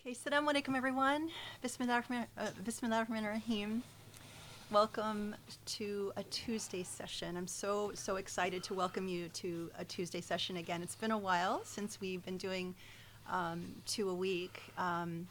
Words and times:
Okay, 0.00 0.14
Assalamu 0.14 0.50
alaikum 0.50 0.74
everyone. 0.74 1.28
Bismillah 1.60 2.02
ar-Rahman 2.08 3.24
ar-Rahim. 3.24 3.82
Welcome 4.70 5.36
to 5.66 6.10
a 6.16 6.22
Tuesday 6.22 6.82
session. 6.82 7.36
I'm 7.36 7.46
so, 7.46 7.92
so 7.92 8.16
excited 8.16 8.62
to 8.62 8.72
welcome 8.72 9.08
you 9.08 9.28
to 9.28 9.70
a 9.78 9.84
Tuesday 9.84 10.22
session 10.22 10.56
again. 10.56 10.80
It's 10.80 10.94
been 10.94 11.10
a 11.10 11.18
while 11.18 11.60
since 11.64 12.00
we've 12.00 12.24
been 12.24 12.38
doing 12.38 12.74
um, 13.30 13.74
two 13.84 14.08
a 14.08 14.14
week. 14.14 14.62
Um, 14.78 15.28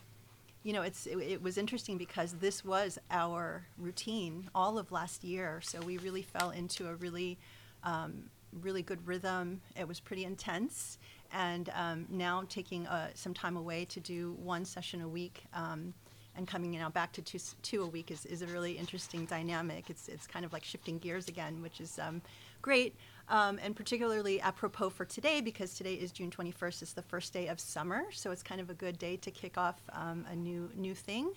you 0.62 0.74
know, 0.74 0.84
it's, 0.84 1.08
it, 1.08 1.18
it 1.18 1.42
was 1.42 1.58
interesting 1.58 1.98
because 1.98 2.34
this 2.34 2.64
was 2.64 3.00
our 3.10 3.66
routine 3.80 4.52
all 4.54 4.78
of 4.78 4.92
last 4.92 5.24
year. 5.24 5.62
So 5.64 5.82
we 5.82 5.98
really 5.98 6.22
fell 6.22 6.52
into 6.52 6.88
a 6.90 6.94
really, 6.94 7.40
um, 7.84 8.26
really 8.62 8.84
good 8.84 9.08
rhythm. 9.08 9.62
It 9.76 9.88
was 9.88 10.00
pretty 10.00 10.26
intense. 10.26 11.00
And 11.32 11.70
um, 11.76 12.06
now 12.10 12.44
taking 12.50 12.88
uh, 12.88 13.10
some 13.14 13.34
time 13.34 13.58
away 13.58 13.86
to 13.86 14.00
do 14.00 14.36
one 14.40 14.66
session 14.66 15.02
a 15.02 15.08
week 15.08 15.44
um, 15.54 15.94
and 16.36 16.48
coming 16.48 16.72
now 16.72 16.90
back 16.90 17.12
to 17.14 17.22
two, 17.22 17.40
two 17.62 17.84
a 17.84 17.88
week 17.88 18.12
is, 18.12 18.26
is 18.26 18.42
a 18.42 18.48
really 18.48 18.74
interesting 18.74 19.26
dynamic. 19.26 19.90
It's, 19.90 20.08
it's 20.08 20.26
kind 20.26 20.46
of 20.46 20.54
like 20.54 20.64
shifting 20.64 20.98
gears 20.98 21.28
again, 21.28 21.62
which 21.62 21.82
is 21.82 22.00
um, 22.00 22.22
great. 22.62 22.96
Um, 23.28 23.60
and 23.62 23.76
particularly 23.76 24.42
apropos 24.42 24.90
for 24.90 25.06
today, 25.06 25.42
because 25.42 25.76
today 25.76 25.94
is 25.94 26.12
June 26.12 26.32
21st, 26.32 26.82
it's 26.82 26.94
the 26.94 27.02
first 27.02 27.32
day 27.34 27.48
of 27.48 27.60
summer. 27.60 28.04
So 28.12 28.32
it's 28.32 28.42
kind 28.42 28.60
of 28.60 28.70
a 28.70 28.74
good 28.74 28.98
day 28.98 29.18
to 29.18 29.32
kick 29.32 29.58
off 29.58 29.82
um, 29.94 30.26
a 30.32 30.36
new, 30.36 30.72
new 30.76 30.96
thing. 30.96 31.34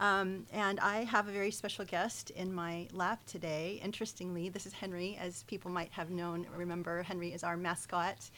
Um, 0.00 0.46
and 0.52 0.80
I 0.80 1.04
have 1.04 1.28
a 1.28 1.32
very 1.32 1.50
special 1.50 1.84
guest 1.84 2.30
in 2.30 2.52
my 2.52 2.88
lap 2.92 3.20
today. 3.26 3.80
Interestingly, 3.82 4.48
this 4.48 4.66
is 4.66 4.72
Henry, 4.72 5.16
as 5.20 5.44
people 5.44 5.70
might 5.70 5.92
have 5.92 6.10
known. 6.10 6.46
Remember, 6.56 7.02
Henry 7.02 7.32
is 7.32 7.44
our 7.44 7.56
mascot. 7.56 8.30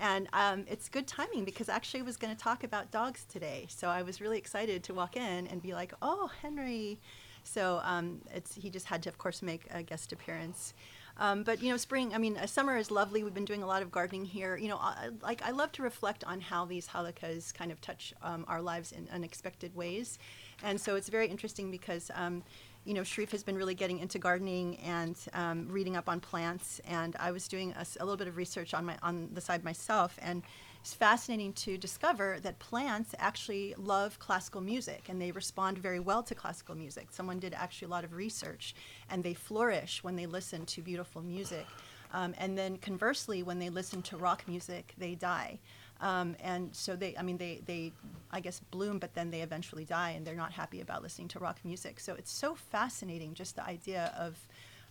And 0.00 0.28
um, 0.32 0.64
it's 0.68 0.88
good 0.88 1.06
timing 1.06 1.44
because 1.44 1.68
actually 1.68 2.00
I 2.00 2.04
was 2.04 2.16
going 2.16 2.34
to 2.34 2.40
talk 2.40 2.64
about 2.64 2.90
dogs 2.90 3.24
today. 3.28 3.66
So 3.68 3.88
I 3.88 4.02
was 4.02 4.20
really 4.20 4.38
excited 4.38 4.82
to 4.84 4.94
walk 4.94 5.16
in 5.16 5.46
and 5.48 5.60
be 5.62 5.74
like, 5.74 5.92
oh, 6.02 6.30
Henry. 6.42 7.00
So 7.42 7.80
um, 7.82 8.20
it's, 8.32 8.54
he 8.54 8.70
just 8.70 8.86
had 8.86 9.02
to, 9.04 9.08
of 9.08 9.18
course, 9.18 9.42
make 9.42 9.66
a 9.70 9.82
guest 9.82 10.12
appearance. 10.12 10.74
Um, 11.20 11.42
but 11.42 11.60
you 11.62 11.70
know, 11.70 11.76
spring. 11.76 12.14
I 12.14 12.18
mean, 12.18 12.36
uh, 12.36 12.46
summer 12.46 12.76
is 12.76 12.90
lovely. 12.90 13.24
We've 13.24 13.34
been 13.34 13.44
doing 13.44 13.62
a 13.62 13.66
lot 13.66 13.82
of 13.82 13.90
gardening 13.90 14.24
here. 14.24 14.56
You 14.56 14.68
know, 14.68 14.76
I, 14.76 15.08
like 15.20 15.42
I 15.44 15.50
love 15.50 15.72
to 15.72 15.82
reflect 15.82 16.22
on 16.24 16.40
how 16.40 16.64
these 16.64 16.86
halaqas 16.86 17.52
kind 17.52 17.72
of 17.72 17.80
touch 17.80 18.14
um, 18.22 18.44
our 18.46 18.62
lives 18.62 18.92
in 18.92 19.08
unexpected 19.12 19.74
ways, 19.74 20.18
and 20.62 20.80
so 20.80 20.94
it's 20.94 21.08
very 21.08 21.26
interesting 21.26 21.70
because 21.70 22.10
um, 22.14 22.44
you 22.88 22.94
know, 22.94 23.04
Sharif 23.04 23.32
has 23.32 23.42
been 23.42 23.56
really 23.56 23.74
getting 23.74 23.98
into 23.98 24.18
gardening 24.18 24.76
and 24.78 25.14
um, 25.34 25.68
reading 25.68 25.94
up 25.94 26.08
on 26.08 26.20
plants. 26.20 26.80
And 26.88 27.14
I 27.20 27.32
was 27.32 27.46
doing 27.46 27.74
a 27.76 27.84
little 28.02 28.16
bit 28.16 28.28
of 28.28 28.38
research 28.38 28.72
on 28.72 28.86
my 28.86 28.96
on 29.02 29.28
the 29.34 29.42
side 29.42 29.62
myself, 29.62 30.18
and 30.22 30.42
it's 30.80 30.94
fascinating 30.94 31.52
to 31.52 31.76
discover 31.76 32.38
that 32.40 32.58
plants 32.60 33.14
actually 33.18 33.74
love 33.76 34.18
classical 34.18 34.62
music 34.62 35.08
and 35.10 35.20
they 35.20 35.32
respond 35.32 35.76
very 35.76 36.00
well 36.00 36.22
to 36.22 36.34
classical 36.34 36.74
music. 36.74 37.08
Someone 37.10 37.38
did 37.38 37.52
actually 37.52 37.86
a 37.86 37.90
lot 37.90 38.04
of 38.04 38.14
research, 38.14 38.74
and 39.10 39.22
they 39.22 39.34
flourish 39.34 40.02
when 40.02 40.16
they 40.16 40.24
listen 40.24 40.64
to 40.64 40.80
beautiful 40.80 41.20
music. 41.20 41.66
Um, 42.14 42.34
and 42.38 42.56
then 42.56 42.78
conversely, 42.78 43.42
when 43.42 43.58
they 43.58 43.68
listen 43.68 44.00
to 44.00 44.16
rock 44.16 44.44
music, 44.48 44.94
they 44.96 45.14
die. 45.14 45.58
Um, 46.00 46.36
and 46.40 46.74
so 46.74 46.94
they, 46.96 47.16
I 47.16 47.22
mean, 47.22 47.38
they, 47.38 47.60
they, 47.66 47.92
I 48.30 48.40
guess, 48.40 48.60
bloom, 48.70 48.98
but 48.98 49.14
then 49.14 49.30
they 49.30 49.40
eventually 49.42 49.84
die, 49.84 50.10
and 50.10 50.26
they're 50.26 50.34
not 50.34 50.52
happy 50.52 50.80
about 50.80 51.02
listening 51.02 51.28
to 51.28 51.38
rock 51.38 51.58
music. 51.64 51.98
So 52.00 52.14
it's 52.14 52.30
so 52.30 52.54
fascinating, 52.54 53.34
just 53.34 53.56
the 53.56 53.64
idea 53.64 54.12
of, 54.16 54.38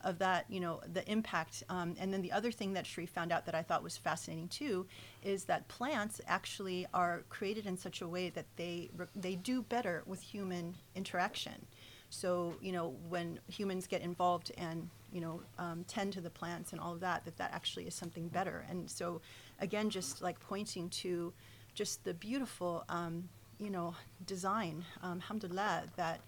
of 0.04 0.20
that, 0.20 0.46
you 0.50 0.60
know, 0.60 0.82
the 0.92 1.10
impact. 1.10 1.64
Um, 1.70 1.96
and 2.00 2.14
then 2.14 2.22
the 2.22 2.32
other 2.32 2.52
thing 2.52 2.74
that 2.74 2.86
Sharif 2.86 3.10
found 3.10 3.32
out 3.32 3.46
that 3.46 3.56
I 3.56 3.64
thought 3.64 3.84
was 3.84 3.98
fascinating 3.98 4.50
too, 4.50 4.86
is 5.24 5.46
that 5.46 5.68
plants 5.70 6.20
actually 6.28 6.86
are 6.94 7.24
created 7.30 7.66
in 7.66 7.78
such 7.78 8.02
a 8.02 8.08
way 8.08 8.30
that 8.30 8.46
they 8.58 8.90
they 9.16 9.36
do 9.36 9.62
better 9.62 10.04
with 10.06 10.22
human 10.22 10.76
interaction. 10.96 11.66
So 12.10 12.56
you 12.62 12.72
know, 12.72 12.96
when 13.10 13.40
humans 13.48 13.88
get 13.88 14.02
involved 14.02 14.52
and 14.58 14.90
you 15.12 15.22
know 15.22 15.42
um, 15.58 15.86
tend 15.88 16.14
to 16.14 16.22
the 16.22 16.30
plants 16.30 16.72
and 16.72 16.82
all 16.82 16.94
of 16.94 17.00
that, 17.02 17.26
that 17.26 17.38
that 17.38 17.52
actually 17.54 17.86
is 17.88 17.96
something 17.96 18.28
better. 18.28 18.66
And 18.70 18.90
so, 18.90 19.22
again, 19.60 19.90
just 19.90 20.22
like 20.22 20.40
pointing 20.40 20.90
to 20.90 21.34
just 21.74 22.04
the 22.04 22.14
beautiful, 22.14 22.84
um, 22.90 23.30
you 23.60 23.70
know, 23.70 23.96
design, 24.26 24.84
um, 25.04 25.20
alhamdulillah, 25.22 25.84
that 25.96 26.22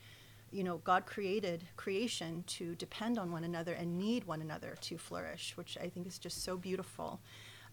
you 0.52 0.64
know 0.64 0.78
God 0.78 1.06
created 1.06 1.64
creation 1.76 2.44
to 2.48 2.76
depend 2.76 3.18
on 3.18 3.32
one 3.32 3.44
another 3.44 3.74
and 3.74 3.98
need 3.98 4.26
one 4.26 4.42
another 4.42 4.76
to 4.82 4.98
flourish, 4.98 5.54
which 5.56 5.78
I 5.82 5.90
think 5.90 6.08
is 6.08 6.18
just 6.18 6.44
so 6.44 6.58
beautiful. 6.58 7.20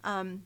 Um, 0.03 0.43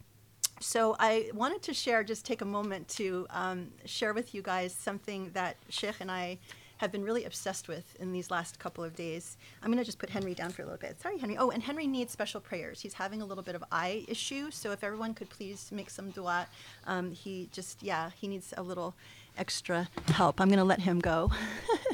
so 0.60 0.96
I 1.00 1.32
wanted 1.34 1.64
to 1.64 1.74
share, 1.74 2.04
just 2.04 2.24
take 2.24 2.42
a 2.42 2.46
moment 2.46 2.88
to 2.90 3.26
um, 3.32 3.70
share 3.86 4.14
with 4.14 4.36
you 4.36 4.44
guys 4.44 4.74
something 4.74 5.32
that 5.34 5.58
Sheikh 5.70 5.96
and 6.00 6.12
I 6.12 6.38
have 6.82 6.92
been 6.92 7.04
really 7.04 7.26
obsessed 7.26 7.68
with 7.68 7.96
in 8.00 8.12
these 8.12 8.32
last 8.32 8.58
couple 8.58 8.84
of 8.84 8.96
days. 8.96 9.38
I'm 9.62 9.68
going 9.68 9.78
to 9.78 9.86
just 9.86 10.00
put 10.00 10.10
Henry 10.10 10.34
down 10.34 10.50
for 10.50 10.64
a 10.64 10.66
little 10.66 10.80
bit. 10.80 11.00
Sorry, 11.00 11.20
Henry. 11.20 11.38
Oh, 11.38 11.52
and 11.52 11.62
Henry 11.62 11.86
needs 11.86 12.12
special 12.12 12.42
prayers. 12.42 12.82
He's 12.82 12.96
having 12.96 13.22
a 13.22 13.26
little 13.26 13.44
bit 13.44 13.54
of 13.54 13.64
eye 13.72 14.04
issue, 14.08 14.50
so 14.50 14.72
if 14.72 14.84
everyone 14.84 15.14
could 15.14 15.30
please 15.30 15.70
make 15.72 15.92
some 15.92 16.10
dua. 16.10 16.48
Um, 16.88 17.12
he 17.12 17.50
just, 17.52 17.84
yeah, 17.84 18.10
he 18.20 18.28
needs 18.28 18.52
a 18.58 18.64
little 18.64 18.96
extra 19.38 19.90
help. 20.08 20.42
I'm 20.42 20.48
going 20.48 20.58
to 20.58 20.66
let 20.66 20.80
him 20.80 20.98
go. 20.98 21.32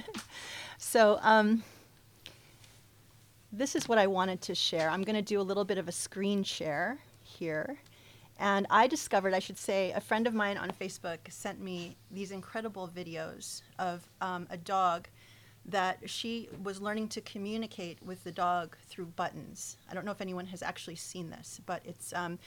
so, 0.77 1.19
um, 1.21 1.63
this 3.51 3.75
is 3.75 3.89
what 3.89 3.97
I 3.97 4.07
wanted 4.07 4.39
to 4.43 4.55
share. 4.55 4.89
I'm 4.89 5.03
going 5.03 5.17
to 5.17 5.21
do 5.21 5.41
a 5.41 5.43
little 5.43 5.65
bit 5.65 5.77
of 5.77 5.89
a 5.89 5.91
screen 5.91 6.43
share 6.43 6.99
here. 7.23 7.77
And 8.39 8.67
I 8.69 8.87
discovered, 8.87 9.33
I 9.33 9.39
should 9.39 9.57
say, 9.57 9.91
a 9.91 10.01
friend 10.01 10.27
of 10.27 10.33
mine 10.33 10.57
on 10.57 10.71
Facebook 10.71 11.19
sent 11.29 11.59
me 11.59 11.95
these 12.11 12.31
incredible 12.31 12.87
videos 12.87 13.61
of 13.79 14.07
um, 14.21 14.47
a 14.49 14.57
dog 14.57 15.07
that 15.65 16.09
she 16.09 16.47
was 16.63 16.79
learning 16.81 17.09
to 17.09 17.19
communicate 17.21 18.01
with 18.01 18.23
the 18.23 18.31
dog 18.31 18.77
through 18.87 19.05
buttons. 19.05 19.77
I 19.89 19.93
don't 19.93 20.05
know 20.05 20.11
if 20.11 20.21
anyone 20.21 20.45
has 20.45 20.63
actually 20.63 20.95
seen 20.95 21.29
this, 21.29 21.59
but 21.65 21.81
it's 21.83 22.13
um, 22.13 22.39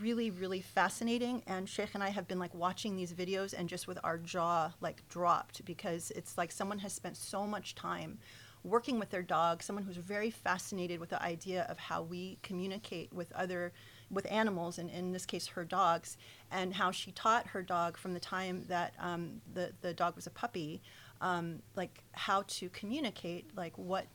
really, 0.00 0.30
really 0.30 0.60
fascinating. 0.60 1.42
And 1.46 1.68
Sheikh 1.68 1.90
and 1.94 2.02
I 2.02 2.08
have 2.08 2.26
been 2.26 2.40
like 2.40 2.52
watching 2.52 2.96
these 2.96 3.12
videos 3.12 3.54
and 3.56 3.68
just 3.68 3.86
with 3.86 3.98
our 4.02 4.18
jaw 4.18 4.72
like 4.80 5.08
dropped 5.08 5.64
because 5.64 6.10
it's 6.16 6.36
like 6.36 6.50
someone 6.50 6.80
has 6.80 6.92
spent 6.92 7.16
so 7.16 7.46
much 7.46 7.76
time 7.76 8.18
working 8.64 8.98
with 8.98 9.10
their 9.10 9.22
dog, 9.22 9.62
someone 9.62 9.84
who's 9.84 9.96
very 9.96 10.30
fascinated 10.30 10.98
with 10.98 11.10
the 11.10 11.22
idea 11.22 11.66
of 11.68 11.78
how 11.78 12.02
we 12.02 12.38
communicate 12.42 13.12
with 13.12 13.30
other 13.32 13.72
with 14.10 14.30
animals, 14.30 14.78
and 14.78 14.90
in 14.90 15.12
this 15.12 15.26
case 15.26 15.46
her 15.48 15.64
dogs, 15.64 16.16
and 16.50 16.74
how 16.74 16.90
she 16.90 17.12
taught 17.12 17.46
her 17.48 17.62
dog 17.62 17.96
from 17.96 18.14
the 18.14 18.20
time 18.20 18.64
that 18.68 18.94
um, 18.98 19.40
the 19.52 19.72
the 19.80 19.92
dog 19.94 20.16
was 20.16 20.26
a 20.26 20.30
puppy, 20.30 20.80
um, 21.20 21.60
like 21.76 22.02
how 22.12 22.42
to 22.48 22.68
communicate, 22.70 23.46
like 23.56 23.76
what 23.76 24.06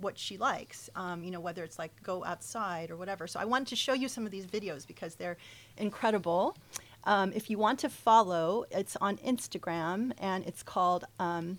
what 0.00 0.18
she 0.18 0.36
likes, 0.36 0.90
um, 0.96 1.22
you 1.22 1.30
know, 1.30 1.38
whether 1.40 1.62
it's 1.62 1.78
like 1.78 1.92
go 2.02 2.24
outside 2.24 2.90
or 2.90 2.96
whatever. 2.96 3.26
So 3.26 3.38
I 3.38 3.44
wanted 3.44 3.68
to 3.68 3.76
show 3.76 3.92
you 3.92 4.08
some 4.08 4.24
of 4.26 4.32
these 4.32 4.46
videos 4.46 4.86
because 4.86 5.14
they're 5.14 5.36
incredible. 5.76 6.56
Um, 7.04 7.32
if 7.34 7.48
you 7.50 7.58
want 7.58 7.78
to 7.80 7.88
follow, 7.88 8.64
it's 8.70 8.96
on 8.96 9.16
Instagram 9.18 10.12
and 10.18 10.44
it's 10.44 10.62
called. 10.62 11.04
Um, 11.18 11.58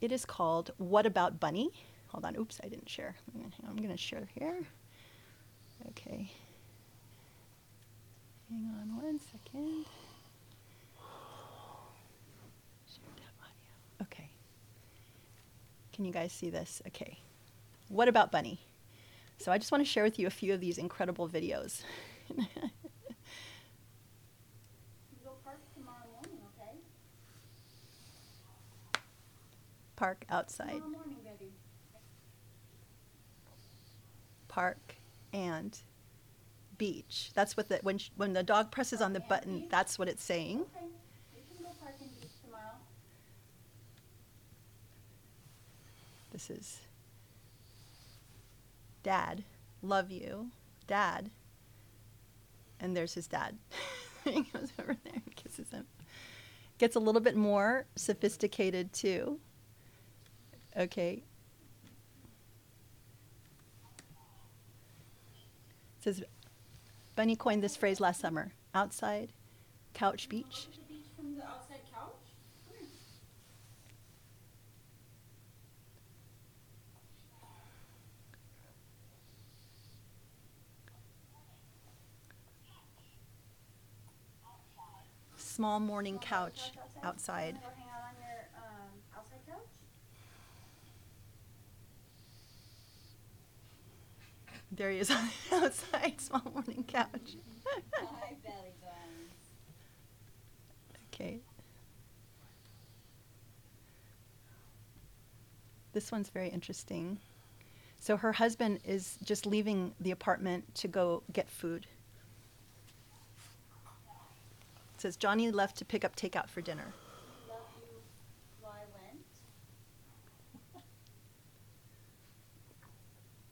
it 0.00 0.10
is 0.10 0.24
called 0.24 0.72
What 0.78 1.06
About 1.06 1.38
Bunny? 1.38 1.70
Hold 2.08 2.24
on. 2.24 2.36
Oops, 2.36 2.60
I 2.64 2.68
didn't 2.68 2.88
share. 2.88 3.14
I'm 3.34 3.40
gonna- 3.40 3.54
I'm 3.68 3.88
to 3.88 3.96
share 3.96 4.28
here. 4.34 4.66
Okay. 5.90 6.30
Hang 8.52 8.68
on 8.78 9.02
one 9.02 9.18
second. 9.18 9.86
Share 12.86 13.14
that 13.16 13.32
audio. 13.40 14.02
Okay. 14.02 14.28
Can 15.94 16.04
you 16.04 16.12
guys 16.12 16.32
see 16.32 16.50
this? 16.50 16.82
Okay. 16.88 17.18
What 17.88 18.08
about 18.08 18.30
Bunny? 18.30 18.58
So 19.38 19.50
I 19.50 19.56
just 19.58 19.72
want 19.72 19.82
to 19.84 19.90
share 19.90 20.04
with 20.04 20.18
you 20.18 20.26
a 20.26 20.30
few 20.30 20.52
of 20.52 20.60
these 20.60 20.76
incredible 20.76 21.28
videos. 21.28 21.80
Park 25.44 25.58
tomorrow 25.74 26.06
morning, 26.12 26.38
okay? 26.60 26.76
Park 29.96 30.24
outside. 30.28 30.72
Tomorrow 30.72 30.90
morning, 30.90 31.16
baby. 31.24 31.52
park 34.48 34.96
and 35.32 35.78
beach. 36.78 37.30
That's 37.34 37.56
what 37.56 37.68
the 37.68 37.78
when 37.82 37.98
sh- 37.98 38.10
when 38.16 38.32
the 38.32 38.42
dog 38.42 38.70
presses 38.70 39.00
on 39.00 39.12
the 39.12 39.20
button, 39.20 39.66
that's 39.70 39.98
what 39.98 40.08
it's 40.08 40.22
saying. 40.22 40.60
Okay, 40.76 40.86
you 41.36 41.42
can 41.56 41.64
go 41.64 41.70
beach 42.20 42.30
tomorrow. 42.44 42.76
This 46.32 46.50
is 46.50 46.80
Dad, 49.02 49.44
love 49.82 50.10
you, 50.10 50.50
Dad. 50.86 51.30
And 52.80 52.96
there's 52.96 53.14
his 53.14 53.28
dad. 53.28 53.56
he 54.24 54.42
goes 54.42 54.72
over 54.80 54.96
there 55.04 55.12
and 55.14 55.36
kisses 55.36 55.70
him. 55.70 55.86
Gets 56.78 56.96
a 56.96 57.00
little 57.00 57.20
bit 57.20 57.36
more 57.36 57.86
sophisticated 57.94 58.92
too. 58.92 59.38
Okay. 60.76 61.22
says 66.02 66.22
Bunny 67.22 67.36
coined 67.36 67.62
this 67.62 67.76
phrase 67.76 68.00
last 68.00 68.20
summer 68.20 68.50
outside 68.74 69.28
couch 69.94 70.28
beach. 70.28 70.66
Small 85.36 85.78
morning 85.78 86.18
couch 86.18 86.72
outside. 87.04 87.56
There 94.74 94.90
he 94.90 94.98
is 94.98 95.10
on 95.10 95.28
the 95.50 95.56
outside, 95.66 96.20
small 96.20 96.42
morning 96.52 96.84
couch. 96.88 97.36
Hi, 97.94 98.34
belly. 98.42 98.72
Okay. 101.12 101.40
This 105.92 106.10
one's 106.10 106.30
very 106.30 106.48
interesting. 106.48 107.18
So 108.00 108.16
her 108.16 108.32
husband 108.32 108.80
is 108.84 109.18
just 109.22 109.44
leaving 109.44 109.94
the 110.00 110.10
apartment 110.10 110.74
to 110.76 110.88
go 110.88 111.22
get 111.32 111.48
food. 111.50 111.86
It 114.94 115.00
says 115.00 115.16
Johnny 115.16 115.50
left 115.50 115.76
to 115.78 115.84
pick 115.84 116.04
up 116.04 116.16
takeout 116.16 116.48
for 116.48 116.62
dinner. 116.62 116.94
Love 117.48 117.58
you, 117.82 117.98
why 118.60 118.78
went? 118.94 119.20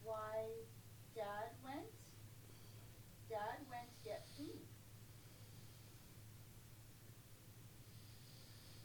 Why 0.03 0.47
dad 1.15 1.51
went? 1.65 1.87
Dad 3.29 3.59
went 3.71 3.89
to 4.03 4.09
get 4.09 4.27
food. 4.37 4.59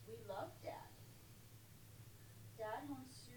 We 0.08 0.14
love 0.30 0.50
dad. 0.64 0.74
Dad 2.58 2.88
home 2.88 3.06
soon. 3.10 3.36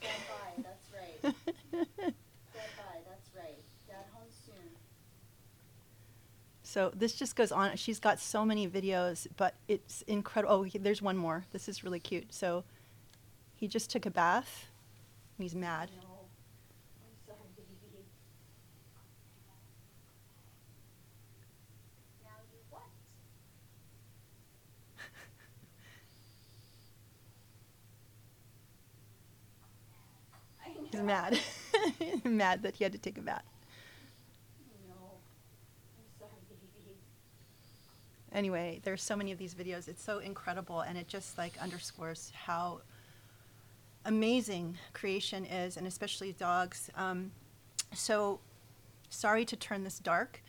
Stand 0.00 0.22
by, 0.28 0.62
that's 0.62 0.88
right. 0.92 1.34
Stand 1.70 2.72
by, 2.76 2.96
that's 3.08 3.30
right. 3.36 3.62
Dad 3.88 4.06
home 4.12 4.30
soon. 4.30 4.70
So 6.72 6.90
this 6.96 7.12
just 7.12 7.36
goes 7.36 7.52
on. 7.52 7.76
She's 7.76 8.00
got 8.00 8.18
so 8.18 8.46
many 8.46 8.66
videos, 8.66 9.26
but 9.36 9.52
it's 9.68 10.00
incredible. 10.06 10.54
Oh, 10.54 10.62
he- 10.62 10.78
there's 10.78 11.02
one 11.02 11.18
more. 11.18 11.44
This 11.52 11.68
is 11.68 11.84
really 11.84 12.00
cute. 12.00 12.32
So 12.32 12.64
he 13.56 13.68
just 13.68 13.90
took 13.90 14.06
a 14.06 14.10
bath. 14.10 14.68
He's 15.38 15.54
mad. 15.54 15.90
No. 16.00 16.08
I'm 17.02 17.16
sorry, 17.26 17.38
baby. 17.56 18.04
Now 22.22 22.30
you 22.50 22.58
what? 22.70 22.82
I 30.64 30.70
He's 30.90 31.00
mad. 31.00 31.38
mad 32.24 32.62
that 32.62 32.76
he 32.76 32.84
had 32.84 32.92
to 32.92 32.98
take 32.98 33.18
a 33.18 33.22
bath. 33.22 33.44
No. 34.88 34.94
I'm 35.98 36.08
sorry, 36.18 36.32
baby. 36.48 36.96
Anyway 38.32 38.80
there's 38.82 39.02
so 39.02 39.16
many 39.16 39.32
of 39.32 39.38
these 39.38 39.54
videos. 39.54 39.88
It's 39.88 40.02
so 40.02 40.18
incredible 40.18 40.80
and 40.80 40.96
it 40.98 41.08
just 41.08 41.38
like 41.38 41.52
underscores 41.60 42.32
how 42.34 42.80
amazing 44.04 44.78
creation 44.92 45.44
is 45.44 45.76
and 45.76 45.86
especially 45.86 46.32
dogs. 46.32 46.90
Um, 46.96 47.32
so 47.94 48.40
sorry 49.08 49.44
to 49.44 49.56
turn 49.56 49.84
this 49.84 49.98
dark 49.98 50.42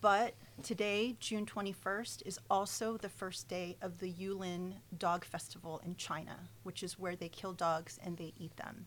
but 0.00 0.34
today 0.62 1.16
june 1.18 1.46
21st 1.46 2.22
is 2.26 2.38
also 2.50 2.96
the 2.98 3.08
first 3.08 3.48
day 3.48 3.76
of 3.80 3.98
the 3.98 4.12
yulin 4.12 4.74
dog 4.98 5.24
festival 5.24 5.80
in 5.84 5.96
china 5.96 6.36
which 6.62 6.82
is 6.82 6.98
where 6.98 7.16
they 7.16 7.28
kill 7.28 7.52
dogs 7.52 7.98
and 8.04 8.18
they 8.18 8.34
eat 8.38 8.54
them 8.58 8.86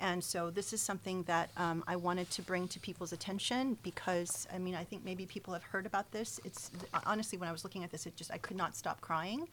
and 0.00 0.22
so 0.22 0.50
this 0.50 0.72
is 0.72 0.80
something 0.80 1.22
that 1.24 1.50
um, 1.56 1.84
I 1.86 1.96
wanted 1.96 2.30
to 2.30 2.42
bring 2.42 2.68
to 2.68 2.80
people's 2.80 3.12
attention 3.12 3.76
because 3.82 4.48
I 4.52 4.58
mean 4.58 4.74
I 4.74 4.84
think 4.84 5.04
maybe 5.04 5.26
people 5.26 5.52
have 5.52 5.62
heard 5.62 5.86
about 5.86 6.10
this. 6.10 6.40
It's 6.44 6.70
honestly 7.06 7.38
when 7.38 7.48
I 7.48 7.52
was 7.52 7.64
looking 7.64 7.84
at 7.84 7.90
this, 7.90 8.06
it 8.06 8.16
just 8.16 8.32
I 8.32 8.38
could 8.38 8.56
not 8.56 8.76
stop 8.76 9.00
crying. 9.00 9.48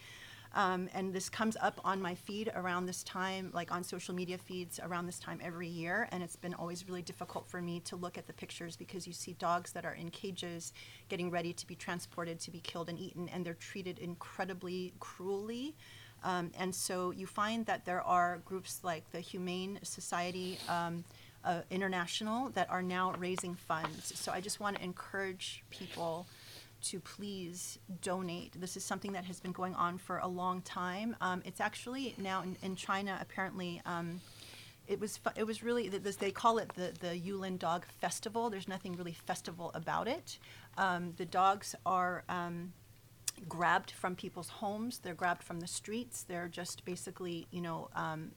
Um, 0.53 0.89
and 0.93 1.13
this 1.13 1.29
comes 1.29 1.57
up 1.61 1.79
on 1.83 2.01
my 2.01 2.15
feed 2.15 2.51
around 2.55 2.85
this 2.85 3.03
time, 3.03 3.51
like 3.53 3.71
on 3.71 3.83
social 3.83 4.15
media 4.15 4.37
feeds 4.37 4.79
around 4.81 5.05
this 5.05 5.19
time 5.19 5.39
every 5.43 5.67
year. 5.67 6.07
And 6.11 6.23
it's 6.23 6.35
been 6.35 6.53
always 6.53 6.87
really 6.87 7.01
difficult 7.01 7.47
for 7.47 7.61
me 7.61 7.79
to 7.81 7.95
look 7.95 8.17
at 8.17 8.27
the 8.27 8.33
pictures 8.33 8.75
because 8.75 9.05
you 9.05 9.13
see 9.13 9.33
dogs 9.33 9.71
that 9.73 9.85
are 9.85 9.93
in 9.93 10.09
cages 10.09 10.73
getting 11.09 11.29
ready 11.29 11.53
to 11.53 11.67
be 11.67 11.75
transported 11.75 12.39
to 12.39 12.51
be 12.51 12.59
killed 12.59 12.89
and 12.89 12.97
eaten, 12.97 13.29
and 13.29 13.45
they're 13.45 13.53
treated 13.53 13.99
incredibly 13.99 14.93
cruelly. 14.99 15.75
Um, 16.23 16.51
and 16.57 16.73
so 16.73 17.11
you 17.11 17.27
find 17.27 17.65
that 17.65 17.85
there 17.85 18.01
are 18.01 18.39
groups 18.45 18.79
like 18.83 19.09
the 19.11 19.19
Humane 19.19 19.79
Society 19.83 20.57
um, 20.67 21.03
uh, 21.43 21.61
International 21.69 22.49
that 22.49 22.69
are 22.69 22.81
now 22.81 23.13
raising 23.17 23.55
funds. 23.55 24.13
So 24.15 24.31
I 24.31 24.41
just 24.41 24.59
want 24.59 24.77
to 24.77 24.83
encourage 24.83 25.63
people 25.69 26.27
to 26.83 26.99
please 26.99 27.79
donate. 28.01 28.59
This 28.59 28.77
is 28.77 28.83
something 28.83 29.13
that 29.13 29.25
has 29.25 29.39
been 29.39 29.51
going 29.51 29.73
on 29.75 29.97
for 29.97 30.19
a 30.19 30.27
long 30.27 30.61
time. 30.61 31.15
Um, 31.21 31.41
it's 31.45 31.59
actually 31.59 32.13
now 32.17 32.41
in, 32.43 32.55
in 32.61 32.75
China, 32.75 33.17
apparently. 33.19 33.81
Um, 33.85 34.21
it 34.87 34.99
was 34.99 35.17
fu- 35.17 35.31
it 35.35 35.45
was 35.45 35.63
really 35.63 35.89
th- 35.89 36.17
they 36.17 36.31
call 36.31 36.59
it 36.59 36.69
the 36.75 36.93
the 36.99 37.19
Yulin 37.19 37.59
Dog 37.59 37.85
Festival. 37.99 38.49
There's 38.49 38.67
nothing 38.67 38.95
really 38.95 39.11
festival 39.11 39.71
about 39.73 40.07
it. 40.07 40.37
Um, 40.77 41.13
the 41.17 41.25
dogs 41.25 41.75
are 41.85 42.23
um, 42.29 42.71
grabbed 43.47 43.91
from 43.91 44.15
people's 44.15 44.49
homes. 44.49 44.99
They're 44.99 45.13
grabbed 45.13 45.43
from 45.43 45.59
the 45.59 45.67
streets. 45.67 46.23
They're 46.23 46.47
just 46.47 46.85
basically, 46.85 47.47
you 47.51 47.61
know, 47.61 47.89
um, 47.95 48.31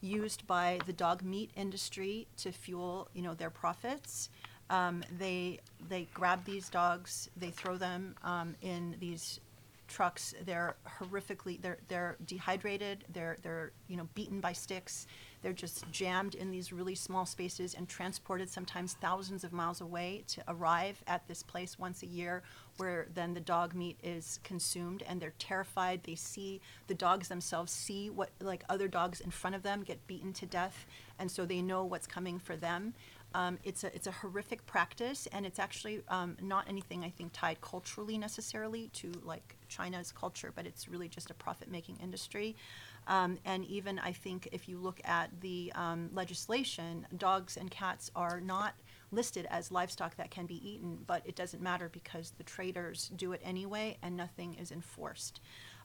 used 0.00 0.46
by 0.46 0.78
the 0.86 0.92
dog 0.92 1.22
meat 1.22 1.50
industry 1.56 2.26
to 2.38 2.52
fuel, 2.52 3.08
you 3.14 3.22
know, 3.22 3.34
their 3.34 3.50
profits. 3.50 4.28
Um, 4.70 5.04
they 5.18 5.60
they 5.88 6.08
grab 6.14 6.44
these 6.44 6.68
dogs. 6.68 7.28
They 7.36 7.50
throw 7.50 7.76
them 7.76 8.14
um, 8.22 8.54
in 8.62 8.96
these 8.98 9.40
trucks. 9.88 10.34
They're 10.44 10.76
horrifically. 10.98 11.60
They're 11.60 11.78
they're 11.88 12.16
dehydrated. 12.26 13.04
They're 13.12 13.38
they're 13.42 13.72
you 13.88 13.96
know 13.96 14.08
beaten 14.14 14.40
by 14.40 14.52
sticks. 14.52 15.06
They're 15.42 15.52
just 15.52 15.90
jammed 15.90 16.34
in 16.34 16.50
these 16.50 16.72
really 16.72 16.94
small 16.94 17.26
spaces 17.26 17.74
and 17.74 17.88
transported 17.88 18.48
sometimes 18.48 18.94
thousands 18.94 19.44
of 19.44 19.52
miles 19.52 19.80
away 19.82 20.24
to 20.28 20.42
arrive 20.48 21.02
at 21.06 21.26
this 21.28 21.42
place 21.42 21.78
once 21.78 22.02
a 22.02 22.06
year 22.06 22.42
where 22.76 23.06
then 23.12 23.34
the 23.34 23.40
dog 23.40 23.74
meat 23.74 23.98
is 24.02 24.40
consumed 24.42 25.02
and 25.06 25.20
they're 25.20 25.34
terrified. 25.38 26.02
They 26.04 26.14
see 26.14 26.60
the 26.86 26.94
dogs 26.94 27.28
themselves 27.28 27.72
see 27.72 28.10
what 28.10 28.30
like 28.40 28.64
other 28.68 28.88
dogs 28.88 29.20
in 29.20 29.30
front 29.30 29.56
of 29.56 29.62
them 29.62 29.82
get 29.82 30.06
beaten 30.06 30.32
to 30.34 30.46
death 30.46 30.86
and 31.18 31.30
so 31.30 31.46
they 31.46 31.62
know 31.62 31.84
what's 31.84 32.06
coming 32.06 32.38
for 32.38 32.56
them. 32.56 32.94
Um, 33.34 33.58
it's 33.64 33.82
a 33.82 33.92
it's 33.94 34.06
a 34.06 34.12
horrific 34.12 34.64
practice, 34.64 35.26
and 35.32 35.44
it's 35.44 35.58
actually 35.58 36.02
um, 36.08 36.36
not 36.40 36.66
anything 36.68 37.04
I 37.04 37.10
think 37.10 37.32
tied 37.32 37.60
culturally 37.60 38.16
necessarily 38.16 38.90
to 38.94 39.10
like 39.24 39.56
China's 39.68 40.12
culture, 40.12 40.52
but 40.54 40.66
it's 40.66 40.88
really 40.88 41.08
just 41.08 41.30
a 41.30 41.34
profit-making 41.34 41.98
industry. 42.00 42.54
Um, 43.08 43.38
and 43.44 43.64
even 43.66 43.98
I 43.98 44.12
think 44.12 44.48
if 44.52 44.68
you 44.68 44.78
look 44.78 45.00
at 45.04 45.30
the 45.40 45.72
um, 45.74 46.10
legislation, 46.14 47.06
dogs 47.16 47.56
and 47.56 47.70
cats 47.70 48.10
are 48.14 48.40
not 48.40 48.74
listed 49.14 49.46
as 49.50 49.70
livestock 49.70 50.16
that 50.16 50.30
can 50.30 50.46
be 50.46 50.68
eaten, 50.68 50.98
but 51.06 51.22
it 51.24 51.36
doesn't 51.36 51.62
matter 51.62 51.88
because 51.88 52.32
the 52.36 52.44
traders 52.44 53.10
do 53.16 53.32
it 53.32 53.40
anyway, 53.44 53.96
and 54.02 54.16
nothing 54.16 54.54
is 54.54 54.72
enforced. 54.72 55.40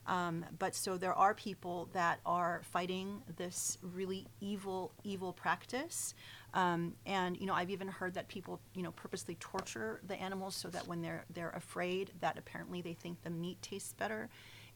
Um, 0.07 0.43
but 0.57 0.75
so 0.75 0.98
there 0.98 1.13
are 1.13 1.33
people 1.36 1.89
that 1.93 2.19
are 2.25 2.62
fighting 2.63 3.21
this 3.38 3.77
really 3.81 4.25
evil, 4.41 4.91
evil 5.03 5.33
practice. 5.33 6.15
Um, 6.53 6.95
and 7.05 7.38
you 7.39 7.45
know, 7.45 7.53
I've 7.53 7.69
even 7.69 7.88
heard 7.88 8.15
that 8.15 8.27
people, 8.27 8.59
you 8.74 8.81
know, 8.81 8.91
purposely 8.91 9.36
torture 9.36 10.01
the 10.07 10.15
animals 10.15 10.55
so 10.55 10.67
that 10.69 10.88
when 10.88 11.01
they're 11.01 11.25
they're 11.33 11.51
afraid, 11.51 12.12
that 12.21 12.39
apparently 12.39 12.81
they 12.81 12.93
think 12.93 13.21
the 13.21 13.29
meat 13.29 13.62
tastes 13.62 13.93
better. 13.93 14.29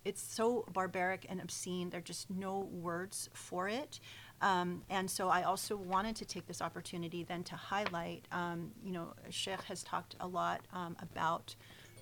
It's 0.06 0.22
so 0.22 0.66
barbaric 0.72 1.26
and 1.30 1.42
obscene. 1.42 1.90
There 1.90 2.00
are 2.00 2.04
just 2.04 2.30
no 2.30 2.60
words 2.72 3.30
for 3.34 3.70
it. 3.70 4.00
Um, 4.42 4.82
and 4.90 5.10
so 5.10 5.30
I 5.30 5.44
also 5.44 5.76
wanted 5.76 6.16
to 6.18 6.26
take 6.26 6.48
this 6.48 6.62
opportunity 6.62 7.24
then 7.24 7.44
to 7.46 7.56
highlight, 7.56 8.28
um, 8.32 8.72
you 8.84 8.92
know, 8.92 9.14
Sheikh 9.30 9.62
has 9.64 9.84
talked 9.84 10.16
a 10.20 10.28
lot 10.28 10.62
um, 10.74 10.98
about 11.02 11.56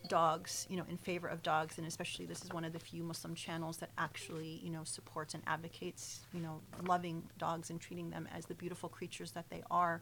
dogs, 0.07 0.65
you 0.69 0.77
know, 0.77 0.85
in 0.89 0.97
favor 0.97 1.27
of 1.27 1.43
dogs, 1.43 1.77
and 1.77 1.87
especially 1.87 2.25
this 2.25 2.43
is 2.43 2.51
one 2.51 2.65
of 2.65 2.73
the 2.73 2.79
few 2.79 3.03
Muslim 3.03 3.35
channels 3.35 3.77
that 3.77 3.91
actually, 3.97 4.59
you 4.63 4.71
know, 4.71 4.83
supports 4.83 5.33
and 5.33 5.43
advocates, 5.47 6.21
you 6.33 6.41
know, 6.41 6.59
loving 6.87 7.23
dogs 7.37 7.69
and 7.69 7.79
treating 7.79 8.09
them 8.09 8.27
as 8.35 8.45
the 8.45 8.55
beautiful 8.55 8.89
creatures 8.89 9.31
that 9.31 9.49
they 9.49 9.63
are. 9.69 10.01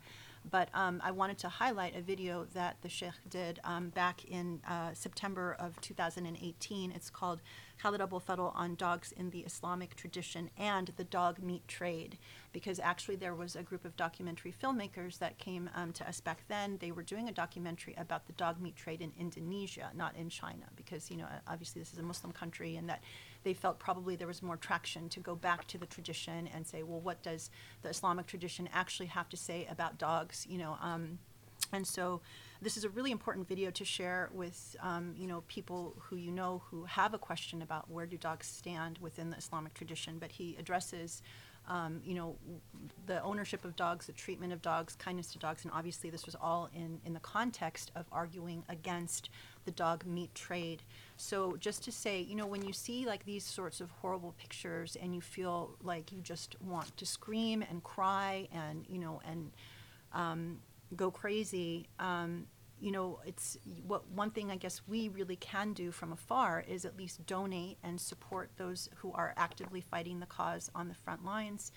But 0.49 0.69
um, 0.73 1.01
I 1.03 1.11
wanted 1.11 1.37
to 1.39 1.49
highlight 1.49 1.95
a 1.97 2.01
video 2.01 2.45
that 2.53 2.77
the 2.81 2.89
Sheikh 2.89 3.13
did 3.29 3.59
um, 3.63 3.89
back 3.89 4.23
in 4.25 4.61
uh, 4.67 4.93
September 4.93 5.55
of 5.59 5.79
2018. 5.81 6.91
It's 6.91 7.09
called 7.09 7.41
Khaled 7.81 8.01
Abou 8.01 8.17
El 8.17 8.21
Fadl 8.21 8.51
on 8.55 8.75
dogs 8.75 9.11
in 9.11 9.29
the 9.29 9.39
Islamic 9.39 9.95
tradition 9.95 10.49
and 10.57 10.91
the 10.97 11.03
dog 11.03 11.41
meat 11.41 11.67
trade. 11.67 12.17
Because 12.51 12.79
actually, 12.79 13.15
there 13.15 13.35
was 13.35 13.55
a 13.55 13.63
group 13.63 13.85
of 13.85 13.95
documentary 13.95 14.53
filmmakers 14.53 15.19
that 15.19 15.37
came 15.37 15.69
um, 15.75 15.93
to 15.93 16.07
us 16.07 16.19
back 16.19 16.41
then. 16.47 16.77
They 16.79 16.91
were 16.91 17.03
doing 17.03 17.29
a 17.29 17.31
documentary 17.31 17.95
about 17.97 18.27
the 18.27 18.33
dog 18.33 18.59
meat 18.59 18.75
trade 18.75 19.01
in 19.01 19.11
Indonesia, 19.19 19.89
not 19.95 20.15
in 20.15 20.29
China, 20.29 20.65
because, 20.75 21.09
you 21.09 21.17
know, 21.17 21.27
obviously 21.47 21.81
this 21.81 21.93
is 21.93 21.99
a 21.99 22.03
Muslim 22.03 22.33
country 22.33 22.75
and 22.75 22.89
that 22.89 23.01
they 23.43 23.53
felt 23.53 23.79
probably 23.79 24.15
there 24.15 24.27
was 24.27 24.43
more 24.43 24.57
traction 24.57 25.07
to 25.09 25.19
go 25.19 25.35
back 25.35 25.65
to 25.67 25.77
the 25.77 25.85
tradition 25.85 26.49
and 26.53 26.67
say, 26.67 26.83
well, 26.83 26.99
what 26.99 27.23
does 27.23 27.49
the 27.81 27.89
Islamic 27.89 28.27
tradition 28.27 28.67
actually 28.73 29.07
have 29.07 29.29
to 29.29 29.37
say 29.37 29.67
about 29.69 29.97
dogs? 29.97 30.45
You 30.49 30.57
know, 30.57 30.77
um, 30.81 31.19
And 31.71 31.85
so 31.85 32.21
this 32.61 32.75
is 32.75 32.83
a 32.83 32.89
really 32.89 33.11
important 33.11 33.47
video 33.47 33.71
to 33.71 33.85
share 33.85 34.29
with 34.33 34.75
um, 34.81 35.13
you 35.17 35.27
know 35.27 35.43
people 35.47 35.95
who 35.99 36.15
you 36.15 36.31
know 36.31 36.61
who 36.69 36.83
have 36.85 37.13
a 37.13 37.17
question 37.17 37.61
about 37.61 37.89
where 37.89 38.05
do 38.05 38.17
dogs 38.17 38.47
stand 38.47 38.97
within 38.99 39.29
the 39.29 39.37
Islamic 39.37 39.73
tradition. 39.73 40.17
But 40.19 40.31
he 40.31 40.55
addresses 40.59 41.21
um, 41.67 42.01
you 42.03 42.15
know 42.15 42.35
the 43.05 43.21
ownership 43.23 43.63
of 43.63 43.75
dogs, 43.75 44.07
the 44.07 44.11
treatment 44.11 44.51
of 44.51 44.61
dogs, 44.61 44.95
kindness 44.95 45.31
to 45.33 45.39
dogs, 45.39 45.63
and 45.63 45.73
obviously 45.73 46.09
this 46.09 46.25
was 46.25 46.35
all 46.35 46.69
in 46.75 46.99
in 47.05 47.13
the 47.13 47.19
context 47.21 47.91
of 47.95 48.05
arguing 48.11 48.63
against 48.67 49.29
the 49.65 49.71
dog 49.71 50.05
meat 50.05 50.33
trade. 50.35 50.81
So 51.15 51.55
just 51.57 51.83
to 51.83 51.91
say, 51.91 52.21
you 52.21 52.35
know, 52.35 52.47
when 52.47 52.63
you 52.65 52.73
see 52.73 53.05
like 53.05 53.25
these 53.25 53.45
sorts 53.45 53.79
of 53.79 53.89
horrible 54.01 54.33
pictures 54.37 54.97
and 55.01 55.15
you 55.15 55.21
feel 55.21 55.75
like 55.81 56.11
you 56.11 56.21
just 56.21 56.55
want 56.61 56.95
to 56.97 57.05
scream 57.05 57.63
and 57.69 57.83
cry 57.83 58.49
and 58.51 58.85
you 58.89 58.99
know 58.99 59.21
and 59.25 59.51
um, 60.13 60.59
go 60.95 61.11
crazy. 61.11 61.87
Um, 61.99 62.47
you 62.79 62.91
know, 62.91 63.19
it's 63.25 63.57
what 63.85 64.09
one 64.09 64.31
thing 64.31 64.51
I 64.51 64.55
guess 64.55 64.81
we 64.87 65.09
really 65.09 65.35
can 65.35 65.73
do 65.73 65.91
from 65.91 66.13
afar 66.13 66.63
is 66.67 66.85
at 66.85 66.97
least 66.97 67.25
donate 67.25 67.77
and 67.83 67.99
support 67.99 68.51
those 68.55 68.89
who 68.95 69.11
are 69.11 69.33
actively 69.35 69.81
fighting 69.81 70.19
the 70.19 70.25
cause 70.25 70.69
on 70.73 70.87
the 70.87 70.93
front 70.93 71.25
lines, 71.25 71.71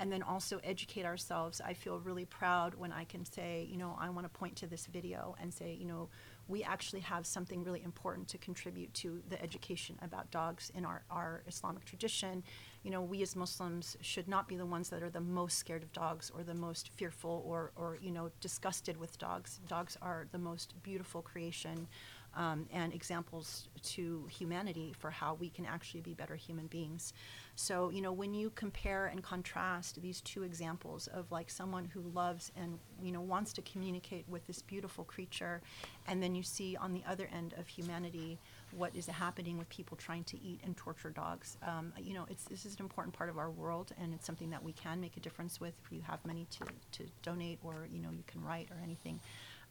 and 0.00 0.12
then 0.12 0.22
also 0.22 0.60
educate 0.64 1.04
ourselves. 1.04 1.60
I 1.64 1.74
feel 1.74 2.00
really 2.00 2.24
proud 2.24 2.74
when 2.74 2.92
I 2.92 3.04
can 3.04 3.24
say, 3.24 3.68
you 3.70 3.76
know, 3.76 3.96
I 4.00 4.10
want 4.10 4.24
to 4.24 4.38
point 4.38 4.56
to 4.56 4.66
this 4.66 4.86
video 4.86 5.36
and 5.40 5.54
say, 5.54 5.76
you 5.78 5.86
know, 5.86 6.08
we 6.48 6.62
actually 6.64 7.00
have 7.00 7.26
something 7.26 7.62
really 7.62 7.84
important 7.84 8.26
to 8.28 8.38
contribute 8.38 8.92
to 8.94 9.22
the 9.28 9.40
education 9.42 9.96
about 10.02 10.30
dogs 10.30 10.72
in 10.74 10.84
our, 10.84 11.02
our 11.10 11.42
Islamic 11.46 11.84
tradition. 11.84 12.42
You 12.82 12.90
know, 12.90 13.02
we 13.02 13.22
as 13.22 13.36
Muslims 13.36 13.96
should 14.00 14.28
not 14.28 14.48
be 14.48 14.56
the 14.56 14.64
ones 14.64 14.88
that 14.88 15.02
are 15.02 15.10
the 15.10 15.20
most 15.20 15.58
scared 15.58 15.82
of 15.82 15.92
dogs 15.92 16.32
or 16.34 16.42
the 16.42 16.54
most 16.54 16.90
fearful 16.96 17.44
or, 17.46 17.72
or 17.76 17.98
you 18.00 18.10
know, 18.10 18.30
disgusted 18.40 18.96
with 18.96 19.18
dogs. 19.18 19.60
Dogs 19.68 19.98
are 20.00 20.26
the 20.32 20.38
most 20.38 20.74
beautiful 20.82 21.20
creation 21.20 21.86
um, 22.34 22.66
and 22.72 22.94
examples 22.94 23.68
to 23.82 24.26
humanity 24.30 24.94
for 24.98 25.10
how 25.10 25.34
we 25.34 25.48
can 25.48 25.66
actually 25.66 26.00
be 26.00 26.14
better 26.14 26.36
human 26.36 26.66
beings. 26.66 27.12
So, 27.56 27.90
you 27.90 28.00
know, 28.00 28.12
when 28.12 28.34
you 28.34 28.50
compare 28.54 29.06
and 29.06 29.22
contrast 29.22 30.00
these 30.00 30.20
two 30.20 30.44
examples 30.44 31.08
of 31.08 31.30
like 31.32 31.50
someone 31.50 31.86
who 31.86 32.02
loves 32.14 32.52
and, 32.56 32.78
you 33.02 33.10
know, 33.10 33.20
wants 33.20 33.52
to 33.54 33.62
communicate 33.62 34.24
with 34.28 34.46
this 34.46 34.62
beautiful 34.62 35.04
creature, 35.04 35.60
and 36.06 36.22
then 36.22 36.34
you 36.34 36.42
see 36.42 36.76
on 36.76 36.92
the 36.92 37.02
other 37.08 37.28
end 37.34 37.54
of 37.58 37.66
humanity 37.66 38.38
what 38.72 38.94
is 38.94 39.06
happening 39.06 39.58
with 39.58 39.68
people 39.70 39.96
trying 39.96 40.24
to 40.24 40.40
eat 40.40 40.60
and 40.62 40.76
torture 40.76 41.10
dogs. 41.10 41.56
Um, 41.66 41.92
you 42.00 42.14
know, 42.14 42.26
it's, 42.30 42.44
this 42.44 42.64
is 42.64 42.74
an 42.74 42.82
important 42.82 43.14
part 43.14 43.30
of 43.30 43.38
our 43.38 43.50
world, 43.50 43.92
and 44.00 44.14
it's 44.14 44.26
something 44.26 44.50
that 44.50 44.62
we 44.62 44.72
can 44.72 45.00
make 45.00 45.16
a 45.16 45.20
difference 45.20 45.60
with 45.60 45.74
if 45.84 45.90
you 45.90 46.02
have 46.02 46.24
money 46.24 46.46
to, 46.50 46.66
to 46.92 47.10
donate 47.22 47.58
or, 47.64 47.88
you 47.92 48.00
know, 48.00 48.10
you 48.10 48.22
can 48.26 48.44
write 48.44 48.68
or 48.70 48.76
anything. 48.84 49.18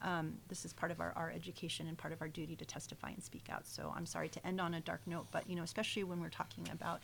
Um, 0.02 0.34
this 0.48 0.64
is 0.64 0.72
part 0.72 0.92
of 0.92 1.00
our, 1.00 1.12
our 1.16 1.30
education 1.30 1.88
and 1.88 1.98
part 1.98 2.12
of 2.12 2.22
our 2.22 2.28
duty 2.28 2.54
to 2.56 2.64
testify 2.64 3.10
and 3.10 3.22
speak 3.22 3.48
out. 3.50 3.66
So 3.66 3.92
I'm 3.96 4.06
sorry 4.06 4.28
to 4.28 4.46
end 4.46 4.60
on 4.60 4.74
a 4.74 4.80
dark 4.80 5.00
note, 5.06 5.26
but, 5.32 5.48
you 5.48 5.56
know, 5.56 5.64
especially 5.64 6.04
when 6.04 6.20
we're 6.20 6.28
talking 6.28 6.68
about 6.72 7.00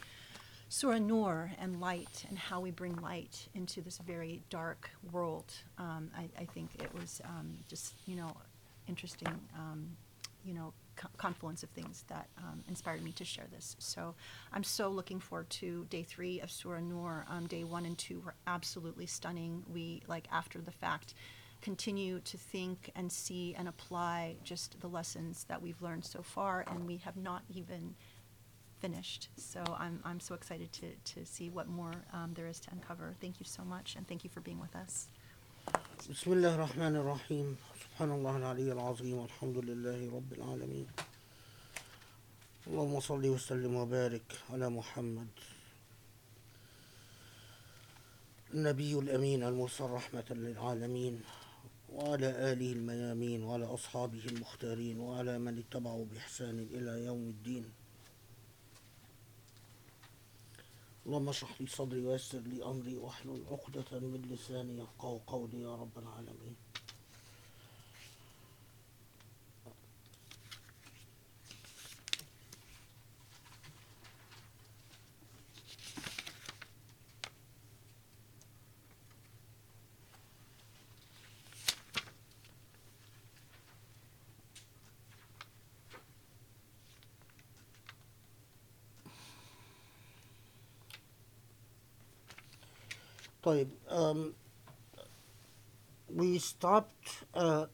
Surah 0.69 0.99
Nur 0.99 1.51
and 1.61 1.81
light 1.81 2.25
and 2.29 2.39
how 2.39 2.61
we 2.61 2.71
bring 2.71 2.97
light 2.97 3.49
into 3.55 3.81
this 3.81 3.99
very 3.99 4.43
dark 4.49 4.91
world. 5.13 5.53
Um, 5.79 6.11
I, 6.17 6.29
I 6.41 6.45
think 6.47 6.71
it 6.79 6.93
was 6.95 7.21
um, 7.25 7.57
just, 7.69 7.95
you 8.07 8.17
know, 8.17 8.33
interesting, 8.89 9.41
um, 9.57 9.89
you 10.45 10.55
know, 10.55 10.73
co- 10.97 11.09
confluence 11.17 11.63
of 11.63 11.71
things 11.71 12.05
that 12.09 12.29
um, 12.39 12.63
inspired 12.69 13.03
me 13.03 13.13
to 13.13 13.25
share 13.25 13.47
this. 13.53 13.77
So 13.79 14.15
I'm 14.53 14.65
so 14.65 14.89
looking 14.89 15.21
forward 15.21 15.51
to 15.51 15.87
day 15.91 16.03
three 16.03 16.41
of 16.41 16.51
Surah 16.51 16.81
Nur. 16.81 17.27
Um, 17.29 17.47
day 17.47 17.65
one 17.65 17.87
and 17.87 17.99
two 17.99 18.21
were 18.25 18.35
absolutely 18.47 19.07
stunning. 19.07 19.65
We, 19.73 20.03
like, 20.07 20.27
after 20.33 20.61
the 20.61 20.73
fact, 20.73 21.15
continue 21.64 22.20
to 22.22 22.38
think 22.38 22.92
and 22.96 23.12
see 23.12 23.56
and 23.58 23.68
apply 23.68 24.36
just 24.44 24.80
the 24.80 24.88
lessons 24.88 25.46
that 25.50 25.62
we've 25.62 25.82
learned 25.82 26.06
so 26.06 26.22
far, 26.22 26.64
and 26.68 26.88
we 26.88 26.98
have 26.98 27.18
not 27.18 27.44
even 27.54 27.96
finished. 28.80 29.30
So 29.36 29.62
I'm, 29.78 30.00
I'm 30.06 30.20
so 30.20 30.36
excited 30.36 30.72
to, 30.74 30.88
to 31.14 31.26
see 31.26 31.50
what 31.50 31.68
more 31.68 31.94
um, 32.14 32.32
there 32.34 32.48
is 32.48 32.60
to 32.62 32.72
uncover. 32.72 33.16
Thank 33.20 33.40
you 33.40 33.46
so 33.46 33.64
much, 33.64 33.96
and 33.96 34.08
thank 34.08 34.24
you 34.24 34.30
for 34.30 34.42
being 34.42 34.60
with 34.60 34.76
us. 34.76 35.08
بسم 36.10 36.34
الله 36.34 36.56
الرحمن 36.56 36.96
الرحيم 36.96 37.58
سبحان 37.82 38.12
الله 38.12 38.38
العلي 38.38 38.72
العظيم 38.72 39.18
والحمد 39.18 39.58
لله 39.58 40.12
رب 40.16 40.34
العالمين 40.34 40.88
اللهم 42.68 43.00
صل 43.00 43.26
وسلم 43.26 43.76
وبارك 43.76 44.24
على 44.50 44.70
محمد 44.70 45.28
النبي 48.54 49.00
الأمين 49.00 49.44
المرسل 49.44 49.86
رحمة 49.86 50.26
للعالمين 50.30 51.22
وعلى 51.95 52.53
آله 52.53 52.73
الميامين 52.73 53.43
وعلى 53.43 53.65
أصحابه 53.65 54.25
المختارين 54.27 54.99
وعلى 55.01 55.39
من 55.39 55.59
اتبعوا 55.59 56.05
بإحسان 56.05 56.59
إلى 56.59 57.05
يوم 57.05 57.23
الدين 57.29 57.65
اللهم 61.07 61.29
اشرح 61.29 61.61
لي 61.61 61.67
صدري 61.67 62.01
ويسر 62.01 62.39
لي 62.39 62.65
أمري 62.65 62.97
واحلل 62.97 63.45
عقدة 63.51 63.99
من 64.01 64.23
لساني 64.31 64.79
يفقهوا 64.79 65.19
قولي 65.27 65.61
يا 65.61 65.75
رب 65.77 65.99
العالمين. 65.99 66.57
طيب 93.44 93.70
um, 93.90 94.34
we 96.10 96.40
stopped 96.40 97.24
at 97.36 97.70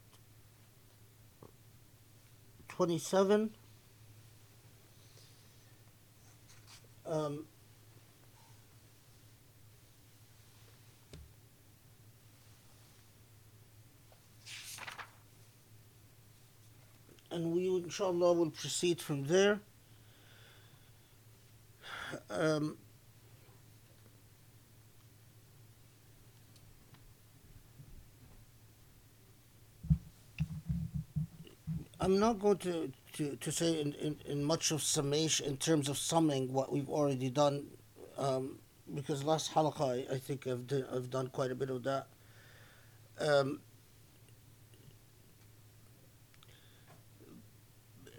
27 2.69 3.51
um, 7.05 7.45
and 17.31 17.51
we 17.53 17.67
inshallah 17.67 18.34
will 18.34 18.50
proceed 18.50 19.01
from 19.01 19.25
there 19.25 19.60
um, 22.29 22.77
I'm 32.02 32.19
not 32.19 32.38
going 32.38 32.57
to, 32.59 32.90
to, 33.14 33.37
to 33.37 33.52
say 33.52 33.78
in, 33.78 33.92
in, 33.95 34.16
in 34.25 34.42
much 34.42 34.71
of 34.71 34.83
summation 34.83 35.47
in 35.47 35.59
terms 35.59 35.88
of 35.88 35.99
summing 35.99 36.50
what 36.50 36.73
we've 36.73 36.88
already 36.88 37.28
done, 37.28 37.66
um, 38.16 38.57
because 38.95 39.23
last 39.23 39.52
halaqah 39.52 40.09
I, 40.11 40.14
I 40.14 40.19
think 40.19 40.47
I've 40.47 40.66
done, 40.66 40.87
I've 40.90 41.11
done 41.11 41.26
quite 41.26 41.50
a 41.50 41.54
bit 41.54 41.69
of 41.69 41.83
that. 41.83 42.07
Um, 43.21 43.61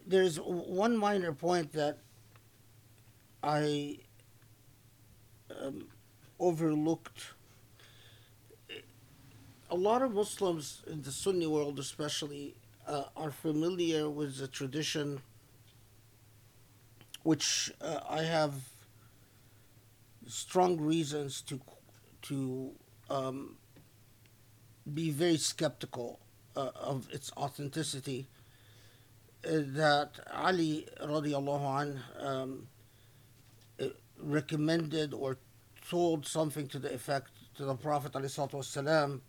there's 0.05 0.37
one 0.37 0.95
minor 0.95 1.33
point 1.33 1.71
that 1.73 1.97
I 3.41 3.97
um, 5.59 5.87
overlooked. 6.39 7.33
A 9.71 9.75
lot 9.75 10.03
of 10.03 10.13
Muslims 10.13 10.83
in 10.85 11.01
the 11.01 11.11
Sunni 11.11 11.47
world, 11.47 11.79
especially, 11.79 12.55
uh, 12.91 13.05
are 13.15 13.31
familiar 13.31 14.09
with 14.09 14.37
the 14.37 14.47
tradition, 14.47 15.21
which 17.23 17.71
uh, 17.81 17.99
I 18.09 18.23
have 18.23 18.53
strong 20.27 20.79
reasons 20.79 21.41
to 21.41 21.59
to 22.23 22.71
um, 23.09 23.57
be 24.93 25.11
very 25.11 25.37
skeptical 25.37 26.19
uh, 26.55 26.69
of 26.75 27.07
its 27.11 27.31
authenticity. 27.37 28.27
Uh, 29.43 29.61
that 29.73 30.19
Ali 30.31 30.87
radiallahu 31.01 31.65
anh 31.81 31.99
um, 32.19 32.67
uh, 33.79 33.85
recommended 34.21 35.13
or 35.13 35.37
told 35.89 36.25
something 36.25 36.67
to 36.67 36.79
the 36.79 36.93
effect 36.93 37.29
to 37.55 37.65
the 37.65 37.75
Prophet 37.75 38.13
wasalam, 38.13 39.21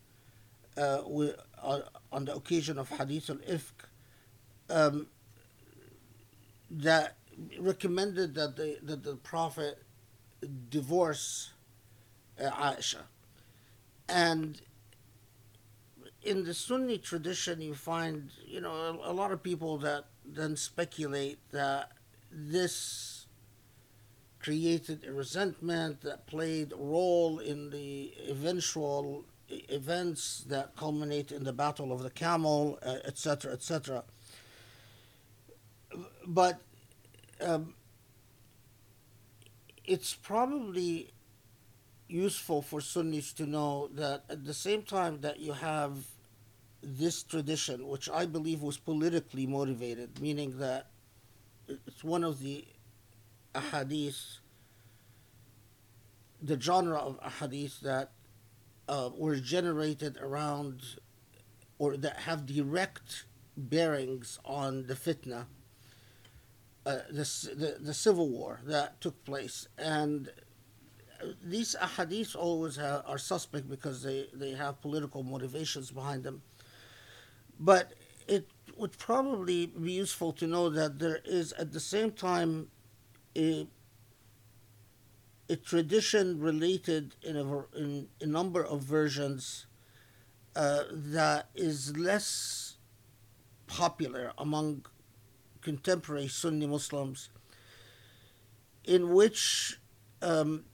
uh, 0.77 0.99
wi- 0.99 1.35
uh, 1.63 1.81
on 2.13 2.25
the 2.27 2.35
occasion 2.35 2.79
of 2.79 2.89
Hadith 2.91 3.31
al 3.31 3.37
Ifk 3.37 3.79
um, 4.71 5.07
that 6.71 7.17
recommended 7.59 8.35
that 8.35 8.57
the, 8.57 8.79
that 8.83 9.03
the 9.03 9.17
Prophet 9.17 9.83
divorce 10.69 11.51
uh, 12.41 12.51
Aisha. 12.51 13.03
And 14.09 14.61
in 16.23 16.45
the 16.45 16.55
Sunni 16.55 16.99
tradition, 16.99 17.61
you 17.61 17.75
find, 17.75 18.31
you 18.47 18.61
know, 18.61 18.73
a, 18.73 19.11
a 19.11 19.13
lot 19.13 19.33
of 19.33 19.43
people 19.43 19.79
that 19.79 20.05
then 20.25 20.57
speculate 20.57 21.39
that 21.51 21.93
this 22.31 23.27
created 24.41 25.05
a 25.07 25.13
resentment 25.13 26.01
that 26.03 26.27
played 26.27 26.73
a 26.73 26.77
role 26.77 27.39
in 27.39 27.71
the 27.71 28.13
eventual 28.29 29.25
events 29.69 30.45
that 30.49 30.77
culminate 30.77 31.33
in 31.33 31.45
the 31.45 31.53
Battle 31.53 31.93
of 31.93 32.03
the 32.03 32.11
Camel, 32.11 32.79
uh, 32.85 32.97
etc., 33.05 33.53
etc. 33.53 34.05
But 36.27 36.61
um, 37.41 37.75
it's 39.85 40.15
probably 40.15 41.13
useful 42.09 42.63
for 42.63 42.81
Sunnis 42.81 43.33
to 43.35 43.47
know 43.47 43.89
that 43.95 44.25
at 44.29 44.45
the 44.45 44.55
same 44.55 44.83
time 44.83 45.21
that 45.23 45.41
you 45.41 45.53
have 45.53 46.05
this 46.83 47.23
tradition, 47.23 47.87
which 47.89 48.09
I 48.11 48.27
believe 48.27 48.63
was 48.63 48.77
politically 48.77 49.47
motivated, 49.47 50.21
meaning 50.21 50.59
that 50.59 50.89
it's 51.69 52.03
one 52.05 52.25
of 52.25 52.41
the 52.41 52.65
ahadith, 53.55 54.39
the 56.43 56.61
genre 56.61 56.99
of 56.99 57.21
ahadith 57.21 57.81
that 57.81 58.13
uh, 58.89 59.11
were 59.17 59.37
generated 59.37 60.17
around 60.21 60.83
or 61.79 61.97
that 61.97 62.21
have 62.21 62.47
direct 62.47 63.25
bearings 63.57 64.39
on 64.45 64.87
the 64.87 64.95
fitna, 64.95 65.47
uh, 66.87 66.99
the, 67.11 67.25
the, 67.57 67.77
the 67.81 67.95
civil 67.95 68.29
war 68.29 68.61
that 68.65 69.01
took 69.01 69.25
place. 69.25 69.69
And 69.79 70.31
these 71.45 71.77
ahadith 71.81 72.37
always 72.37 72.77
ha 72.77 73.03
are 73.07 73.19
suspect 73.19 73.69
because 73.69 74.03
they, 74.03 74.27
they 74.33 74.53
have 74.53 74.81
political 74.81 75.23
motivations 75.23 75.91
behind 75.91 76.25
them. 76.25 76.43
But 77.59 77.93
it 78.27 78.49
would 78.77 78.97
probably 78.99 79.67
be 79.67 79.93
useful 79.93 80.33
to 80.35 80.47
know 80.47 80.69
that 80.71 80.99
there 80.99 81.21
is 81.25 81.53
at 81.53 81.73
the 81.73 81.81
same 81.81 82.11
time 82.11 82.69
a, 83.37 83.67
a 85.53 85.57
tradition 85.57 86.41
related 86.41 87.15
in 87.23 87.37
a, 87.37 87.45
in 87.77 88.09
a 88.23 88.27
number 88.27 88.65
of 88.65 88.81
versions 88.81 89.67
uh, 90.57 90.85
that 90.91 91.51
is 91.55 91.95
less 91.95 92.79
popular 93.67 94.33
among 94.39 94.87
contemporary 95.61 96.27
Sunni 96.27 96.67
Muslims, 96.67 97.29
in 98.85 99.13
which 99.13 99.79
um, 100.23 100.65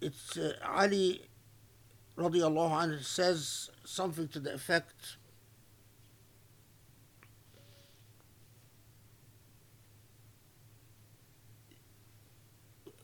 it's 0.00 0.38
uh, 0.38 0.54
Ali 0.64 1.28
radiallahu 2.16 2.72
anhu 2.72 3.04
says 3.04 3.68
something 3.84 4.28
to 4.28 4.40
the 4.40 4.54
effect 4.54 5.18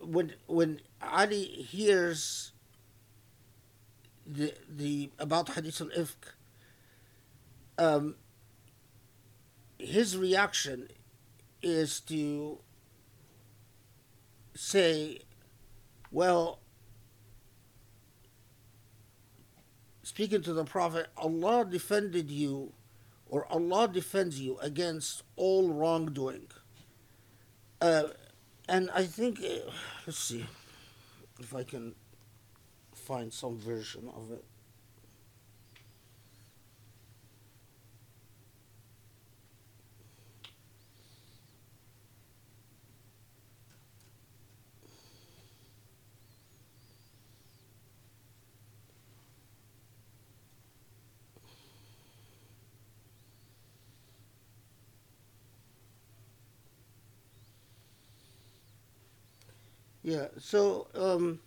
when 0.02 0.34
when 0.46 0.80
Ali 1.00 1.44
hears 1.44 2.52
the 4.26 4.54
the 4.68 5.10
about 5.18 5.50
Hadith 5.50 5.80
al 5.80 5.88
Ifk, 5.88 6.34
um, 7.78 8.16
his 9.78 10.16
reaction 10.16 10.88
is 11.62 12.00
to 12.00 12.58
say, 14.54 15.20
well, 16.10 16.60
speaking 20.02 20.42
to 20.42 20.52
the 20.52 20.64
Prophet, 20.64 21.08
Allah 21.16 21.64
defended 21.64 22.30
you, 22.30 22.72
or 23.28 23.46
Allah 23.50 23.88
defends 23.88 24.40
you 24.40 24.58
against 24.58 25.22
all 25.36 25.72
wrongdoing. 25.72 26.48
Uh, 27.80 28.04
and 28.72 28.90
I 28.94 29.04
think, 29.04 29.40
uh, 29.40 29.70
let's 30.06 30.18
see 30.18 30.46
if 31.38 31.54
I 31.54 31.62
can 31.62 31.94
find 32.94 33.32
some 33.32 33.58
version 33.58 34.08
of 34.16 34.32
it. 34.32 34.44
Yeah, 60.12 60.28
so 60.38 60.88
um, 60.94 61.38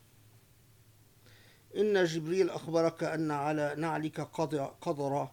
إن 1.77 2.03
جبريل 2.05 2.49
أخبرك 2.49 3.03
أن 3.03 3.31
على 3.31 3.75
نعلك 3.77 4.21
قدر 4.21 4.65
قدرة 4.81 5.31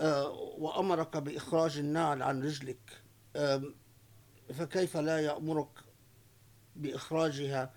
آه، 0.00 0.30
وأمرك 0.58 1.16
بإخراج 1.16 1.78
النعل 1.78 2.22
عن 2.22 2.42
رجلك 2.42 3.00
آم، 3.36 3.74
فكيف 4.54 4.96
لا 4.96 5.18
يأمرك 5.20 5.68
بإخراجها 6.76 7.70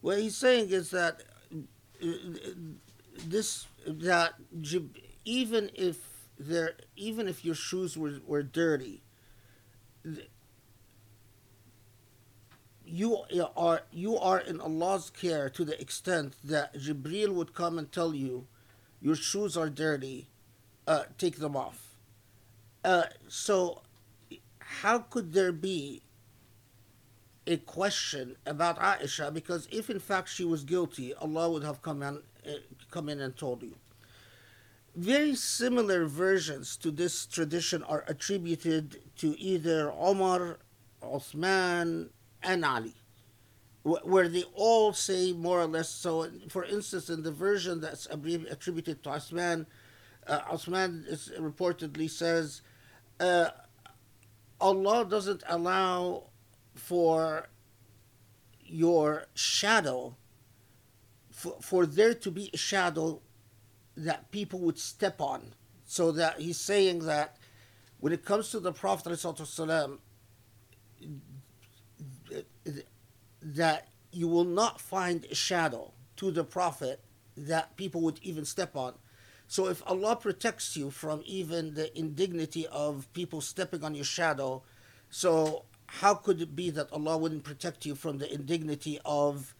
What 0.00 0.18
he's 0.18 0.36
saying 0.36 0.70
is 0.70 0.90
that 0.90 1.22
uh, 2.02 2.06
this 3.28 3.66
that 3.86 4.34
even 5.24 5.70
if 5.74 5.98
there 6.38 6.72
even 6.96 7.28
if 7.28 7.44
your 7.44 7.54
shoes 7.54 7.96
were, 7.96 8.18
were 8.26 8.42
dirty 8.42 9.02
you 12.86 13.18
are 13.56 13.82
you 13.92 14.18
are 14.18 14.38
in 14.38 14.60
Allah's 14.60 15.10
care 15.10 15.48
to 15.50 15.64
the 15.64 15.80
extent 15.80 16.34
that 16.44 16.74
Jibril 16.74 17.32
would 17.34 17.54
come 17.54 17.78
and 17.78 17.90
tell 17.90 18.14
you, 18.14 18.46
your 19.00 19.16
shoes 19.16 19.56
are 19.56 19.70
dirty, 19.70 20.28
uh, 20.86 21.04
take 21.18 21.38
them 21.38 21.56
off. 21.56 21.96
Uh, 22.84 23.04
so, 23.28 23.82
how 24.58 24.98
could 24.98 25.32
there 25.32 25.52
be 25.52 26.02
a 27.46 27.56
question 27.56 28.36
about 28.46 28.78
Aisha? 28.78 29.32
Because 29.32 29.68
if 29.70 29.88
in 29.88 30.00
fact 30.00 30.28
she 30.28 30.44
was 30.44 30.64
guilty, 30.64 31.14
Allah 31.14 31.50
would 31.50 31.64
have 31.64 31.82
come 31.82 32.02
in, 32.02 32.22
uh, 32.46 32.50
come 32.90 33.08
in 33.08 33.20
and 33.20 33.36
told 33.36 33.62
you. 33.62 33.76
Very 34.94 35.34
similar 35.34 36.04
versions 36.04 36.76
to 36.78 36.90
this 36.90 37.24
tradition 37.24 37.82
are 37.84 38.04
attributed 38.08 39.00
to 39.16 39.38
either 39.38 39.90
Omar, 39.90 40.58
Uthman, 41.02 42.10
and 42.42 42.64
Ali, 42.64 42.94
where 43.82 44.28
they 44.28 44.44
all 44.54 44.92
say 44.92 45.32
more 45.32 45.60
or 45.60 45.66
less. 45.66 45.88
So, 45.88 46.28
for 46.48 46.64
instance, 46.64 47.10
in 47.10 47.22
the 47.22 47.32
version 47.32 47.80
that's 47.80 48.06
attributed 48.06 49.02
to 49.02 49.10
Uthman, 49.10 49.66
uh, 50.26 50.40
Uthman 50.52 51.06
is 51.06 51.32
reportedly 51.38 52.08
says, 52.08 52.62
uh, 53.18 53.50
Allah 54.60 55.04
doesn't 55.04 55.42
allow 55.48 56.24
for 56.74 57.48
your 58.64 59.26
shadow, 59.34 60.16
for, 61.30 61.56
for 61.60 61.86
there 61.86 62.14
to 62.14 62.30
be 62.30 62.50
a 62.54 62.56
shadow 62.56 63.20
that 63.96 64.30
people 64.30 64.60
would 64.60 64.78
step 64.78 65.20
on. 65.20 65.54
So 65.84 66.10
that 66.12 66.40
he's 66.40 66.58
saying 66.58 67.00
that 67.00 67.36
when 68.00 68.12
it 68.12 68.24
comes 68.24 68.50
to 68.52 68.60
the 68.60 68.72
Prophet 68.72 69.12
ﷺ, 69.12 69.98
that 73.42 73.88
you 74.12 74.28
will 74.28 74.44
not 74.44 74.80
find 74.80 75.26
a 75.30 75.34
shadow 75.34 75.92
to 76.16 76.30
the 76.30 76.44
Prophet 76.44 77.00
that 77.36 77.76
people 77.76 78.00
would 78.02 78.20
even 78.22 78.44
step 78.44 78.76
on. 78.76 78.94
So 79.48 79.68
if 79.68 79.82
Allah 79.86 80.16
protects 80.16 80.76
you 80.76 80.90
from 80.90 81.22
even 81.26 81.74
the 81.74 81.96
indignity 81.98 82.66
of 82.68 83.12
people 83.12 83.40
stepping 83.40 83.84
on 83.84 83.94
your 83.94 84.04
shadow, 84.04 84.62
so 85.10 85.64
how 85.86 86.14
could 86.14 86.40
it 86.40 86.56
be 86.56 86.70
that 86.70 86.92
Allah 86.92 87.18
wouldn't 87.18 87.44
protect 87.44 87.84
you 87.84 87.94
from 87.94 88.18
the 88.18 88.32
indignity 88.32 88.98
of 89.04 89.54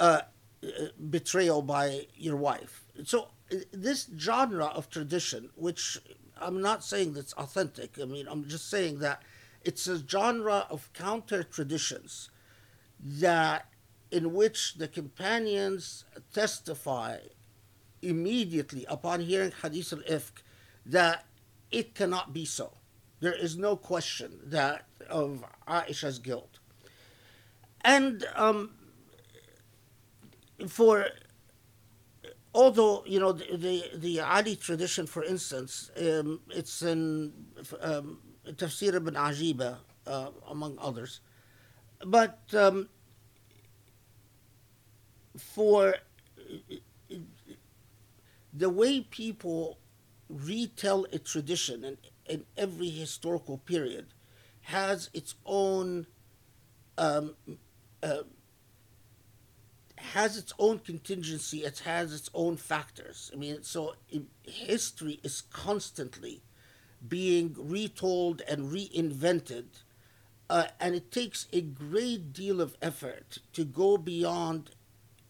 uh, 0.00 0.22
uh, 0.62 0.68
betrayal 1.10 1.62
by 1.62 2.06
your 2.16 2.36
wife? 2.36 2.84
So 3.04 3.28
uh, 3.52 3.56
this 3.72 4.08
genre 4.18 4.66
of 4.66 4.90
tradition, 4.90 5.50
which 5.54 5.98
I'm 6.40 6.60
not 6.60 6.82
saying 6.82 7.12
that's 7.12 7.32
authentic, 7.34 7.98
I 8.00 8.06
mean 8.06 8.26
I'm 8.28 8.48
just 8.48 8.68
saying 8.68 8.98
that 9.00 9.22
it's 9.62 9.86
a 9.86 10.04
genre 10.04 10.66
of 10.70 10.92
counter 10.94 11.42
traditions 11.42 12.30
that 13.00 13.66
in 14.10 14.32
which 14.32 14.74
the 14.74 14.88
companions 14.88 16.04
testify 16.32 17.18
immediately 18.02 18.84
upon 18.88 19.20
hearing 19.20 19.52
hadith 19.62 19.92
al-ifk 19.92 20.42
that 20.86 21.26
it 21.70 21.94
cannot 21.94 22.32
be 22.32 22.44
so. 22.44 22.72
There 23.20 23.34
is 23.34 23.56
no 23.56 23.76
question 23.76 24.38
that 24.44 24.86
of 25.10 25.44
aisha's 25.66 26.18
guilt. 26.18 26.58
And 27.82 28.24
um, 28.34 28.70
for 30.68 31.06
although 32.54 33.04
you 33.06 33.20
know 33.20 33.32
the 33.32 33.56
the, 33.56 33.84
the 33.96 34.20
Ali 34.20 34.56
tradition, 34.56 35.06
for 35.06 35.24
instance, 35.24 35.90
um, 35.96 36.40
it's 36.50 36.82
in 36.82 37.32
um, 37.80 38.18
Tafsir 38.46 38.94
ibn 38.94 39.14
Ajiba, 39.14 39.78
uh, 40.06 40.30
among 40.48 40.78
others, 40.80 41.20
but 42.04 42.40
um, 42.54 42.88
for 45.36 45.94
the 48.52 48.70
way 48.70 49.00
people 49.00 49.78
retell 50.28 51.06
a 51.12 51.18
tradition 51.18 51.84
in, 51.84 51.98
in 52.26 52.44
every 52.56 52.90
historical 52.90 53.58
period 53.58 54.06
has 54.62 55.08
its 55.14 55.34
own 55.46 56.06
um, 56.98 57.34
uh, 58.02 58.18
has 59.96 60.36
its 60.36 60.52
own 60.58 60.78
contingency 60.78 61.64
it 61.64 61.80
has 61.80 62.12
its 62.12 62.30
own 62.34 62.56
factors. 62.56 63.30
I 63.32 63.36
mean 63.36 63.62
so 63.62 63.94
history 64.42 65.20
is 65.22 65.40
constantly 65.40 66.42
being 67.06 67.54
retold 67.58 68.42
and 68.48 68.70
reinvented 68.72 69.66
uh, 70.50 70.66
and 70.80 70.94
it 70.94 71.10
takes 71.12 71.46
a 71.52 71.60
great 71.60 72.32
deal 72.32 72.60
of 72.60 72.76
effort 72.80 73.38
to 73.52 73.64
go 73.64 73.96
beyond 73.98 74.70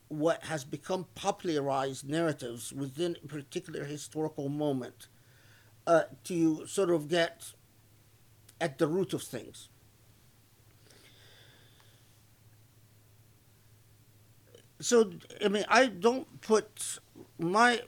what 0.09 0.45
has 0.45 0.65
become 0.65 1.07
popularized 1.15 2.09
narratives 2.09 2.73
within 2.73 3.17
a 3.25 3.29
particular 3.29 3.85
historical 3.85 4.49
moment 4.49 5.09
uh, 5.87 6.05
to 6.25 6.67
sort 6.67 6.91
of 6.91 7.09
get 7.09 7.53
at 8.61 8.79
the 8.79 8.87
root 8.87 9.13
of 9.13 9.23
things. 9.23 9.69
So, 14.81 15.11
I 15.45 15.49
mean, 15.49 15.65
I 15.69 15.87
don't 15.87 16.41
put 16.41 16.99
my 17.39 17.83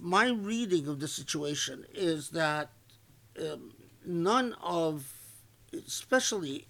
my 0.00 0.28
reading 0.28 0.86
of 0.88 1.00
the 1.00 1.08
situation 1.08 1.86
is 1.94 2.30
that 2.30 2.70
um, 3.40 3.72
none 4.04 4.54
of, 4.62 5.12
especially 5.73 6.67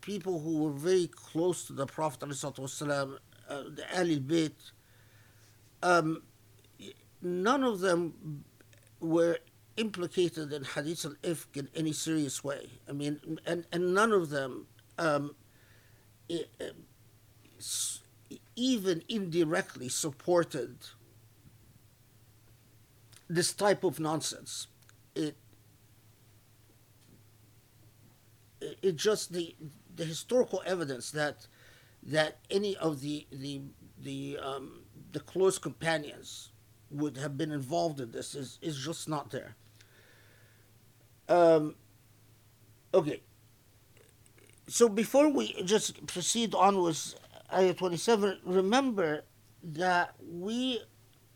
people 0.00 0.40
who 0.40 0.58
were 0.64 0.72
very 0.72 1.08
close 1.08 1.66
to 1.66 1.72
the 1.72 1.86
Prophet 1.86 2.20
والسلام, 2.20 3.18
uh, 3.48 3.62
the 3.74 3.84
Ali 3.96 4.20
Bayt, 4.20 4.52
um, 5.82 6.22
none 7.22 7.64
of 7.64 7.80
them 7.80 8.44
were 9.00 9.38
implicated 9.76 10.52
in 10.52 10.64
Hadith 10.64 11.04
al 11.04 11.14
Ifk 11.22 11.56
in 11.56 11.68
any 11.74 11.92
serious 11.92 12.44
way. 12.44 12.70
I 12.88 12.92
mean, 12.92 13.20
and, 13.44 13.66
and 13.72 13.94
none 13.94 14.12
of 14.12 14.30
them 14.30 14.66
um, 14.98 15.34
even 18.56 19.02
indirectly 19.08 19.88
supported 19.88 20.76
this 23.28 23.52
type 23.52 23.84
of 23.84 23.98
nonsense. 23.98 24.68
It 25.14 25.36
it 28.81 28.95
just 28.95 29.33
the 29.33 29.55
the 29.95 30.05
historical 30.05 30.61
evidence 30.65 31.11
that 31.11 31.47
that 32.03 32.37
any 32.49 32.75
of 32.77 33.01
the 33.01 33.27
the 33.31 33.61
the 34.01 34.37
um, 34.41 34.81
the 35.11 35.19
close 35.19 35.57
companions 35.57 36.51
would 36.89 37.17
have 37.17 37.37
been 37.37 37.51
involved 37.51 37.99
in 37.99 38.11
this 38.11 38.35
is 38.35 38.59
is 38.61 38.77
just 38.77 39.07
not 39.07 39.31
there. 39.31 39.55
Um, 41.27 41.75
okay. 42.93 43.21
So 44.67 44.87
before 44.87 45.29
we 45.29 45.61
just 45.63 46.05
proceed 46.07 46.53
on 46.53 46.81
with 46.81 47.15
ayah 47.53 47.73
27, 47.73 48.39
remember 48.43 49.23
that 49.63 50.15
we, 50.21 50.81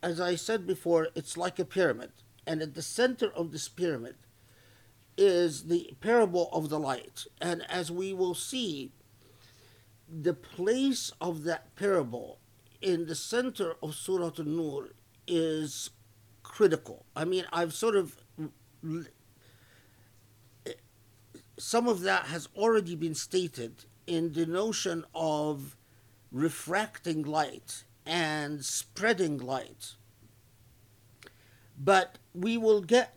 as 0.01 0.21
I 0.21 0.35
said 0.35 0.67
before, 0.67 1.07
it's 1.15 1.35
like 1.35 1.57
a 1.59 1.65
pyramid. 1.65 2.11
And 2.45 2.61
at 2.61 2.75
the 2.75 2.81
center 2.81 3.31
of 3.33 3.51
this 3.51 3.67
pyramid 3.67 4.15
is 5.17 5.65
the 5.65 5.93
parable 6.01 6.49
of 6.51 6.69
the 6.69 6.79
light. 6.79 7.25
And 7.41 7.63
as 7.69 7.91
we 7.91 8.13
will 8.13 8.35
see, 8.35 8.91
the 10.09 10.33
place 10.33 11.11
of 11.21 11.43
that 11.43 11.75
parable 11.75 12.39
in 12.81 13.05
the 13.05 13.15
center 13.15 13.73
of 13.81 13.95
Surah 13.95 14.31
An-Nur 14.37 14.89
is 15.27 15.89
critical. 16.41 17.05
I 17.15 17.25
mean, 17.25 17.45
I've 17.51 17.73
sort 17.73 17.95
of 17.95 18.17
some 21.57 21.87
of 21.87 22.01
that 22.01 22.25
has 22.25 22.49
already 22.55 22.95
been 22.95 23.15
stated 23.15 23.85
in 24.05 24.33
the 24.33 24.45
notion 24.45 25.05
of 25.15 25.77
refracting 26.31 27.23
light 27.23 27.85
and 28.05 28.65
spreading 28.65 29.37
light. 29.37 29.93
But 31.77 32.17
we 32.33 32.57
will 32.57 32.81
get 32.81 33.15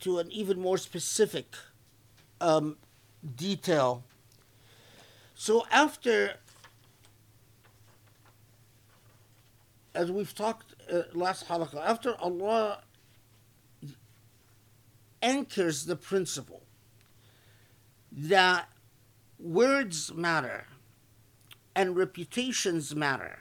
to 0.00 0.18
an 0.18 0.30
even 0.30 0.60
more 0.60 0.78
specific 0.78 1.54
um, 2.40 2.76
detail. 3.36 4.04
So, 5.34 5.66
after, 5.70 6.34
as 9.94 10.10
we've 10.10 10.34
talked 10.34 10.74
uh, 10.92 11.02
last 11.12 11.48
halaqah, 11.48 11.84
after 11.84 12.14
Allah 12.20 12.82
anchors 15.22 15.86
the 15.86 15.96
principle 15.96 16.62
that 18.12 18.68
words 19.38 20.14
matter 20.14 20.66
and 21.74 21.96
reputations 21.96 22.94
matter 22.94 23.40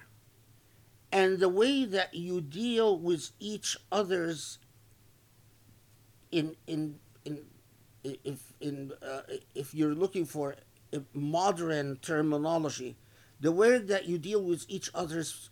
and 1.12 1.39
the 1.39 1.48
way 1.48 1.86
that 1.86 2.13
you 2.13 2.41
deal 2.41 2.98
with 2.98 3.32
each 3.39 3.78
other's 3.91 4.58
in 6.38 6.56
in 6.67 6.82
in 7.24 7.36
if 8.04 8.54
in 8.60 8.91
uh, 9.02 9.21
if 9.56 9.74
you're 9.74 9.95
looking 9.95 10.26
for 10.26 10.56
modern 11.13 11.98
terminology 11.98 12.95
the 13.39 13.52
way 13.52 13.78
that 13.78 14.06
you 14.06 14.17
deal 14.17 14.41
with 14.41 14.65
each 14.67 14.89
other's 14.93 15.50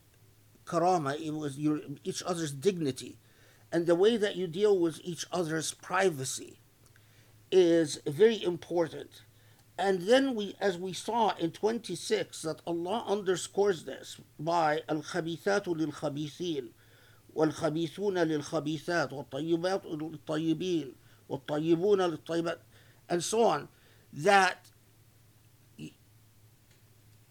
karama 0.66 1.20
it 1.20 1.34
was 1.44 1.58
your 1.58 1.80
each 2.04 2.22
other's 2.24 2.52
dignity 2.52 3.18
and 3.74 3.88
the 3.88 3.96
way 3.96 4.18
that 4.18 4.36
you 4.36 4.46
deal 4.46 4.78
with 4.78 5.02
each 5.04 5.26
other's 5.32 5.74
privacy 5.74 6.60
is 7.52 8.00
very 8.06 8.42
important. 8.44 9.24
And 9.80 10.04
then 10.04 10.36
we, 10.36 10.56
as 10.60 10.78
we 10.78 10.94
saw 10.94 11.34
in 11.38 11.50
26, 11.50 12.44
that 12.44 12.62
Allah 12.68 13.04
underscores 13.08 13.86
this 13.86 14.20
by 14.40 14.82
al-khabithatu 14.88 15.76
lil-khabithin, 15.76 16.70
wal-khabithuna 17.34 18.28
lil-khabithat, 18.28 19.12
wal-tayyibatu 19.12 20.00
lil-tayyibin, 20.00 20.94
wal-tayyibuna 21.28 22.10
lil-tayyibat, 22.10 22.58
and 23.10 23.24
so 23.24 23.44
on, 23.44 23.68
that 24.14 24.66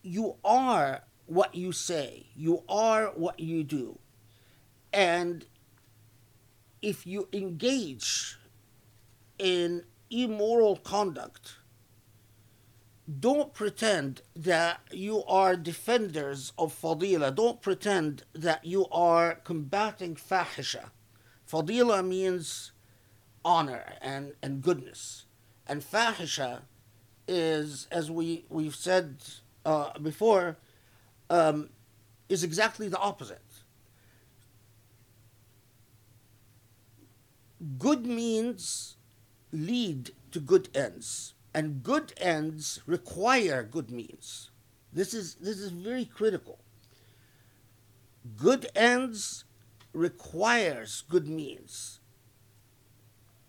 you 0.03 0.35
are 0.45 1.03
what 1.27 1.55
you 1.55 1.73
say, 1.73 2.27
you 2.37 2.62
are 2.69 3.12
what 3.15 3.38
you 3.38 3.62
do. 3.62 3.99
And 4.93 5.47
if 6.83 7.07
you 7.07 7.29
engage 7.33 8.37
in 9.38 9.85
immoral 10.11 10.77
conduct, 10.77 11.55
don't 13.21 13.53
pretend 13.53 14.23
that 14.37 14.81
you 14.91 15.25
are 15.25 15.57
defenders 15.57 16.53
of 16.57 16.73
fadila. 16.73 17.35
Don't 17.35 17.61
pretend 17.61 18.23
that 18.33 18.65
you 18.65 18.87
are 18.91 19.35
combating 19.35 20.15
fahisha. 20.15 20.91
Fadila 21.51 22.07
means 22.07 22.73
honor 23.45 23.95
and, 24.01 24.35
and 24.43 24.62
goodness. 24.62 25.27
And 25.67 25.83
fahisha 25.83 26.62
is, 27.27 27.88
as 27.91 28.11
we, 28.11 28.45
we've 28.49 28.75
said 28.75 29.17
uh, 29.65 29.99
before, 29.99 30.57
um, 31.29 31.71
is 32.29 32.45
exactly 32.45 32.88
the 32.88 32.99
opposite. 32.99 33.41
Good 37.79 38.07
means 38.07 38.97
lead 39.53 40.11
to 40.33 40.41
good 40.41 40.69
ends, 40.75 41.35
and 41.55 41.83
good 41.83 42.12
ends 42.17 42.81
require 42.87 43.62
good 43.62 43.91
means. 43.91 44.51
This 44.93 45.15
is, 45.15 45.35
this 45.37 45.59
is 45.59 45.71
very 45.71 46.05
critical. 46.05 46.59
Good 48.37 48.67
ends 48.75 49.45
requires 49.93 51.05
good 51.09 51.29
means. 51.29 52.01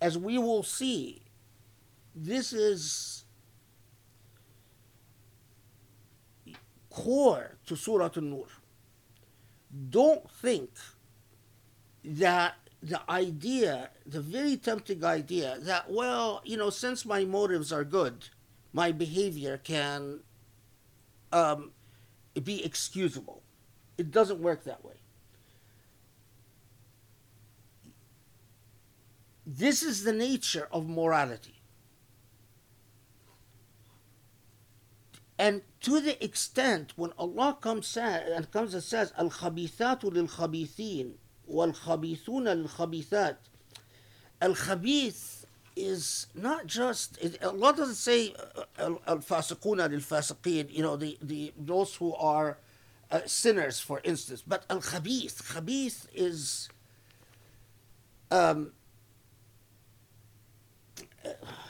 As 0.00 0.18
we 0.18 0.36
will 0.38 0.62
see, 0.62 1.22
this 2.14 2.52
is 2.52 3.24
core 6.90 7.56
to 7.66 7.76
Surah 7.76 8.10
An-Nur. 8.14 8.46
Don't 9.90 10.30
think 10.30 10.70
that 12.04 12.54
the 12.84 13.00
idea, 13.10 13.88
the 14.04 14.20
very 14.20 14.58
tempting 14.58 15.02
idea 15.04 15.56
that, 15.60 15.90
well, 15.90 16.42
you 16.44 16.58
know, 16.58 16.68
since 16.68 17.06
my 17.06 17.24
motives 17.24 17.72
are 17.72 17.82
good, 17.82 18.28
my 18.74 18.92
behavior 18.92 19.56
can 19.56 20.20
um, 21.32 21.70
be 22.42 22.62
excusable. 22.62 23.42
It 23.96 24.10
doesn't 24.10 24.38
work 24.38 24.64
that 24.64 24.84
way. 24.84 24.96
This 29.46 29.82
is 29.82 30.04
the 30.04 30.12
nature 30.12 30.68
of 30.70 30.86
morality. 30.86 31.62
And 35.38 35.62
to 35.80 36.00
the 36.00 36.22
extent 36.22 36.92
when 36.96 37.12
Allah 37.18 37.56
comes 37.58 37.96
and 37.96 38.50
comes 38.50 38.74
and 38.74 38.82
says, 38.82 39.14
Al 39.16 39.30
Khabithatu 39.30 40.12
lil 40.12 40.28
Khabithin, 40.28 41.14
lil 41.48 41.72
khabithat. 41.72 43.36
Al 44.40 44.54
is 45.76 46.26
not 46.34 46.66
just 46.66 47.18
it, 47.18 47.42
Allah 47.42 47.74
doesn't 47.76 47.94
say 47.96 48.34
al 48.78 48.98
fasiquna 49.18 49.90
lil 49.90 50.00
fasiqin, 50.00 50.72
you 50.72 50.82
know, 50.82 50.96
the, 50.96 51.18
the 51.22 51.52
those 51.58 51.94
who 51.96 52.14
are 52.14 52.58
uh, 53.10 53.20
sinners, 53.26 53.80
for 53.80 54.00
instance. 54.04 54.42
But 54.46 54.64
al 54.70 54.80
khabith, 54.80 55.42
khabith 55.52 56.06
is 56.14 56.68
um, 58.30 58.72
uh, 61.24 61.28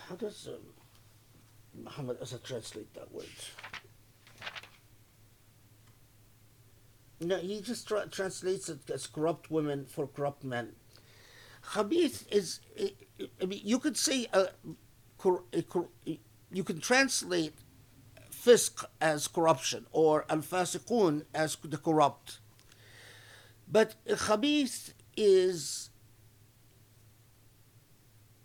how 0.09 0.17
does 0.17 0.49
um, 0.49 1.83
Muhammad 1.85 2.19
Asad 2.21 2.45
translate 2.45 2.93
that 2.95 3.13
word? 3.13 3.27
No, 7.21 7.39
he 7.39 7.61
just 7.61 7.87
tra- 7.89 8.09
translates 8.09 8.69
it 8.69 8.91
as 8.91 9.07
corrupt 9.07 9.51
women 9.51 9.87
for 9.87 10.07
corrupt 10.07 10.45
men. 10.45 10.73
Khabith 11.73 12.31
is, 12.31 12.61
I 13.41 13.47
mean, 13.47 13.61
you 13.65 13.79
could 13.79 13.97
say, 13.97 14.27
cor- 15.17 15.45
a 15.53 15.63
cor- 15.63 15.89
you 16.05 16.65
can 16.65 16.81
translate 16.81 17.55
fisk 18.31 18.85
as 19.01 19.27
corruption 19.27 19.87
or 19.91 20.27
al 20.29 20.39
fasiqun 20.39 21.25
as 21.35 21.57
the 21.65 21.79
corrupt. 21.79 22.41
But 23.67 23.95
khabith 24.07 24.93
is 25.17 25.89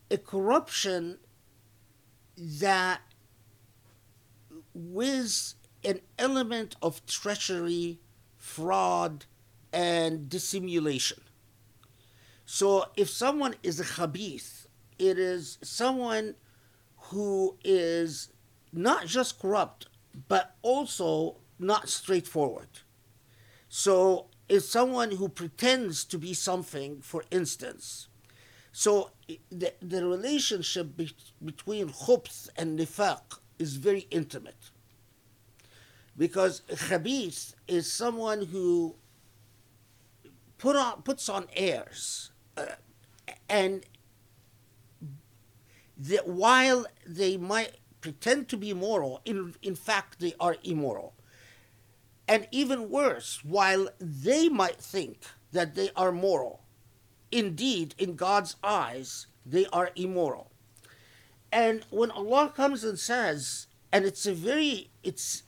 a 0.10 0.18
corruption 0.18 1.20
that 2.38 3.02
with 4.74 5.54
an 5.84 6.00
element 6.18 6.76
of 6.82 7.06
treachery, 7.06 8.00
fraud, 8.40 9.26
and 9.72 10.28
dissimulation. 10.28 11.22
So 12.46 12.86
if 12.98 13.10
someone 13.10 13.54
is 13.62 13.80
a 13.80 13.84
khabith, 13.84 14.66
it 14.98 15.20
is 15.20 15.60
someone 15.62 16.36
who 16.98 17.58
is 17.64 18.30
not 18.74 19.06
just 19.06 19.40
corrupt, 19.40 19.88
but 20.28 20.56
also 20.64 21.38
not 21.60 21.90
straightforward. 21.90 22.70
So 23.68 24.28
if 24.48 24.64
someone 24.64 25.12
who 25.12 25.30
pretends 25.30 26.04
to 26.06 26.18
be 26.18 26.34
something, 26.34 27.02
for 27.02 27.24
instance, 27.30 28.08
so 28.72 29.12
the, 29.52 29.74
the 29.82 30.06
relationship 30.06 30.98
be- 30.98 31.16
between 31.44 31.90
khubth 31.90 32.50
and 32.56 32.80
nifaq 32.80 33.40
is 33.60 33.76
very 33.76 34.08
intimate. 34.10 34.72
Because 36.20 36.62
khabith 36.70 37.56
is 37.66 37.92
someone 37.92 38.46
who 38.48 38.96
put 40.58 40.76
on, 40.76 41.02
puts 41.02 41.30
on 41.30 41.48
airs. 41.56 42.32
Uh, 42.58 42.66
and 43.50 43.86
while 46.26 46.86
they 47.08 47.38
might 47.38 47.78
pretend 48.02 48.50
to 48.50 48.58
be 48.58 48.74
moral, 48.74 49.22
in, 49.24 49.56
in 49.62 49.76
fact, 49.76 50.20
they 50.20 50.34
are 50.42 50.58
immoral. 50.62 51.14
And 52.28 52.50
even 52.52 52.90
worse, 52.90 53.40
while 53.44 53.88
they 54.00 54.50
might 54.50 54.82
think 54.82 55.24
that 55.54 55.74
they 55.74 55.90
are 55.96 56.12
moral, 56.12 56.64
indeed, 57.32 57.96
in 57.98 58.16
God's 58.16 58.58
eyes, 58.62 59.28
they 59.46 59.68
are 59.68 59.92
immoral. 59.96 60.52
And 61.50 61.86
when 61.90 62.12
Allah 62.12 62.54
comes 62.54 62.84
and 62.84 63.00
says, 63.00 63.68
and 63.92 64.06
it's 64.06 64.26
a 64.26 64.34
very, 64.34 64.92
it's, 65.02 65.44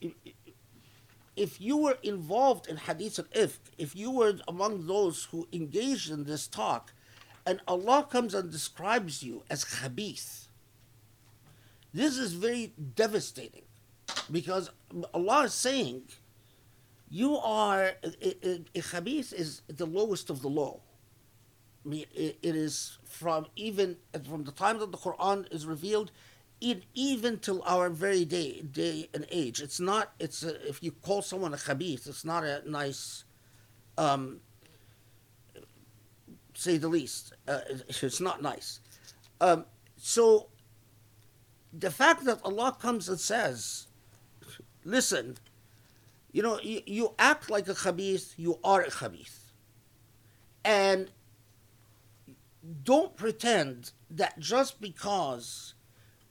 if 1.35 1.61
you 1.61 1.77
were 1.77 1.97
involved 2.03 2.67
in 2.67 2.77
Hadith 2.77 3.19
al 3.19 3.25
Ifk, 3.25 3.59
if 3.77 3.95
you 3.95 4.11
were 4.11 4.35
among 4.47 4.87
those 4.87 5.25
who 5.25 5.47
engaged 5.53 6.11
in 6.11 6.25
this 6.25 6.47
talk, 6.47 6.93
and 7.45 7.59
Allah 7.67 8.07
comes 8.09 8.33
and 8.33 8.51
describes 8.51 9.23
you 9.23 9.43
as 9.49 9.65
khabith, 9.65 10.47
this 11.93 12.17
is 12.17 12.33
very 12.33 12.73
devastating 12.95 13.63
because 14.29 14.69
Allah 15.13 15.43
is 15.45 15.53
saying, 15.53 16.03
you 17.09 17.37
are, 17.37 17.93
khabith 18.75 19.33
is 19.33 19.61
the 19.67 19.85
lowest 19.85 20.29
of 20.29 20.41
the 20.41 20.47
low. 20.47 20.81
It 21.85 22.37
is 22.43 22.99
from 23.03 23.47
even 23.55 23.97
from 24.29 24.43
the 24.43 24.51
time 24.51 24.79
that 24.79 24.91
the 24.91 24.97
Quran 24.97 25.51
is 25.51 25.65
revealed, 25.65 26.11
even 26.61 27.39
till 27.39 27.63
our 27.65 27.89
very 27.89 28.23
day, 28.23 28.61
day 28.61 29.09
and 29.13 29.25
age. 29.31 29.61
It's 29.61 29.79
not. 29.79 30.13
It's 30.19 30.43
a, 30.43 30.67
if 30.67 30.81
you 30.83 30.91
call 30.91 31.21
someone 31.21 31.53
a 31.53 31.57
khabith, 31.57 32.07
it's 32.07 32.23
not 32.23 32.43
a 32.43 32.61
nice, 32.69 33.25
um, 33.97 34.39
say 36.53 36.77
the 36.77 36.87
least. 36.87 37.33
Uh, 37.47 37.61
it's 37.87 38.21
not 38.21 38.41
nice. 38.41 38.79
Um, 39.39 39.65
so, 39.97 40.47
the 41.73 41.89
fact 41.89 42.25
that 42.25 42.39
Allah 42.43 42.77
comes 42.79 43.09
and 43.09 43.19
says, 43.19 43.87
"Listen, 44.85 45.37
you 46.31 46.43
know, 46.43 46.59
you, 46.61 46.81
you 46.85 47.15
act 47.17 47.49
like 47.49 47.67
a 47.67 47.73
khabith, 47.73 48.35
you 48.37 48.59
are 48.63 48.81
a 48.81 48.91
khabith," 48.91 49.39
and 50.63 51.09
don't 52.83 53.15
pretend 53.15 53.93
that 54.11 54.37
just 54.37 54.79
because 54.79 55.73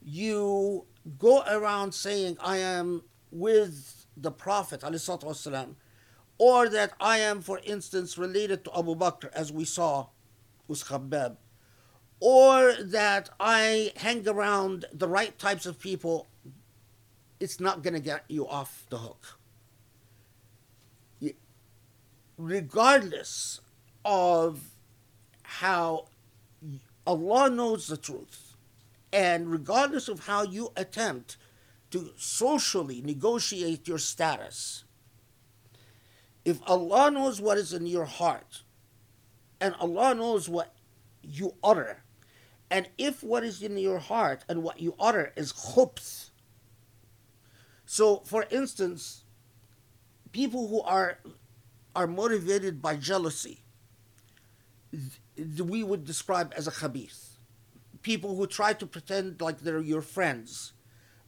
you 0.04 0.86
go 1.18 1.44
around 1.48 1.94
saying 1.94 2.38
I 2.40 2.58
am 2.58 3.04
with 3.32 4.06
the 4.16 4.32
Prophet 4.32 4.82
والسلام, 4.82 5.76
or 6.38 6.70
that 6.70 6.94
I 7.00 7.20
am, 7.20 7.42
for 7.42 7.60
instance, 7.64 8.18
related 8.18 8.64
to 8.66 8.78
Abu 8.78 8.96
Bakr, 8.96 9.30
as 9.34 9.52
we 9.52 9.66
saw 9.66 10.08
with 10.68 10.86
Khabbab, 10.86 11.38
or 12.20 12.74
that 12.82 13.30
I 13.40 13.92
hang 13.98 14.28
around 14.28 14.86
the 14.94 15.08
right 15.08 15.38
types 15.38 15.66
of 15.66 15.80
people, 15.80 16.28
it's 17.40 17.60
not 17.60 17.84
going 17.84 17.94
to 17.94 18.00
get 18.00 18.24
you 18.28 18.48
off 18.48 18.86
the 18.90 18.98
hook. 18.98 19.40
Regardless 22.38 23.62
of 24.04 24.72
how 25.44 26.08
Allah 27.08 27.50
knows 27.50 27.88
the 27.88 27.98
truth. 27.98 28.49
and 29.13 29.51
regardless 29.51 30.09
of 30.09 30.27
how 30.27 30.45
you 30.45 30.73
attempt 30.77 31.37
to 31.91 32.13
socially 32.17 33.03
negotiate 33.03 33.89
your 33.89 33.99
status, 33.99 34.85
if 36.45 36.61
Allah 36.67 37.11
knows 37.11 37.41
what 37.41 37.59
is 37.59 37.73
in 37.73 37.87
your 37.87 38.05
heart, 38.05 38.63
and 39.61 39.75
Allah 39.81 40.15
knows 40.15 40.49
what 40.49 40.75
you 41.23 41.55
utter, 41.63 42.03
and 42.71 42.89
if 42.97 43.23
what 43.23 43.43
is 43.45 43.63
in 43.63 43.77
your 43.77 43.99
heart 43.99 44.45
and 44.49 44.63
what 44.63 44.81
you 44.81 44.95
utter 44.99 45.33
is 45.37 45.53
khubth, 45.53 46.31
so 47.85 48.19
for 48.25 48.47
instance, 48.51 49.25
people 50.31 50.69
who 50.69 50.81
are 50.83 51.19
are 51.97 52.07
motivated 52.07 52.81
by 52.81 52.95
jealousy, 52.95 53.65
we 55.59 55.83
would 55.83 56.05
describe 56.05 56.53
as 56.57 56.69
a 56.69 56.71
khabith. 56.71 57.30
People 58.03 58.37
who 58.37 58.47
try 58.47 58.73
to 58.73 58.87
pretend 58.87 59.41
like 59.41 59.61
they're 59.61 59.81
your 59.81 60.03
friends, 60.03 60.73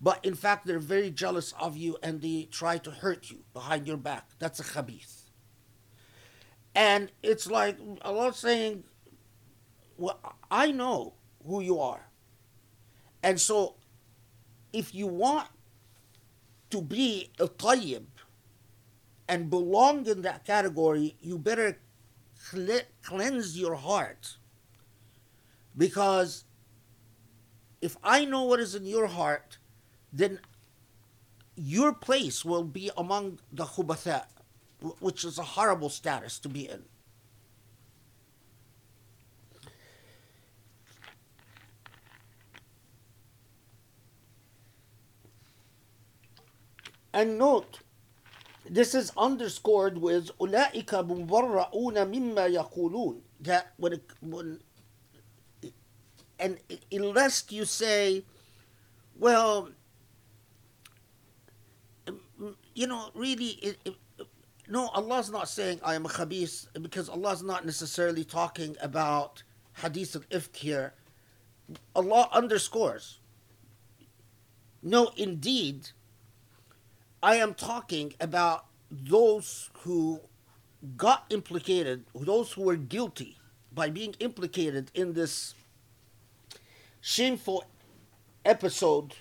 but 0.01 0.25
in 0.25 0.35
fact 0.35 0.67
they're 0.67 0.79
very 0.79 1.11
jealous 1.11 1.53
of 1.61 1.77
you 1.77 1.99
and 2.03 2.23
they 2.23 2.49
try 2.51 2.79
to 2.79 2.91
hurt 2.91 3.31
you 3.31 3.41
behind 3.53 3.87
your 3.87 3.99
back. 3.99 4.31
That's 4.39 4.61
a 4.61 4.65
khabith. 4.65 5.23
And 6.75 7.13
it's 7.23 7.47
like 7.47 7.77
Allah 8.03 8.33
saying, 8.33 8.85
Well, 9.97 10.19
I 10.51 10.73
know 10.73 11.15
who 11.47 11.61
you 11.61 11.79
are. 11.79 12.09
And 13.23 13.41
so 13.41 13.77
if 14.73 14.95
you 14.95 15.07
want 15.07 15.49
to 16.71 16.81
be 16.81 17.31
a 17.39 17.47
tayyib 17.47 18.05
and 19.29 19.51
belong 19.51 20.07
in 20.07 20.23
that 20.23 20.45
category, 20.45 21.17
you 21.21 21.39
better 21.39 21.79
cleanse 23.03 23.59
your 23.59 23.75
heart. 23.75 24.37
Because 25.77 26.45
if 27.83 27.97
I 28.03 28.25
know 28.25 28.45
what 28.45 28.61
is 28.61 28.77
in 28.77 28.87
your 28.87 29.09
heart, 29.09 29.59
then 30.13 30.39
your 31.57 31.93
place 31.93 32.45
will 32.45 32.65
be 32.65 32.91
among 32.97 33.41
the 33.53 33.65
Khubatha, 33.65 34.27
which 35.01 35.25
is 35.25 35.37
a 35.37 35.43
horrible 35.43 35.91
status 35.91 36.39
to 36.39 36.49
be 36.49 36.69
in. 36.69 36.85
And 47.13 47.37
note, 47.37 47.81
this 48.71 48.95
is 48.95 49.13
underscored 49.19 49.99
with 49.99 50.31
أولئك 50.41 50.95
مبرؤون 50.95 51.95
مما 52.07 52.47
يقولون 52.47 53.21
that 53.41 53.75
when, 53.77 53.93
it, 53.93 54.11
when 54.21 54.61
and 56.43 56.59
unless 56.91 57.45
you 57.51 57.65
say, 57.65 58.25
well, 59.19 59.69
um, 62.09 62.57
you 62.75 62.87
know, 62.87 63.11
really, 63.15 63.51
it, 63.63 63.79
it, 63.85 63.95
no, 64.69 64.89
Allah's 64.89 65.31
not 65.31 65.49
saying 65.49 65.81
I 65.85 65.95
am 65.95 66.05
a 66.05 66.09
khabis 66.09 66.67
because 66.83 67.09
Allah's 67.09 67.43
not 67.43 67.65
necessarily 67.65 68.25
talking 68.25 68.77
about 68.83 69.43
hadith 69.75 70.15
of 70.15 70.29
ifk 70.31 70.57
here. 70.57 70.95
Allah 71.95 72.29
underscores. 72.33 73.21
No, 74.83 75.13
indeed, 75.17 75.91
I 77.23 77.37
am 77.37 77.55
talking 77.55 78.15
about 78.21 78.67
those 78.91 79.71
who 79.81 80.21
got 80.97 81.25
implicated, 81.31 82.05
those 82.15 82.53
who 82.53 82.63
were 82.63 82.77
guilty 82.77 83.37
by 83.73 83.91
being 83.91 84.15
implicated 84.19 84.91
in 84.95 85.13
this 85.13 85.55
sinful 87.03 87.65
episode, 88.45 89.15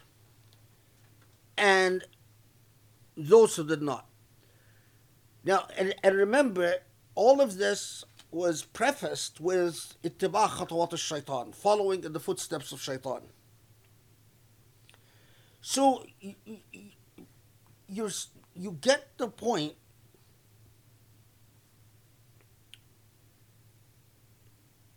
and 1.58 2.06
those 3.18 3.56
who 3.58 3.68
did 3.68 3.82
not. 3.82 4.08
Now, 5.44 5.68
and, 5.78 5.94
and 6.04 6.16
remember, 6.16 6.76
all 7.16 7.42
of 7.42 7.58
this 7.58 8.06
was 8.30 8.62
prefaced 8.64 9.42
with 9.42 9.96
ittiba 10.04 10.48
khatawat 10.48 10.98
shaitan, 10.98 11.52
following 11.52 12.04
in 12.04 12.14
the 12.14 12.20
footsteps 12.20 12.72
of 12.72 12.80
shaitan. 12.80 13.22
So 15.60 16.06
you 17.88 18.10
you 18.56 18.78
get 18.80 19.18
the 19.18 19.28
point 19.28 19.74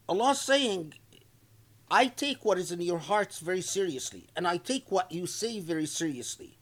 Allah 0.09 0.35
saying 0.35 0.95
I 1.91 2.07
take 2.07 2.45
what 2.45 2.59
is 2.59 2.73
in 2.73 2.81
your 2.81 2.99
hearts 2.99 3.39
very 3.39 3.61
seriously, 3.61 4.27
and 4.37 4.47
I 4.49 4.57
take 4.57 4.91
what 4.91 5.13
you 5.13 5.27
say 5.27 5.61
very 5.61 5.87
seriously. 5.87 6.59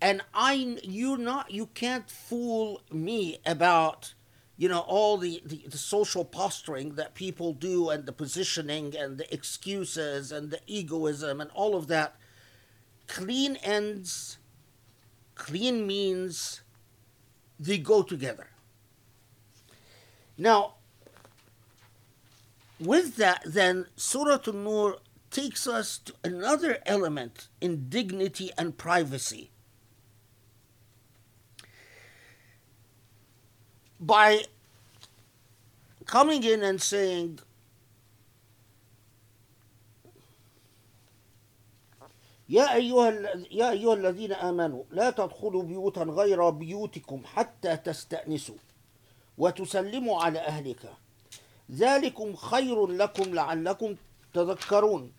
And 0.00 0.22
I, 0.32 0.78
you're 0.82 1.18
not, 1.18 1.50
you 1.50 1.66
can't 1.66 2.08
fool 2.08 2.80
me 2.90 3.38
about, 3.44 4.14
you 4.56 4.68
know, 4.68 4.80
all 4.80 5.18
the, 5.18 5.42
the, 5.44 5.64
the 5.68 5.78
social 5.78 6.24
posturing 6.24 6.94
that 6.94 7.14
people 7.14 7.52
do, 7.52 7.90
and 7.90 8.06
the 8.06 8.12
positioning, 8.12 8.96
and 8.96 9.18
the 9.18 9.32
excuses, 9.32 10.32
and 10.32 10.50
the 10.50 10.60
egoism, 10.66 11.40
and 11.40 11.50
all 11.52 11.74
of 11.76 11.86
that. 11.88 12.16
Clean 13.06 13.56
ends, 13.56 14.38
clean 15.34 15.86
means 15.86 16.62
they 17.58 17.78
go 17.78 18.02
together. 18.02 18.48
Now, 20.38 20.74
with 22.79 23.15
that, 23.17 23.41
then 23.45 23.85
Surah 23.95 24.39
An-Nur 24.47 24.97
takes 25.31 25.67
us 25.67 25.97
to 25.99 26.13
another 26.23 26.79
element 26.85 27.47
in 27.61 27.89
dignity 27.89 28.51
and 28.57 28.77
privacy. 28.77 29.49
By 33.99 34.45
coming 36.05 36.43
in 36.43 36.63
and 36.63 36.81
saying, 36.81 37.39
يا 42.49 42.75
أيها 42.75 43.09
يا 43.51 43.71
أيها 43.71 43.93
الذين 43.93 44.33
آمنوا 44.33 44.83
لا 44.91 45.09
تدخلوا 45.09 45.63
بيوتا 45.63 46.03
غير 46.03 46.49
بيوتكم 46.49 47.23
حتى 47.25 47.77
تستأنسوا 47.77 48.55
وتسلموا 49.37 50.23
على 50.23 50.39
أهلك 50.39 50.93
ذلكم 51.70 52.36
خير 52.36 52.86
لكم 52.86 53.34
لعلكم 53.34 53.96
تذكرون. 54.34 55.12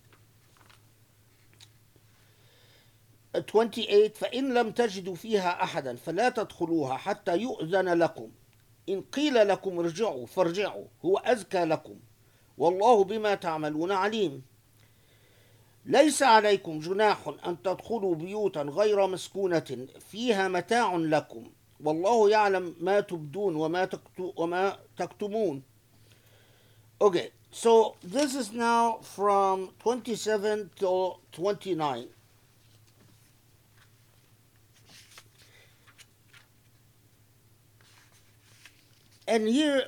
28 3.35 4.09
فإن 4.09 4.53
لم 4.53 4.71
تجدوا 4.71 5.15
فيها 5.15 5.63
أحدا 5.63 5.95
فلا 5.95 6.29
تدخلوها 6.29 6.97
حتى 6.97 7.37
يؤذن 7.37 7.89
لكم. 7.89 8.31
إن 8.89 9.01
قيل 9.01 9.47
لكم 9.47 9.79
ارجعوا 9.79 10.25
فارجعوا 10.25 10.85
هو 11.05 11.17
أزكى 11.17 11.65
لكم. 11.65 11.99
والله 12.57 13.03
بما 13.03 13.35
تعملون 13.35 13.91
عليم. 13.91 14.41
ليس 15.85 16.23
عليكم 16.23 16.79
جناح 16.79 17.33
أن 17.45 17.61
تدخلوا 17.61 18.15
بيوتا 18.15 18.61
غير 18.61 19.07
مسكونة 19.07 19.87
فيها 19.99 20.47
متاع 20.47 20.95
لكم. 20.95 21.51
والله 21.83 22.29
يعلم 22.29 22.75
ما 22.79 22.99
تبدون 22.99 23.55
وما 23.55 23.89
وما 24.19 24.79
تكتمون. 24.97 25.63
Okay, 27.01 27.31
so 27.49 27.95
this 28.03 28.35
is 28.35 28.53
now 28.53 28.99
from 29.01 29.71
27 29.79 30.69
to 30.75 31.15
29. 31.31 32.05
And 39.27 39.47
here, 39.47 39.85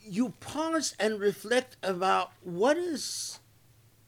you 0.00 0.28
pause 0.38 0.94
and 1.00 1.18
reflect 1.18 1.76
about 1.82 2.30
what 2.44 2.76
is 2.76 3.40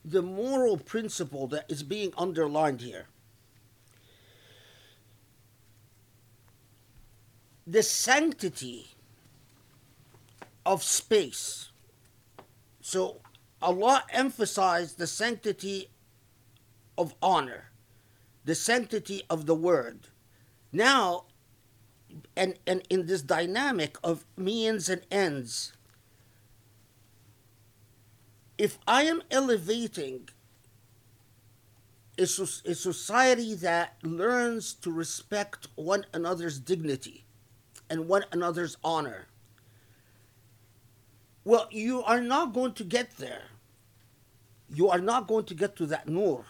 the 0.05 0.21
moral 0.21 0.77
principle 0.77 1.47
that 1.47 1.65
is 1.67 1.83
being 1.83 2.13
underlined 2.17 2.79
here. 2.79 3.07
The 7.67 7.83
sanctity 7.83 8.87
of 10.65 10.81
space. 10.81 11.69
So 12.79 13.19
Allah 13.61 14.03
emphasized 14.09 14.97
the 14.97 15.05
sanctity 15.05 15.89
of 16.97 17.13
honor, 17.21 17.71
the 18.45 18.55
sanctity 18.55 19.23
of 19.29 19.45
the 19.45 19.55
word. 19.55 20.07
Now, 20.71 21.25
and, 22.37 22.57
and 22.65 22.83
in 22.89 23.05
this 23.05 23.21
dynamic 23.21 23.97
of 24.01 24.25
means 24.37 24.87
and 24.87 25.01
ends, 25.11 25.73
if 28.57 28.79
I 28.87 29.03
am 29.03 29.21
elevating 29.29 30.29
a, 32.17 32.23
a 32.23 32.25
society 32.25 33.55
that 33.55 33.97
learns 34.03 34.73
to 34.75 34.91
respect 34.91 35.67
one 35.75 36.05
another's 36.13 36.59
dignity, 36.59 37.25
and 37.89 38.07
one 38.07 38.25
another's 38.31 38.77
honor. 38.83 39.27
Well, 41.43 41.67
you 41.71 42.03
are 42.03 42.21
not 42.21 42.53
going 42.53 42.73
to 42.73 42.83
get 42.83 43.17
there. 43.17 43.43
You 44.69 44.89
are 44.89 44.99
not 44.99 45.27
going 45.27 45.45
to 45.45 45.53
get 45.53 45.75
to 45.77 45.85
that 45.85 46.07
nur 46.07 46.45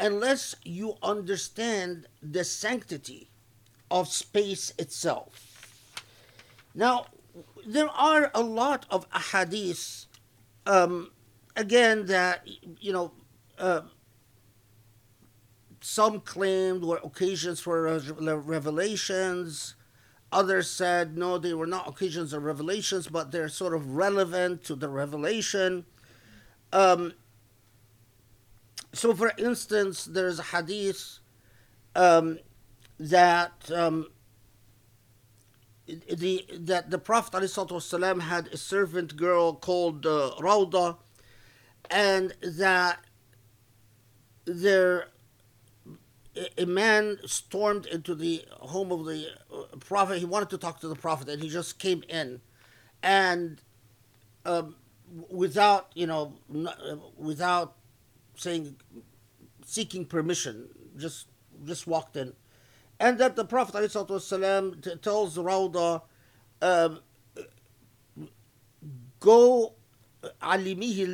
unless 0.00 0.54
you 0.64 0.96
understand 1.02 2.06
the 2.22 2.44
sanctity 2.44 3.30
of 3.90 4.08
space 4.08 4.72
itself. 4.78 6.02
Now, 6.74 7.06
there 7.66 7.88
are 7.88 8.30
a 8.34 8.42
lot 8.42 8.86
of 8.90 9.08
ahadith, 9.10 10.06
um, 10.66 11.10
again, 11.56 12.06
that, 12.06 12.46
you 12.80 12.92
know, 12.92 13.12
uh, 13.58 13.82
some 15.80 16.20
claimed 16.20 16.82
were 16.84 17.00
occasions 17.02 17.60
for 17.60 17.98
revelations 17.98 19.74
Others 20.30 20.70
said, 20.70 21.16
no, 21.16 21.38
they 21.38 21.54
were 21.54 21.66
not 21.66 21.88
occasions 21.88 22.32
of 22.32 22.42
revelations, 22.42 23.06
but 23.08 23.32
they're 23.32 23.48
sort 23.48 23.74
of 23.74 23.96
relevant 23.96 24.62
to 24.64 24.74
the 24.74 24.88
revelation. 24.88 25.86
Um, 26.72 27.14
so, 28.92 29.14
for 29.14 29.32
instance, 29.38 30.04
there's 30.04 30.38
a 30.38 30.42
hadith 30.42 31.18
um, 31.94 32.38
that 32.98 33.70
um, 33.74 34.08
the 35.86 36.44
that 36.52 36.90
the 36.90 36.98
Prophet 36.98 37.42
ﷺ 37.42 38.20
had 38.20 38.48
a 38.48 38.56
servant 38.56 39.16
girl 39.16 39.54
called 39.54 40.04
uh, 40.04 40.32
Rauda, 40.38 40.98
and 41.90 42.34
that 42.42 42.98
there 44.44 45.08
a 46.57 46.65
man 46.65 47.17
stormed 47.25 47.85
into 47.85 48.15
the 48.15 48.43
home 48.51 48.91
of 48.91 49.05
the 49.05 49.27
uh, 49.53 49.63
prophet. 49.79 50.19
He 50.19 50.25
wanted 50.25 50.49
to 50.49 50.57
talk 50.57 50.79
to 50.81 50.87
the 50.87 50.95
prophet, 50.95 51.29
and 51.29 51.41
he 51.41 51.49
just 51.49 51.77
came 51.79 52.03
in, 52.09 52.41
and 53.01 53.61
um, 54.45 54.75
without 55.29 55.91
you 55.93 56.07
know, 56.07 56.33
uh, 56.55 56.95
without 57.17 57.75
saying, 58.35 58.75
seeking 59.65 60.05
permission, 60.05 60.69
just 60.97 61.27
just 61.65 61.85
walked 61.85 62.17
in, 62.17 62.33
and 62.99 63.19
that 63.19 63.35
the 63.35 63.45
prophet 63.45 63.75
والسلام, 63.75 64.81
t- 64.81 64.95
tells 64.95 65.37
Rauda, 65.37 66.01
um, 66.61 66.99
go 69.19 69.73
علميه 70.41 71.05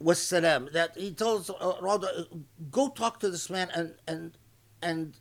was 0.00 0.20
Salam 0.20 0.68
that 0.72 0.96
he 0.96 1.10
tells 1.12 1.50
uh, 1.50 1.74
Rada, 1.80 2.26
go 2.70 2.88
talk 2.88 3.20
to 3.20 3.30
this 3.30 3.50
man 3.50 3.68
and 3.74 3.94
and 4.06 4.38
and 4.80 5.14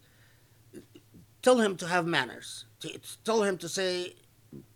tell 1.41 1.59
him 1.59 1.75
to 1.77 1.87
have 1.87 2.05
manners. 2.05 2.65
To, 2.81 2.89
to 2.89 3.23
tell 3.23 3.43
him 3.43 3.57
to 3.57 3.69
say, 3.69 4.15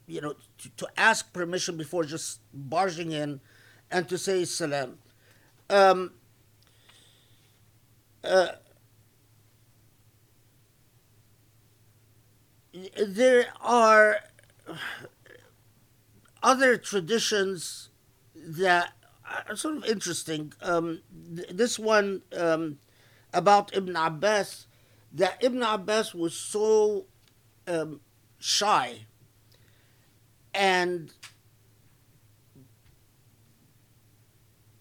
you 0.08 0.22
know, 0.22 0.34
to, 0.58 0.70
to, 0.78 0.88
ask 0.97 1.32
permission 1.34 1.78
before 1.78 2.04
just 2.04 2.39
barging 2.54 3.12
in, 3.12 3.41
and 3.91 4.10
to 4.10 4.18
say 4.18 4.43
Salam. 4.45 4.97
Um, 5.70 6.14
uh, 8.24 8.47
there 13.06 13.47
are 13.62 14.18
other 16.41 16.78
traditions 16.78 17.89
that 18.36 18.93
sort 19.56 19.78
of 19.78 19.86
interesting. 19.86 20.54
Um, 20.62 21.02
th- 21.36 21.50
this 21.50 21.80
one 21.80 22.22
um, 22.38 22.80
about 23.34 23.76
Ibn 23.76 23.96
Abbas, 23.96 24.68
that 25.14 25.38
Ibn 25.44 25.64
Abbas 25.64 26.14
was 26.14 26.34
so 26.34 27.06
um, 27.68 28.02
shy 28.40 29.06
and 30.54 31.14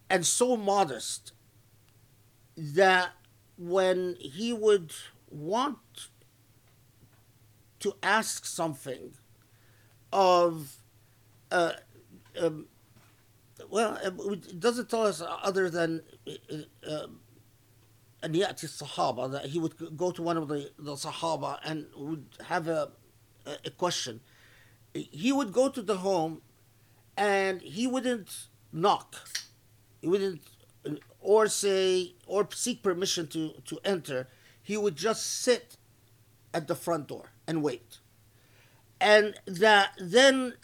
and 0.09 0.27
so 0.27 0.57
modest 0.57 1.33
that 2.57 3.11
when 3.57 4.17
he 4.19 4.53
would 4.53 4.93
want 5.31 5.79
to 7.81 7.95
ask 8.03 8.45
something 8.45 9.13
of 10.13 10.77
uh, 11.51 11.73
um, 12.41 12.67
well, 13.71 13.97
it 14.03 14.61
doesn't 14.61 14.91
tell 14.91 15.05
us 15.07 15.23
other 15.43 15.71
than 15.71 16.03
uh, 16.27 16.91
uh, 16.91 17.07
and 18.23 18.37
yet 18.37 18.59
Sahaba 18.59 19.31
that 19.33 19.47
he 19.47 19.59
would 19.59 19.97
go 19.97 20.11
to 20.11 20.23
one 20.23 20.37
of 20.37 20.49
the, 20.49 20.71
the 20.79 20.93
Sahaba 20.93 21.59
and 21.65 21.87
would 21.97 22.27
have 22.47 22.69
a, 22.69 22.91
a 23.65 23.71
question. 23.71 24.21
He 24.93 25.33
would 25.33 25.53
go 25.53 25.69
to 25.69 25.81
the 25.81 25.99
home 25.99 26.43
and 27.17 27.63
he 27.63 27.87
wouldn't 27.87 28.49
knock. 28.73 29.17
He 30.01 30.09
wouldn't 30.09 30.43
uh, 30.85 30.95
or 31.21 31.47
say 31.49 32.15
or 32.27 32.49
seek 32.53 32.83
permission 32.83 33.27
to, 33.29 33.53
to 33.67 33.79
enter. 33.85 34.29
He 34.63 34.77
would 34.77 34.97
just 34.97 35.41
sit 35.41 35.77
at 36.53 36.67
the 36.69 36.75
front 36.75 37.09
door 37.09 37.31
and 37.47 37.63
wait. 37.63 37.99
And 39.01 39.35
that 39.47 39.93
then 39.99 40.55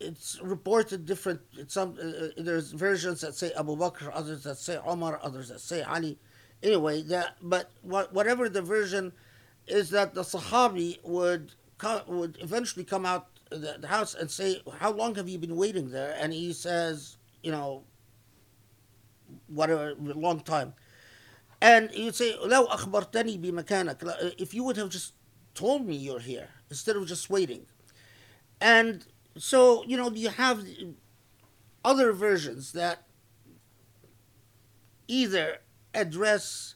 it's 0.00 0.40
reported 0.42 1.04
different. 1.06 1.40
Some 1.68 1.96
uh, 2.02 2.28
there's 2.36 2.72
versions 2.72 3.20
that 3.20 3.34
say 3.34 3.52
Abu 3.52 3.76
Bakr, 3.76 4.10
others 4.12 4.42
that 4.44 4.58
say 4.58 4.78
Omar, 4.84 5.20
others 5.22 5.48
that 5.50 5.60
say 5.60 5.82
Ali. 5.82 6.18
Anyway, 6.62 7.02
that 7.02 7.36
but 7.42 7.70
what, 7.82 8.12
whatever 8.12 8.48
the 8.48 8.62
version 8.62 9.12
is 9.66 9.90
that 9.90 10.14
the 10.14 10.22
Sahabi 10.22 10.98
would 11.04 11.52
co- 11.78 12.02
would 12.08 12.38
eventually 12.40 12.84
come 12.84 13.04
out 13.04 13.28
the, 13.50 13.76
the 13.78 13.88
house 13.88 14.14
and 14.14 14.30
say, 14.30 14.62
"How 14.78 14.90
long 14.90 15.14
have 15.16 15.28
you 15.28 15.38
been 15.38 15.56
waiting 15.56 15.90
there?" 15.90 16.16
And 16.18 16.32
he 16.32 16.52
says, 16.52 17.18
"You 17.42 17.52
know, 17.52 17.84
whatever, 19.48 19.94
long 19.98 20.40
time." 20.40 20.74
And 21.60 21.90
you'd 21.92 22.14
say, 22.14 22.36
"لو 22.36 22.68
أخبرتني 22.68 23.40
بمكانك," 23.40 24.34
if 24.38 24.54
you 24.54 24.64
would 24.64 24.78
have 24.78 24.88
just 24.88 25.12
told 25.54 25.86
me 25.86 25.96
you're 25.96 26.20
here 26.20 26.48
instead 26.70 26.96
of 26.96 27.06
just 27.06 27.28
waiting, 27.28 27.66
and 28.60 29.06
so 29.37 29.83
you 29.85 29.97
know 29.97 30.09
you 30.11 30.29
have 30.29 30.65
other 31.83 32.11
versions 32.13 32.71
that 32.73 33.03
either 35.07 35.59
address 35.93 36.75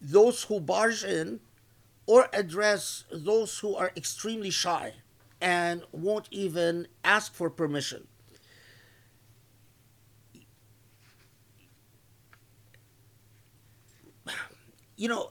those 0.00 0.44
who 0.44 0.60
barge 0.60 1.04
in 1.04 1.40
or 2.06 2.28
address 2.32 3.04
those 3.12 3.58
who 3.58 3.74
are 3.74 3.92
extremely 3.96 4.50
shy 4.50 4.92
and 5.40 5.82
won't 5.92 6.28
even 6.30 6.86
ask 7.04 7.34
for 7.34 7.50
permission. 7.50 8.06
You 14.96 15.08
know 15.08 15.30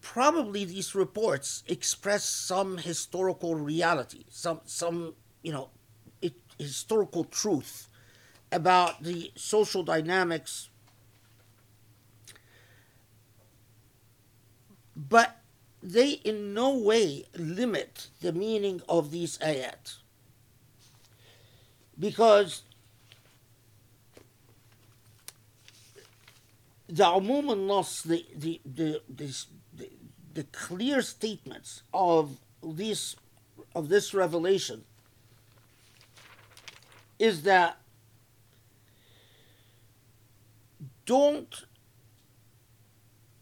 probably 0.00 0.64
these 0.64 0.94
reports 0.94 1.62
express 1.68 2.24
some 2.24 2.78
historical 2.78 3.54
reality 3.54 4.24
some 4.30 4.60
some 4.64 5.14
you 5.44 5.52
know, 5.52 5.68
it, 6.20 6.32
historical 6.58 7.22
truth 7.24 7.86
about 8.50 9.02
the 9.02 9.30
social 9.36 9.84
dynamics. 9.84 10.70
But 14.96 15.36
they 15.82 16.12
in 16.12 16.54
no 16.54 16.74
way 16.74 17.26
limit 17.36 18.08
the 18.22 18.32
meaning 18.32 18.80
of 18.88 19.10
these 19.10 19.36
ayat. 19.38 19.96
Because 21.98 22.62
the 26.88 27.04
umum 27.04 27.50
al-nas, 27.50 28.02
the, 28.02 28.24
the, 28.34 28.60
the, 28.64 29.00
the, 30.32 30.44
clear 30.52 31.02
statements 31.02 31.82
of 31.92 32.38
this, 32.62 33.14
of 33.74 33.88
this 33.88 34.14
revelation 34.14 34.84
is 37.24 37.44
that 37.44 37.78
don't 41.06 41.64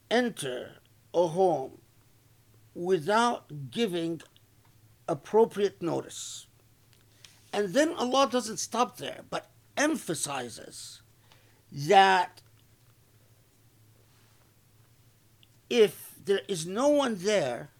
enter 0.08 0.74
a 1.12 1.26
home 1.26 1.78
without 2.76 3.70
giving 3.72 4.22
appropriate 5.08 5.82
notice. 5.82 6.46
And 7.52 7.74
then 7.74 7.92
Allah 7.94 8.28
doesn't 8.30 8.58
stop 8.58 8.98
there, 8.98 9.22
but 9.30 9.50
emphasizes 9.76 11.02
that 11.72 12.40
if 15.68 16.14
there 16.24 16.42
is 16.46 16.66
no 16.66 16.86
one 16.86 17.16
there, 17.16 17.70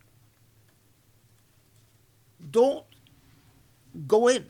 don't 2.50 2.86
go 4.08 4.26
in. 4.26 4.46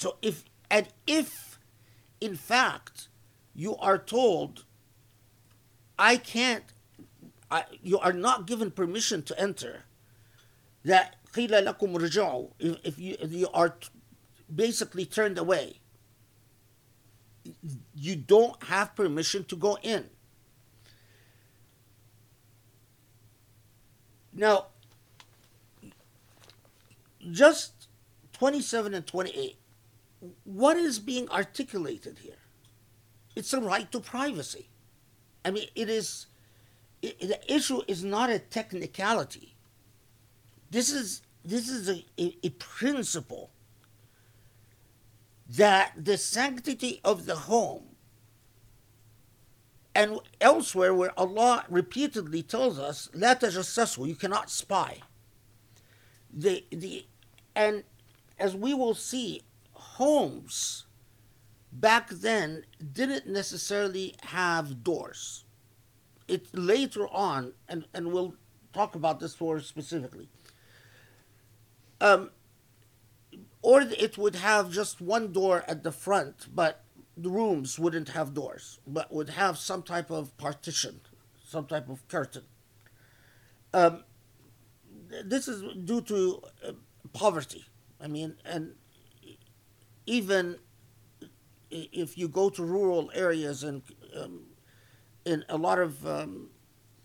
So 0.00 0.16
if 0.22 0.44
and 0.70 0.88
if 1.06 1.58
in 2.20 2.36
fact 2.36 3.08
you 3.54 3.76
are 3.76 3.98
told 3.98 4.64
I 5.98 6.16
can't 6.16 6.64
I, 7.50 7.64
you 7.82 7.98
are 7.98 8.12
not 8.12 8.46
given 8.46 8.70
permission 8.70 9.22
to 9.22 9.40
enter 9.40 9.84
that 10.84 11.16
قيل 11.32 11.64
لكم 11.64 11.96
رجعوا 11.96 12.48
if, 12.58 12.76
if 12.84 12.98
you 12.98 13.16
if 13.20 13.32
you 13.32 13.48
are 13.52 13.70
t- 13.70 13.88
basically 14.54 15.04
turned 15.04 15.38
away 15.38 15.80
you 17.94 18.16
don't 18.16 18.62
have 18.64 18.94
permission 18.94 19.44
to 19.44 19.56
go 19.56 19.78
in 19.82 20.10
now 24.32 24.66
just 27.30 27.88
27 28.32 28.94
and 28.94 29.06
28 29.06 29.56
what 30.43 30.77
is 30.77 30.99
being 30.99 31.29
articulated 31.29 32.19
here? 32.19 32.37
It's 33.35 33.53
a 33.53 33.61
right 33.61 33.91
to 33.91 33.99
privacy. 33.99 34.69
I 35.43 35.51
mean, 35.51 35.67
it 35.75 35.89
is, 35.89 36.27
it, 37.01 37.19
the 37.19 37.53
issue 37.53 37.81
is 37.87 38.03
not 38.03 38.29
a 38.29 38.39
technicality. 38.39 39.55
This 40.69 40.91
is, 40.91 41.21
this 41.43 41.69
is 41.69 41.89
a, 41.89 42.05
a, 42.19 42.37
a 42.43 42.49
principle 42.49 43.51
that 45.49 45.93
the 45.97 46.17
sanctity 46.17 47.01
of 47.03 47.25
the 47.25 47.35
home 47.35 47.83
and 49.93 50.19
elsewhere 50.39 50.93
where 50.93 51.17
Allah 51.19 51.65
repeatedly 51.69 52.43
tells 52.43 52.79
us, 52.79 53.09
La 53.13 53.35
tajassasu, 53.35 54.07
you 54.07 54.15
cannot 54.15 54.49
spy. 54.49 54.99
The, 56.33 56.63
the, 56.69 57.05
and 57.55 57.83
as 58.39 58.55
we 58.55 58.73
will 58.73 58.93
see 58.93 59.41
homes 59.97 60.85
back 61.71 62.09
then 62.09 62.65
didn't 62.93 63.27
necessarily 63.27 64.15
have 64.23 64.83
doors. 64.83 65.45
It 66.27 66.47
later 66.53 67.07
on, 67.07 67.53
and, 67.67 67.85
and 67.93 68.11
we'll 68.11 68.35
talk 68.73 68.95
about 68.95 69.19
this 69.19 69.39
more 69.39 69.59
specifically. 69.59 70.29
Um, 71.99 72.31
or 73.61 73.81
it 73.81 74.17
would 74.17 74.35
have 74.35 74.71
just 74.71 75.01
one 75.01 75.31
door 75.31 75.63
at 75.67 75.83
the 75.83 75.91
front, 75.91 76.47
but 76.53 76.83
the 77.15 77.29
rooms 77.29 77.77
wouldn't 77.77 78.09
have 78.09 78.33
doors, 78.33 78.79
but 78.87 79.11
would 79.13 79.29
have 79.29 79.57
some 79.57 79.83
type 79.83 80.09
of 80.09 80.35
partition, 80.37 81.01
some 81.45 81.65
type 81.65 81.89
of 81.89 82.07
curtain. 82.07 82.43
Um, 83.73 84.03
this 85.23 85.47
is 85.47 85.63
due 85.85 86.01
to 86.01 86.41
uh, 86.67 86.71
poverty. 87.13 87.65
I 87.99 88.07
mean, 88.07 88.35
and 88.43 88.73
even 90.11 90.57
if 91.69 92.17
you 92.17 92.27
go 92.27 92.49
to 92.49 92.61
rural 92.65 93.09
areas 93.15 93.63
and 93.63 93.81
um, 94.21 94.41
in 95.23 95.45
a 95.47 95.55
lot 95.57 95.79
of 95.79 96.05
um, 96.05 96.49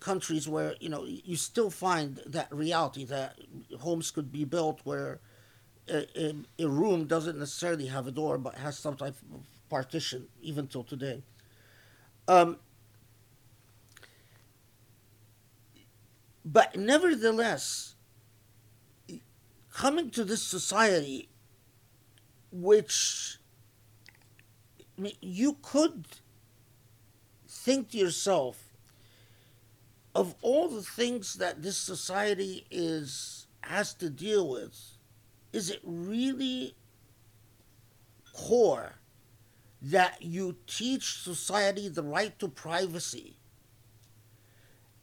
countries 0.01 0.45
where 0.49 0.75
you 0.81 0.89
know 0.89 1.05
you 1.05 1.37
still 1.37 1.69
find 1.69 2.19
that 2.25 2.53
reality 2.53 3.05
that 3.05 3.37
homes 3.79 4.11
could 4.11 4.29
be 4.29 4.43
built 4.43 4.81
where 4.83 5.21
a, 5.89 6.35
a, 6.59 6.67
room 6.67 7.05
doesn't 7.05 7.39
necessarily 7.39 7.85
have 7.85 8.07
a 8.07 8.11
door 8.11 8.37
but 8.37 8.55
has 8.55 8.77
some 8.77 8.97
type 8.97 9.15
of 9.33 9.41
partition, 9.69 10.27
even 10.41 10.67
till 10.67 10.83
today. 10.83 11.23
Um, 12.27 12.57
but 16.43 16.75
nevertheless, 16.75 17.95
coming 19.73 20.09
to 20.09 20.25
this 20.25 20.43
society, 20.43 21.29
which 22.51 23.37
you 25.21 25.57
could 25.61 26.05
think 27.47 27.91
to 27.91 27.97
yourself 27.97 28.67
of 30.15 30.33
all 30.41 30.67
the 30.67 30.81
things 30.81 31.35
that 31.35 31.61
this 31.61 31.77
society 31.77 32.65
is 32.71 33.45
has 33.61 33.93
to 33.93 34.09
deal 34.09 34.49
with, 34.49 34.97
is 35.53 35.69
it 35.69 35.79
really 35.83 36.75
core 38.33 38.93
that 39.81 40.21
you 40.21 40.55
teach 40.65 41.19
society 41.19 41.87
the 41.87 42.01
right 42.01 42.37
to 42.39 42.47
privacy? 42.47 43.37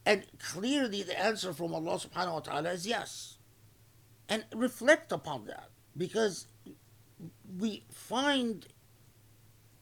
And 0.04 0.24
clearly 0.38 1.02
the 1.02 1.18
answer 1.18 1.52
from 1.52 1.74
Allah 1.74 1.98
subhanahu 1.98 2.32
wa 2.32 2.40
ta'ala 2.40 2.70
is 2.70 2.86
yes. 2.86 3.38
And 4.28 4.44
reflect 4.54 5.12
upon 5.12 5.46
that 5.46 5.70
because 5.96 6.46
we 7.58 7.84
find 7.90 8.66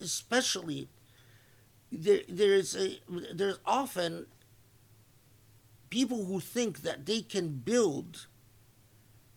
especially 0.00 0.88
there 1.90 2.20
there's 2.28 2.76
a 2.76 2.98
there's 3.32 3.58
often 3.64 4.26
people 5.90 6.24
who 6.24 6.40
think 6.40 6.82
that 6.82 7.06
they 7.06 7.20
can 7.20 7.48
build 7.48 8.26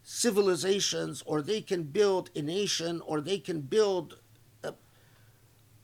civilizations 0.04 1.22
or 1.26 1.42
they 1.42 1.60
can 1.60 1.84
build 1.84 2.30
a 2.36 2.42
nation 2.42 3.02
or 3.06 3.20
they 3.20 3.38
can 3.38 3.60
build 3.60 4.20
a, 4.64 4.74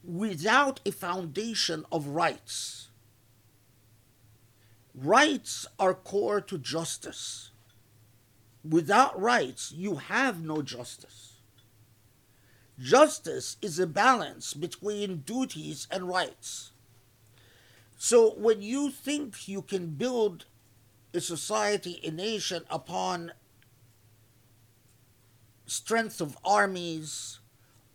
without 0.02 0.80
a 0.86 0.90
foundation 0.90 1.84
of 1.92 2.06
rights. 2.06 2.88
Rights 4.94 5.66
are 5.78 5.92
core 5.92 6.40
to 6.40 6.56
justice. 6.56 7.50
Without 8.64 9.20
rights 9.20 9.72
you 9.72 9.96
have 9.96 10.42
no 10.42 10.62
justice 10.62 11.31
justice 12.82 13.56
is 13.62 13.78
a 13.78 13.86
balance 13.86 14.54
between 14.54 15.18
duties 15.18 15.86
and 15.90 16.08
rights 16.08 16.72
so 18.04 18.34
when 18.36 18.62
you 18.62 18.90
think 18.90 19.46
you 19.46 19.62
can 19.62 19.90
build 19.90 20.46
a 21.14 21.20
society, 21.20 22.00
a 22.02 22.10
nation 22.10 22.64
upon 22.68 23.30
strength 25.66 26.20
of 26.20 26.36
armies 26.44 27.38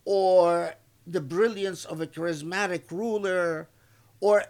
or 0.06 0.76
the 1.06 1.20
brilliance 1.20 1.84
of 1.84 2.00
a 2.00 2.06
charismatic 2.06 2.90
ruler 2.90 3.68
or 4.18 4.44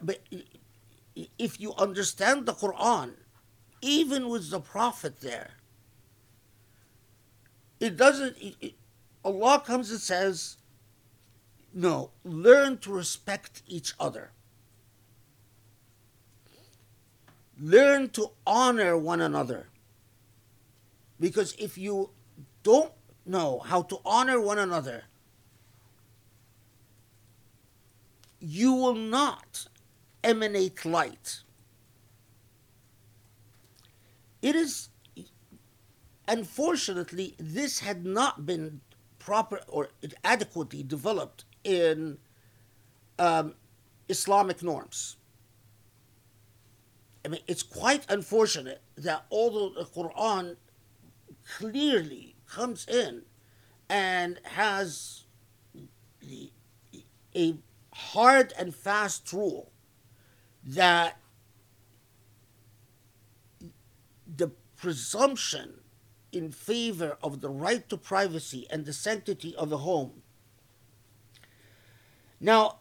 if 1.36 1.60
you 1.60 1.74
understand 1.74 2.46
the 2.46 2.54
Quran, 2.54 3.14
even 3.82 4.28
with 4.28 4.50
the 4.50 4.60
Prophet 4.60 5.18
there, 5.20 5.54
it 7.80 7.96
doesn't. 7.96 8.36
It, 8.40 8.74
Allah 9.28 9.60
comes 9.60 9.90
and 9.90 10.00
says, 10.00 10.56
"No, 11.74 12.12
learn 12.24 12.78
to 12.78 12.90
respect 12.90 13.62
each 13.66 13.92
other. 14.00 14.32
Learn 17.60 18.08
to 18.10 18.30
honor 18.46 18.96
one 18.96 19.20
another. 19.20 19.68
Because 21.20 21.54
if 21.58 21.76
you 21.76 22.10
don't 22.62 22.92
know 23.26 23.58
how 23.58 23.82
to 23.82 23.98
honor 24.04 24.40
one 24.40 24.58
another, 24.58 25.04
you 28.40 28.72
will 28.72 28.94
not 28.94 29.68
emanate 30.22 30.84
light. 30.84 31.42
It 34.40 34.54
is, 34.54 34.88
unfortunately, 36.28 37.34
this 37.38 37.80
had 37.80 38.06
not 38.06 38.46
been 38.46 38.80
proper 39.28 39.60
or 39.68 39.90
adequately 40.24 40.82
developed 40.82 41.44
in 41.62 42.16
um, 43.18 43.54
Islamic 44.08 44.62
norms. 44.62 45.18
I 47.22 47.28
mean, 47.28 47.42
it's 47.46 47.62
quite 47.62 48.06
unfortunate 48.08 48.80
that 48.96 49.26
although 49.30 49.68
the 49.68 49.84
Quran 49.84 50.56
clearly 51.58 52.36
comes 52.48 52.88
in 52.88 53.24
and 53.90 54.40
has 54.44 55.24
the, 56.22 56.50
a 57.36 57.56
hard 57.92 58.54
and 58.58 58.74
fast 58.74 59.30
rule 59.30 59.70
that 60.64 61.18
the 64.26 64.50
presumption 64.76 65.80
in 66.32 66.52
favor 66.52 67.16
of 67.22 67.40
the 67.40 67.48
right 67.48 67.88
to 67.88 67.96
privacy 67.96 68.66
and 68.70 68.84
the 68.84 68.92
sanctity 68.92 69.54
of 69.56 69.70
the 69.70 69.78
home. 69.78 70.22
Now, 72.40 72.78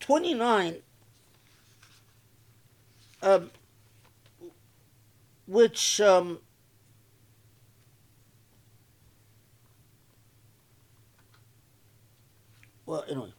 29, 0.00 0.82
um, 3.22 3.50
which 5.46 6.00
um, 6.00 6.40
well, 12.84 13.04
anyway, 13.08 13.32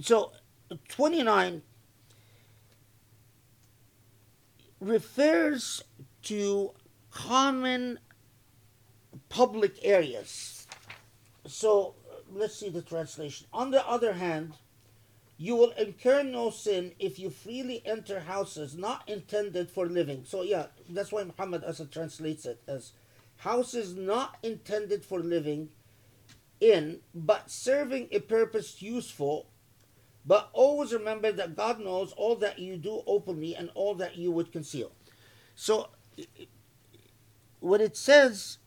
so 0.00 0.32
29 0.88 1.62
refers 4.80 5.82
to 6.22 6.72
common 7.10 7.98
public 9.28 9.78
areas. 9.82 10.66
So 11.46 11.94
uh, 12.10 12.16
let's 12.32 12.56
see 12.56 12.68
the 12.68 12.82
translation. 12.82 13.46
On 13.52 13.70
the 13.70 13.86
other 13.86 14.12
hand, 14.12 14.54
you 15.36 15.56
will 15.56 15.70
incur 15.70 16.22
no 16.22 16.50
sin 16.50 16.92
if 16.98 17.18
you 17.18 17.30
freely 17.30 17.82
enter 17.86 18.20
houses 18.20 18.76
not 18.76 19.08
intended 19.08 19.70
for 19.70 19.86
living. 19.86 20.22
So 20.26 20.42
yeah, 20.42 20.66
that's 20.88 21.12
why 21.12 21.24
Muhammad 21.24 21.64
Asad 21.64 21.90
translates 21.90 22.44
it 22.44 22.60
as 22.68 22.92
houses 23.38 23.94
not 23.94 24.36
intended 24.42 25.02
for 25.02 25.18
living 25.20 25.70
in, 26.60 27.00
but 27.14 27.50
serving 27.50 28.08
a 28.12 28.20
purpose 28.20 28.82
useful. 28.82 29.46
But 30.26 30.50
always 30.52 30.92
remember 30.92 31.32
that 31.32 31.56
God 31.56 31.80
knows 31.80 32.12
all 32.12 32.36
that 32.36 32.58
you 32.58 32.76
do 32.76 33.02
openly 33.06 33.56
and 33.56 33.70
all 33.74 33.94
that 33.94 34.16
you 34.16 34.30
would 34.30 34.52
conceal. 34.52 34.92
So 35.54 35.88
when 37.60 37.80
it 37.80 37.96
says 37.96 38.58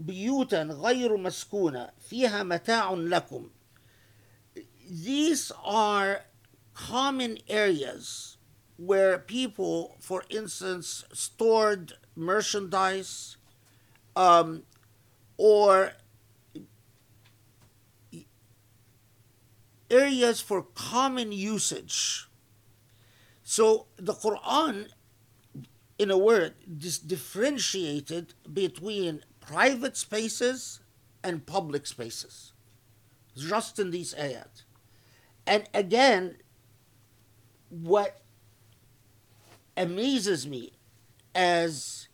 بيوتا 0.00 0.62
غير 0.62 1.16
مسكونة 1.16 1.90
فيها 2.08 2.42
متاع 2.42 2.90
لكم 2.90 3.50
these 4.88 5.50
are 5.64 6.22
common 6.74 7.38
areas 7.48 8.36
where 8.76 9.18
people, 9.18 9.96
for 9.98 10.22
instance, 10.28 11.04
stored 11.12 11.94
merchandise 12.14 13.36
um, 14.14 14.62
or 15.36 15.92
areas 19.90 20.40
for 20.40 20.62
common 20.74 21.32
usage. 21.32 22.28
So 23.42 23.86
the 23.96 24.12
Quran, 24.12 24.88
in 25.98 26.10
a 26.10 26.18
word, 26.18 26.54
just 26.76 27.08
differentiated 27.08 28.34
between 28.52 29.24
private 29.51 29.97
spaces 29.97 30.79
and 31.23 31.45
public 31.45 31.85
spaces, 31.85 32.53
just 33.35 33.79
in 33.79 33.91
these 33.91 34.13
ayat. 34.13 34.63
And 35.45 35.65
again, 35.73 36.37
what 37.69 38.21
amazes 39.75 40.47
me 40.47 40.71
as 41.35 42.07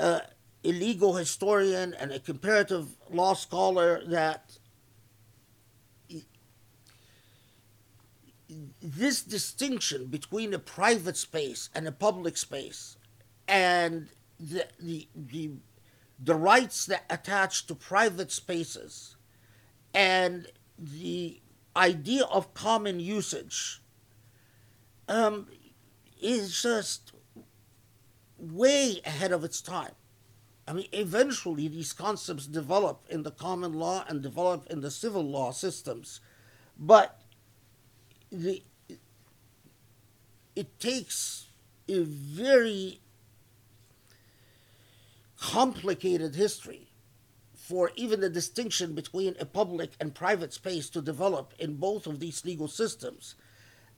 a, 0.00 0.22
a 0.64 0.72
legal 0.72 1.14
historian 1.14 1.94
and 1.94 2.10
a 2.10 2.18
comparative 2.18 2.88
law 3.10 3.34
scholar 3.34 4.02
that 4.06 4.58
this 8.82 9.22
distinction 9.22 10.06
between 10.06 10.52
a 10.52 10.58
private 10.58 11.16
space 11.16 11.70
and 11.74 11.86
a 11.86 11.92
public 11.92 12.36
space 12.36 12.96
and 13.46 14.08
the, 14.40 14.66
the, 14.80 15.08
the, 15.14 15.50
the 16.18 16.34
rights 16.34 16.86
that 16.86 17.04
attach 17.10 17.66
to 17.66 17.74
private 17.74 18.32
spaces 18.32 19.16
and 19.94 20.46
the 20.78 21.40
idea 21.76 22.24
of 22.24 22.54
common 22.54 23.00
usage 23.00 23.82
um, 25.08 25.46
is 26.20 26.62
just 26.62 27.12
way 28.38 29.00
ahead 29.04 29.32
of 29.32 29.44
its 29.44 29.60
time. 29.60 29.92
I 30.68 30.72
mean, 30.72 30.88
eventually 30.92 31.68
these 31.68 31.92
concepts 31.92 32.46
develop 32.46 33.06
in 33.08 33.22
the 33.22 33.30
common 33.30 33.74
law 33.74 34.04
and 34.08 34.20
develop 34.20 34.66
in 34.68 34.80
the 34.80 34.90
civil 34.90 35.22
law 35.22 35.52
systems, 35.52 36.20
but 36.78 37.20
the 38.32 38.62
it 40.56 40.80
takes 40.80 41.48
a 41.88 42.00
very 42.02 43.00
complicated 45.40 46.34
history 46.34 46.92
for 47.54 47.90
even 47.96 48.20
the 48.20 48.30
distinction 48.30 48.94
between 48.94 49.34
a 49.40 49.44
public 49.44 49.92
and 50.00 50.14
private 50.14 50.52
space 50.52 50.88
to 50.90 51.02
develop 51.02 51.52
in 51.58 51.74
both 51.76 52.06
of 52.06 52.20
these 52.20 52.44
legal 52.44 52.68
systems. 52.68 53.34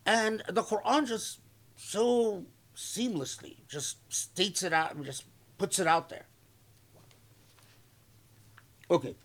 And 0.07 0.43
the 0.49 0.62
Quran 0.62 1.07
just 1.07 1.41
so 1.76 2.47
seamlessly 2.74 3.57
just 3.68 3.99
states 4.12 4.62
it 4.62 4.72
out 4.72 4.95
and 4.95 5.05
just 5.05 5.24
puts 5.59 5.78
it 5.78 5.86
out 5.86 6.09
there. 6.09 6.26
Okay. 8.91 9.16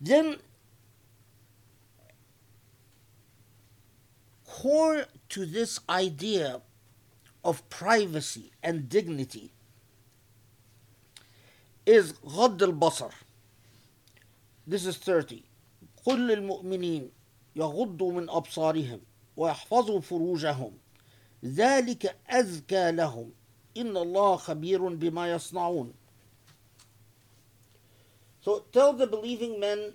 Then, 0.00 0.36
core 4.46 5.06
to 5.30 5.46
this 5.46 5.80
idea 5.88 6.60
of 7.44 7.68
privacy 7.70 8.52
and 8.62 8.88
dignity 8.88 9.52
is 11.86 12.12
غض 12.24 12.62
البصر. 12.62 13.10
This 14.66 14.86
is 14.86 14.96
30. 14.96 15.44
قل 16.06 16.26
للمؤمنين 16.26 17.10
يغضوا 17.56 18.12
من 18.12 18.30
أبصارهم 18.30 19.00
ويحفظوا 19.36 20.00
فروجهم 20.00 20.72
ذلك 21.44 22.16
أزكى 22.30 22.92
لهم 22.92 23.32
إن 23.76 23.96
الله 23.96 24.36
خبير 24.36 24.88
بما 24.88 25.32
يصنعون. 25.32 25.94
so 28.47 28.63
tell 28.71 28.93
the 28.93 29.05
believing 29.05 29.59
men 29.59 29.91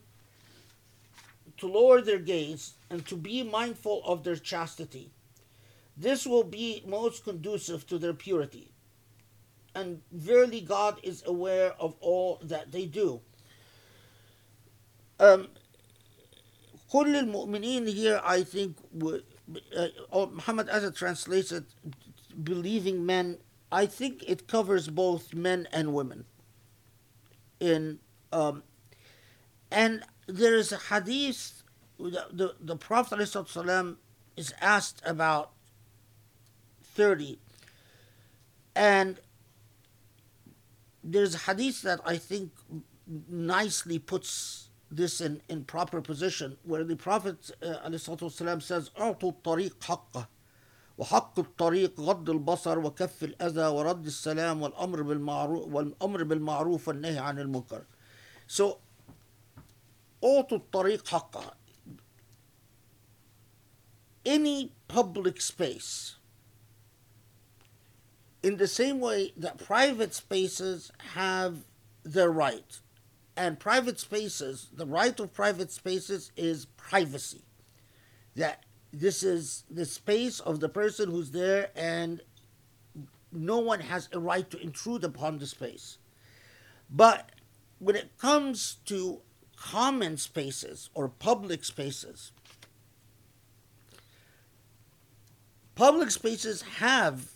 to 1.57 1.67
lower 1.67 2.03
their 2.03 2.19
gaze 2.19 2.75
and 2.91 3.07
to 3.07 3.17
be 3.17 3.43
mindful 3.43 4.03
of 4.05 4.25
their 4.25 4.37
chastity. 4.37 5.11
This 5.97 6.27
will 6.27 6.45
be 6.45 6.83
most 6.87 7.25
conducive 7.25 7.87
to 7.87 7.97
their 7.97 8.13
purity. 8.13 8.71
And 9.75 10.03
verily, 10.13 10.61
God 10.61 11.01
is 11.03 11.23
aware 11.25 11.73
of 11.81 11.95
all 12.01 12.41
that 12.43 12.73
they 12.73 12.85
do. 12.85 13.23
Um, 15.19 15.49
كل 16.93 17.89
here 17.89 18.21
I 18.23 18.43
think 18.43 18.77
uh, 19.75 19.87
or 20.11 20.27
Muhammad 20.27 20.69
Asad 20.69 20.95
translates 20.95 21.53
it 21.53 21.65
believing 22.45 23.07
men 23.07 23.39
I 23.71 23.87
think 23.87 24.23
it 24.29 24.47
covers 24.47 24.89
both 24.89 25.33
men 25.33 25.69
and 25.73 25.95
women 25.95 26.27
in 27.59 28.01
um, 28.32 28.64
and 29.72 30.04
there 30.28 30.56
is 30.56 30.72
a 30.72 30.78
hadith, 30.78 31.64
the, 32.00 32.28
the, 32.32 32.56
the 32.60 32.76
Prophet 32.76 33.20
ﷺ 33.20 33.96
is 34.36 34.54
asked 34.62 35.02
about 35.06 35.52
30. 36.84 37.40
And 38.76 39.18
there's 41.04 41.36
a 41.36 41.40
hadith 41.40 41.82
that 41.84 42.00
I 42.06 42.18
think 42.18 42.52
nicely 43.30 44.00
puts 44.00 44.70
this 44.90 45.20
in, 45.22 45.42
in 45.50 45.64
proper 45.64 46.02
position, 46.02 46.58
where 46.64 46.84
the 46.84 46.96
Prophet 46.96 47.52
uh, 47.62 47.90
ﷺ 47.90 48.62
says, 48.62 48.90
أعطوا 48.98 49.32
الطريق 49.32 49.84
حقه 49.84 50.28
وحق 50.98 51.40
الطريق 51.40 52.00
غض 52.00 52.30
البصر 52.30 52.80
وكف 52.80 53.24
الأذى 53.24 53.68
ورد 53.68 54.06
السلام 54.06 54.62
والأمر 54.62 55.02
بالمعروف 55.02 55.68
والأمر 55.68 56.24
بالمعروف 56.24 56.88
والنهي 56.88 57.20
عن 57.20 57.40
المنكر. 57.40 57.84
So, 58.52 58.80
أعطوا 60.24 60.62
الطريق 60.72 61.06
حقه. 61.06 61.54
Any 64.26 64.74
public 64.88 65.40
space, 65.40 66.16
in 68.44 68.58
the 68.58 68.68
same 68.68 69.00
way 69.00 69.34
that 69.38 69.58
private 69.58 70.14
spaces 70.14 70.92
have 71.14 71.66
their 72.04 72.32
right, 72.32 72.80
and 73.36 73.60
private 73.60 74.00
spaces, 74.00 74.70
the 74.74 74.86
right 74.86 75.18
of 75.20 75.34
private 75.34 75.72
spaces 75.72 76.32
is 76.36 76.66
privacy. 76.66 77.44
That 78.36 78.64
this 78.92 79.24
is 79.24 79.64
the 79.70 79.86
space 79.86 80.40
of 80.40 80.60
the 80.60 80.70
person 80.70 81.12
who's 81.12 81.32
there, 81.32 81.70
and 81.76 82.22
no 83.32 83.60
one 83.60 83.82
has 83.82 84.10
a 84.12 84.20
right 84.20 84.50
to 84.50 84.60
intrude 84.60 85.04
upon 85.04 85.38
the 85.38 85.46
space. 85.46 85.98
But 86.90 87.32
when 87.82 87.96
it 87.96 88.18
comes 88.18 88.78
to 88.86 89.22
common 89.56 90.18
spaces 90.18 90.90
or 90.94 91.08
public 91.08 91.64
spaces, 91.64 92.32
public 95.76 96.12
spaces 96.12 96.62
have 96.80 97.32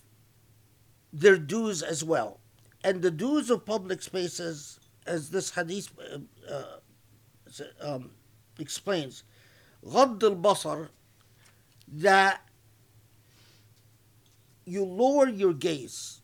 their 1.13 1.37
dues 1.37 1.81
as 1.81 2.03
well. 2.03 2.39
And 2.83 3.01
the 3.01 3.11
dues 3.11 3.49
of 3.49 3.65
public 3.65 4.01
spaces, 4.01 4.79
as 5.05 5.29
this 5.29 5.51
hadith 5.51 5.89
uh, 6.49 6.51
uh, 6.51 7.95
um, 7.95 8.11
explains, 8.59 9.23
غض 9.85 10.19
البصر, 10.19 10.89
that 11.87 12.47
you 14.65 14.83
lower 14.83 15.27
your 15.27 15.53
gaze. 15.53 16.21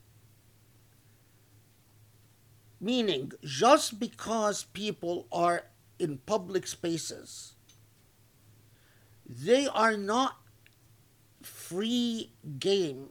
Meaning, 2.82 3.30
just 3.44 4.00
because 4.00 4.64
people 4.64 5.28
are 5.30 5.66
in 6.00 6.18
public 6.26 6.66
spaces, 6.66 7.54
they 9.24 9.68
are 9.68 9.96
not 9.96 10.38
free 11.42 12.32
game 12.58 13.10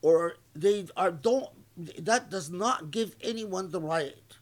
or 0.00 0.36
they 0.54 0.86
are 0.96 1.12
don't 1.12 1.50
that 1.76 2.30
does 2.30 2.50
not 2.50 2.90
give 2.90 3.14
anyone 3.20 3.70
the 3.70 3.80
right 3.80 4.38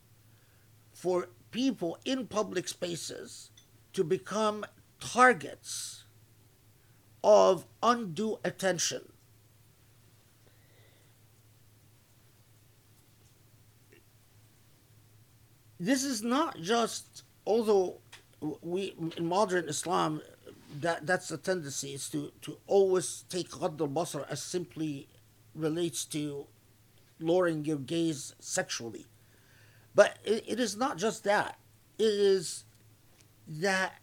for 0.92 1.28
people 1.50 1.98
in 2.04 2.26
public 2.26 2.68
spaces 2.68 3.50
to 3.92 4.04
become 4.04 4.64
targets 5.00 6.04
of 7.24 7.64
undue 7.82 8.38
attention 8.44 9.11
this 15.82 16.04
is 16.04 16.22
not 16.22 16.60
just 16.60 17.24
although 17.44 17.98
we 18.62 18.94
in 19.18 19.26
modern 19.26 19.68
islam 19.68 20.20
that 20.80 21.04
that's 21.06 21.28
the 21.28 21.36
tendency 21.36 21.92
is 21.92 22.08
to 22.08 22.32
to 22.40 22.56
always 22.66 23.24
take 23.28 23.50
Ghadd 23.50 23.80
al-Basar 23.80 24.24
as 24.30 24.40
simply 24.40 25.08
relates 25.54 26.04
to 26.06 26.46
lowering 27.20 27.64
your 27.64 27.76
gaze 27.76 28.34
sexually. 28.40 29.06
But 29.94 30.18
it, 30.24 30.44
it 30.46 30.60
is 30.60 30.76
not 30.76 30.96
just 30.96 31.24
that. 31.24 31.58
It 31.98 32.04
is 32.04 32.64
that 33.46 34.00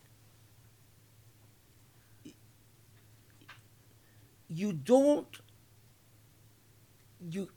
you 4.47 4.73
don't 4.73 5.39
you 7.29 7.49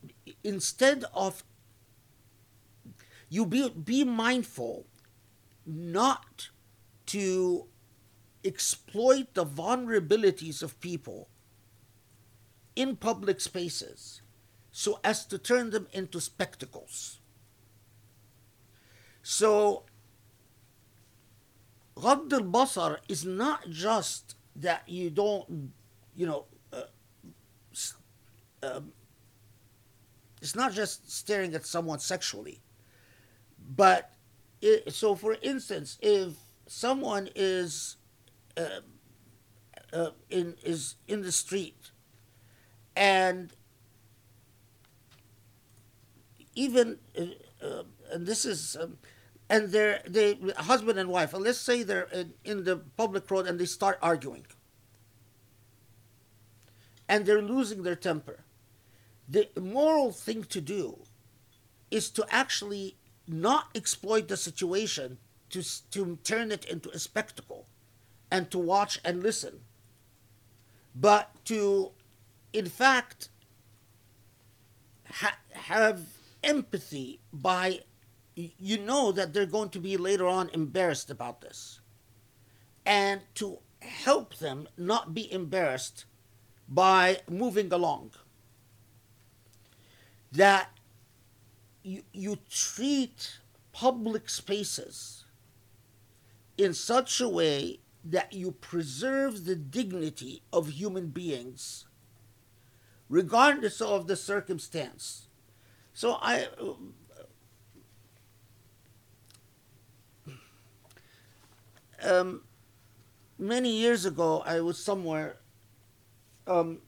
instead 0.43 1.05
of 1.12 1.45
you 3.33 3.47
be 3.47 3.70
be 3.70 4.05
mindful 4.05 4.85
not 5.64 6.51
to 7.07 7.66
exploit 8.45 9.33
the 9.33 9.47
vulnerabilities 9.47 10.62
of 10.62 10.78
people 10.80 11.30
in 12.76 12.95
public 12.97 13.41
spaces 13.41 14.20
so 14.70 14.99
as 15.03 15.24
to 15.26 15.39
turn 15.39 15.70
them 15.70 15.87
into 15.93 16.20
spectacles. 16.20 17.20
So, 19.22 19.85
Ghadd 21.97 22.33
al-Basar 22.33 22.99
is 23.09 23.24
not 23.24 23.68
just 23.70 24.35
that 24.57 24.83
you 24.89 25.11
don't, 25.11 25.72
you 26.16 26.26
know, 26.26 26.47
uh, 26.72 26.85
um, 28.62 28.93
it's 30.41 30.57
not 30.57 30.72
just 30.72 31.11
staring 31.11 31.55
at 31.55 31.64
someone 31.66 32.01
sexually, 32.01 32.62
but 33.69 34.13
it, 34.61 34.93
so 34.93 35.15
for 35.15 35.37
instance, 35.43 35.99
if 36.01 36.35
someone 36.67 37.29
is 37.35 37.97
uh, 38.57 38.81
uh, 39.93 40.11
in 40.31 40.55
is 40.65 40.97
in 41.07 41.23
the 41.23 41.33
street 41.33 41.91
and 42.97 43.53
even 46.55 46.99
uh, 47.19 47.65
uh, 47.65 47.83
and 48.13 48.27
this 48.27 48.45
is 48.45 48.77
um, 48.81 48.99
and 49.49 49.71
they're 49.71 50.01
they 50.07 50.39
husband 50.57 50.99
and 50.99 51.09
wife 51.09 51.35
and 51.35 51.45
let's 51.45 51.59
say 51.59 51.83
they're 51.83 52.09
in, 52.13 52.35
in 52.45 52.65
the 52.65 52.77
public 52.97 53.31
road 53.31 53.47
and 53.47 53.59
they 53.59 53.67
start 53.67 53.99
arguing. 54.03 54.47
And 57.09 57.27
they're 57.27 57.43
losing 57.43 57.83
their 57.83 57.97
temper. 57.97 58.45
The 59.29 59.49
moral 59.61 60.13
thing 60.13 60.45
to 60.45 60.61
do 60.63 61.01
is 61.91 62.09
to 62.11 62.27
actually 62.31 62.97
not 63.27 63.68
exploit 63.75 64.29
the 64.29 64.37
situation 64.37 65.18
to 65.51 65.62
to 65.91 66.18
turn 66.25 66.51
it 66.51 66.64
into 66.64 66.91
a 66.91 66.99
spectacle 66.99 67.66
and 68.31 68.51
to 68.51 68.59
watch 68.59 68.99
and 69.05 69.23
listen. 69.23 69.61
But 70.95 71.31
to 71.47 71.93
in 72.53 72.66
fact 72.66 73.29
ha- 75.11 75.39
have 75.53 76.01
empathy 76.43 77.20
by 77.33 77.81
you 78.35 78.79
know 78.79 79.12
that 79.12 79.33
they're 79.33 79.47
going 79.47 79.68
to 79.70 79.79
be 79.79 79.97
later 79.97 80.27
on 80.27 80.49
embarrassed 80.51 81.11
about 81.11 81.41
this. 81.43 81.81
And 82.85 83.20
to 83.37 83.59
help 83.81 84.37
them 84.37 84.68
not 84.77 85.14
be 85.14 85.31
embarrassed 85.33 86.07
by 86.68 87.20
moving 87.29 87.73
along. 87.73 88.12
That 90.33 90.70
you, 91.83 92.03
you 92.12 92.39
treat 92.51 93.39
public 93.72 94.28
spaces 94.28 95.24
in 96.59 96.74
such 96.74 97.20
a 97.20 97.28
way 97.28 97.80
that 98.05 98.33
you 98.33 98.51
preserve 98.53 99.45
the 99.45 99.57
dignity 99.57 100.43
of 100.53 100.68
human 100.70 101.09
beings 101.09 101.87
regardless 103.09 103.80
of 103.83 104.07
the 104.07 104.16
circumstance. 104.16 105.28
So 105.93 106.18
i 106.22 106.49
um, 112.03 112.43
many 113.39 113.70
years 113.76 114.07
ago 114.07 114.43
i 114.47 114.61
was 114.61 114.83
somewhere 114.83 115.37
um, 116.47 116.78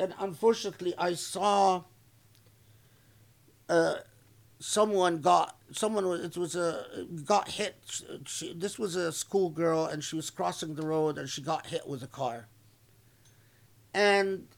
and 0.00 0.12
unfortunately 0.18 0.94
i 0.98 1.14
saw 1.14 1.84
uh, 3.68 3.96
someone 4.58 5.20
got 5.20 5.56
someone 5.72 6.06
was 6.06 6.20
it 6.24 6.36
was 6.36 6.56
a 6.56 6.86
got 7.24 7.48
hit. 7.48 7.76
She, 8.26 8.52
this 8.54 8.78
was 8.78 8.96
a 8.96 9.12
schoolgirl 9.12 9.86
and 9.86 10.02
she 10.02 10.16
was 10.16 10.30
crossing 10.30 10.74
the 10.74 10.86
road 10.86 11.18
and 11.18 11.28
she 11.28 11.42
got 11.42 11.66
hit 11.66 11.86
with 11.86 12.02
a 12.02 12.06
car. 12.06 12.48
And 13.92 14.48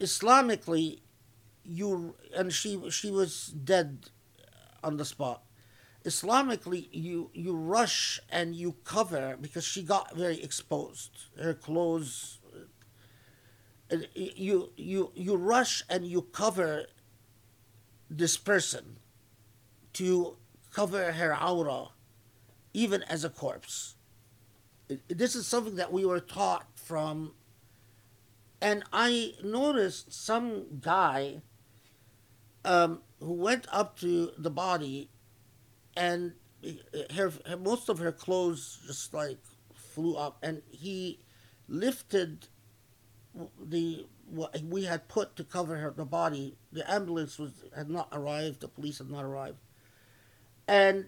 islamically 0.00 0.98
you 1.64 2.14
and 2.36 2.52
she 2.52 2.90
she 2.90 3.10
was 3.10 3.46
dead 3.48 4.10
on 4.82 4.96
the 4.96 5.04
spot. 5.04 5.44
Islamically 6.04 6.88
you 6.90 7.30
you 7.32 7.54
rush 7.54 8.20
and 8.28 8.56
you 8.56 8.74
cover 8.84 9.38
because 9.40 9.64
she 9.64 9.82
got 9.82 10.16
very 10.16 10.42
exposed. 10.42 11.12
Her 11.40 11.54
clothes 11.54 12.40
you 14.14 14.72
you 14.76 15.12
you 15.14 15.36
rush 15.36 15.82
and 15.88 16.06
you 16.06 16.22
cover 16.22 16.86
this 18.10 18.36
person 18.36 18.96
to 19.94 20.36
cover 20.72 21.12
her 21.12 21.36
aura 21.38 21.88
even 22.74 23.02
as 23.02 23.22
a 23.24 23.28
corpse. 23.30 23.96
This 25.08 25.34
is 25.36 25.46
something 25.46 25.76
that 25.76 25.92
we 25.92 26.04
were 26.04 26.20
taught 26.20 26.66
from 26.74 27.32
and 28.62 28.84
i 28.92 29.34
noticed 29.42 30.12
some 30.12 30.64
guy 30.80 31.42
um, 32.64 33.00
who 33.18 33.32
went 33.32 33.66
up 33.72 33.98
to 33.98 34.30
the 34.38 34.50
body 34.50 35.10
and 35.96 36.32
her, 37.10 37.32
her 37.46 37.56
most 37.56 37.88
of 37.88 37.98
her 37.98 38.12
clothes 38.12 38.78
just 38.86 39.12
like 39.12 39.38
flew 39.74 40.14
up 40.14 40.38
and 40.42 40.62
he 40.70 41.18
lifted 41.68 42.46
the 43.59 44.05
what 44.29 44.59
we 44.63 44.83
had 44.85 45.07
put 45.07 45.35
to 45.35 45.43
cover 45.43 45.77
her 45.77 45.91
the 45.91 46.05
body 46.05 46.55
the 46.71 46.89
ambulance 46.91 47.37
was 47.39 47.63
had 47.75 47.89
not 47.89 48.07
arrived 48.11 48.61
the 48.61 48.67
police 48.67 48.97
had 48.97 49.09
not 49.09 49.23
arrived 49.23 49.57
and 50.67 51.05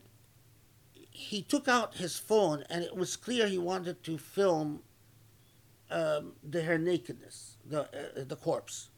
he 1.11 1.41
took 1.41 1.67
out 1.67 1.95
his 1.95 2.17
phone 2.17 2.63
and 2.69 2.83
it 2.83 2.95
was 2.95 3.15
clear 3.15 3.47
he 3.47 3.57
wanted 3.57 4.03
to 4.03 4.17
film 4.17 4.81
um, 5.91 6.33
the 6.43 6.61
her 6.63 6.77
nakedness 6.77 7.57
the 7.65 7.81
uh, 7.81 8.23
the 8.23 8.35
corpse 8.35 8.89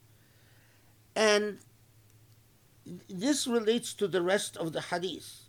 and 1.16 1.60
this 3.10 3.48
relates 3.48 3.94
to 3.94 4.08
the 4.08 4.22
rest 4.22 4.58
of 4.58 4.74
the 4.74 4.82
hadith 4.82 5.46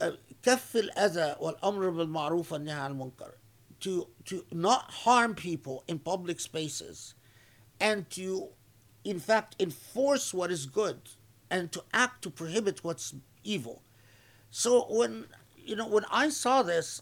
uh, 0.00 0.10
كف 0.42 0.76
الأذى 0.76 1.36
والأمر 1.40 1.90
بالمعروف 1.90 2.52
والنهي 2.52 2.80
عن 2.80 2.90
المنكر 2.90 3.32
to 3.81 4.07
to 4.25 4.45
not 4.51 4.91
harm 4.91 5.35
people 5.35 5.83
in 5.87 5.99
public 5.99 6.39
spaces 6.39 7.13
and 7.79 8.09
to 8.11 8.49
in 9.03 9.19
fact 9.19 9.55
enforce 9.59 10.33
what 10.33 10.51
is 10.51 10.65
good 10.65 11.01
and 11.49 11.71
to 11.71 11.83
act 11.93 12.21
to 12.23 12.29
prohibit 12.29 12.83
what's 12.83 13.13
evil. 13.43 13.81
So 14.51 14.85
when 14.89 15.25
you 15.63 15.75
know 15.75 15.87
when 15.87 16.05
i 16.11 16.29
saw 16.29 16.63
this 16.63 17.01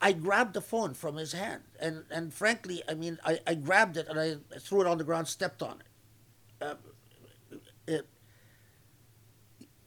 i 0.00 0.12
grabbed 0.12 0.54
the 0.54 0.60
phone 0.60 0.94
from 0.94 1.16
his 1.16 1.32
hand 1.32 1.62
and 1.78 2.04
and 2.10 2.32
frankly 2.32 2.82
i 2.88 2.94
mean 2.94 3.18
i, 3.24 3.38
I 3.46 3.54
grabbed 3.54 3.96
it 3.96 4.08
and 4.08 4.18
i 4.18 4.36
threw 4.58 4.80
it 4.80 4.86
on 4.86 4.98
the 4.98 5.04
ground 5.04 5.28
stepped 5.28 5.62
on 5.62 5.82
it, 6.60 6.64
uh, 6.64 6.74
it 7.86 8.06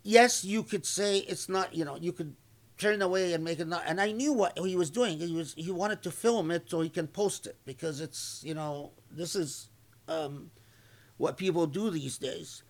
yes 0.04 0.44
you 0.44 0.64
could 0.64 0.86
say 0.86 1.20
it's 1.20 1.50
not 1.50 1.76
you 1.76 1.86
know 1.86 1.98
you 1.98 2.12
could 2.12 2.36
turn 2.78 3.02
away 3.02 3.34
and 3.34 3.44
make 3.44 3.60
it 3.60 3.68
not 3.68 3.84
and 3.86 4.02
i 4.02 4.12
knew 4.12 4.34
what 4.34 4.58
he 4.58 4.76
was 4.76 4.90
doing. 4.90 5.20
He 5.20 5.36
was 5.36 5.54
he 5.56 5.72
wanted 5.72 6.02
to 6.04 6.12
film 6.12 6.52
it 6.52 6.70
so 6.70 6.82
he 6.82 6.90
can 6.90 7.08
post 7.08 7.46
it 7.48 7.58
because 7.66 8.02
it's 8.02 8.42
you 8.44 8.54
know 8.54 8.92
this 9.12 9.36
is 9.36 9.70
um, 10.08 10.52
what 11.18 11.38
people 11.38 11.68
do 11.68 11.90
these 11.90 12.18
days. 12.18 12.64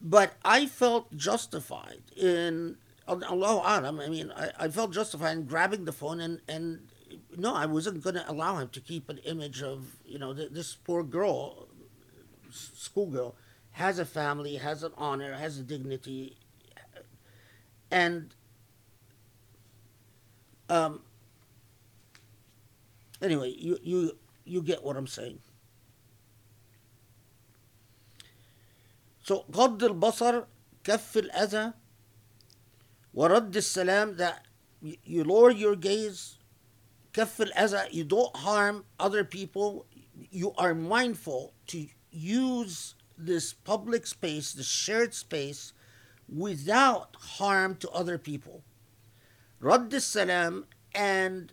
But 0.00 0.32
i 0.44 0.66
felt 0.66 1.14
justified 1.16 2.02
in 2.16 2.76
Allah 3.06 3.62
Alam, 3.64 4.00
I 4.00 4.08
mean, 4.08 4.32
I, 4.36 4.50
I 4.58 4.68
felt 4.68 4.92
justified 4.92 5.36
in 5.36 5.44
grabbing 5.46 5.84
the 5.84 5.92
phone 5.92 6.20
and, 6.20 6.40
and 6.48 6.88
no, 7.36 7.54
I 7.54 7.66
wasn't 7.66 8.02
going 8.02 8.14
to 8.14 8.30
allow 8.30 8.58
him 8.58 8.68
to 8.68 8.80
keep 8.80 9.08
an 9.08 9.18
image 9.18 9.62
of, 9.62 9.96
you 10.04 10.18
know, 10.18 10.32
th- 10.32 10.50
this 10.52 10.74
poor 10.76 11.02
girl, 11.02 11.68
schoolgirl, 12.52 13.34
has 13.72 13.98
a 13.98 14.04
family, 14.04 14.56
has 14.56 14.82
an 14.82 14.92
honor, 14.96 15.34
has 15.34 15.58
a 15.58 15.62
dignity, 15.62 16.36
and 17.91 18.33
um, 20.69 21.01
anyway, 23.21 23.53
you 23.57 23.77
you 23.83 24.17
you 24.43 24.61
get 24.61 24.83
what 24.83 24.97
I'm 24.97 25.07
saying. 25.07 25.39
So 29.23 29.45
غض 29.51 29.83
البصر 29.83 30.45
كف 30.83 31.17
الأذى 31.17 31.73
ورد 33.13 33.55
السلام 33.57 34.17
that 34.17 34.45
you, 34.81 34.97
you 35.03 35.23
lower 35.23 35.49
your 35.51 35.75
gaze 35.75 36.37
كف 37.13 37.41
الأذى 37.41 37.91
you 37.91 38.03
don't 38.03 38.35
harm 38.35 38.85
other 38.99 39.23
people 39.23 39.87
you 40.31 40.53
are 40.57 40.75
mindful 40.75 41.53
to 41.67 41.87
use 42.11 42.93
this 43.17 43.53
public 43.53 44.05
space 44.05 44.53
this 44.53 44.67
shared 44.67 45.13
space 45.13 45.73
without 46.34 47.16
harm 47.38 47.76
to 47.76 47.90
other 47.90 48.18
people. 48.18 48.62
Radd 49.62 50.00
salam 50.00 50.66
and 50.94 51.52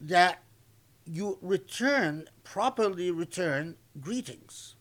that 0.00 0.42
you 1.04 1.38
return, 1.40 2.28
properly 2.44 3.10
return 3.10 3.76
greetings. 4.00 4.74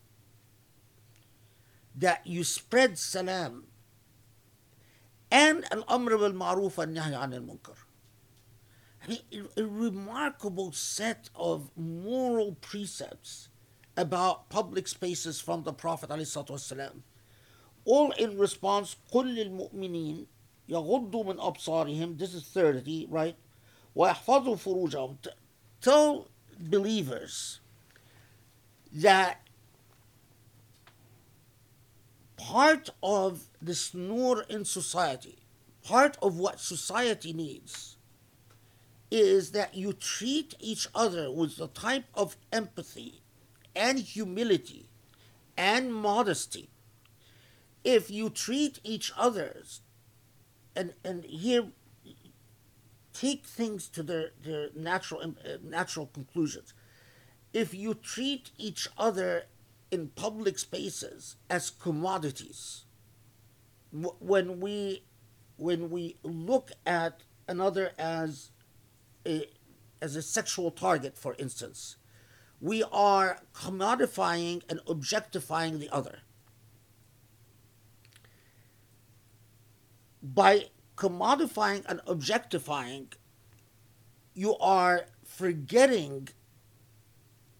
That 1.95 2.25
you 2.25 2.43
spread 2.43 2.97
salam 2.97 3.65
and 5.31 5.65
al 5.71 5.83
amr 5.87 6.17
bil 6.17 6.33
ma'ruf 6.33 6.75
nahy 6.93 7.23
an 7.23 7.33
al 7.33 7.41
munkar. 7.41 7.77
I 9.03 9.07
mean, 9.07 9.47
a 9.55 9.63
remarkable 9.63 10.71
set 10.71 11.29
of 11.35 11.69
moral 11.77 12.55
precepts 12.61 13.49
about 13.95 14.49
public 14.49 14.87
spaces 14.87 15.39
from 15.39 15.63
the 15.63 15.73
Prophet. 15.73 16.09
ﷺ 16.09 17.01
all 17.85 18.11
in 18.11 18.37
response 18.37 18.95
قل 19.11 19.35
للمؤمنين 19.35 20.25
يغضوا 20.69 21.23
من 21.23 21.39
أبصارهم 21.39 22.17
this 22.17 22.33
is 22.33 22.43
30 22.43 23.07
right? 23.09 23.35
ويحفظوا 23.95 24.55
فروجهم 24.55 25.17
tell 25.81 26.27
believers 26.59 27.59
that 28.91 29.41
part 32.37 32.89
of 33.01 33.49
this 33.61 33.93
nur 33.93 34.41
in 34.49 34.65
society 34.65 35.37
part 35.83 36.17
of 36.21 36.37
what 36.37 36.59
society 36.59 37.33
needs 37.33 37.97
is 39.11 39.51
that 39.51 39.75
you 39.75 39.93
treat 39.93 40.55
each 40.59 40.87
other 40.95 41.31
with 41.31 41.57
the 41.57 41.67
type 41.67 42.05
of 42.15 42.35
empathy 42.51 43.21
and 43.75 43.99
humility 43.99 44.89
and 45.55 45.93
modesty 45.93 46.69
if 47.85 48.11
you 48.11 48.29
treat 48.29 48.81
each 48.83 49.13
other's 49.17 49.81
and 50.75 50.93
and 51.05 51.23
here 51.23 51.67
take 53.13 53.45
things 53.45 53.87
to 53.87 54.03
their, 54.03 54.31
their 54.43 54.69
natural 54.75 55.21
uh, 55.21 55.57
natural 55.63 56.07
conclusions. 56.07 56.73
If 57.53 57.73
you 57.73 57.93
treat 57.93 58.51
each 58.57 58.89
other 58.97 59.45
in 59.89 60.09
public 60.09 60.59
spaces 60.59 61.37
as 61.49 61.69
commodities, 61.69 62.83
w- 63.93 64.15
when 64.19 64.59
we 64.59 65.03
when 65.57 65.89
we 65.89 66.17
look 66.23 66.71
at 66.85 67.21
another 67.47 67.91
as 67.97 68.51
a, 69.25 69.47
as 70.01 70.17
a 70.17 70.21
sexual 70.21 70.69
target, 70.69 71.17
for 71.17 71.33
instance, 71.39 71.95
we 72.59 72.83
are 72.91 73.39
commodifying 73.53 74.61
and 74.69 74.81
objectifying 74.85 75.79
the 75.79 75.89
other. 75.89 76.19
By 80.33 80.69
commodifying 80.97 81.85
and 81.87 82.01
objectifying, 82.07 83.09
you 84.33 84.57
are 84.57 85.05
forgetting 85.23 86.29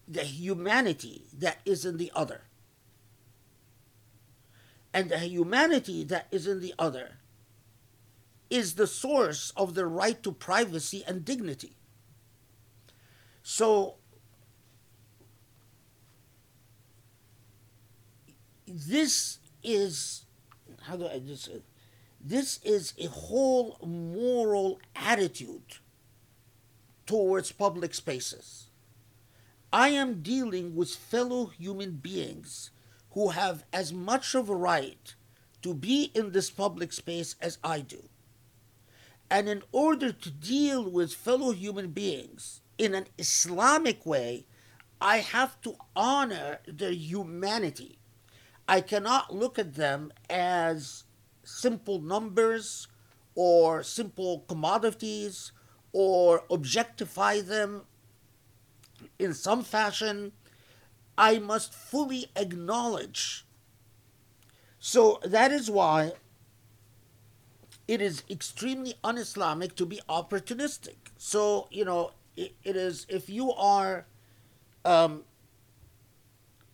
the 0.08 0.24
humanity 0.24 1.26
that 1.38 1.58
is 1.64 1.84
in 1.84 1.96
the 1.96 2.10
other. 2.14 2.42
And 4.92 5.10
the 5.10 5.18
humanity 5.18 6.02
that 6.04 6.26
is 6.32 6.48
in 6.48 6.60
the 6.60 6.74
other 6.76 7.18
is 8.50 8.74
the 8.74 8.86
source 8.86 9.52
of 9.56 9.74
the 9.74 9.86
right 9.86 10.20
to 10.24 10.32
privacy 10.32 11.04
and 11.06 11.24
dignity. 11.24 11.76
So, 13.42 13.96
this 18.66 19.38
is, 19.62 20.24
how 20.82 20.96
do 20.96 21.06
I 21.06 21.20
just 21.20 21.48
this 22.28 22.58
is 22.64 22.92
a 22.98 23.06
whole 23.06 23.78
moral 23.86 24.80
attitude 24.96 25.78
towards 27.06 27.52
public 27.52 27.94
spaces. 27.94 28.66
I 29.72 29.90
am 29.90 30.22
dealing 30.22 30.74
with 30.74 30.90
fellow 30.90 31.46
human 31.46 31.92
beings 31.92 32.70
who 33.12 33.28
have 33.28 33.64
as 33.72 33.92
much 33.92 34.34
of 34.34 34.48
a 34.48 34.56
right 34.56 35.14
to 35.62 35.72
be 35.72 36.10
in 36.14 36.32
this 36.32 36.50
public 36.50 36.92
space 36.92 37.36
as 37.40 37.58
I 37.62 37.80
do. 37.80 38.08
And 39.30 39.48
in 39.48 39.62
order 39.70 40.10
to 40.10 40.30
deal 40.30 40.90
with 40.90 41.14
fellow 41.14 41.52
human 41.52 41.90
beings 41.90 42.60
in 42.76 42.94
an 42.94 43.06
Islamic 43.18 44.04
way, 44.04 44.46
I 45.00 45.18
have 45.18 45.60
to 45.60 45.76
honor 45.94 46.58
their 46.66 46.92
humanity. 46.92 47.98
I 48.68 48.80
cannot 48.80 49.32
look 49.32 49.60
at 49.60 49.74
them 49.74 50.12
as 50.28 51.04
simple 51.46 52.00
numbers 52.00 52.88
or 53.34 53.82
simple 53.82 54.44
commodities 54.48 55.52
or 55.92 56.44
objectify 56.50 57.40
them 57.40 57.82
in 59.18 59.32
some 59.32 59.62
fashion. 59.62 60.32
I 61.16 61.38
must 61.38 61.72
fully 61.72 62.26
acknowledge. 62.36 63.46
So 64.78 65.20
that 65.24 65.50
is 65.52 65.70
why 65.70 66.12
it 67.88 68.02
is 68.02 68.22
extremely 68.28 68.94
un 69.02 69.16
Islamic 69.16 69.76
to 69.76 69.86
be 69.86 70.00
opportunistic. 70.08 70.96
So, 71.16 71.68
you 71.70 71.84
know, 71.84 72.12
it, 72.36 72.54
it 72.64 72.76
is, 72.76 73.06
if 73.08 73.30
you 73.30 73.52
are, 73.52 74.06
um, 74.84 75.22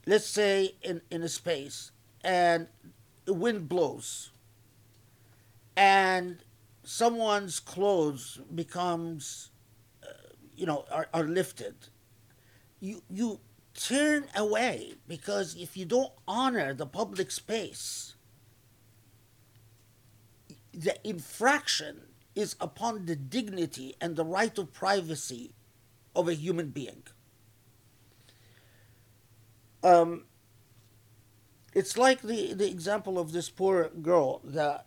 let's 0.07 0.27
say, 0.27 0.75
in, 0.83 1.03
in 1.11 1.23
a 1.23 1.29
space 1.29 1.93
and 2.25 2.67
the 3.25 3.35
wind 3.35 3.69
blows 3.69 4.32
and 5.77 6.39
someone's 6.85 7.61
clothes 7.61 8.41
becomes, 8.55 9.51
uh, 10.03 10.07
you 10.57 10.67
know, 10.67 10.85
are, 10.91 11.09
are 11.15 11.25
lifted, 11.25 11.75
you, 12.81 13.03
you 13.09 13.41
turn 13.75 14.27
away 14.37 14.95
because 15.09 15.55
if 15.55 15.77
you 15.77 15.85
don't 15.85 16.13
honor 16.27 16.75
the 16.75 16.87
public 16.87 17.31
space, 17.31 18.15
the 20.73 20.97
infraction 21.07 22.01
is 22.35 22.57
upon 22.61 23.07
the 23.07 23.17
dignity 23.17 23.95
and 24.01 24.17
the 24.17 24.25
right 24.25 24.57
of 24.59 24.73
privacy 24.73 25.53
of 26.15 26.29
a 26.29 26.35
human 26.35 26.69
being. 26.69 27.03
Um, 29.85 30.25
it's 31.75 31.97
like 31.97 32.23
the, 32.23 32.55
the 32.55 32.69
example 32.71 33.19
of 33.19 33.33
this 33.33 33.49
poor 33.49 33.89
girl 33.89 34.41
that 34.45 34.87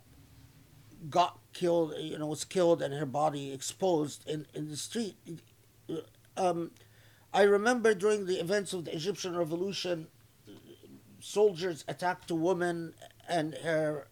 got 1.10 1.39
killed, 1.53 1.93
you 1.97 2.18
know, 2.18 2.28
was 2.28 2.43
killed 2.43 2.82
and 2.82 2.93
her 2.93 3.06
body 3.06 3.51
exposed 3.51 4.28
in, 4.28 4.45
in 4.53 4.70
the 4.70 4.78
street. 4.78 5.16
Um, 6.38 6.72
I 7.34 7.43
remember 7.43 7.93
during 7.93 8.26
the 8.26 8.39
events 8.39 8.74
of 8.74 8.86
the 8.86 8.95
Egyptian 8.95 9.36
Revolution, 9.36 10.08
soldiers 11.20 11.84
attacked 11.88 12.32
a 12.32 12.36
woman 12.36 12.93
and 13.28 13.56
her. 13.56 14.08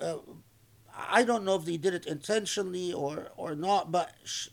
Uh, 0.00 0.18
I 0.94 1.22
don't 1.22 1.44
know 1.44 1.54
if 1.54 1.64
they 1.64 1.78
did 1.78 1.94
it 1.94 2.06
intentionally 2.06 2.92
or, 2.92 3.28
or 3.36 3.54
not, 3.54 3.90
but 3.90 4.12
sh- 4.24 4.48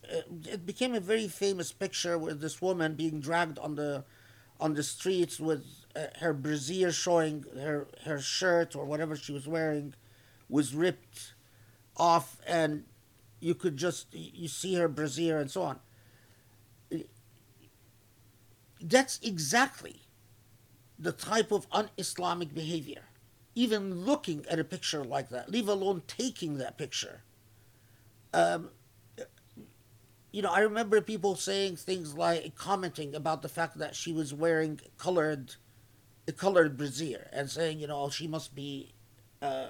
it 0.45 0.65
became 0.65 0.95
a 0.95 1.01
very 1.01 1.27
famous 1.27 1.73
picture 1.73 2.17
with 2.17 2.39
this 2.39 2.61
woman 2.61 2.95
being 2.95 3.19
dragged 3.19 3.59
on 3.59 3.75
the 3.75 4.05
on 4.59 4.73
the 4.73 4.83
streets 4.83 5.39
with 5.39 5.65
uh, 5.95 6.07
her 6.19 6.33
brassiere 6.33 6.91
showing 6.91 7.45
her 7.55 7.87
her 8.05 8.19
shirt 8.19 8.75
or 8.75 8.85
whatever 8.85 9.15
she 9.15 9.31
was 9.31 9.47
wearing 9.47 9.93
was 10.49 10.73
ripped 10.73 11.33
off 11.95 12.37
and 12.47 12.85
you 13.39 13.55
could 13.55 13.77
just 13.77 14.07
you 14.13 14.47
see 14.47 14.75
her 14.75 14.87
brassiere 14.87 15.39
and 15.39 15.49
so 15.49 15.61
on. 15.61 15.79
That's 18.81 19.19
exactly 19.21 20.01
the 20.97 21.11
type 21.11 21.51
of 21.51 21.67
un-islamic 21.71 22.53
behavior. 22.53 23.03
Even 23.55 24.05
looking 24.05 24.45
at 24.49 24.59
a 24.59 24.63
picture 24.63 25.03
like 25.03 25.29
that 25.29 25.49
leave 25.49 25.67
alone 25.67 26.01
taking 26.07 26.57
that 26.57 26.77
picture. 26.77 27.23
Um, 28.33 28.69
you 30.31 30.41
know 30.41 30.51
i 30.51 30.59
remember 30.59 31.01
people 31.01 31.35
saying 31.35 31.75
things 31.75 32.15
like 32.15 32.55
commenting 32.55 33.15
about 33.15 33.41
the 33.41 33.49
fact 33.49 33.77
that 33.77 33.95
she 33.95 34.11
was 34.13 34.33
wearing 34.33 34.79
colored 34.97 35.55
a 36.27 36.31
colored 36.31 36.77
brassiere 36.77 37.27
and 37.33 37.49
saying 37.49 37.79
you 37.79 37.87
know 37.87 38.09
she 38.09 38.27
must 38.27 38.53
be 38.53 38.93
uh, 39.41 39.69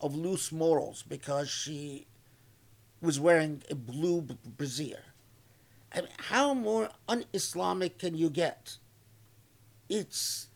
of 0.00 0.14
loose 0.14 0.52
morals 0.52 1.04
because 1.06 1.48
she 1.50 2.06
was 3.00 3.18
wearing 3.18 3.62
a 3.70 3.74
blue 3.74 4.22
brassiere. 4.22 5.04
I 5.92 6.02
mean, 6.02 6.10
how 6.18 6.54
more 6.54 6.90
un-Islamic 7.08 7.98
can 7.98 8.14
you 8.14 8.30
get? 8.30 8.76
It's. 9.88 10.48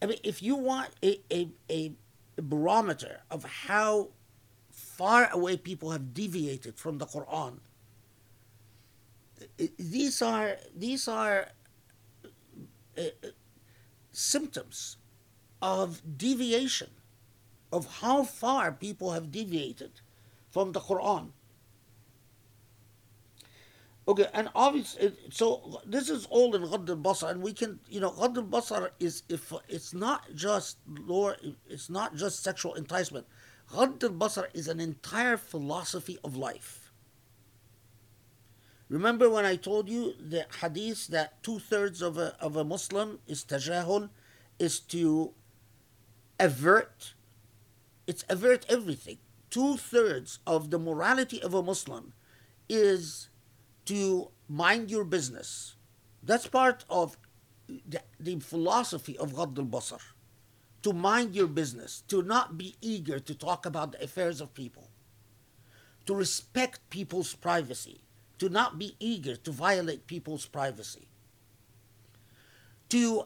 I 0.00 0.06
mean, 0.06 0.18
if 0.24 0.42
you 0.42 0.56
want 0.56 0.90
a, 1.02 1.20
a, 1.30 1.48
a 1.70 1.92
barometer 2.40 3.20
of 3.30 3.44
how 3.44 4.08
far 4.70 5.30
away 5.30 5.56
people 5.56 5.90
have 5.90 6.12
deviated 6.14 6.76
from 6.76 6.98
the 6.98 7.06
Quran, 7.06 7.58
these 9.78 10.22
are 10.22 10.56
these 10.74 11.06
are 11.06 11.48
uh, 12.98 13.02
symptoms 14.10 14.96
of 15.60 16.02
deviation 16.16 16.90
of 17.72 17.86
how 18.00 18.22
far 18.22 18.70
people 18.70 19.12
have 19.12 19.32
deviated 19.32 19.90
from 20.50 20.72
the 20.72 20.80
Quran. 20.80 21.30
Okay, 24.06 24.26
and 24.34 24.48
obviously, 24.54 25.12
so 25.30 25.80
this 25.86 26.10
is 26.10 26.26
all 26.26 26.54
in 26.56 26.62
Ghad 26.62 26.88
al-Basar, 26.88 27.30
and 27.30 27.40
we 27.40 27.52
can, 27.52 27.78
you 27.88 28.00
know, 28.00 28.10
Ghad 28.10 28.36
al-Basar 28.36 28.90
is, 28.98 29.22
if 29.28 29.52
it's 29.68 29.94
not 29.94 30.34
just 30.34 30.78
lower, 30.86 31.36
it's 31.68 31.88
not 31.88 32.16
just 32.16 32.42
sexual 32.42 32.74
enticement. 32.74 33.26
Ghad 33.70 34.02
al-Basar 34.02 34.46
is 34.54 34.66
an 34.66 34.80
entire 34.80 35.36
philosophy 35.36 36.18
of 36.24 36.36
life. 36.36 36.92
Remember 38.88 39.30
when 39.30 39.46
I 39.46 39.56
told 39.56 39.88
you 39.88 40.14
the 40.20 40.46
hadith 40.60 41.06
that 41.06 41.42
two 41.42 41.60
thirds 41.60 42.02
of 42.02 42.18
a, 42.18 42.36
of 42.40 42.56
a 42.56 42.64
Muslim 42.64 43.20
is 43.28 43.44
tajahul, 43.44 44.10
is 44.58 44.80
to 44.80 45.32
avert 46.40 47.14
it's 48.06 48.24
avert 48.28 48.66
everything. 48.68 49.18
Two 49.50 49.76
thirds 49.76 50.38
of 50.46 50.70
the 50.70 50.78
morality 50.78 51.42
of 51.42 51.54
a 51.54 51.62
Muslim 51.62 52.12
is 52.68 53.28
to 53.86 54.30
mind 54.48 54.90
your 54.90 55.04
business. 55.04 55.76
That's 56.22 56.46
part 56.46 56.84
of 56.90 57.16
the, 57.68 58.00
the 58.20 58.40
philosophy 58.40 59.18
of 59.18 59.34
Ghadd 59.34 59.58
al 59.58 59.66
Basar. 59.66 60.00
To 60.82 60.92
mind 60.92 61.34
your 61.34 61.46
business, 61.48 62.02
to 62.08 62.22
not 62.22 62.58
be 62.58 62.76
eager 62.80 63.18
to 63.20 63.34
talk 63.34 63.66
about 63.66 63.92
the 63.92 64.02
affairs 64.04 64.40
of 64.40 64.54
people. 64.54 64.88
to 66.06 66.14
respect 66.14 66.80
people's 66.90 67.34
privacy, 67.34 68.00
to 68.38 68.48
not 68.48 68.78
be 68.78 68.96
eager 68.98 69.36
to 69.36 69.50
violate 69.50 70.06
people's 70.06 70.46
privacy, 70.46 71.06
to 72.88 73.24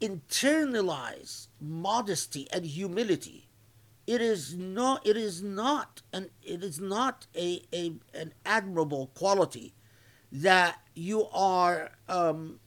internalize 0.00 1.48
modesty 1.60 2.48
and 2.52 2.64
humility. 2.66 3.48
It 4.06 4.20
is 4.20 4.54
not. 4.54 5.04
It 5.06 5.16
is 5.16 5.42
not, 5.42 6.02
and 6.12 6.30
it 6.42 6.62
is 6.62 6.78
not 6.78 7.26
a, 7.34 7.62
a 7.72 7.94
an 8.14 8.34
admirable 8.44 9.08
quality 9.14 9.74
that 10.30 10.80
you 10.94 11.26
are 11.32 11.90
um, 12.08 12.60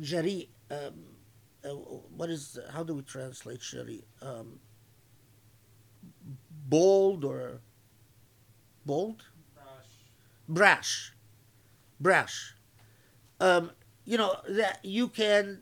jari. 0.00 0.48
Um, 0.70 1.16
uh, 1.64 1.68
what 1.70 2.28
is 2.28 2.58
how 2.72 2.82
do 2.82 2.94
we 2.94 3.02
translate 3.02 3.62
shari? 3.62 4.04
Um, 4.20 4.60
bold 6.68 7.24
or 7.24 7.60
bold? 8.84 9.24
Brash. 10.48 11.14
Brash. 11.98 12.54
Um, 13.40 13.70
you 14.04 14.18
know 14.18 14.36
that 14.46 14.80
you 14.84 15.08
can 15.08 15.60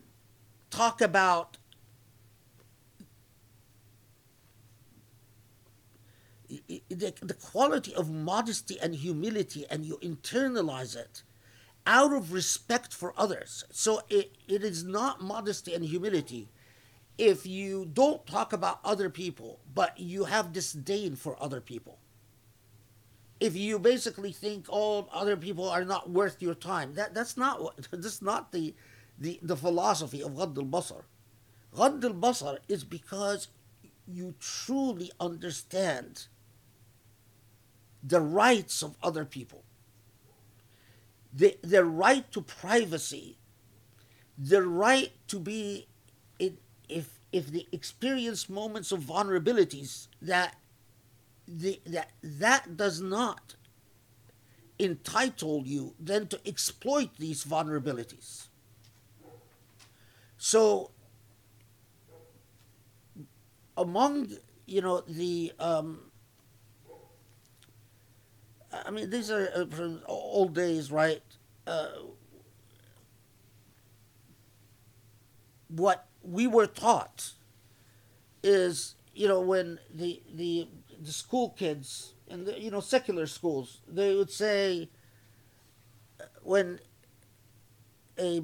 talk 0.73 1.01
about 1.01 1.57
the, 6.47 7.13
the 7.21 7.33
quality 7.33 7.93
of 7.93 8.09
modesty 8.11 8.79
and 8.79 8.95
humility 8.95 9.65
and 9.69 9.85
you 9.85 9.97
internalize 10.01 10.95
it 10.95 11.23
out 11.85 12.13
of 12.13 12.33
respect 12.33 12.93
for 12.93 13.13
others. 13.17 13.65
So 13.71 14.01
it, 14.09 14.35
it 14.47 14.63
is 14.63 14.83
not 14.83 15.21
modesty 15.21 15.73
and 15.73 15.83
humility 15.83 16.49
if 17.17 17.45
you 17.45 17.85
don't 17.91 18.25
talk 18.25 18.53
about 18.53 18.79
other 18.83 19.09
people, 19.09 19.59
but 19.73 19.99
you 19.99 20.25
have 20.25 20.53
disdain 20.53 21.15
for 21.15 21.41
other 21.41 21.61
people. 21.61 21.99
If 23.39 23.55
you 23.55 23.77
basically 23.77 24.31
think 24.31 24.65
all 24.69 25.09
other 25.13 25.35
people 25.35 25.69
are 25.69 25.83
not 25.83 26.09
worth 26.09 26.41
your 26.41 26.55
time, 26.55 26.93
that, 26.95 27.13
that's 27.13 27.35
not 27.37 27.61
what 27.61 27.75
that's 27.91 28.21
not 28.21 28.51
the, 28.51 28.73
the, 29.23 29.39
the 29.41 29.55
philosophy 29.55 30.21
of 30.21 30.33
Ghadd 30.33 30.57
al-Basar. 30.57 31.03
Ghadd 31.73 32.03
al-Basar 32.03 32.57
is 32.67 32.83
because 32.83 33.47
you 34.05 34.35
truly 34.37 35.11
understand 35.17 36.27
the 38.03 38.19
rights 38.19 38.83
of 38.83 38.97
other 39.01 39.23
people, 39.23 39.63
the, 41.33 41.57
the 41.61 41.85
right 41.85 42.29
to 42.33 42.41
privacy, 42.41 43.37
the 44.37 44.61
right 44.61 45.13
to 45.29 45.39
be, 45.39 45.87
in, 46.37 46.57
if, 46.89 47.17
if 47.31 47.47
they 47.47 47.65
experience 47.71 48.49
moments 48.49 48.91
of 48.91 48.99
vulnerabilities, 48.99 50.07
that, 50.21 50.57
the, 51.47 51.79
that, 51.85 52.11
that 52.21 52.75
does 52.75 52.99
not 52.99 53.55
entitle 54.79 55.63
you 55.65 55.93
then 55.97 56.27
to 56.27 56.37
exploit 56.45 57.11
these 57.17 57.45
vulnerabilities. 57.45 58.47
So, 60.43 60.91
among 63.77 64.31
you 64.65 64.81
know 64.81 65.01
the 65.01 65.51
um, 65.59 66.11
I 68.85 68.89
mean, 68.91 69.09
these 69.09 69.29
are 69.31 69.49
uh, 69.55 69.65
from 69.67 70.01
old 70.07 70.53
days, 70.55 70.91
right? 70.91 71.21
Uh, 71.67 71.87
what 75.67 76.07
we 76.23 76.47
were 76.47 76.67
taught 76.67 77.33
is, 78.43 78.95
you 79.13 79.27
know, 79.27 79.39
when 79.39 79.79
the 79.93 80.21
the 80.33 80.67
the 81.01 81.11
school 81.11 81.49
kids 81.57 82.13
and 82.29 82.45
the, 82.45 82.59
you 82.59 82.71
know 82.71 82.79
secular 82.79 83.27
schools, 83.27 83.81
they 83.87 84.15
would 84.15 84.31
say 84.31 84.89
uh, 86.19 86.25
when 86.43 86.79
a 88.17 88.41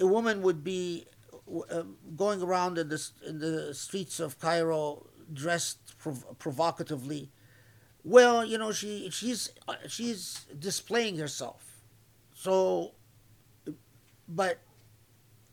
a 0.00 0.06
woman 0.06 0.42
would 0.42 0.62
be 0.62 1.06
uh, 1.70 1.82
going 2.16 2.42
around 2.42 2.78
in 2.78 2.88
the 2.88 3.10
in 3.26 3.38
the 3.38 3.74
streets 3.74 4.20
of 4.20 4.38
Cairo 4.38 5.06
dressed 5.32 5.98
prov- 5.98 6.38
provocatively 6.38 7.30
well, 8.06 8.44
you 8.44 8.56
know, 8.56 8.70
she 8.70 9.10
she's 9.10 9.50
uh, 9.66 9.74
she's 9.88 10.46
displaying 10.56 11.18
herself. 11.18 11.82
So, 12.32 12.92
but 14.28 14.60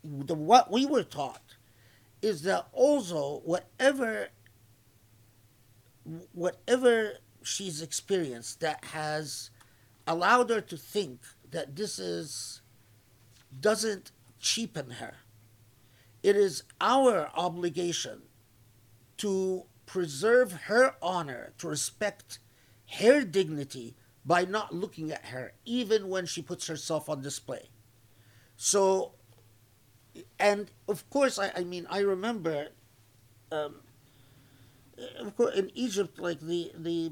the 0.03 0.35
what 0.35 0.71
we 0.71 0.85
were 0.85 1.03
taught 1.03 1.55
is 2.21 2.43
that 2.43 2.67
also 2.71 3.41
whatever 3.43 4.27
whatever 6.33 7.13
she's 7.41 7.81
experienced 7.81 8.59
that 8.59 8.85
has 8.85 9.49
allowed 10.05 10.51
her 10.51 10.61
to 10.61 10.77
think 10.77 11.21
that 11.49 11.75
this 11.75 11.97
is 11.97 12.61
doesn't 13.59 14.11
cheapen 14.43 14.91
her. 14.91 15.15
It 16.21 16.35
is 16.35 16.63
our 16.79 17.31
obligation 17.33 18.23
to 19.17 19.63
preserve 19.85 20.51
her 20.67 20.95
honor, 21.01 21.53
to 21.57 21.67
respect 21.67 22.39
her 22.99 23.23
dignity 23.23 23.95
by 24.25 24.45
not 24.45 24.73
looking 24.73 25.11
at 25.11 25.25
her, 25.25 25.53
even 25.65 26.09
when 26.09 26.25
she 26.25 26.41
puts 26.41 26.67
herself 26.67 27.09
on 27.09 27.21
display. 27.21 27.69
So, 28.55 29.13
and 30.39 30.69
of 30.87 31.09
course, 31.09 31.39
I, 31.39 31.51
I 31.55 31.63
mean, 31.63 31.87
I 31.89 31.99
remember, 31.99 32.67
um, 33.51 33.75
of 35.19 35.35
course, 35.35 35.55
in 35.55 35.71
Egypt, 35.73 36.19
like 36.19 36.39
the 36.39 36.71
the, 36.77 37.11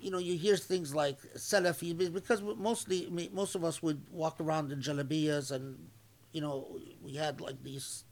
you 0.00 0.10
know, 0.10 0.18
you 0.18 0.36
hear 0.36 0.56
things 0.56 0.94
like 0.94 1.18
Salafi 1.36 1.96
because 2.12 2.42
mostly 2.42 3.08
most 3.32 3.54
of 3.54 3.64
us 3.64 3.82
would 3.82 4.02
walk 4.10 4.40
around 4.40 4.72
in 4.72 4.80
jalabiyas 4.80 5.50
and, 5.50 5.78
you 6.32 6.40
know, 6.40 6.78
we 7.02 7.14
had 7.14 7.40
like 7.40 7.62
these, 7.62 8.04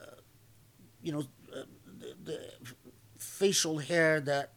uh, 0.00 0.20
you 1.02 1.12
know, 1.12 1.24
uh, 1.54 1.62
the, 1.98 2.14
the 2.22 2.40
facial 3.18 3.78
hair 3.78 4.20
that 4.20 4.52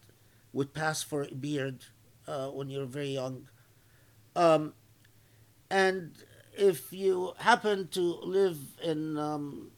would 0.52 0.74
pass 0.74 1.02
for 1.02 1.24
a 1.24 1.34
beard 1.34 1.86
uh, 2.28 2.48
when 2.48 2.70
you're 2.70 2.86
very 2.86 3.10
young. 3.10 3.48
Um, 4.36 4.74
and 5.70 6.14
if 6.58 6.94
you 6.94 7.34
happen 7.38 7.88
to 7.90 8.02
live 8.02 8.58
in 8.84 9.18
um, 9.18 9.72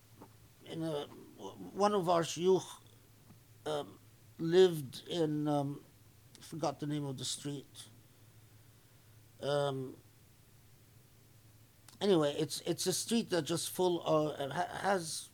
in 0.66 0.84
a, 0.84 1.06
one 1.74 1.94
of 1.94 2.10
our 2.10 2.22
shuyukh 2.22 2.64
um, 3.66 3.88
lived 4.38 5.04
in 5.10 5.48
um, 5.48 5.80
forgot 6.42 6.80
the 6.80 6.88
name 6.88 7.06
of 7.06 7.18
the 7.18 7.26
street. 7.26 7.66
Um, 9.42 9.96
anyway, 12.02 12.36
it's 12.38 12.62
it's 12.66 12.88
a 12.88 12.94
street 12.94 13.30
that 13.30 13.44
just 13.44 13.70
full 13.70 14.02
of 14.06 14.52
has 14.82 15.30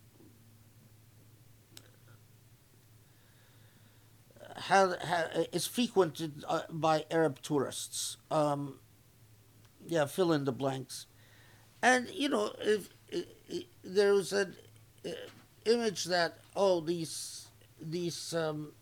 have, 4.61 5.01
have, 5.01 5.47
is 5.51 5.65
frequented 5.67 6.43
uh, 6.47 6.61
by 6.69 7.05
Arab 7.11 7.41
tourists. 7.41 8.17
Um, 8.29 8.79
yeah, 9.87 10.05
fill 10.05 10.31
in 10.31 10.45
the 10.45 10.51
blanks. 10.51 11.07
And, 11.81 12.09
you 12.09 12.29
know, 12.29 12.53
if, 12.59 12.89
if, 13.09 13.25
if 13.49 13.63
there 13.83 14.13
was 14.13 14.33
an 14.33 14.55
uh, 15.05 15.09
image 15.65 16.05
that, 16.05 16.37
oh, 16.55 16.79
these, 16.79 17.47
these, 17.81 18.33
um, 18.33 18.73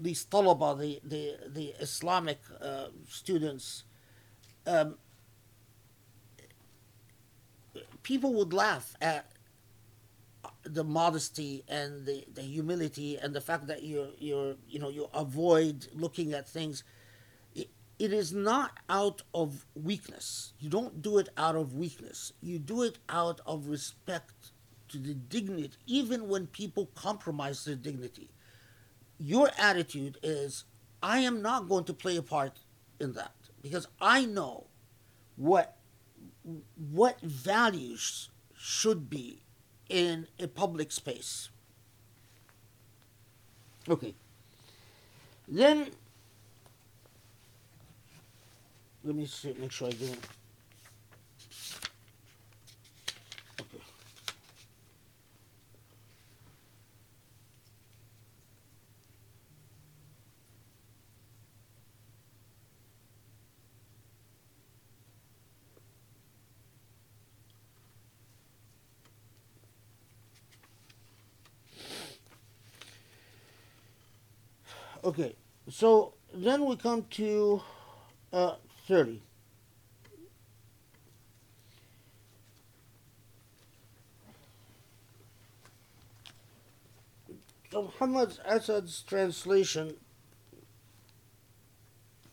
these 0.00 0.24
talaba, 0.24 0.78
the, 0.78 1.00
the, 1.04 1.36
the 1.48 1.74
Islamic 1.80 2.40
uh, 2.60 2.86
students, 3.08 3.84
um, 4.66 4.96
people 8.02 8.34
would 8.34 8.52
laugh 8.52 8.94
at 9.00 9.32
the 10.62 10.84
modesty 10.84 11.64
and 11.68 12.06
the, 12.06 12.24
the 12.32 12.42
humility 12.42 13.16
and 13.16 13.34
the 13.34 13.40
fact 13.40 13.66
that 13.66 13.82
you 13.82 14.08
you 14.18 14.56
you 14.68 14.78
know 14.78 14.88
you 14.88 15.08
avoid 15.14 15.88
looking 15.94 16.32
at 16.32 16.48
things. 16.48 16.84
It, 17.54 17.68
it 17.98 18.12
is 18.12 18.32
not 18.32 18.78
out 18.88 19.22
of 19.34 19.66
weakness. 19.74 20.52
You 20.60 20.70
don't 20.70 21.00
do 21.02 21.18
it 21.18 21.28
out 21.36 21.56
of 21.56 21.74
weakness. 21.74 22.32
You 22.40 22.58
do 22.58 22.82
it 22.82 22.98
out 23.08 23.40
of 23.46 23.68
respect 23.68 24.52
to 24.88 24.98
the 24.98 25.14
dignity 25.14 25.70
even 25.86 26.28
when 26.28 26.46
people 26.46 26.86
compromise 26.94 27.64
their 27.64 27.76
dignity 27.76 28.30
your 29.18 29.50
attitude 29.58 30.18
is 30.22 30.64
i 31.02 31.18
am 31.18 31.42
not 31.42 31.68
going 31.68 31.84
to 31.84 31.92
play 31.92 32.16
a 32.16 32.22
part 32.22 32.60
in 33.00 33.12
that 33.12 33.34
because 33.62 33.86
i 34.00 34.24
know 34.24 34.66
what 35.36 35.76
what 36.90 37.20
values 37.20 38.30
should 38.56 39.08
be 39.08 39.42
in 39.88 40.26
a 40.38 40.46
public 40.46 40.92
space. 40.92 41.48
Okay. 43.88 44.14
Then 45.46 45.88
let 49.04 49.14
me 49.14 49.26
see, 49.26 49.54
make 49.58 49.72
sure 49.72 49.88
I 49.88 49.92
didn't. 49.92 50.18
Okay. 50.18 50.28
Okay, 75.08 75.34
so 75.70 76.12
then 76.34 76.66
we 76.66 76.76
come 76.76 77.02
to 77.12 77.62
uh, 78.30 78.56
30. 78.86 79.22
So 87.72 87.84
Muhammad 87.84 88.38
Asad's 88.44 89.00
translation. 89.00 89.96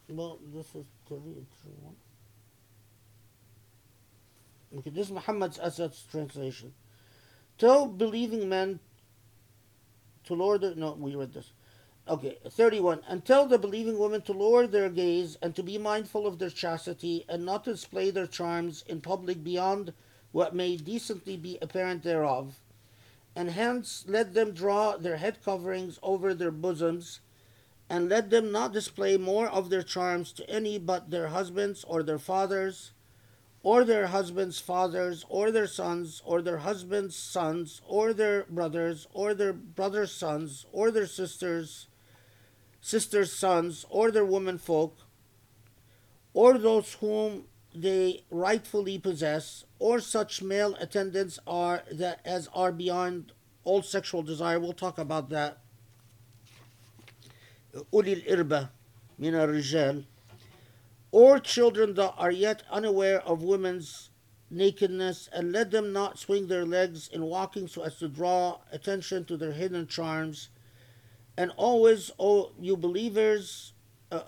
Well, 0.09 0.39
this 0.53 0.65
is 0.75 0.83
30. 1.07 1.45
Okay, 4.79 4.89
this 4.89 5.07
is 5.07 5.13
Muhammad 5.13 5.57
Asad's 5.63 6.03
translation. 6.11 6.73
Tell 7.57 7.87
believing 7.87 8.49
men 8.49 8.81
to 10.25 10.35
their. 10.57 10.75
No, 10.75 10.97
we 10.99 11.15
read 11.15 11.33
this. 11.33 11.53
Okay, 12.07 12.37
31. 12.47 13.01
And 13.07 13.25
tell 13.25 13.47
the 13.47 13.57
believing 13.57 13.97
women 13.97 14.21
to 14.23 14.31
lower 14.31 14.67
their 14.67 14.89
gaze 14.89 15.39
and 15.41 15.55
to 15.55 15.63
be 15.63 15.79
mindful 15.79 16.27
of 16.27 16.37
their 16.37 16.51
chastity 16.51 17.25
and 17.27 17.43
not 17.43 17.63
to 17.63 17.71
display 17.71 18.11
their 18.11 18.27
charms 18.27 18.83
in 18.87 19.01
public 19.01 19.43
beyond 19.43 19.91
what 20.31 20.53
may 20.53 20.77
decently 20.77 21.35
be 21.35 21.57
apparent 21.63 22.03
thereof. 22.03 22.59
And 23.35 23.49
hence 23.49 24.05
let 24.07 24.35
them 24.35 24.51
draw 24.51 24.97
their 24.97 25.17
head 25.17 25.39
coverings 25.43 25.97
over 26.03 26.35
their 26.35 26.51
bosoms, 26.51 27.21
and 27.89 28.07
let 28.07 28.29
them 28.29 28.51
not 28.51 28.71
display 28.71 29.17
more 29.17 29.47
of 29.47 29.71
their 29.71 29.81
charms 29.81 30.31
to 30.33 30.47
any 30.47 30.77
but 30.77 31.09
their 31.09 31.29
husbands 31.29 31.83
or 31.87 32.03
their 32.03 32.19
fathers, 32.19 32.91
or 33.63 33.83
their 33.83 34.07
husbands' 34.07 34.59
fathers, 34.59 35.25
or 35.27 35.49
their 35.49 35.65
sons, 35.65 36.21
or 36.23 36.43
their 36.43 36.59
husbands' 36.59 37.15
sons, 37.15 37.81
or 37.87 38.13
their 38.13 38.43
brothers, 38.43 39.07
or 39.11 39.33
their 39.33 39.53
brothers' 39.53 40.11
sons, 40.11 40.67
or 40.71 40.91
their 40.91 41.07
sisters' 41.07 41.87
sisters' 42.84 43.32
sons, 43.32 43.84
or 43.90 44.10
their 44.10 44.24
womenfolk, 44.24 44.96
or 46.32 46.58
those 46.58 46.94
whom 46.94 47.44
they 47.74 48.24
rightfully 48.30 48.98
possess, 48.98 49.64
or 49.78 50.00
such 50.00 50.42
male 50.42 50.74
attendants 50.80 51.38
are 51.46 51.82
that 51.92 52.20
as 52.24 52.48
are 52.54 52.72
beyond 52.72 53.32
all 53.64 53.82
sexual 53.82 54.22
desire. 54.22 54.58
We'll 54.58 54.72
talk 54.72 54.98
about 54.98 55.28
that. 55.30 55.58
أولي 57.92 58.24
الإربة 58.24 58.68
من 59.20 59.32
الرجال 59.34 60.04
or 61.12 61.38
children 61.38 61.94
that 61.94 62.14
are 62.16 62.30
yet 62.30 62.62
unaware 62.70 63.20
of 63.22 63.42
women's 63.42 64.10
nakedness, 64.50 65.28
and 65.32 65.52
let 65.52 65.70
them 65.70 65.92
not 65.92 66.18
swing 66.18 66.48
their 66.48 66.64
legs 66.64 67.08
in 67.08 67.22
walking 67.22 67.68
so 67.68 67.82
as 67.82 67.96
to 67.96 68.08
draw 68.08 68.58
attention 68.72 69.24
to 69.24 69.36
their 69.36 69.52
hidden 69.52 69.86
charms. 69.86 70.48
And 71.36 71.50
always, 71.56 72.10
O 72.18 72.50
you 72.60 72.76
believers, 72.76 73.72
uh, 74.12 74.22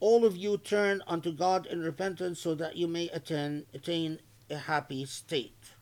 all 0.00 0.24
of 0.24 0.36
you 0.36 0.58
turn 0.58 1.02
unto 1.06 1.32
God 1.32 1.66
in 1.66 1.80
repentance 1.82 2.40
so 2.40 2.54
that 2.56 2.76
you 2.76 2.86
may 2.86 3.08
attain, 3.08 3.64
attain 3.74 4.20
a 4.50 4.56
happy 4.56 5.04
state. 5.06 5.72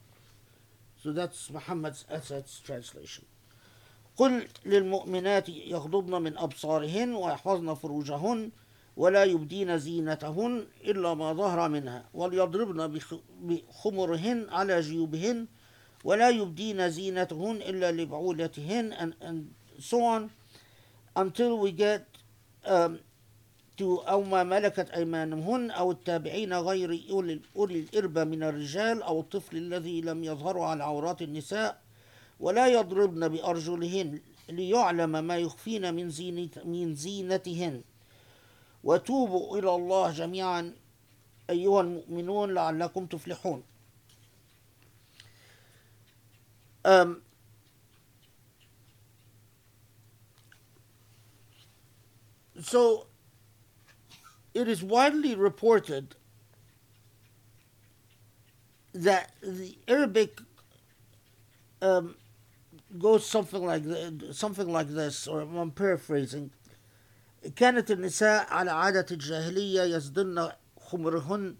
So 1.02 1.12
that's 1.12 1.50
Muhammad's 1.50 2.04
Asad's 2.10 2.60
translation. 2.60 3.24
قل 4.18 4.46
للمؤمنات 4.66 5.48
يغضضن 5.48 6.22
من 6.22 6.38
أبصارهن 6.38 7.14
ويحفظن 7.14 7.74
فروجهن 7.74 8.50
ولا 8.96 9.24
يبدين 9.24 9.78
زينتهن 9.78 10.66
إلا 10.84 11.14
ما 11.14 11.32
ظهر 11.32 11.68
منها 11.68 12.04
وليضربن 12.14 12.86
بخ- 12.86 13.20
بخمرهن 13.42 14.46
على 14.50 14.80
جيوبهن 14.80 15.46
ولا 16.04 16.28
يبدين 16.30 16.90
زينتهن 16.90 17.56
إلا 17.56 17.92
لبعولتهن 17.92 18.92
and, 18.94 19.14
and 19.20 19.50
so 19.78 20.02
on 20.02 20.30
until 21.15 21.57
we 21.59 21.71
get 21.71 22.05
um, 22.65 22.99
to 23.77 23.99
أو 24.07 24.23
ما 24.23 24.43
ملكت 24.43 24.89
أيمانهن 24.89 25.71
أو 25.71 25.91
التابعين 25.91 26.53
غير 26.53 27.03
أولي 27.55 27.79
الإربة 27.79 28.23
من 28.23 28.43
الرجال 28.43 29.03
أو 29.03 29.19
الطفل 29.19 29.57
الذي 29.57 30.01
لم 30.01 30.23
يظهروا 30.23 30.65
على 30.65 30.83
عورات 30.83 31.21
النساء 31.21 31.81
ولا 32.39 32.67
يضربن 32.67 33.27
بأرجلهن 33.27 34.19
ليعلم 34.49 35.23
ما 35.23 35.37
يخفين 35.37 35.93
من 35.93 36.09
زينت 36.09 36.65
من 36.65 36.95
زينتهن. 36.95 37.81
وتوبوا 38.83 39.57
إلى 39.57 39.75
الله 39.75 40.11
جميعا 40.11 40.73
أيها 41.49 41.81
المؤمنون 41.81 42.53
لعلكم 42.53 43.05
تفلحون. 43.05 43.63
um, 46.85 47.21
so 52.60 53.06
it 54.54 54.68
is 54.68 54.82
widely 54.82 55.34
reported 55.34 56.16
that 58.94 59.32
the 59.42 59.76
Arabic 59.88 60.40
um, 61.82 62.14
goes 62.98 63.26
something 63.26 63.64
like 63.64 63.84
th- 63.84 64.32
something 64.34 64.72
like 64.72 64.88
this, 64.88 65.26
or 65.28 65.40
I'm 65.42 65.70
paraphrasing. 65.70 66.50
كانت 67.56 67.90
النساء 67.90 68.46
على 68.52 68.70
عادة 68.70 69.06
الجاهلية 69.10 69.82
يصدن 69.82 70.52
خمرهن 70.80 71.56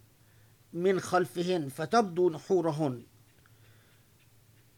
من 0.73 0.99
خلفهن 0.99 1.69
فتبدو 1.69 2.29
نحورهن 2.29 3.03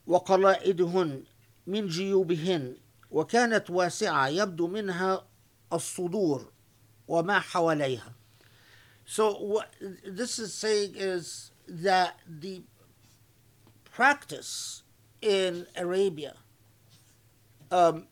وقلائدهن 0.08 1.24
من 1.68 1.88
جيوبهن 1.88 2.76
وكانت 3.12 3.70
واسعة 3.70 4.28
يبدو 4.28 4.68
منها 4.68 5.26
الصدور 5.74 6.52
وما 7.08 7.40
حواليها. 7.40 8.14
So 9.06 9.34
what 9.34 9.74
this 10.06 10.38
is 10.38 10.54
saying 10.54 10.94
is 10.96 11.52
that 11.68 12.20
the 12.28 12.62
practice 13.86 14.84
in 15.22 15.66
Arabia 15.76 16.36
um, 17.72 18.08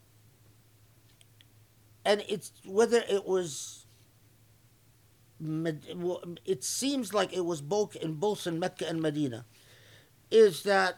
and 2.04 2.24
it's 2.28 2.52
whether 2.66 3.04
it 3.10 3.26
was 3.26 3.86
Med- 5.40 5.86
well, 5.95 6.24
it 6.45 6.64
seems 6.64 7.14
like 7.14 7.32
it 7.32 7.45
was 7.45 7.62
both 7.62 7.95
in 7.95 8.16
both 8.16 8.48
in 8.48 8.58
Mecca 8.58 8.90
and 8.90 8.99
Medina 8.99 9.45
is 10.32 10.64
that 10.64 10.98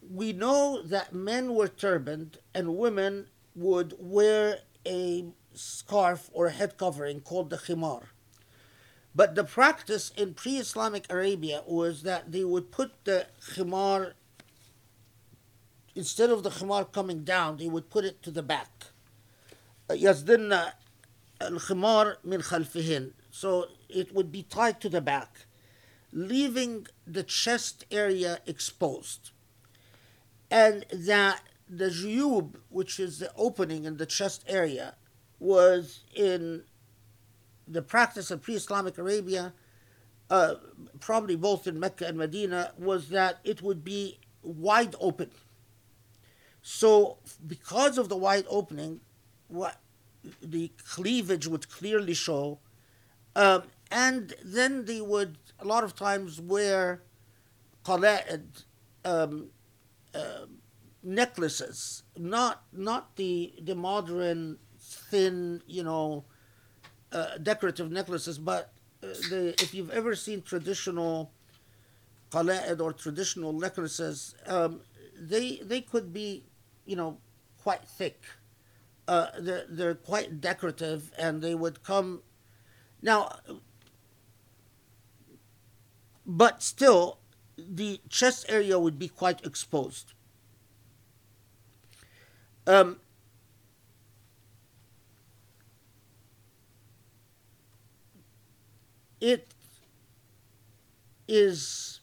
we 0.00 0.32
know 0.32 0.82
that 0.82 1.12
men 1.12 1.54
were 1.54 1.68
turbaned 1.68 2.38
and 2.54 2.78
women 2.78 3.26
would 3.54 3.94
wear 3.98 4.60
a 4.86 5.24
scarf 5.54 6.30
or 6.32 6.46
a 6.46 6.50
head 6.50 6.76
covering 6.76 7.20
called 7.20 7.50
the 7.50 7.56
khimar 7.56 8.04
but 9.14 9.34
the 9.34 9.44
practice 9.44 10.12
in 10.16 10.34
pre-Islamic 10.34 11.10
Arabia 11.10 11.62
was 11.66 12.02
that 12.02 12.30
they 12.30 12.44
would 12.44 12.70
put 12.70 13.04
the 13.04 13.26
khimar 13.52 14.12
instead 15.94 16.30
of 16.30 16.42
the 16.42 16.50
khimar 16.50 16.90
coming 16.92 17.24
down 17.24 17.56
they 17.56 17.68
would 17.68 17.90
put 17.90 18.04
it 18.04 18.22
to 18.22 18.30
the 18.30 18.42
back 18.42 18.86
يصدرن 19.90 20.72
الخمار 21.42 22.16
من 22.24 22.42
خلفهن 22.42 23.12
so 23.30 23.66
it 23.88 24.14
would 24.14 24.30
be 24.30 24.42
tied 24.42 24.80
to 24.80 24.88
the 24.88 25.00
back 25.00 25.46
leaving 26.12 26.86
the 27.06 27.22
chest 27.22 27.84
area 27.90 28.40
exposed 28.46 29.30
and 30.50 30.84
that 30.92 31.42
the 31.69 31.85
juyub 31.85 32.55
which 32.69 32.99
is 32.99 33.19
the 33.19 33.31
opening 33.35 33.85
in 33.85 33.97
the 33.97 34.05
chest 34.05 34.43
area 34.47 34.95
was 35.39 36.03
in 36.15 36.63
the 37.67 37.81
practice 37.81 38.29
of 38.31 38.41
pre-islamic 38.41 38.97
arabia 38.97 39.53
uh, 40.29 40.55
probably 40.99 41.35
both 41.35 41.67
in 41.67 41.79
mecca 41.79 42.05
and 42.07 42.17
medina 42.17 42.71
was 42.77 43.09
that 43.09 43.39
it 43.43 43.61
would 43.61 43.83
be 43.83 44.19
wide 44.45 44.95
open. 44.99 45.31
So 46.61 47.17
because 47.45 47.97
of 47.97 48.09
the 48.09 48.15
wide 48.15 48.45
opening 48.49 49.01
what 49.47 49.79
the 50.41 50.71
cleavage 50.83 51.47
would 51.47 51.69
clearly 51.69 52.13
show, 52.13 52.59
um, 53.35 53.63
and 53.91 54.33
then 54.43 54.85
they 54.85 55.01
would 55.01 55.37
a 55.59 55.65
lot 55.65 55.83
of 55.83 55.95
times 55.95 56.41
wear 56.41 57.01
qala'id, 57.83 58.63
um, 59.03 59.49
uh, 60.13 60.45
necklaces, 61.05 62.03
not 62.17 62.63
not 62.73 63.15
the 63.15 63.53
the 63.61 63.75
modern 63.75 64.57
thin, 64.79 65.61
you 65.67 65.83
know, 65.83 66.25
uh, 67.11 67.37
decorative 67.41 67.91
necklaces, 67.91 68.37
but 68.37 68.73
uh, 69.03 69.07
the 69.29 69.53
if 69.61 69.73
you've 69.73 69.91
ever 69.91 70.15
seen 70.15 70.41
traditional 70.41 71.31
qala'id 72.31 72.81
or 72.81 72.91
traditional 72.91 73.53
necklaces, 73.53 74.35
um, 74.47 74.81
they 75.17 75.57
they 75.63 75.79
could 75.79 76.11
be, 76.11 76.43
you 76.85 76.95
know, 76.95 77.17
quite 77.61 77.87
thick. 77.87 78.21
Uh, 79.07 79.27
they're, 79.39 79.65
they're 79.69 79.93
quite 79.93 80.41
decorative 80.41 81.11
and 81.15 81.43
they 81.43 81.53
would 81.53 81.83
come 81.83 82.23
now 83.03 83.29
but 86.25 86.63
still 86.63 87.19
the 87.55 88.01
chest 88.09 88.47
area 88.49 88.79
would 88.79 88.97
be 88.97 89.07
quite 89.07 89.45
exposed 89.45 90.13
um, 92.67 92.97
it 99.21 99.47
is 101.27 101.99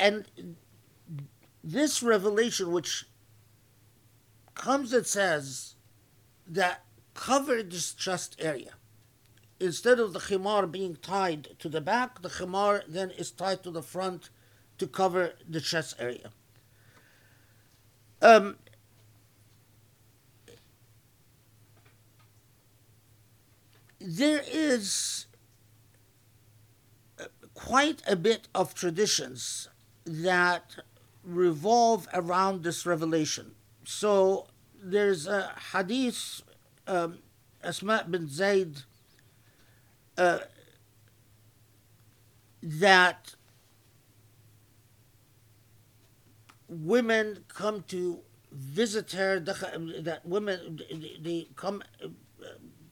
and 0.00 0.24
this 1.62 2.02
revelation 2.02 2.72
which 2.72 3.06
comes 4.54 4.92
and 4.92 5.06
says 5.06 5.76
that 6.46 6.84
cover 7.14 7.62
this 7.62 7.92
chest 7.94 8.34
area. 8.40 8.72
Instead 9.60 10.00
of 10.00 10.12
the 10.12 10.18
khimar 10.18 10.70
being 10.70 10.96
tied 10.96 11.56
to 11.60 11.68
the 11.68 11.80
back 11.80 12.22
the 12.22 12.28
khimar 12.28 12.82
then 12.88 13.10
is 13.10 13.30
tied 13.30 13.62
to 13.62 13.70
the 13.70 13.82
front 13.82 14.30
to 14.82 14.86
cover 15.00 15.24
the 15.48 15.60
chest 15.70 15.94
area 16.08 16.30
um, 18.22 18.56
there 24.00 24.42
is 24.50 25.26
uh, 27.20 27.24
quite 27.54 28.02
a 28.06 28.16
bit 28.16 28.48
of 28.54 28.74
traditions 28.74 29.68
that 30.04 30.76
revolve 31.24 32.08
around 32.12 32.62
this 32.64 32.84
revelation. 32.84 33.52
So 33.84 34.48
there's 34.82 35.26
a 35.26 35.52
hadith, 35.72 36.42
um, 36.86 37.18
Asma 37.62 38.04
bin 38.08 38.28
Zayd, 38.28 38.82
uh, 40.18 40.40
that 42.62 43.34
women 46.71 47.43
come 47.47 47.83
to 47.89 48.19
visit 48.51 49.11
her, 49.11 49.39
that 49.39 50.21
women, 50.25 50.79
they 51.21 51.47
come 51.55 51.83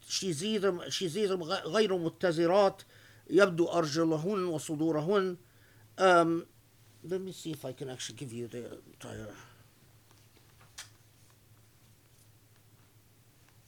she's 0.08 0.44
either 0.44 0.90
she's 0.90 1.16
either 1.16 1.36
غير 1.36 1.96
متزرات 1.98 2.82
يبدو 3.30 3.66
أرجلهن 3.66 4.44
وصدورهن 4.44 5.36
um, 5.98 6.46
let 7.04 7.20
me 7.20 7.32
see 7.32 7.50
if 7.50 7.64
I 7.64 7.72
can 7.72 7.90
actually 7.90 8.16
give 8.16 8.32
you 8.32 8.46
the 8.46 8.78
entire 8.92 9.34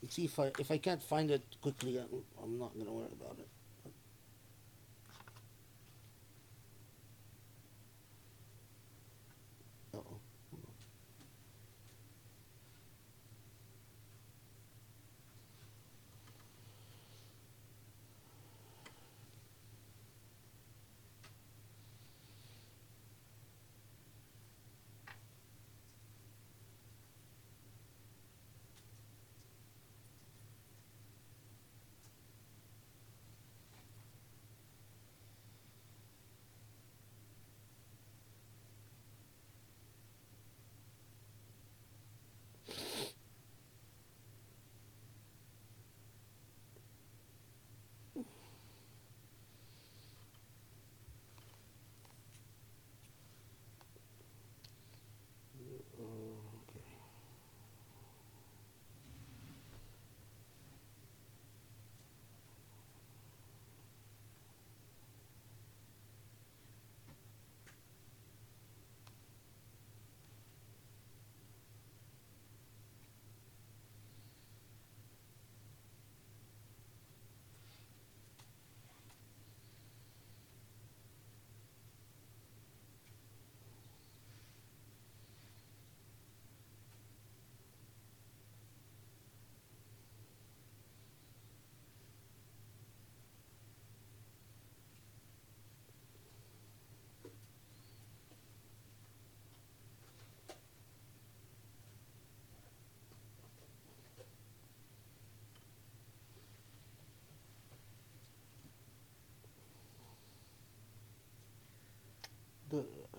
see 0.08 0.24
if 0.24 0.38
I 0.38 0.52
if 0.58 0.70
I 0.70 0.78
can't 0.78 1.02
find 1.02 1.30
it 1.30 1.42
quickly 1.60 1.98
I'm, 1.98 2.22
I'm 2.42 2.58
not 2.58 2.76
gonna 2.78 2.92
worry 2.92 3.12
about 3.20 3.38
it 3.38 3.48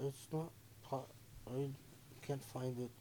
it's 0.05 0.27
not 0.31 0.51
po- 0.83 1.07
I 1.47 1.69
can't 2.25 2.43
find 2.43 2.77
it. 2.79 2.91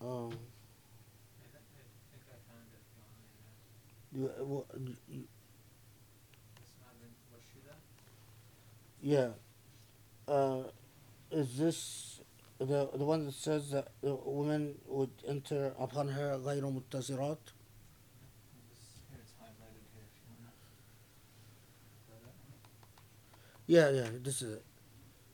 Um, 0.00 0.30
I 0.30 1.46
think, 1.50 1.64
I 1.74 1.84
think 2.10 2.24
I 2.30 2.38
found 2.46 2.66
it 2.70 2.78
if 2.78 2.88
you 2.94 3.02
want 3.02 4.28
me 4.30 4.34
to. 4.36 4.42
you, 4.42 4.46
well, 4.46 4.66
you, 5.08 5.24
It's 6.56 6.74
not 6.80 6.94
in 7.02 7.10
Washida? 7.32 7.74
yeah. 9.02 9.30
Uh, 10.32 10.64
is 11.30 11.56
this 11.58 12.20
the 12.58 12.88
the 12.94 13.04
one 13.04 13.24
that 13.26 13.34
says 13.34 13.70
that 13.70 13.88
the 14.02 14.14
woman 14.14 14.74
would 14.86 15.10
enter 15.26 15.72
upon 15.78 16.08
her 16.08 16.38
غير 16.38 16.62
متزرات? 16.62 17.38
This 23.67 24.41
is 24.41 24.53
it. 24.53 24.63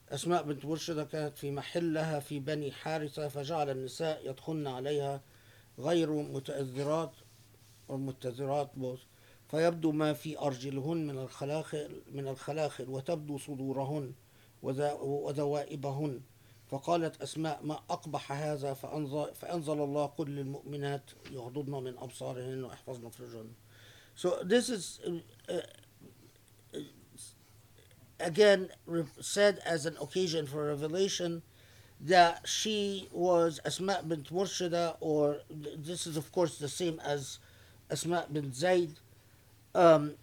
أسماء 0.10 0.44
بنت 0.44 0.66
مرشدة 0.66 1.04
كانت 1.04 1.38
في 1.38 1.52
محلها 1.52 2.20
في 2.20 2.40
بني 2.40 2.72
حارثة 2.72 3.28
فجعل 3.28 3.70
النساء 3.70 4.30
يدخلن 4.30 4.68
عليها 4.68 5.22
غير 5.80 6.12
متأذرات 6.12 7.12
والمتذرات 7.88 8.72
both. 8.82 9.00
فيبدو 9.52 9.92
ما 9.92 10.14
في 10.14 10.40
أرجلهن 10.40 11.08
من 11.08 11.18
الخلاخل 11.18 12.02
من 12.12 12.28
الخلاخل 12.28 12.90
وتبدو 12.90 13.38
صدورهن 13.38 14.14
وذوائبهن. 14.62 16.22
فقالت 16.68 17.22
أسماء 17.22 17.60
ما 17.64 17.74
أقبح 17.90 18.32
هذا؟ 18.32 18.74
فأنزل, 18.74 19.34
فأنزل 19.36 19.74
الله 19.74 20.06
قل 20.06 20.30
للمؤمنات 20.30 21.12
يغضضن 21.32 21.84
من 21.84 21.98
أبصارهن 21.98 22.64
ويحفظن 22.64 23.10
فروجهن 23.10 23.50
So 24.16 24.44
this 24.44 24.70
is 24.70 25.00
uh, 25.48 25.54
again 28.20 28.70
said 29.20 29.60
as 29.66 29.86
an 29.86 29.98
occasion 30.02 30.46
for 30.46 30.68
revelation 30.68 31.42
that 32.02 32.48
she 32.48 33.08
was 33.12 33.60
Asma 33.66 34.02
bint 34.08 34.32
Murshida, 34.32 34.96
or 35.02 35.40
this 35.50 36.08
is 36.08 36.16
of 36.18 36.32
course 36.32 36.58
the 36.58 36.70
same 36.70 37.00
as 37.06 37.40
Asma 37.92 38.26
bint 38.32 38.56
Zayd. 38.56 39.00
Um, 39.76 40.16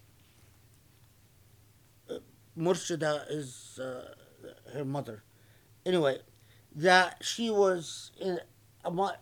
Murshida 2.57 3.25
is 3.29 3.79
uh, 3.79 4.13
her 4.73 4.83
mother. 4.83 5.23
Anyway, 5.85 6.19
that 6.75 7.17
she 7.21 7.49
was 7.49 8.11
in, 8.19 8.39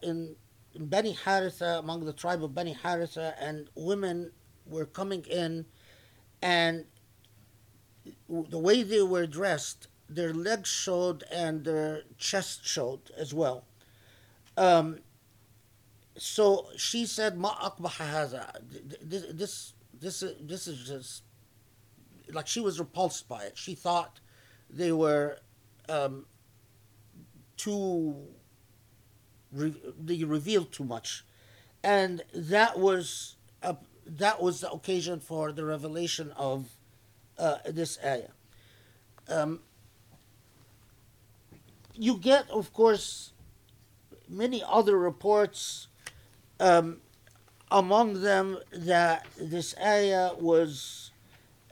in 0.02 0.36
Bani 0.78 1.18
Haritha, 1.26 1.80
among 1.80 2.06
the 2.06 2.14
tribe 2.14 2.44
of 2.44 2.56
Bani 2.56 2.76
Haritha, 2.82 3.34
and 3.40 3.70
women 3.76 4.32
were 4.66 4.86
coming 4.86 5.24
in 5.30 5.66
and 6.42 6.86
the 8.30 8.60
way 8.60 8.84
they 8.84 9.02
were 9.02 9.28
dressed, 9.28 9.88
their 10.10 10.34
legs 10.34 10.70
showed 10.70 11.24
and 11.32 11.64
their 11.64 12.04
chest 12.18 12.66
showed 12.66 13.12
as 13.18 13.34
well. 13.34 13.66
Um, 14.58 15.00
so 16.18 16.68
she 16.78 17.06
said, 17.06 17.38
"Ma. 17.38 17.72
This, 19.02 19.26
this, 19.32 19.74
this, 20.00 20.24
this 20.42 20.68
is 20.68 20.88
just 20.88 21.24
like 22.32 22.48
she 22.48 22.60
was 22.60 22.80
repulsed 22.80 23.28
by 23.28 23.44
it. 23.44 23.58
She 23.58 23.76
thought 23.76 24.20
they 24.70 24.92
were 24.92 25.40
um, 25.90 26.26
too 27.58 28.16
re- 29.52 29.82
they 30.04 30.24
revealed 30.24 30.72
too 30.72 30.84
much, 30.86 31.26
and 31.84 32.24
that 32.34 32.80
was 32.80 33.36
a, 33.62 33.76
that 34.06 34.42
was 34.42 34.62
the 34.62 34.72
occasion 34.72 35.20
for 35.20 35.52
the 35.52 35.66
revelation 35.66 36.32
of 36.32 36.75
uh, 37.38 37.58
this 37.66 37.98
ayah. 38.04 38.30
Um, 39.28 39.60
you 41.94 42.18
get, 42.18 42.50
of 42.50 42.74
course, 42.74 43.32
many 44.28 44.64
other 44.68 44.98
reports. 44.98 45.88
Um, 46.60 47.02
among 47.72 48.22
them, 48.22 48.58
that 48.72 49.26
this 49.38 49.76
ayah 49.80 50.32
was 50.40 51.12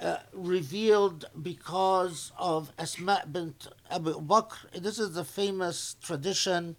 uh, 0.02 0.18
revealed 0.34 1.26
because 1.42 2.32
of 2.38 2.72
Asma 2.78 3.24
bint 3.32 3.68
Abu 3.90 4.20
Bakr. 4.20 4.72
This 4.76 5.00
is 5.00 5.14
the 5.14 5.24
famous 5.24 5.96
tradition 6.04 6.76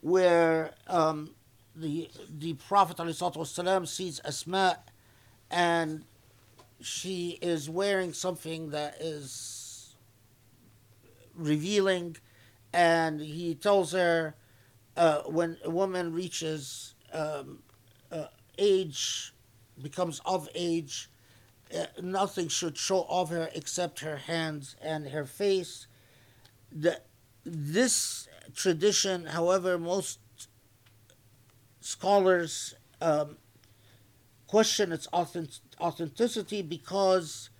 where 0.00 0.72
um, 0.86 1.30
the 1.74 2.10
the 2.28 2.54
Prophet 2.54 2.96
ﷺ 2.96 3.88
sees 3.88 4.20
Asma 4.24 4.78
and 5.50 6.04
she 6.80 7.38
is 7.42 7.68
wearing 7.68 8.12
something 8.12 8.70
that 8.70 8.96
is 9.00 9.94
revealing, 11.34 12.16
and 12.72 13.20
he 13.20 13.54
tells 13.54 13.92
her 13.92 14.34
uh, 14.96 15.22
when 15.22 15.56
a 15.64 15.70
woman 15.70 16.12
reaches 16.12 16.94
um, 17.12 17.62
uh, 18.12 18.26
age, 18.58 19.32
becomes 19.80 20.20
of 20.24 20.48
age, 20.54 21.10
uh, 21.76 21.86
nothing 22.02 22.48
should 22.48 22.76
show 22.76 23.06
of 23.08 23.30
her 23.30 23.48
except 23.54 24.00
her 24.00 24.16
hands 24.16 24.76
and 24.82 25.08
her 25.08 25.24
face. 25.24 25.86
The, 26.72 27.00
this 27.44 28.28
tradition, 28.54 29.26
however, 29.26 29.78
most 29.78 30.18
scholars 31.80 32.74
um, 33.00 33.36
question 34.50 34.90
its 34.90 35.06
authentic, 35.12 35.62
authenticity 35.80 36.60
because 36.60 37.50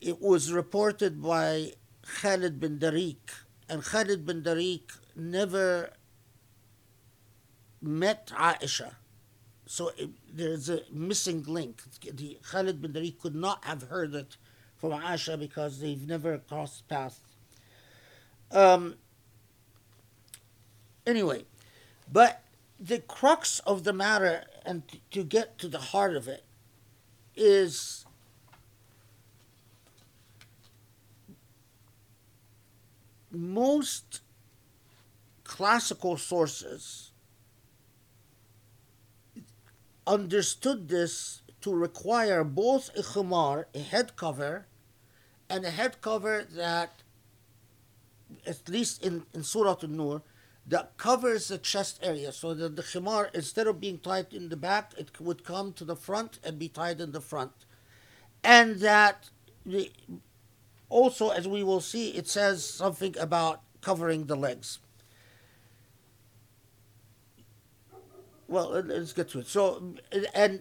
it 0.00 0.18
was 0.18 0.50
reported 0.50 1.22
by 1.22 1.72
Khalid 2.20 2.58
bin 2.58 2.78
Durayk, 2.78 3.26
and 3.68 3.84
Khalid 3.84 4.24
bin 4.24 4.42
Durayk 4.42 4.88
never 5.14 5.90
met 7.82 8.28
Aisha. 8.28 8.94
So 9.66 9.90
it, 9.98 10.08
there's 10.32 10.70
a 10.70 10.80
missing 10.90 11.42
link. 11.46 11.82
The 12.00 12.38
Khalid 12.50 12.80
bin 12.80 12.94
Durayk 12.94 13.20
could 13.20 13.34
not 13.34 13.62
have 13.66 13.82
heard 13.82 14.14
it 14.14 14.38
from 14.76 14.92
Aisha 14.92 15.38
because 15.38 15.80
they've 15.80 16.08
never 16.08 16.38
crossed 16.38 16.88
paths. 16.88 17.20
Um, 18.50 18.94
anyway, 21.06 21.44
but 22.10 22.42
the 22.80 23.00
crux 23.00 23.58
of 23.60 23.84
the 23.84 23.92
matter, 23.92 24.44
and 24.64 24.82
to 25.10 25.24
get 25.24 25.58
to 25.58 25.68
the 25.68 25.78
heart 25.78 26.16
of 26.16 26.28
it, 26.28 26.44
is 27.36 28.06
most 33.30 34.20
classical 35.42 36.16
sources 36.16 37.10
understood 40.06 40.88
this 40.88 41.42
to 41.60 41.74
require 41.74 42.44
both 42.44 42.90
a 42.96 43.02
khimar, 43.02 43.64
a 43.74 43.78
head 43.78 44.16
cover, 44.16 44.66
and 45.48 45.64
a 45.64 45.70
head 45.70 46.00
cover 46.00 46.44
that, 46.44 47.02
at 48.46 48.68
least 48.68 49.02
in, 49.02 49.24
in 49.32 49.42
Surah 49.42 49.76
An-Nur, 49.82 50.22
that 50.66 50.96
covers 50.96 51.48
the 51.48 51.58
chest 51.58 52.00
area 52.02 52.32
so 52.32 52.54
that 52.54 52.76
the 52.76 52.82
khimar, 52.82 53.34
instead 53.34 53.66
of 53.66 53.80
being 53.80 53.98
tied 53.98 54.32
in 54.32 54.48
the 54.48 54.56
back, 54.56 54.92
it 54.96 55.20
would 55.20 55.44
come 55.44 55.72
to 55.74 55.84
the 55.84 55.96
front 55.96 56.38
and 56.42 56.58
be 56.58 56.68
tied 56.68 57.00
in 57.00 57.12
the 57.12 57.20
front. 57.20 57.52
And 58.42 58.76
that 58.76 59.30
the, 59.66 59.90
also, 60.88 61.30
as 61.30 61.46
we 61.46 61.62
will 61.62 61.80
see, 61.80 62.10
it 62.10 62.28
says 62.28 62.64
something 62.64 63.16
about 63.18 63.62
covering 63.80 64.26
the 64.26 64.36
legs. 64.36 64.78
Well, 68.48 68.70
let's 68.70 69.12
get 69.12 69.30
to 69.30 69.40
it. 69.40 69.48
So, 69.48 69.94
and 70.34 70.60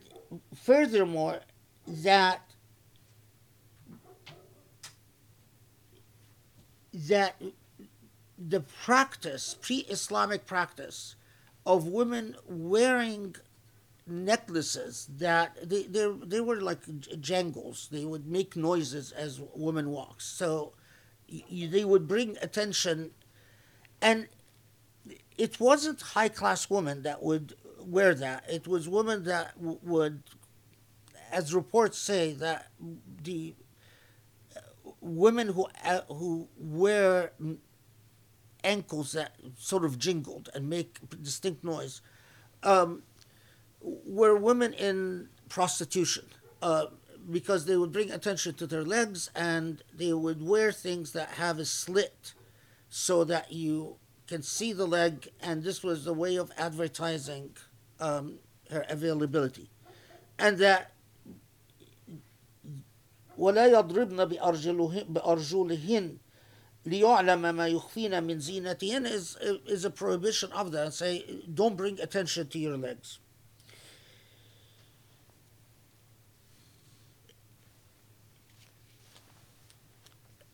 furthermore, 0.55 1.41
that 1.85 2.41
that 6.93 7.41
the 8.37 8.61
practice, 8.61 9.55
pre-Islamic 9.61 10.45
practice, 10.45 11.15
of 11.65 11.87
women 11.87 12.35
wearing 12.47 13.35
necklaces 14.05 15.07
that 15.17 15.57
they 15.69 15.83
they, 15.83 16.11
they 16.25 16.41
were 16.41 16.59
like 16.61 16.81
jangles. 17.21 17.87
They 17.91 18.05
would 18.05 18.27
make 18.27 18.55
noises 18.55 19.11
as 19.11 19.41
women 19.55 19.89
walk. 19.91 20.19
So 20.21 20.73
y- 21.31 21.69
they 21.71 21.85
would 21.85 22.07
bring 22.07 22.37
attention, 22.41 23.11
and 24.01 24.27
it 25.37 25.59
wasn't 25.59 26.01
high 26.01 26.29
class 26.29 26.69
women 26.69 27.03
that 27.03 27.23
would 27.23 27.55
wear 27.79 28.13
that. 28.15 28.45
It 28.49 28.67
was 28.67 28.87
women 28.87 29.23
that 29.23 29.55
w- 29.57 29.79
would, 29.83 30.23
as 31.31 31.53
reports 31.53 31.97
say, 31.97 32.33
that 32.33 32.67
the 33.23 33.55
uh, 34.55 34.59
women 35.01 35.49
who 35.49 35.67
uh, 35.83 36.01
who 36.09 36.47
wear 36.57 37.31
ankles 38.64 39.12
that 39.12 39.34
sort 39.56 39.84
of 39.84 39.98
jingled 39.98 40.48
and 40.54 40.68
make 40.68 40.98
distinct 41.22 41.62
noise 41.64 42.00
um, 42.62 43.02
were 43.80 44.36
women 44.36 44.72
in 44.74 45.28
prostitution 45.48 46.24
uh, 46.62 46.86
because 47.30 47.66
they 47.66 47.76
would 47.76 47.92
bring 47.92 48.10
attention 48.10 48.54
to 48.54 48.66
their 48.66 48.84
legs 48.84 49.30
and 49.34 49.82
they 49.94 50.12
would 50.12 50.42
wear 50.46 50.72
things 50.72 51.12
that 51.12 51.30
have 51.30 51.58
a 51.58 51.64
slit 51.64 52.34
so 52.88 53.22
that 53.24 53.52
you 53.52 53.96
can 54.26 54.42
see 54.42 54.72
the 54.72 54.86
leg 54.86 55.28
and 55.40 55.62
this 55.62 55.82
was 55.82 56.06
a 56.06 56.12
way 56.12 56.36
of 56.36 56.50
advertising 56.56 57.50
um, 58.00 58.38
her 58.70 58.84
availability 58.88 59.70
and 60.38 60.58
that 60.58 60.92
ولا 63.38 63.66
يضربن 63.66 64.24
بأرجلهن, 64.24 65.04
بأرجلهن 65.12 66.18
ليعلم 66.86 67.54
ما 67.54 67.68
يخفين 67.68 68.22
من 68.22 68.40
زينتهن 68.40 69.06
is, 69.06 69.36
is 69.66 69.84
a 69.84 69.90
prohibition 69.90 70.50
of 70.52 70.72
that 70.72 70.84
and 70.84 70.94
say 70.94 71.42
don't 71.52 71.76
bring 71.76 72.00
attention 72.00 72.48
to 72.48 72.58
your 72.58 72.76
legs 72.76 73.18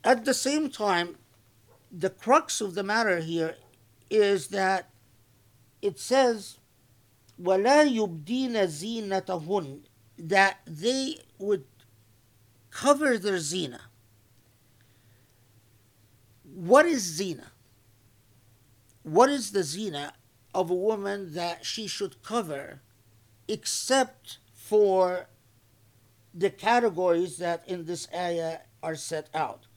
at 0.03 0.25
the 0.25 0.35
same 0.35 0.69
time 0.69 1.17
the 1.93 2.11
crux 2.11 2.61
of 2.61 2.75
the 2.75 2.83
matter 2.83 3.21
here 3.21 3.57
is 4.11 4.49
that 4.49 4.91
it 5.83 5.99
says 5.99 6.59
ولا 7.41 7.85
يبدين 7.85 8.67
زينتهن 8.67 9.81
that 10.19 10.59
they 10.67 11.19
would 11.39 11.65
cover 12.71 13.19
their 13.19 13.39
zina 13.39 13.81
what 16.54 16.86
is 16.86 17.02
zina? 17.02 17.52
What 19.04 19.30
is 19.30 19.52
the 19.52 19.64
zina 19.64 20.14
of 20.54 20.70
a 20.70 20.76
woman 20.76 21.34
that 21.34 21.66
she 21.66 21.88
should 21.88 22.22
cover 22.24 22.82
except 23.48 24.38
for 24.54 25.28
the 26.34 26.50
categories 26.50 27.38
that 27.38 27.68
in 27.68 27.86
this 27.86 28.08
ayah 28.14 28.60
are 28.84 28.96
set 28.96 29.30
out? 29.34 29.68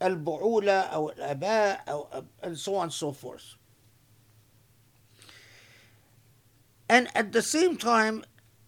Al-bu'ula, 0.00 0.96
or 0.96 1.12
al-aba, 1.18 1.82
or- 1.86 2.24
and 2.42 2.58
so 2.58 2.76
on 2.76 2.84
and 2.84 2.92
so 2.92 3.12
forth. 3.12 3.56
And 6.88 7.08
at 7.14 7.32
the 7.32 7.42
same 7.42 7.76
time, 7.76 8.24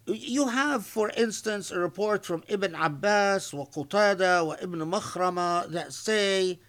you 0.06 0.48
have, 0.48 0.84
for 0.84 1.10
instance, 1.16 1.70
a 1.70 1.78
report 1.78 2.26
from 2.26 2.44
Ibn 2.48 2.74
Abbas, 2.74 3.54
wa 3.54 3.64
Qatada, 3.64 4.46
wa 4.46 4.56
Ibn 4.60 4.80
Makhrama 4.80 5.68
that 5.70 5.92
say 5.92 6.60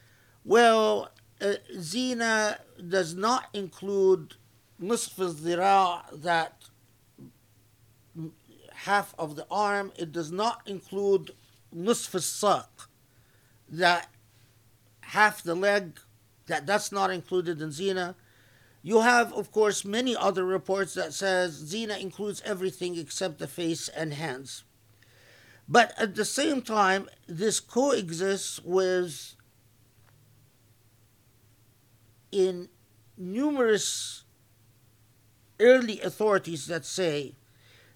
well, 0.45 1.09
uh, 1.41 1.53
zina 1.79 2.59
does 2.89 3.13
not 3.13 3.47
include 3.53 4.35
nisf 4.81 5.59
al 5.59 6.05
that 6.13 6.63
half 8.71 9.13
of 9.17 9.35
the 9.35 9.45
arm. 9.49 9.91
It 9.97 10.11
does 10.11 10.31
not 10.31 10.61
include 10.65 11.31
nisf 11.75 12.43
al 12.43 12.69
that 13.69 14.09
half 15.01 15.43
the 15.43 15.55
leg. 15.55 15.99
That 16.47 16.65
that's 16.65 16.91
not 16.91 17.09
included 17.09 17.61
in 17.61 17.71
zina. 17.71 18.15
You 18.81 18.99
have, 18.99 19.31
of 19.31 19.49
course, 19.53 19.85
many 19.85 20.13
other 20.13 20.43
reports 20.43 20.93
that 20.95 21.13
says 21.13 21.53
zina 21.53 21.95
includes 21.95 22.41
everything 22.43 22.97
except 22.97 23.39
the 23.39 23.47
face 23.47 23.87
and 23.87 24.13
hands. 24.13 24.65
But 25.69 25.93
at 25.97 26.15
the 26.15 26.25
same 26.25 26.61
time, 26.61 27.09
this 27.25 27.61
coexists 27.61 28.59
with 28.61 29.35
in 32.32 32.68
numerous 33.16 34.24
early 35.60 36.00
authorities 36.00 36.66
that 36.66 36.84
say 36.84 37.34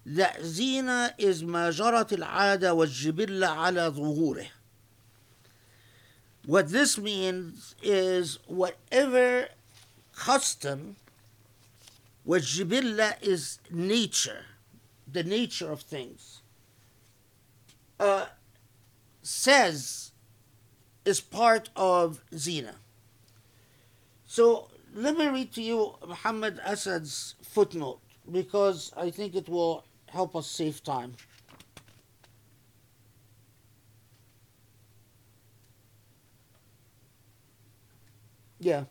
that 0.04 0.42
zina 0.42 1.14
is 1.18 1.42
ما 1.42 1.70
جرت 1.70 2.12
العادة 2.12 2.74
والجبلة 2.74 3.46
على 3.46 3.90
ظهوره. 3.90 4.48
What 6.44 6.70
this 6.70 6.98
means 6.98 7.76
is 7.82 8.38
whatever 8.46 9.48
custom, 10.16 10.96
والجبلة 12.26 13.22
is 13.22 13.60
nature, 13.70 14.46
the 15.10 15.22
nature 15.22 15.70
of 15.70 15.82
things, 15.82 16.42
uh, 18.00 18.26
says 19.22 20.10
is 21.04 21.20
part 21.20 21.70
of 21.76 22.20
zina. 22.34 22.74
So 24.27 24.67
let 24.93 25.17
me 25.17 25.27
read 25.27 25.53
to 25.53 25.61
you 25.61 25.95
Muhammad 26.05 26.59
Asad's 26.65 27.35
footnote 27.41 28.01
because 28.29 28.91
I 28.95 29.09
think 29.09 29.35
it 29.35 29.47
will 29.47 29.85
help 30.07 30.35
us 30.35 30.47
save 30.47 30.83
time. 30.83 31.15
Yeah. 38.59 38.83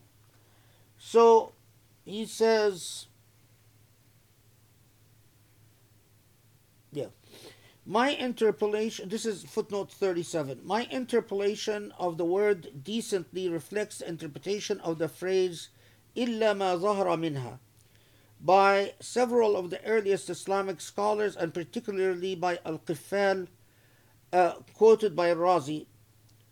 So 0.98 1.52
he 2.04 2.24
says, 2.24 3.06
yeah. 6.92 7.06
My 7.88 8.08
interpolation, 8.08 9.08
this 9.08 9.24
is 9.24 9.44
footnote 9.44 9.92
37. 9.92 10.62
My 10.64 10.88
interpolation 10.90 11.92
of 11.96 12.18
the 12.18 12.24
word 12.24 12.82
decently 12.82 13.48
reflects 13.48 14.00
interpretation 14.00 14.80
of 14.80 14.98
the 14.98 15.08
phrase 15.08 15.68
illa 16.16 16.52
ma 16.52 16.76
zahra 16.76 17.16
minha 17.16 17.60
by 18.40 18.94
several 18.98 19.56
of 19.56 19.70
the 19.70 19.84
earliest 19.84 20.28
Islamic 20.28 20.80
scholars 20.80 21.36
and 21.36 21.54
particularly 21.54 22.34
by 22.34 22.58
Al-Qifal, 22.64 23.46
uh, 24.32 24.54
quoted 24.74 25.14
by 25.14 25.32
Razi, 25.32 25.86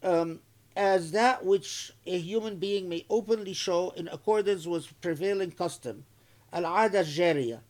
um, 0.05 0.39
as 0.77 1.11
that 1.11 1.45
which 1.45 1.91
a 2.07 2.17
human 2.17 2.59
being 2.59 2.89
may 2.89 3.07
openly 3.11 3.55
show 3.55 3.91
in 3.97 4.07
accordance 4.07 4.69
with 4.69 5.01
prevailing 5.01 5.51
custom, 5.51 6.05
al-'ada 6.53 7.03
jariyah 7.03 7.63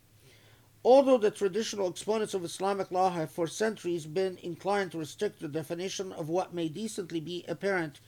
Although 0.85 1.17
the 1.17 1.31
traditional 1.31 1.89
exponents 1.89 2.35
of 2.35 2.45
Islamic 2.45 2.91
law 2.91 3.11
have 3.11 3.31
for 3.31 3.47
centuries 3.47 4.05
been 4.05 4.37
inclined 4.43 4.93
to 4.93 4.99
restrict 4.99 5.41
the 5.41 5.49
definition 5.49 6.13
of 6.13 6.29
what 6.29 6.53
may 6.53 6.69
decently 6.69 7.21
be 7.21 7.43
apparent 7.49 8.01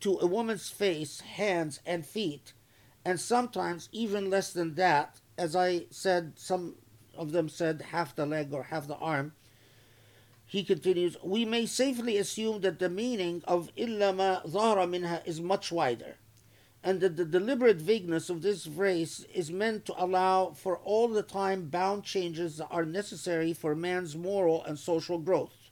to 0.00 0.18
a 0.18 0.26
woman's 0.26 0.70
face, 0.70 1.20
hands, 1.20 1.78
and 1.86 2.04
feet, 2.04 2.52
and 3.04 3.20
sometimes 3.20 3.88
even 3.92 4.28
less 4.28 4.52
than 4.52 4.74
that, 4.74 5.20
as 5.38 5.54
I 5.54 5.86
said, 5.90 6.32
some 6.34 6.74
of 7.16 7.30
them 7.30 7.48
said 7.48 7.80
half 7.92 8.16
the 8.16 8.26
leg 8.26 8.52
or 8.52 8.64
half 8.64 8.88
the 8.88 8.96
arm. 8.96 9.32
He 10.46 10.64
continues, 10.64 11.16
we 11.22 11.44
may 11.44 11.64
safely 11.64 12.16
assume 12.16 12.60
that 12.62 12.80
the 12.80 12.88
meaning 12.88 13.42
of 13.46 13.70
illama 13.76 14.48
zahra 14.48 14.88
minha 14.88 15.22
is 15.24 15.40
much 15.40 15.70
wider 15.70 16.16
and 16.84 17.00
that 17.00 17.16
the 17.16 17.24
deliberate 17.24 17.78
vagueness 17.78 18.28
of 18.28 18.42
this 18.42 18.66
phrase 18.66 19.26
is 19.32 19.50
meant 19.50 19.86
to 19.86 19.94
allow 19.96 20.50
for 20.50 20.76
all 20.84 21.08
the 21.08 21.22
time 21.22 21.64
bound 21.70 22.04
changes 22.04 22.58
that 22.58 22.68
are 22.70 22.84
necessary 22.84 23.54
for 23.54 23.74
man's 23.74 24.14
moral 24.14 24.62
and 24.64 24.78
social 24.78 25.18
growth. 25.18 25.70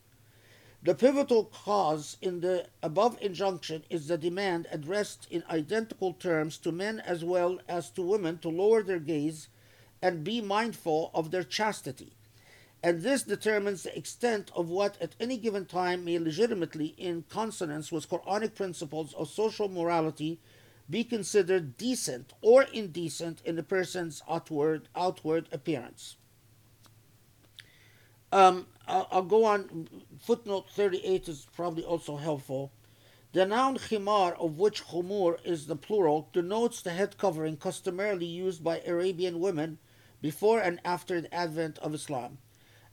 The 0.82 0.94
pivotal 0.94 1.44
cause 1.44 2.16
in 2.22 2.40
the 2.40 2.66
above 2.82 3.18
injunction 3.20 3.84
is 3.90 4.08
the 4.08 4.16
demand 4.16 4.66
addressed 4.72 5.28
in 5.30 5.44
identical 5.50 6.14
terms 6.14 6.56
to 6.58 6.72
men 6.72 6.98
as 6.98 7.22
well 7.22 7.60
as 7.68 7.90
to 7.90 8.02
women 8.02 8.38
to 8.38 8.48
lower 8.48 8.82
their 8.82 8.98
gaze 8.98 9.48
and 10.00 10.24
be 10.24 10.40
mindful 10.40 11.10
of 11.14 11.30
their 11.30 11.44
chastity. 11.44 12.14
And 12.82 13.02
this 13.02 13.22
determines 13.22 13.84
the 13.84 13.96
extent 13.96 14.50
of 14.56 14.70
what 14.70 15.00
at 15.00 15.14
any 15.20 15.36
given 15.36 15.66
time 15.66 16.04
may 16.04 16.18
legitimately, 16.18 16.94
in 16.98 17.24
consonance 17.28 17.92
with 17.92 18.08
Quranic 18.08 18.56
principles 18.56 19.14
of 19.14 19.28
social 19.28 19.68
morality, 19.68 20.40
be 20.92 21.02
considered 21.02 21.78
decent 21.78 22.34
or 22.42 22.64
indecent 22.64 23.40
in 23.46 23.58
a 23.58 23.62
person's 23.62 24.22
outward, 24.28 24.88
outward 24.94 25.48
appearance. 25.50 26.16
Um, 28.30 28.66
I'll, 28.86 29.08
I'll 29.10 29.22
go 29.22 29.46
on. 29.46 29.88
Footnote 30.20 30.68
38 30.70 31.28
is 31.28 31.46
probably 31.56 31.82
also 31.82 32.16
helpful. 32.16 32.72
The 33.32 33.46
noun 33.46 33.78
khimar, 33.78 34.38
of 34.38 34.58
which 34.58 34.84
khumur 34.84 35.38
is 35.44 35.66
the 35.66 35.76
plural, 35.76 36.28
denotes 36.34 36.82
the 36.82 36.90
head 36.90 37.16
covering 37.16 37.56
customarily 37.56 38.26
used 38.26 38.62
by 38.62 38.80
Arabian 38.80 39.40
women 39.40 39.78
before 40.20 40.60
and 40.60 40.78
after 40.84 41.22
the 41.22 41.34
advent 41.34 41.78
of 41.78 41.94
Islam. 41.94 42.36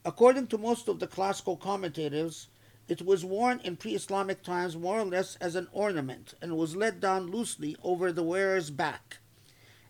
According 0.06 0.48
to 0.48 0.58
most 0.58 0.88
of 0.88 1.00
the 1.00 1.08
classical 1.08 1.58
commentators, 1.58 2.48
it 2.90 3.06
was 3.06 3.24
worn 3.24 3.62
in 3.64 3.78
pre 3.78 3.94
Islamic 3.96 4.44
times 4.44 4.76
more 4.76 5.00
or 5.00 5.06
less 5.06 5.38
as 5.38 5.56
an 5.56 5.68
ornament 5.72 6.34
and 6.42 6.58
was 6.58 6.76
let 6.76 7.00
down 7.00 7.28
loosely 7.28 7.76
over 7.84 8.12
the 8.12 8.24
wearer's 8.24 8.72
back. 8.72 9.20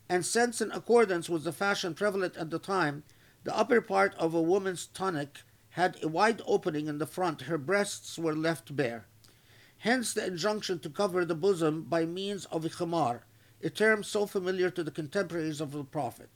And 0.07 0.25
since, 0.25 0.61
in 0.61 0.71
accordance 0.71 1.29
with 1.29 1.43
the 1.43 1.51
fashion 1.51 1.93
prevalent 1.93 2.35
at 2.37 2.49
the 2.49 2.59
time, 2.59 3.03
the 3.43 3.57
upper 3.57 3.79
part 3.79 4.13
of 4.15 4.33
a 4.33 4.41
woman's 4.41 4.85
tunic 4.85 5.43
had 5.71 5.97
a 6.03 6.07
wide 6.07 6.41
opening 6.45 6.87
in 6.87 6.97
the 6.97 7.07
front, 7.07 7.43
her 7.43 7.57
breasts 7.57 8.19
were 8.19 8.35
left 8.35 8.75
bare. 8.75 9.05
Hence 9.79 10.13
the 10.13 10.25
injunction 10.25 10.79
to 10.79 10.89
cover 10.89 11.23
the 11.23 11.35
bosom 11.35 11.83
by 11.83 12.05
means 12.05 12.45
of 12.45 12.65
a 12.65 12.69
khimar, 12.69 13.21
a 13.63 13.69
term 13.69 14.03
so 14.03 14.25
familiar 14.25 14.69
to 14.69 14.83
the 14.83 14.91
contemporaries 14.91 15.61
of 15.61 15.71
the 15.71 15.83
Prophet 15.83 16.29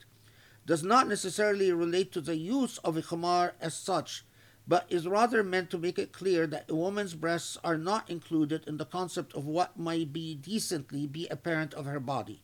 does 0.66 0.82
not 0.82 1.08
necessarily 1.08 1.70
relate 1.72 2.10
to 2.12 2.20
the 2.20 2.36
use 2.36 2.78
of 2.78 2.96
a 2.96 3.02
khimar 3.02 3.52
as 3.60 3.74
such, 3.74 4.24
but 4.66 4.86
is 4.88 5.06
rather 5.06 5.42
meant 5.42 5.70
to 5.70 5.78
make 5.78 5.98
it 5.98 6.12
clear 6.12 6.46
that 6.46 6.70
a 6.70 6.74
woman's 6.74 7.14
breasts 7.14 7.58
are 7.62 7.76
not 7.76 8.08
included 8.08 8.64
in 8.66 8.78
the 8.78 8.84
concept 8.86 9.34
of 9.34 9.46
what 9.46 9.78
may 9.78 10.04
be 10.04 10.34
decently 10.34 11.06
be 11.06 11.26
apparent 11.28 11.74
of 11.74 11.84
her 11.84 12.00
body, 12.00 12.42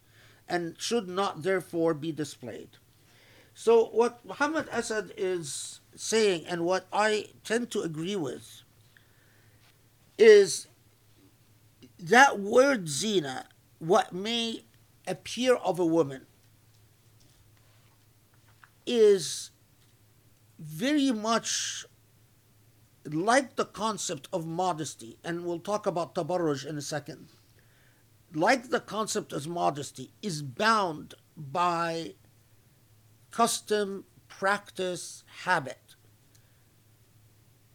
and 0.48 0.76
should 0.78 1.08
not 1.08 1.42
therefore 1.42 1.94
be 1.94 2.12
displayed. 2.12 2.70
So, 3.54 3.86
what 3.86 4.24
Muhammad 4.24 4.68
Asad 4.70 5.12
is 5.16 5.80
saying, 5.94 6.44
and 6.46 6.64
what 6.64 6.86
I 6.92 7.28
tend 7.44 7.70
to 7.72 7.80
agree 7.82 8.16
with, 8.16 8.62
is 10.18 10.66
that 11.98 12.38
word 12.38 12.88
zina, 12.88 13.46
what 13.78 14.12
may 14.12 14.64
appear 15.06 15.54
of 15.56 15.78
a 15.78 15.86
woman, 15.86 16.26
is 18.86 19.50
very 20.58 21.10
much 21.10 21.86
like 23.04 23.56
the 23.56 23.64
concept 23.64 24.28
of 24.32 24.46
modesty, 24.46 25.18
and 25.24 25.44
we'll 25.44 25.58
talk 25.58 25.86
about 25.86 26.14
tabarruj 26.14 26.66
in 26.66 26.76
a 26.76 26.82
second. 26.82 27.28
Like 28.34 28.70
the 28.70 28.80
concept 28.80 29.32
of 29.32 29.46
modesty, 29.46 30.12
is 30.22 30.42
bound 30.42 31.14
by 31.36 32.14
custom, 33.30 34.04
practice, 34.28 35.24
habit. 35.44 35.96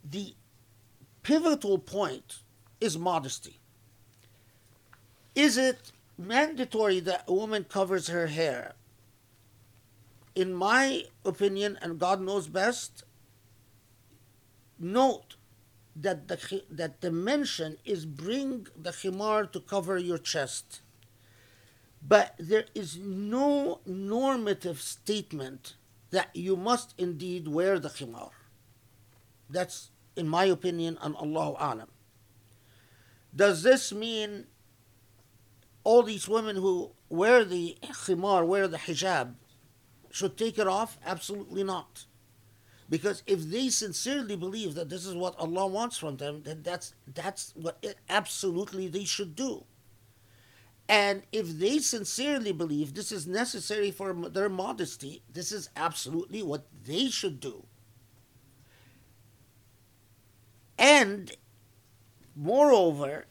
The 0.04 0.36
pivotal 1.24 1.80
point 1.80 2.40
is 2.80 2.98
modesty. 2.98 3.60
Is 5.34 5.58
it 5.58 5.92
mandatory 6.18 7.00
that 7.02 7.26
a 7.28 7.34
woman 7.34 7.66
covers 7.66 8.08
her 8.08 8.28
hair? 8.28 8.76
In 10.36 10.54
my 10.54 11.06
opinion, 11.24 11.80
and 11.82 11.98
God 11.98 12.22
knows 12.22 12.48
best, 12.48 13.05
note 14.80 15.36
that 15.96 16.28
the, 16.28 16.64
that 16.70 17.02
the 17.02 17.12
mention 17.12 17.78
is 17.86 18.06
bring 18.06 18.68
the 18.76 18.92
khimar 18.92 19.52
to 19.52 19.60
cover 19.60 19.98
your 19.98 20.18
chest. 20.18 20.82
But 22.08 22.36
there 22.38 22.66
is 22.76 22.98
no 22.98 23.80
normative 23.86 24.82
statement 24.82 25.76
that 26.12 26.30
you 26.34 26.56
must 26.56 26.94
indeed 26.98 27.48
wear 27.48 27.80
the 27.80 27.90
khimar. 27.90 28.32
That's, 29.50 29.90
in 30.16 30.28
my 30.28 30.46
opinion, 30.46 30.98
and 31.02 31.16
Allahu 31.16 31.56
Alam. 31.60 31.88
Does 33.36 33.64
this 33.64 33.92
mean 33.92 34.48
all 35.84 36.04
these 36.04 36.28
women 36.28 36.56
who 36.58 36.92
wear 37.10 37.44
the 37.44 37.78
khimar, 37.84 38.46
wear 38.46 38.68
the 38.68 38.78
hijab, 38.78 39.36
should 40.12 40.38
take 40.38 40.58
it 40.58 40.68
off? 40.68 40.98
Absolutely 41.06 41.64
not. 41.64 42.06
Because 42.90 43.24
if 43.26 43.42
they 43.42 43.70
sincerely 43.70 44.36
believe 44.36 44.76
that 44.76 44.90
this 44.90 45.06
is 45.06 45.16
what 45.16 45.38
Allah 45.40 45.68
wants 45.68 45.98
from 45.98 46.18
them, 46.18 46.44
then 46.44 46.62
that's 46.62 46.94
that's 47.08 47.52
what 47.56 47.78
it, 47.82 47.98
absolutely 48.10 48.88
they 48.88 49.06
should 49.06 49.36
do. 49.36 49.66
And 50.88 51.24
if 51.32 51.48
they 51.48 51.80
sincerely 51.80 52.52
believe 52.52 52.94
this 52.94 53.12
is 53.12 53.26
necessary 53.26 53.90
for 53.90 54.14
their 54.14 54.50
modesty, 54.50 55.24
this 55.34 55.52
is 55.52 55.70
absolutely 55.76 56.44
what 56.44 56.68
they 56.86 57.08
should 57.10 57.40
do. 57.40 57.66
And 60.78 61.32
moreover, 62.36 63.26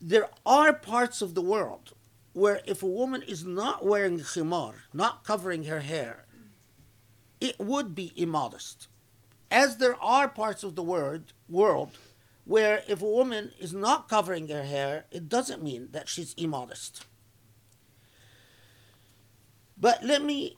there 0.00 0.28
are 0.44 0.72
parts 0.72 1.22
of 1.22 1.34
the 1.34 1.42
world 1.42 1.92
where 2.32 2.60
if 2.66 2.82
a 2.82 2.86
woman 2.86 3.22
is 3.22 3.44
not 3.44 3.84
wearing 3.84 4.18
khimar, 4.18 4.74
not 4.92 5.24
covering 5.24 5.64
her 5.64 5.80
hair, 5.80 6.24
it 7.40 7.58
would 7.58 7.94
be 7.94 8.12
immodest. 8.16 8.88
As 9.50 9.76
there 9.76 9.96
are 10.02 10.28
parts 10.28 10.62
of 10.62 10.74
the 10.74 10.82
word, 10.82 11.32
world 11.48 11.92
where 12.44 12.82
if 12.88 13.02
a 13.02 13.06
woman 13.06 13.52
is 13.60 13.74
not 13.74 14.08
covering 14.08 14.48
her 14.48 14.62
hair, 14.62 15.04
it 15.10 15.28
doesn't 15.28 15.62
mean 15.62 15.88
that 15.92 16.08
she's 16.08 16.34
immodest. 16.34 17.04
But 19.80 20.02
let 20.02 20.22
me, 20.22 20.56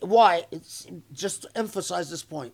why? 0.00 0.44
It's 0.50 0.86
just 1.12 1.42
to 1.42 1.50
emphasize 1.56 2.10
this 2.10 2.22
point. 2.22 2.52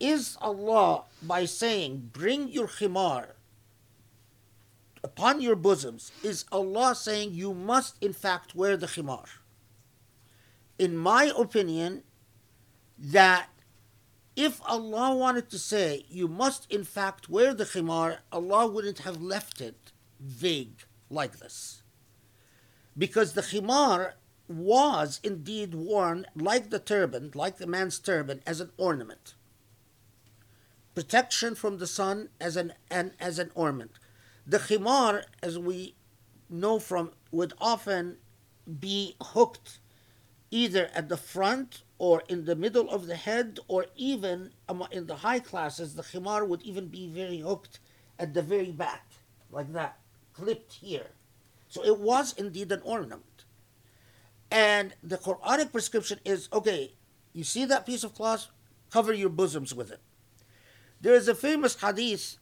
Is 0.00 0.36
Allah, 0.40 1.04
by 1.22 1.44
saying, 1.44 2.10
bring 2.12 2.48
your 2.48 2.66
khimar 2.66 3.28
upon 5.04 5.40
your 5.40 5.54
bosoms, 5.54 6.12
is 6.22 6.44
Allah 6.50 6.94
saying 6.94 7.32
you 7.32 7.54
must 7.54 8.02
in 8.02 8.12
fact 8.12 8.54
wear 8.54 8.76
the 8.76 8.86
khimar? 8.86 9.26
In 10.78 10.96
my 10.96 11.32
opinion, 11.36 12.02
that 12.98 13.48
if 14.34 14.60
Allah 14.66 15.16
wanted 15.16 15.48
to 15.50 15.58
say 15.58 16.04
you 16.08 16.28
must 16.28 16.70
in 16.70 16.84
fact 16.84 17.28
wear 17.28 17.54
the 17.54 17.64
khimar, 17.64 18.18
Allah 18.30 18.66
wouldn't 18.66 19.00
have 19.00 19.20
left 19.22 19.60
it 19.60 19.92
vague 20.20 20.84
like 21.10 21.38
this. 21.38 21.82
Because 22.96 23.32
the 23.32 23.42
khimar 23.42 24.12
was 24.48 25.20
indeed 25.22 25.74
worn 25.74 26.26
like 26.34 26.70
the 26.70 26.78
turban, 26.78 27.30
like 27.34 27.56
the 27.56 27.66
man's 27.66 27.98
turban, 27.98 28.42
as 28.46 28.60
an 28.60 28.70
ornament. 28.76 29.34
Protection 30.94 31.54
from 31.54 31.78
the 31.78 31.86
sun 31.86 32.28
as 32.40 32.56
an, 32.56 32.72
as 32.90 33.38
an 33.38 33.50
ornament. 33.54 33.92
The 34.46 34.58
khimar, 34.58 35.24
as 35.42 35.58
we 35.58 35.94
know 36.48 36.78
from, 36.78 37.12
would 37.30 37.52
often 37.60 38.18
be 38.80 39.16
hooked 39.20 39.78
either 40.50 40.90
at 40.94 41.08
the 41.08 41.16
front 41.16 41.82
or 41.98 42.22
in 42.28 42.44
the 42.44 42.56
middle 42.56 42.90
of 42.90 43.06
the 43.06 43.16
head, 43.16 43.58
or 43.68 43.86
even 43.96 44.50
in 44.90 45.06
the 45.06 45.16
high 45.16 45.40
classes, 45.40 45.94
the 45.94 46.02
khimar 46.02 46.46
would 46.46 46.62
even 46.62 46.88
be 46.88 47.08
very 47.08 47.38
hooked 47.38 47.80
at 48.18 48.34
the 48.34 48.42
very 48.42 48.70
back, 48.70 49.06
like 49.50 49.72
that, 49.72 49.98
clipped 50.32 50.74
here. 50.74 51.08
So 51.68 51.84
it 51.84 51.98
was 51.98 52.34
indeed 52.36 52.70
an 52.70 52.82
ornament. 52.84 53.44
And 54.50 54.94
the 55.02 55.16
Quranic 55.16 55.72
prescription 55.72 56.20
is 56.24 56.48
okay, 56.52 56.92
you 57.32 57.44
see 57.44 57.64
that 57.64 57.86
piece 57.86 58.04
of 58.04 58.14
cloth? 58.14 58.48
Cover 58.90 59.12
your 59.12 59.28
bosoms 59.28 59.74
with 59.74 59.90
it. 59.90 60.00
There 61.00 61.14
is 61.14 61.28
a 61.28 61.34
famous 61.34 61.80
hadith 61.80 62.38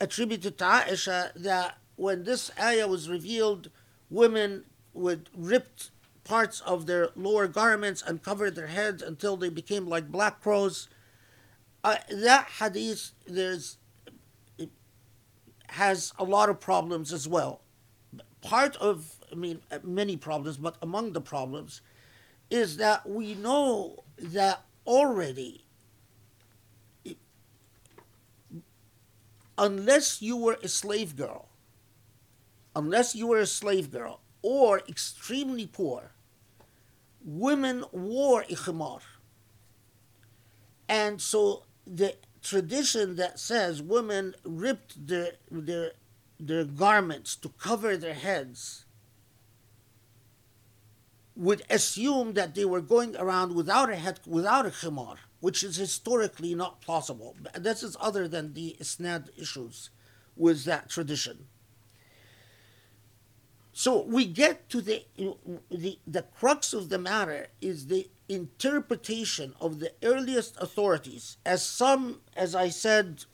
attributed 0.00 0.58
to 0.58 0.64
Aisha 0.64 1.32
that 1.34 1.78
when 1.96 2.24
this 2.24 2.50
ayah 2.60 2.86
was 2.86 3.08
revealed, 3.08 3.70
women 4.10 4.64
would 4.92 5.30
rip 5.34 5.80
parts 6.28 6.60
of 6.60 6.84
their 6.84 7.08
lower 7.16 7.48
garments 7.48 8.02
and 8.06 8.22
covered 8.22 8.54
their 8.54 8.66
heads 8.66 9.02
until 9.02 9.36
they 9.36 9.48
became 9.48 9.86
like 9.86 10.12
black 10.12 10.42
crows. 10.42 10.88
Uh, 11.82 11.96
that 12.10 12.46
hadith 12.58 13.12
there's 13.26 13.78
has 15.70 16.12
a 16.18 16.24
lot 16.24 16.48
of 16.50 16.60
problems 16.60 17.12
as 17.12 17.26
well. 17.26 17.62
Part 18.42 18.76
of, 18.76 19.16
I 19.32 19.34
mean, 19.34 19.60
uh, 19.70 19.78
many 19.82 20.16
problems, 20.16 20.58
but 20.58 20.76
among 20.82 21.12
the 21.12 21.20
problems 21.20 21.80
is 22.50 22.76
that 22.76 23.08
we 23.08 23.34
know 23.34 24.04
that 24.18 24.62
already 24.86 25.64
unless 29.58 30.22
you 30.22 30.36
were 30.36 30.56
a 30.62 30.68
slave 30.68 31.16
girl, 31.16 31.48
unless 32.76 33.14
you 33.14 33.26
were 33.26 33.38
a 33.38 33.46
slave 33.46 33.90
girl 33.90 34.20
or 34.40 34.80
extremely 34.88 35.66
poor, 35.66 36.12
women 37.24 37.84
wore 37.92 38.44
a. 38.48 39.00
And 40.88 41.20
so 41.20 41.64
the 41.86 42.16
tradition 42.42 43.16
that 43.16 43.38
says 43.38 43.82
women 43.82 44.34
ripped 44.44 45.06
their, 45.06 45.32
their, 45.50 45.92
their 46.38 46.64
garments 46.64 47.36
to 47.36 47.50
cover 47.50 47.96
their 47.96 48.14
heads 48.14 48.84
would 51.36 51.62
assume 51.70 52.32
that 52.32 52.54
they 52.54 52.64
were 52.64 52.80
going 52.80 53.16
around 53.16 53.54
without 53.54 53.90
a 53.90 53.96
head, 53.96 54.18
without 54.26 54.66
a 54.66 54.70
khimar, 54.70 55.16
which 55.40 55.62
is 55.62 55.76
historically 55.76 56.54
not 56.54 56.80
plausible. 56.80 57.36
This 57.54 57.82
is 57.82 57.96
other 58.00 58.26
than 58.26 58.54
the 58.54 58.76
isnad 58.80 59.28
issues 59.40 59.90
with 60.36 60.64
that 60.64 60.88
tradition. 60.90 61.46
So 63.78 64.02
we 64.02 64.24
get 64.24 64.68
to 64.70 64.80
the, 64.80 65.04
the 65.70 66.00
the 66.04 66.22
crux 66.36 66.72
of 66.72 66.88
the 66.88 66.98
matter 66.98 67.46
is 67.60 67.86
the 67.86 68.10
interpretation 68.28 69.54
of 69.60 69.78
the 69.78 69.92
earliest 70.02 70.56
authorities, 70.60 71.36
as 71.46 71.64
some, 71.64 72.20
as 72.36 72.56
I 72.56 72.70
said, 72.70 73.24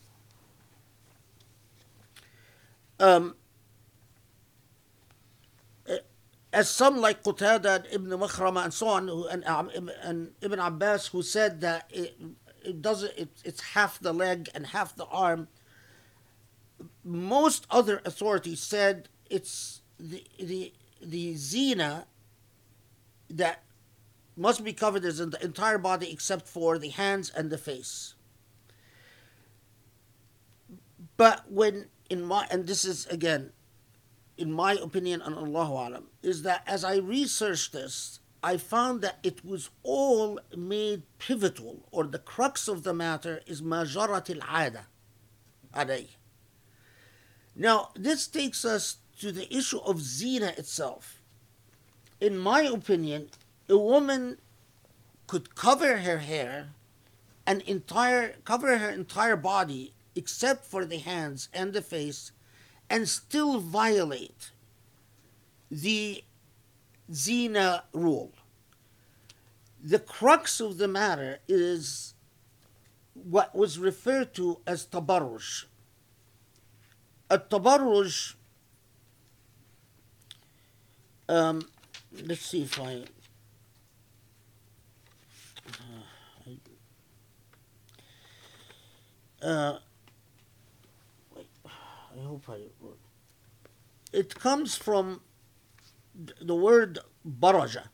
um, 3.00 3.36
as 6.52 6.68
some 6.68 6.98
like 6.98 7.22
Qatada 7.22 7.76
and 7.76 7.86
Ibn 7.90 8.10
Makhrama 8.10 8.64
and 8.64 8.74
so 8.74 8.88
on, 8.88 9.08
and, 9.08 9.46
um, 9.46 9.70
and 10.02 10.32
Ibn 10.42 10.58
Abbas, 10.58 11.06
who 11.06 11.22
said 11.22 11.62
that 11.62 11.90
it, 11.90 12.20
it 12.62 12.82
doesn't, 12.82 13.14
it, 13.16 13.30
it's 13.46 13.62
half 13.62 13.98
the 13.98 14.12
leg 14.12 14.50
and 14.54 14.66
half 14.66 14.94
the 14.94 15.06
arm. 15.06 15.48
Most 17.02 17.66
other 17.70 18.02
authorities 18.04 18.60
said 18.60 19.08
it's 19.30 19.80
the 19.98 20.24
the 20.38 20.72
the 21.00 21.34
zina 21.36 22.06
that 23.30 23.62
must 24.36 24.64
be 24.64 24.72
covered 24.72 25.04
is 25.04 25.20
in 25.20 25.30
the 25.30 25.44
entire 25.44 25.78
body 25.78 26.10
except 26.10 26.46
for 26.48 26.78
the 26.78 26.88
hands 26.88 27.30
and 27.30 27.50
the 27.50 27.58
face. 27.58 28.14
But 31.16 31.50
when 31.50 31.86
in 32.10 32.22
my 32.22 32.46
and 32.50 32.66
this 32.66 32.84
is 32.84 33.06
again 33.06 33.52
in 34.36 34.52
my 34.52 34.72
opinion, 34.72 35.22
and 35.22 35.36
Allahu 35.36 35.74
Alam, 35.74 36.04
is 36.22 36.42
that 36.42 36.64
as 36.66 36.84
I 36.84 36.96
researched 36.96 37.72
this, 37.72 38.18
I 38.42 38.56
found 38.56 39.00
that 39.02 39.18
it 39.22 39.44
was 39.44 39.70
all 39.82 40.40
made 40.56 41.04
pivotal, 41.18 41.88
or 41.90 42.04
the 42.04 42.18
crux 42.18 42.68
of 42.68 42.82
the 42.82 42.92
matter 42.92 43.40
is 43.46 43.62
majarat 43.62 44.26
alayh. 45.74 46.08
Now, 47.56 47.90
this 47.94 48.26
takes 48.26 48.64
us 48.64 48.96
to 49.20 49.32
the 49.32 49.52
issue 49.54 49.78
of 49.78 50.00
zina 50.00 50.54
itself. 50.56 51.20
In 52.20 52.38
my 52.38 52.62
opinion, 52.62 53.30
a 53.68 53.76
woman 53.76 54.38
could 55.26 55.54
cover 55.54 55.98
her 55.98 56.18
hair 56.18 56.70
and 57.46 57.62
entire 57.62 58.34
cover 58.44 58.78
her 58.78 58.90
entire 58.90 59.36
body 59.36 59.92
except 60.14 60.64
for 60.64 60.84
the 60.84 60.98
hands 60.98 61.48
and 61.52 61.72
the 61.72 61.82
face 61.82 62.32
and 62.88 63.08
still 63.08 63.58
violate 63.58 64.50
the 65.70 66.22
zina 67.12 67.84
rule. 67.92 68.32
The 69.82 69.98
crux 69.98 70.60
of 70.60 70.78
the 70.78 70.88
matter 70.88 71.40
is 71.48 72.14
what 73.14 73.54
was 73.54 73.78
referred 73.78 74.34
to 74.34 74.60
as 74.66 74.86
tabarruj. 74.86 75.64
A 77.30 77.38
tabarruj, 77.38 78.34
um, 81.28 81.68
let's 82.26 82.42
see 82.42 82.62
if 82.62 82.80
I. 82.80 83.04
Uh, 85.66 86.50
I- 89.42 89.46
uh, 89.46 89.78
wait, 91.36 91.48
I 91.66 92.22
hope 92.24 92.44
I. 92.48 92.60
It 94.12 94.34
comes 94.38 94.76
from 94.76 95.20
the 96.40 96.54
word 96.54 96.98
baraja. 97.26 97.88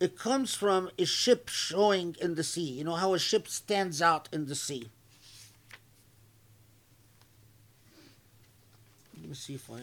It 0.00 0.18
comes 0.18 0.54
from 0.54 0.90
a 0.98 1.04
ship 1.04 1.48
showing 1.48 2.16
in 2.20 2.34
the 2.34 2.42
sea. 2.42 2.62
You 2.72 2.82
know 2.84 2.96
how 2.96 3.14
a 3.14 3.18
ship 3.20 3.46
stands 3.46 4.02
out 4.02 4.28
in 4.32 4.46
the 4.46 4.56
sea. 4.56 4.90
Let 9.20 9.28
me 9.28 9.34
see 9.34 9.54
if 9.54 9.70
I, 9.70 9.74
I 9.76 9.78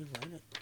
write 0.00 0.32
it. 0.34 0.58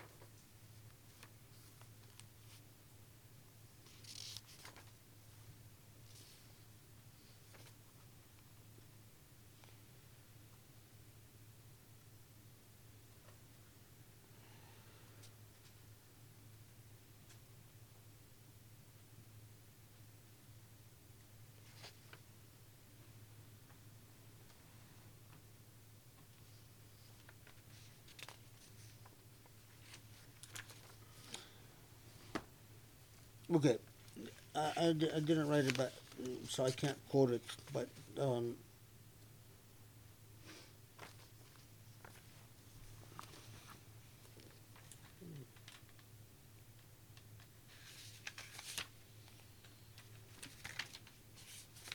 Okay, 33.55 33.79
I, 34.55 34.73
I, 34.77 34.93
di- 34.93 35.11
I 35.15 35.21
didn't 35.21 35.49
write 35.49 35.65
it, 35.65 35.77
but 35.77 35.93
so 36.49 36.65
I 36.65 36.71
can't 36.71 36.97
quote 37.09 37.31
it. 37.31 37.43
But 37.73 37.89
um, 38.21 38.55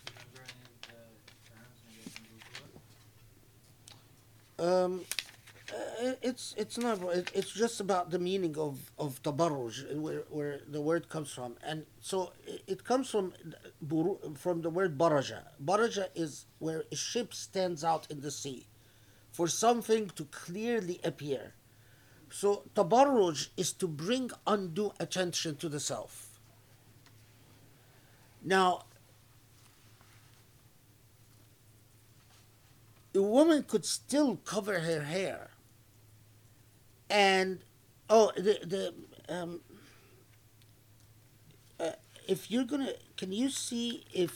Remember 0.06 0.42
any 0.44 0.66
of 0.66 0.82
the 0.82 0.88
terms? 1.48 1.78
Maybe 1.86 2.02
I 2.06 2.12
can 2.16 2.26
Google 2.36 2.82
it. 4.60 4.84
um, 4.84 5.15
it's 6.22 6.54
it's 6.58 6.78
not. 6.78 7.02
It, 7.02 7.32
it's 7.34 7.52
just 7.52 7.80
about 7.80 8.12
the 8.12 8.20
meaning 8.20 8.58
of 8.58 8.92
of 8.98 9.22
tabarruj, 9.24 9.96
where 9.96 10.24
where 10.30 10.60
the 10.68 10.82
word 10.82 11.10
comes 11.10 11.32
from, 11.32 11.56
and 11.64 11.86
so 12.02 12.32
it, 12.46 12.64
it 12.68 12.84
comes 12.84 13.10
from 13.10 13.34
from 14.36 14.62
the 14.62 14.70
word 14.70 14.98
baraja. 14.98 15.40
Baraja 15.64 16.08
is 16.16 16.46
where 16.60 16.84
a 16.92 16.96
ship 16.96 17.34
stands 17.34 17.84
out 17.84 18.08
in 18.10 18.22
the 18.22 18.32
sea, 18.32 18.68
for 19.32 19.48
something 19.48 20.10
to 20.16 20.26
clearly 20.26 21.00
appear. 21.04 21.54
So 22.30 22.64
tabarruj 22.76 23.50
is 23.56 23.72
to 23.74 23.88
bring 23.88 24.32
undue 24.46 24.92
attention 25.00 25.56
to 25.58 25.70
the 25.70 25.80
self. 25.80 26.40
Now, 28.44 28.86
a 33.16 33.22
woman 33.22 33.64
could 33.64 33.86
still 33.86 34.38
cover 34.38 34.82
her 34.82 35.02
hair 35.02 35.55
and 37.10 37.60
oh 38.10 38.32
the 38.36 38.60
the 38.66 38.94
um 39.30 39.62
uh, 41.80 41.92
if 42.28 42.50
you're 42.50 42.64
gonna 42.64 42.94
can 43.18 43.32
you 43.32 43.50
see 43.50 44.04
if 44.14 44.36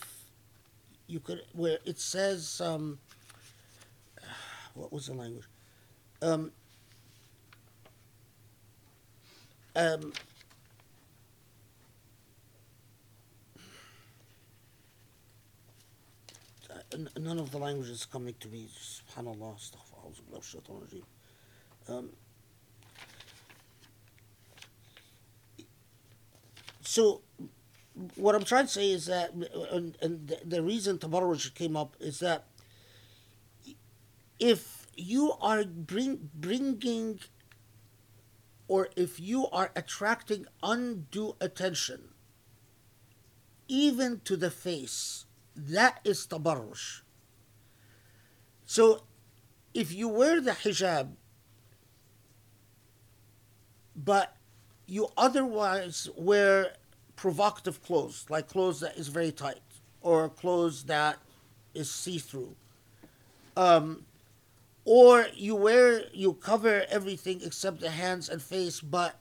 you 1.08 1.20
could 1.20 1.42
where 1.54 1.80
it 1.86 2.00
says 2.00 2.62
um 2.64 3.00
what 4.74 4.94
was 4.94 5.08
the 5.08 5.14
language? 5.14 5.46
Um 6.22 6.52
um 9.76 10.14
uh, 16.70 16.98
none 17.20 17.40
of 17.40 17.52
the 17.52 17.58
languages 17.58 18.06
coming 18.06 18.36
to 18.40 18.48
me 18.48 18.68
subhanallah 18.68 19.56
um 21.88 22.10
so 26.90 27.22
what 28.16 28.34
I'm 28.34 28.44
trying 28.44 28.66
to 28.66 28.72
say 28.72 28.90
is 28.90 29.06
that, 29.06 29.32
and, 29.72 29.96
and 30.02 30.36
the, 30.44 30.64
reason 30.64 30.98
tabarruj 30.98 31.54
came 31.54 31.78
up 31.78 31.96
is 32.00 32.18
that 32.18 32.46
if 34.40 34.88
you 34.96 35.34
are 35.40 35.64
bring, 35.66 36.32
bringing 36.34 37.20
or 38.68 38.90
if 38.96 39.20
you 39.20 39.48
are 39.50 39.70
attracting 39.76 40.48
undue 40.64 41.36
attention, 41.40 42.10
even 43.68 44.22
to 44.26 44.36
the 44.36 44.50
face, 44.50 45.26
that 45.56 46.00
is 46.04 46.26
tabarruj. 46.26 47.02
So 48.66 49.04
if 49.76 49.94
you 49.94 50.08
wear 50.08 50.42
the 50.42 50.54
hijab, 50.54 51.10
but 53.96 54.36
you 54.88 55.10
otherwise 55.16 56.10
wear 56.18 56.74
provocative 57.20 57.84
clothes, 57.84 58.26
like 58.30 58.48
clothes 58.48 58.80
that 58.80 58.98
is 58.98 59.10
very 59.10 59.32
tight 59.32 59.60
or 60.02 60.30
clothes 60.30 60.86
that 60.86 61.18
is 61.74 61.92
see-through. 61.92 62.56
Um, 63.58 64.06
or 64.86 65.28
you 65.36 65.54
wear 65.54 66.04
you 66.14 66.34
cover 66.34 66.86
everything 66.90 67.42
except 67.44 67.82
the 67.82 67.90
hands 67.90 68.30
and 68.30 68.42
face, 68.42 68.80
but 68.80 69.20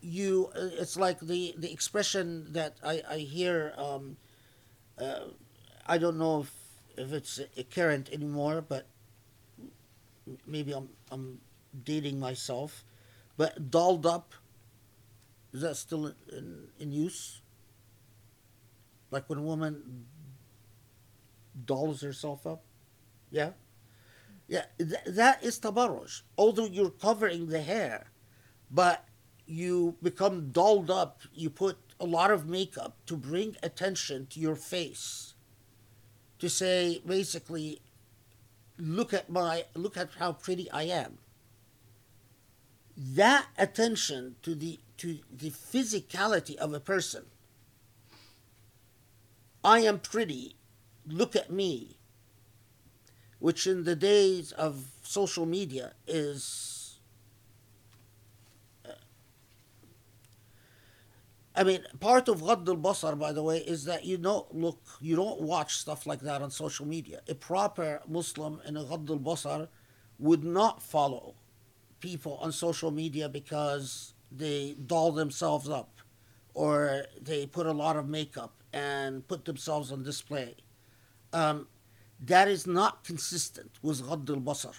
you 0.00 0.50
uh, 0.56 0.70
it's 0.80 0.96
like 0.96 1.20
the 1.20 1.54
the 1.58 1.70
expression 1.70 2.46
that 2.54 2.76
I 2.82 3.02
I 3.08 3.18
hear. 3.18 3.74
Um, 3.76 4.16
uh, 4.98 5.28
I 5.86 5.98
don't 5.98 6.18
know 6.18 6.40
if 6.40 6.52
if 6.96 7.12
it's 7.12 7.40
current 7.74 8.08
anymore, 8.10 8.64
but 8.66 8.86
maybe 10.46 10.72
I'm 10.72 10.88
I'm 11.12 11.40
dating 11.84 12.18
myself, 12.18 12.84
but 13.36 13.70
dolled 13.70 14.06
up 14.06 14.32
is 15.52 15.62
that 15.62 15.76
still 15.76 16.06
in, 16.06 16.14
in, 16.32 16.68
in 16.78 16.92
use? 16.92 17.40
Like 19.10 19.28
when 19.28 19.38
a 19.38 19.42
woman 19.42 20.06
dolls 21.64 22.02
herself 22.02 22.46
up? 22.46 22.62
Yeah? 23.30 23.50
Yeah, 24.46 24.64
th- 24.78 25.04
that 25.06 25.42
is 25.44 25.58
tabarruj. 25.58 26.22
Although 26.36 26.66
you're 26.66 26.90
covering 26.90 27.48
the 27.48 27.60
hair, 27.60 28.10
but 28.70 29.04
you 29.46 29.96
become 30.02 30.50
dolled 30.50 30.90
up, 30.90 31.20
you 31.34 31.50
put 31.50 31.78
a 32.00 32.06
lot 32.06 32.30
of 32.30 32.46
makeup 32.46 32.96
to 33.06 33.16
bring 33.16 33.56
attention 33.62 34.26
to 34.30 34.40
your 34.40 34.56
face. 34.56 35.34
To 36.38 36.48
say, 36.48 37.02
basically, 37.04 37.80
look 38.78 39.12
at 39.12 39.28
my, 39.28 39.64
look 39.74 39.96
at 39.96 40.10
how 40.18 40.32
pretty 40.32 40.70
I 40.70 40.84
am. 40.84 41.18
That 42.96 43.46
attention 43.56 44.36
to 44.42 44.54
the 44.54 44.80
to 44.98 45.18
the 45.32 45.50
physicality 45.50 46.56
of 46.56 46.74
a 46.74 46.80
person. 46.80 47.24
I 49.64 49.80
am 49.80 49.98
pretty, 49.98 50.56
look 51.06 51.34
at 51.34 51.50
me, 51.50 51.98
which 53.38 53.66
in 53.66 53.84
the 53.84 53.96
days 53.96 54.52
of 54.52 54.84
social 55.02 55.46
media 55.46 55.92
is. 56.06 57.00
uh, 58.84 58.92
I 61.54 61.64
mean, 61.64 61.84
part 62.00 62.28
of 62.28 62.42
Ghadd 62.42 62.68
al-Basar, 62.68 63.18
by 63.18 63.32
the 63.32 63.42
way, 63.42 63.58
is 63.58 63.84
that 63.84 64.04
you 64.04 64.16
don't 64.18 64.52
look, 64.54 64.80
you 65.00 65.16
don't 65.16 65.40
watch 65.40 65.76
stuff 65.76 66.06
like 66.06 66.20
that 66.20 66.42
on 66.42 66.50
social 66.50 66.86
media. 66.86 67.20
A 67.28 67.34
proper 67.34 68.00
Muslim 68.08 68.60
in 68.66 68.76
a 68.76 68.84
Ghadd 68.84 69.08
al-Basar 69.10 69.68
would 70.18 70.44
not 70.44 70.82
follow 70.82 71.34
people 72.00 72.38
on 72.42 72.52
social 72.52 72.90
media 72.90 73.28
because 73.28 74.14
they 74.30 74.76
doll 74.86 75.12
themselves 75.12 75.68
up 75.68 76.00
or 76.54 77.04
they 77.20 77.46
put 77.46 77.66
a 77.66 77.72
lot 77.72 77.96
of 77.96 78.08
makeup 78.08 78.62
and 78.72 79.26
put 79.28 79.44
themselves 79.44 79.92
on 79.92 80.02
display. 80.02 80.56
Um, 81.32 81.68
that 82.20 82.48
is 82.48 82.66
not 82.66 83.04
consistent 83.04 83.70
with 83.82 84.02
Ghadd 84.02 84.28
al-Basar. 84.28 84.74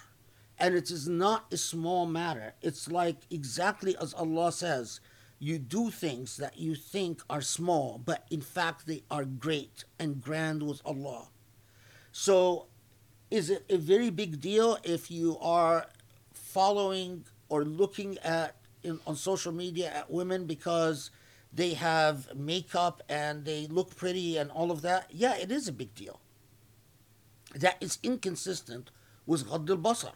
And 0.58 0.74
it 0.74 0.90
is 0.90 1.08
not 1.08 1.46
a 1.50 1.56
small 1.56 2.04
matter. 2.04 2.52
It's 2.60 2.90
like 2.90 3.16
exactly 3.30 3.96
as 3.96 4.12
Allah 4.12 4.52
says, 4.52 5.00
you 5.38 5.58
do 5.58 5.90
things 5.90 6.36
that 6.36 6.58
you 6.58 6.74
think 6.74 7.22
are 7.30 7.40
small, 7.40 7.98
but 8.04 8.26
in 8.30 8.42
fact 8.42 8.86
they 8.86 9.02
are 9.10 9.24
great 9.24 9.84
and 9.98 10.20
grand 10.20 10.62
with 10.62 10.82
Allah. 10.84 11.28
So 12.12 12.66
is 13.30 13.48
it 13.48 13.64
a 13.70 13.78
very 13.78 14.10
big 14.10 14.40
deal 14.40 14.76
if 14.84 15.10
you 15.10 15.38
are 15.38 15.86
following 16.34 17.24
or 17.48 17.64
looking 17.64 18.18
at 18.18 18.56
in, 18.82 19.00
on 19.06 19.16
social 19.16 19.52
media 19.52 19.90
at 19.94 20.10
women 20.10 20.46
because 20.46 21.10
they 21.52 21.74
have 21.74 22.34
makeup 22.34 23.02
and 23.08 23.44
they 23.44 23.66
look 23.66 23.96
pretty 23.96 24.36
and 24.36 24.50
all 24.50 24.70
of 24.70 24.82
that? 24.82 25.06
Yeah, 25.10 25.36
it 25.36 25.50
is 25.50 25.68
a 25.68 25.72
big 25.72 25.94
deal. 25.94 26.20
That 27.54 27.76
is 27.80 27.98
inconsistent 28.02 28.90
with 29.26 29.48
Ghadd 29.48 29.68
al-Basar. 29.68 30.12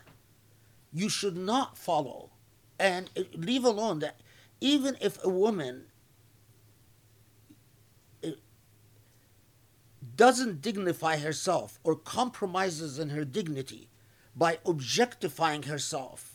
You 0.92 1.08
should 1.08 1.36
not 1.36 1.76
follow 1.76 2.30
and 2.78 3.10
uh, 3.16 3.22
leave 3.34 3.64
alone 3.64 4.00
that 4.00 4.20
even 4.60 4.96
if 5.00 5.22
a 5.24 5.28
woman 5.28 5.86
uh, 8.24 8.30
doesn't 10.16 10.62
dignify 10.62 11.18
herself 11.18 11.78
or 11.82 11.96
compromises 11.96 12.98
in 12.98 13.10
her 13.10 13.24
dignity 13.24 13.88
by 14.36 14.58
objectifying 14.64 15.64
herself, 15.64 16.33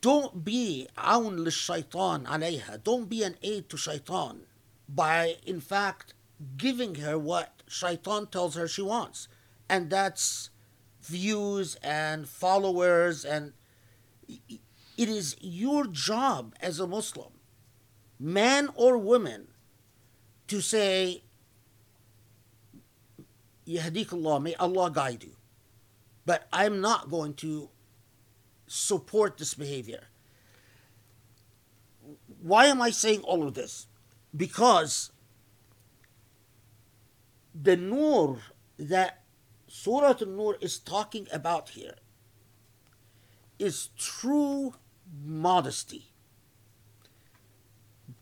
don't 0.00 0.44
be 0.44 0.88
awn 0.96 1.38
lishaitan 1.38 2.24
alayha. 2.24 2.82
Don't 2.82 3.08
be 3.08 3.22
an 3.22 3.36
aid 3.42 3.68
to 3.70 3.76
shaitan 3.76 4.40
by, 4.88 5.36
in 5.46 5.60
fact, 5.60 6.14
giving 6.56 6.96
her 6.96 7.18
what 7.18 7.62
shaitan 7.66 8.26
tells 8.26 8.54
her 8.54 8.66
she 8.66 8.82
wants. 8.82 9.28
And 9.68 9.90
that's 9.90 10.50
views 11.02 11.76
and 11.82 12.28
followers 12.28 13.24
and 13.24 13.52
it 14.98 15.08
is 15.08 15.36
your 15.40 15.86
job 15.86 16.54
as 16.60 16.80
a 16.80 16.86
Muslim, 16.86 17.30
man 18.18 18.68
or 18.74 18.98
woman, 18.98 19.48
to 20.48 20.60
say, 20.60 21.22
Yahdik 23.66 24.12
Allah, 24.12 24.40
may 24.40 24.54
Allah 24.56 24.90
guide 24.90 25.22
you. 25.22 25.36
But 26.26 26.48
I'm 26.52 26.80
not 26.80 27.10
going 27.10 27.34
to 27.34 27.70
support 28.68 29.38
this 29.38 29.54
behavior. 29.54 30.04
Why 32.40 32.66
am 32.66 32.80
I 32.80 32.90
saying 32.90 33.22
all 33.22 33.46
of 33.46 33.54
this? 33.54 33.88
because 34.36 35.10
the 37.54 37.76
nur 37.76 38.38
that 38.78 39.22
Surah 39.66 40.14
An-Nur 40.20 40.56
is 40.60 40.78
talking 40.78 41.26
about 41.32 41.70
here 41.70 41.96
is 43.58 43.88
true 43.98 44.74
modesty, 45.24 46.12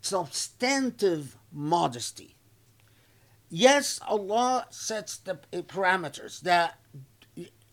substantive 0.00 1.36
modesty. 1.52 2.36
Yes, 3.48 4.00
Allah 4.06 4.66
sets 4.70 5.18
the 5.18 5.36
parameters 5.52 6.40
that 6.40 6.80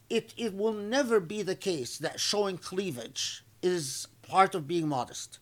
it, 0.09 0.33
it 0.37 0.53
will 0.53 0.73
never 0.73 1.19
be 1.19 1.41
the 1.41 1.55
case 1.55 1.97
that 1.97 2.19
showing 2.19 2.57
cleavage 2.57 3.43
is 3.61 4.07
part 4.21 4.55
of 4.55 4.67
being 4.67 4.87
modest. 4.87 5.39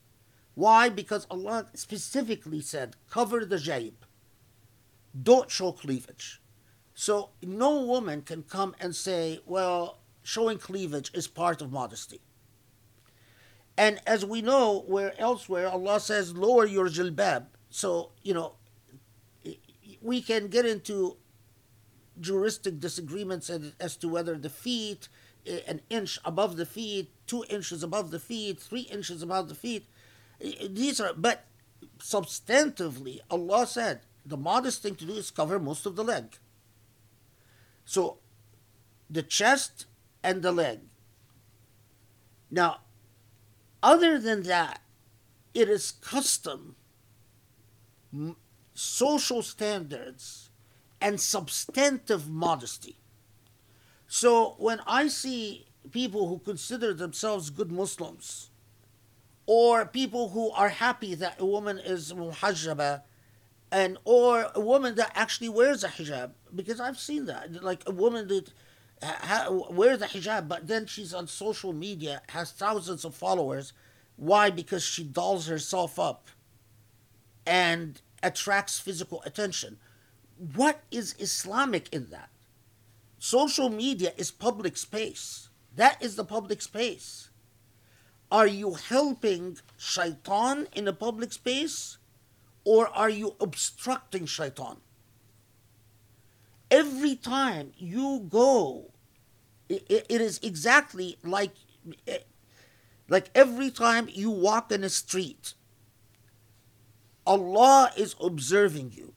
Why? 0.54 0.90
Because 0.90 1.26
Allah 1.30 1.68
specifically 1.74 2.62
said, 2.62 2.96
cover 3.10 3.46
the 3.46 3.58
jayb. 3.58 3.94
Don't 5.22 5.50
show 5.50 5.72
cleavage. 5.72 6.42
So 6.94 7.30
no 7.42 7.84
woman 7.84 8.22
can 8.22 8.44
come 8.44 8.76
and 8.80 8.96
say, 8.96 9.40
well, 9.46 10.00
showing 10.24 10.58
cleavage 10.58 11.12
is 11.14 11.28
part 11.28 11.62
of 11.62 11.72
modesty. 11.72 12.22
And 13.78 14.00
as 14.06 14.26
we 14.26 14.42
know, 14.42 14.84
where 14.88 15.20
elsewhere 15.20 15.68
Allah 15.70 16.00
says, 16.00 16.36
lower 16.36 16.66
your 16.66 16.88
jilbab. 16.88 17.46
So, 17.70 18.12
you 18.22 18.34
know, 18.34 18.54
we 20.02 20.22
can 20.22 20.48
get 20.48 20.66
into 20.66 21.18
juristic 22.22 22.80
disagreements 22.80 23.50
as, 23.80 23.96
to 23.98 24.08
whether 24.08 24.38
the 24.38 24.50
feet, 24.50 25.10
eh, 25.46 25.60
an 25.68 25.82
inch 25.90 26.20
above 26.24 26.56
the 26.56 26.66
feet, 26.66 27.12
two 27.28 27.44
inches 27.50 27.84
above 27.84 28.12
the 28.12 28.20
feet, 28.20 28.60
three 28.60 28.82
inches 28.82 29.22
above 29.22 29.50
the 29.50 29.56
feet, 29.56 29.86
eh, 30.40 30.68
these 30.70 31.02
are, 31.02 31.14
but 31.14 31.46
substantively, 32.00 33.20
Allah 33.30 33.68
said 33.68 34.02
the 34.26 34.38
modest 34.38 34.84
thing 34.84 34.96
to 34.96 35.06
do 35.06 35.14
is 35.14 35.32
cover 35.32 35.60
most 35.60 35.86
of 35.86 35.96
the 35.96 36.04
leg. 36.04 36.38
So, 37.86 38.18
the 39.10 39.24
chest 39.24 39.88
and 40.24 40.42
the 40.42 40.52
leg. 40.52 40.80
Now, 42.50 42.82
other 43.82 44.20
than 44.20 44.44
that, 44.44 44.82
it 45.54 45.68
is 45.68 45.92
custom, 45.92 46.76
social 48.74 49.42
standards, 49.42 50.51
and 51.02 51.20
substantive 51.20 52.30
modesty. 52.30 52.98
So 54.08 54.56
when 54.58 54.80
I 54.86 55.08
see 55.08 55.68
people 55.92 56.28
who 56.28 56.40
consider 56.40 56.94
themselves 56.94 57.50
good 57.50 57.72
Muslims, 57.72 58.50
or 59.46 59.86
people 59.86 60.30
who 60.30 60.52
are 60.52 60.70
happy 60.70 61.16
that 61.16 61.40
a 61.40 61.46
woman 61.46 61.80
is 61.80 62.14
muhajjaba, 62.14 63.02
and 63.72 63.98
or 64.04 64.52
a 64.54 64.60
woman 64.60 64.96
that 64.96 65.12
actually 65.16 65.50
wears 65.50 65.84
a 65.84 65.88
hijab, 65.88 66.32
because 66.54 66.80
I've 66.80 67.00
seen 67.00 67.26
that, 67.26 67.64
like 67.64 67.84
a 67.88 67.92
woman 67.92 68.28
that 68.28 68.54
ha- 69.02 69.48
wears 69.50 70.02
a 70.02 70.08
hijab, 70.08 70.48
but 70.48 70.68
then 70.68 70.86
she's 70.86 71.14
on 71.14 71.28
social 71.28 71.74
media, 71.74 72.22
has 72.30 72.52
thousands 72.52 73.06
of 73.06 73.16
followers. 73.16 73.74
Why? 74.18 74.50
Because 74.50 74.84
she 74.84 75.04
dolls 75.04 75.48
herself 75.48 75.98
up 75.98 76.28
and 77.46 78.02
attracts 78.22 78.80
physical 78.80 79.24
attention. 79.26 79.80
What 80.42 80.82
is 80.90 81.14
Islamic 81.20 81.94
in 81.94 82.08
that? 82.10 82.30
Social 83.20 83.70
media 83.70 84.12
is 84.18 84.32
public 84.32 84.76
space. 84.76 85.50
That 85.76 86.02
is 86.02 86.16
the 86.16 86.24
public 86.24 86.64
space. 86.64 87.30
Are 88.32 88.48
you 88.48 88.74
helping 88.74 89.60
shaitan 89.78 90.68
in 90.74 90.88
a 90.88 90.94
public 90.94 91.32
space 91.32 92.00
or 92.64 92.88
are 92.88 93.10
you 93.10 93.36
obstructing 93.40 94.26
shaitan? 94.26 94.78
Every 96.72 97.16
time 97.16 97.74
you 97.78 98.26
go, 98.28 98.90
it, 99.70 100.08
is 100.10 100.40
exactly 100.42 101.20
like, 101.24 101.54
like 103.08 103.30
every 103.36 103.70
time 103.70 104.10
you 104.10 104.32
walk 104.32 104.72
in 104.72 104.84
a 104.84 104.90
street, 104.90 105.54
Allah 107.28 107.92
is 107.96 108.16
observing 108.20 108.94
you 108.96 109.14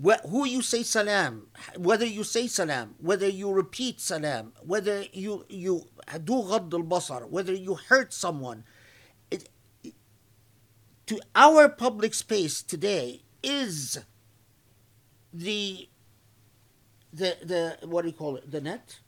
who 0.00 0.46
you 0.46 0.62
say 0.62 0.82
salam, 0.82 1.48
whether 1.76 2.06
you 2.06 2.22
say 2.22 2.46
salam, 2.46 2.94
whether 2.98 3.28
you 3.28 3.50
repeat 3.50 4.00
salam, 4.00 4.52
whether 4.64 5.04
you 5.12 5.44
you 5.48 5.86
do 6.24 6.34
al 6.34 6.60
basar, 6.60 7.28
whether 7.28 7.52
you 7.52 7.74
hurt 7.74 8.12
someone, 8.12 8.64
it, 9.30 9.48
it, 9.82 9.94
to 11.06 11.20
our 11.34 11.68
public 11.68 12.14
space 12.14 12.62
today 12.62 13.22
is 13.42 13.98
the 15.32 15.88
the 17.12 17.36
the 17.42 17.86
what 17.86 18.02
do 18.02 18.08
you 18.08 18.14
call 18.14 18.36
it? 18.36 18.50
The 18.50 18.60
net, 18.60 19.00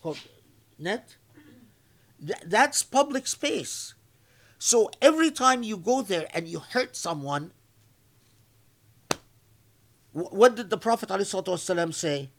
called 0.00 0.18
net. 0.78 1.16
Th- 2.24 2.38
that's 2.46 2.82
public 2.82 3.26
space. 3.26 3.94
So 4.58 4.90
every 5.00 5.30
time 5.30 5.62
you 5.62 5.76
go 5.76 6.02
there 6.02 6.28
and 6.34 6.46
you 6.46 6.60
hurt 6.60 6.94
someone, 6.94 7.52
what 10.12 10.56
did 10.56 10.70
the 10.70 10.78
Prophet 10.78 11.08
ﷺ 11.08 11.94
say? 11.94 12.30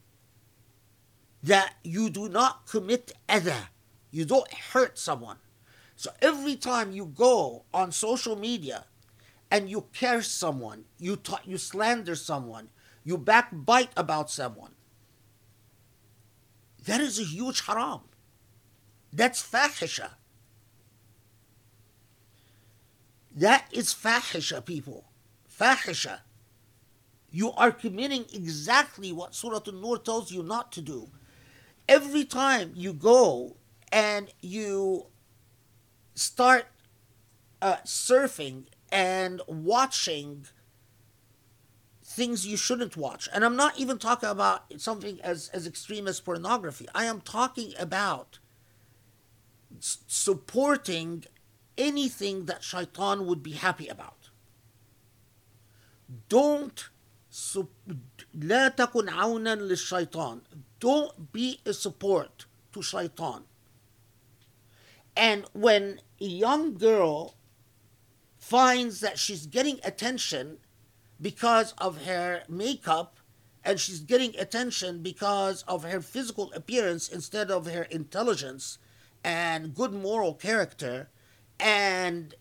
That 1.44 1.74
you 1.84 2.10
do 2.10 2.30
not 2.30 2.68
commit 2.68 3.14
other, 3.28 3.70
you 4.12 4.26
don't 4.26 4.52
hurt 4.54 5.00
someone. 5.00 5.38
So 5.96 6.12
every 6.22 6.56
time 6.56 6.92
you 6.92 7.06
go 7.06 7.64
on 7.74 7.92
social 7.92 8.36
media 8.36 8.86
and 9.50 9.70
you 9.70 9.86
curse 9.98 10.30
someone, 10.30 10.86
you 11.00 11.16
ta- 11.16 11.42
you 11.46 11.58
slander 11.58 12.16
someone, 12.16 12.70
you 13.04 13.18
backbite 13.18 13.92
about 13.96 14.30
someone, 14.30 14.72
that 16.86 17.02
is 17.02 17.20
a 17.20 17.24
huge 17.24 17.66
haram. 17.66 18.02
That's 19.14 19.42
fahisha. 19.42 20.12
That 23.36 23.66
is 23.72 23.94
fahisha, 23.94 24.64
people. 24.66 25.06
Fahisha 25.50 26.20
you 27.32 27.52
are 27.54 27.72
committing 27.72 28.26
exactly 28.34 29.12
what 29.12 29.34
Surah 29.34 29.62
An-Nur 29.66 29.98
tells 29.98 30.32
you 30.32 30.44
not 30.44 30.72
to 30.74 30.82
do. 30.82 31.10
Every 31.88 32.26
time 32.26 32.74
you 32.76 32.94
go 32.94 33.56
and 33.92 34.32
you 34.42 35.08
start 36.14 36.66
uh, 37.62 37.78
surfing 37.86 38.66
and 38.92 39.42
watching 39.48 40.46
things 42.04 42.46
you 42.46 42.58
shouldn't 42.58 42.98
watch, 42.98 43.30
and 43.34 43.46
I'm 43.46 43.56
not 43.56 43.80
even 43.80 43.98
talking 43.98 44.30
about 44.30 44.82
something 44.82 45.20
as, 45.22 45.50
as 45.54 45.66
extreme 45.66 46.08
as 46.08 46.20
pornography, 46.20 46.88
I 46.94 47.06
am 47.06 47.22
talking 47.22 47.74
about 47.80 48.40
s- 49.78 50.00
supporting 50.08 51.24
anything 51.78 52.46
that 52.46 52.64
shaitan 52.64 53.26
would 53.26 53.42
be 53.42 53.54
happy 53.54 53.88
about. 53.88 54.30
Don't 56.28 56.90
so, 57.31 57.69
لا 58.35 58.69
تكن 58.69 59.09
عونا 59.09 59.55
للشيطان 59.55 60.41
don't 60.81 61.33
be 61.33 61.61
a 61.67 61.73
support 61.73 62.47
to 62.73 62.83
shaitan 62.83 63.45
and 65.17 65.47
when 65.53 66.01
a 66.21 66.25
young 66.25 66.75
girl 66.75 67.35
finds 68.39 69.01
that 69.01 69.19
she's 69.19 69.47
getting 69.47 69.81
attention 69.83 70.59
because 71.21 71.73
of 71.79 72.05
her 72.05 72.43
makeup 72.49 73.19
and 73.65 73.81
she's 73.81 74.01
getting 74.01 74.39
attention 74.39 75.03
because 75.03 75.65
of 75.67 75.83
her 75.83 76.01
physical 76.01 76.53
appearance 76.53 77.09
instead 77.09 77.51
of 77.51 77.67
her 77.67 77.83
intelligence 77.85 78.79
and 79.25 79.75
good 79.75 79.93
moral 79.93 80.35
character 80.35 81.09
and 81.59 82.35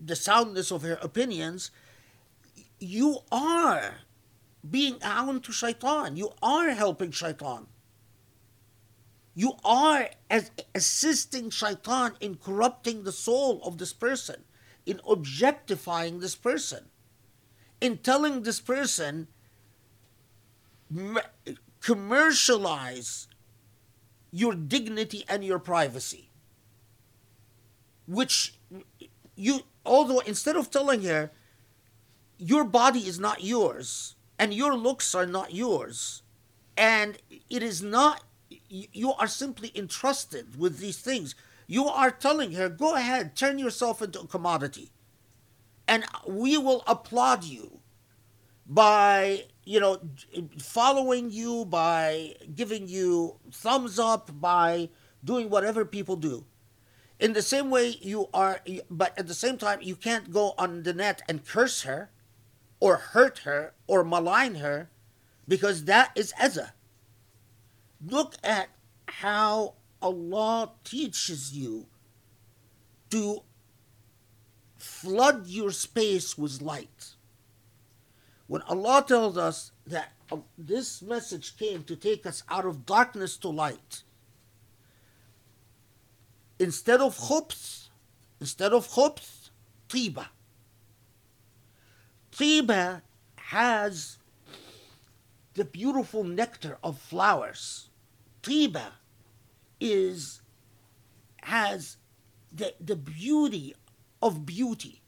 the 0.00 0.16
soundness 0.16 0.70
of 0.70 0.82
her 0.82 0.98
opinions 1.02 1.70
you 2.79 3.19
are 3.31 3.95
being 4.69 4.97
awn 5.03 5.41
to 5.41 5.51
shaitan. 5.51 6.15
You 6.17 6.31
are 6.41 6.69
helping 6.69 7.11
shaitan. 7.11 7.67
You 9.35 9.53
are 9.63 10.09
as 10.29 10.51
assisting 10.75 11.49
shaitan 11.49 12.13
in 12.19 12.35
corrupting 12.35 13.03
the 13.03 13.11
soul 13.11 13.61
of 13.63 13.77
this 13.77 13.93
person, 13.93 14.43
in 14.85 15.01
objectifying 15.07 16.19
this 16.19 16.35
person, 16.35 16.85
in 17.81 17.97
telling 17.97 18.43
this 18.43 18.59
person 18.59 19.27
commercialize 21.81 23.27
your 24.31 24.53
dignity 24.53 25.25
and 25.27 25.43
your 25.43 25.59
privacy. 25.59 26.29
Which 28.07 28.55
you, 29.35 29.61
although 29.85 30.19
instead 30.19 30.55
of 30.55 30.69
telling 30.69 31.03
her, 31.03 31.31
your 32.43 32.65
body 32.65 33.07
is 33.07 33.19
not 33.19 33.41
yours 33.41 34.15
and 34.37 34.53
your 34.53 34.75
looks 34.75 35.15
are 35.15 35.25
not 35.25 35.53
yours. 35.53 36.23
And 36.75 37.17
it 37.49 37.63
is 37.63 37.81
not 37.81 38.23
you 38.69 39.13
are 39.13 39.27
simply 39.27 39.71
entrusted 39.75 40.59
with 40.59 40.79
these 40.79 40.99
things. 40.99 41.35
You 41.67 41.85
are 41.87 42.11
telling 42.11 42.53
her 42.53 42.67
go 42.67 42.95
ahead 42.95 43.35
turn 43.35 43.59
yourself 43.59 44.01
into 44.01 44.21
a 44.21 44.27
commodity. 44.27 44.91
And 45.87 46.03
we 46.27 46.57
will 46.57 46.83
applaud 46.85 47.45
you 47.45 47.79
by 48.65 49.45
you 49.63 49.79
know 49.79 50.01
following 50.57 51.31
you 51.31 51.65
by 51.65 52.35
giving 52.53 52.87
you 52.89 53.37
thumbs 53.51 53.99
up 53.99 54.41
by 54.41 54.89
doing 55.23 55.49
whatever 55.49 55.85
people 55.85 56.17
do. 56.17 56.45
In 57.19 57.31
the 57.31 57.41
same 57.41 57.69
way 57.69 57.95
you 58.01 58.27
are 58.33 58.59
but 58.89 59.17
at 59.17 59.27
the 59.27 59.33
same 59.33 59.57
time 59.57 59.79
you 59.81 59.95
can't 59.95 60.29
go 60.31 60.55
on 60.57 60.83
the 60.83 60.93
net 60.93 61.21
and 61.29 61.45
curse 61.45 61.83
her 61.83 62.09
or 62.83 62.97
hurt 62.97 63.39
her 63.39 63.73
or 63.87 64.03
malign 64.03 64.55
her 64.55 64.89
because 65.47 65.85
that 65.85 66.11
is 66.15 66.33
eza 66.41 66.73
look 68.05 68.35
at 68.43 68.67
how 69.07 69.73
allah 70.01 70.71
teaches 70.83 71.53
you 71.53 71.85
to 73.09 73.41
flood 74.77 75.47
your 75.47 75.71
space 75.71 76.37
with 76.37 76.61
light 76.61 77.15
when 78.47 78.61
Allah 78.63 79.03
tells 79.07 79.37
us 79.37 79.71
that 79.87 80.11
uh, 80.31 80.37
this 80.57 81.01
message 81.01 81.57
came 81.57 81.83
to 81.85 81.95
take 81.95 82.25
us 82.25 82.43
out 82.49 82.65
of 82.65 82.85
darkness 82.85 83.37
to 83.37 83.49
light, 83.49 84.03
instead 86.59 87.01
of 87.01 87.17
khubs, 87.17 87.87
instead 88.39 88.73
of 88.73 88.87
khubs, 88.87 89.49
tiba. 89.89 90.27
Tiba 92.43 93.03
has 93.35 94.17
the 95.53 95.63
beautiful 95.63 96.25
nectar 96.25 96.77
of 96.83 96.99
flowers. 96.99 97.87
Tiba 98.41 98.95
is 99.79 100.41
has 101.43 101.95
the, 102.51 102.73
the 102.81 102.97
beauty 102.97 103.73
of 104.21 104.45
beauty. 104.45 105.01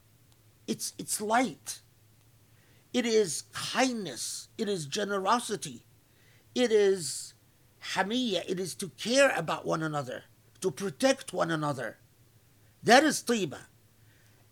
It's 0.66 0.94
it's 0.98 1.20
light. 1.20 1.82
It 2.94 3.06
is 3.06 3.44
kindness. 3.52 4.48
It 4.58 4.70
is 4.70 4.86
generosity. 4.86 5.84
It 6.56 6.72
is 6.72 7.34
hamiyya. 7.96 8.46
It 8.48 8.62
is 8.62 8.76
to 8.76 8.88
care 8.92 9.34
about 9.36 9.66
one 9.66 9.84
another, 9.84 10.24
to 10.62 10.72
protect 10.72 11.34
one 11.34 11.52
another. 11.52 11.98
That 12.82 13.04
is 13.04 13.22
tiba. 13.22 13.60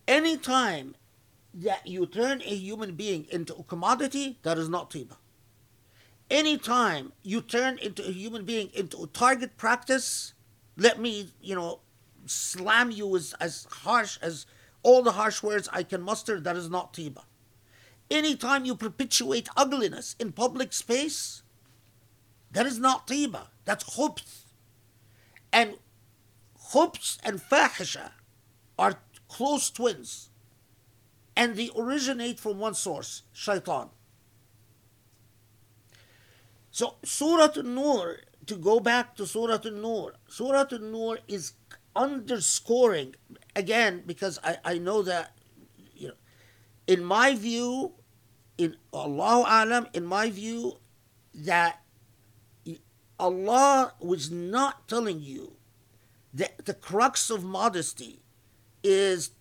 Anytime 0.05 0.95
that 1.53 1.85
you 1.85 2.05
turn 2.05 2.41
a 2.41 2.55
human 2.55 2.95
being 2.95 3.27
into 3.29 3.53
a 3.55 3.63
commodity, 3.63 4.39
that 4.43 4.57
is 4.57 4.69
not 4.69 4.89
tiba. 4.89 5.17
Anytime 6.29 7.13
you 7.21 7.41
turn 7.41 7.77
into 7.77 8.05
a 8.05 8.11
human 8.11 8.43
being 8.45 8.69
into 8.73 9.03
a 9.03 9.07
target 9.07 9.55
practice, 9.57 10.33
let 10.77 10.99
me, 10.99 11.29
you 11.41 11.55
know, 11.55 11.79
slam 12.25 12.89
you 12.89 13.15
as, 13.15 13.35
as 13.39 13.67
harsh 13.69 14.17
as 14.21 14.45
all 14.81 15.03
the 15.03 15.11
harsh 15.11 15.43
words 15.43 15.69
I 15.71 15.83
can 15.83 16.01
muster, 16.01 16.39
that 16.39 16.55
is 16.55 16.69
not 16.69 16.93
tiba. 16.93 17.23
Anytime 18.09 18.65
you 18.65 18.75
perpetuate 18.75 19.47
ugliness 19.55 20.15
in 20.19 20.31
public 20.31 20.73
space, 20.73 21.43
that 22.51 22.65
is 22.65 22.79
not 22.79 23.07
tiba. 23.07 23.47
That's 23.65 23.83
khubth. 23.83 24.45
And 25.51 25.77
khubth 26.71 27.17
and 27.23 27.39
fahisha 27.39 28.11
are 28.77 28.99
close 29.27 29.69
twins. 29.69 30.29
And 31.35 31.55
they 31.55 31.69
originate 31.77 32.39
from 32.39 32.59
one 32.59 32.75
source, 32.75 33.23
shaitan. 33.33 33.89
So 36.71 36.95
Surah 37.03 37.51
An-Nur, 37.55 38.17
to 38.45 38.55
go 38.55 38.79
back 38.79 39.15
to 39.15 39.25
Surah 39.25 39.59
An-Nur, 39.63 40.13
Surah 40.27 40.65
An-Nur 40.71 41.19
is 41.27 41.53
underscoring, 41.95 43.15
again, 43.55 44.03
because 44.05 44.39
I, 44.43 44.57
I 44.65 44.77
know 44.77 45.01
that 45.03 45.37
you 45.95 46.09
know, 46.09 46.13
in 46.87 47.03
my 47.03 47.35
view, 47.35 47.93
in 48.57 48.75
Allah 48.91 49.45
Alam, 49.47 49.87
in 49.93 50.05
my 50.05 50.29
view, 50.29 50.77
that 51.33 51.79
Allah 53.19 53.93
was 53.99 54.31
not 54.31 54.87
telling 54.87 55.21
you 55.21 55.53
that 56.33 56.65
the 56.65 56.73
crux 56.73 57.29
of 57.29 57.43
modesty 57.43 58.21
is 58.83 59.31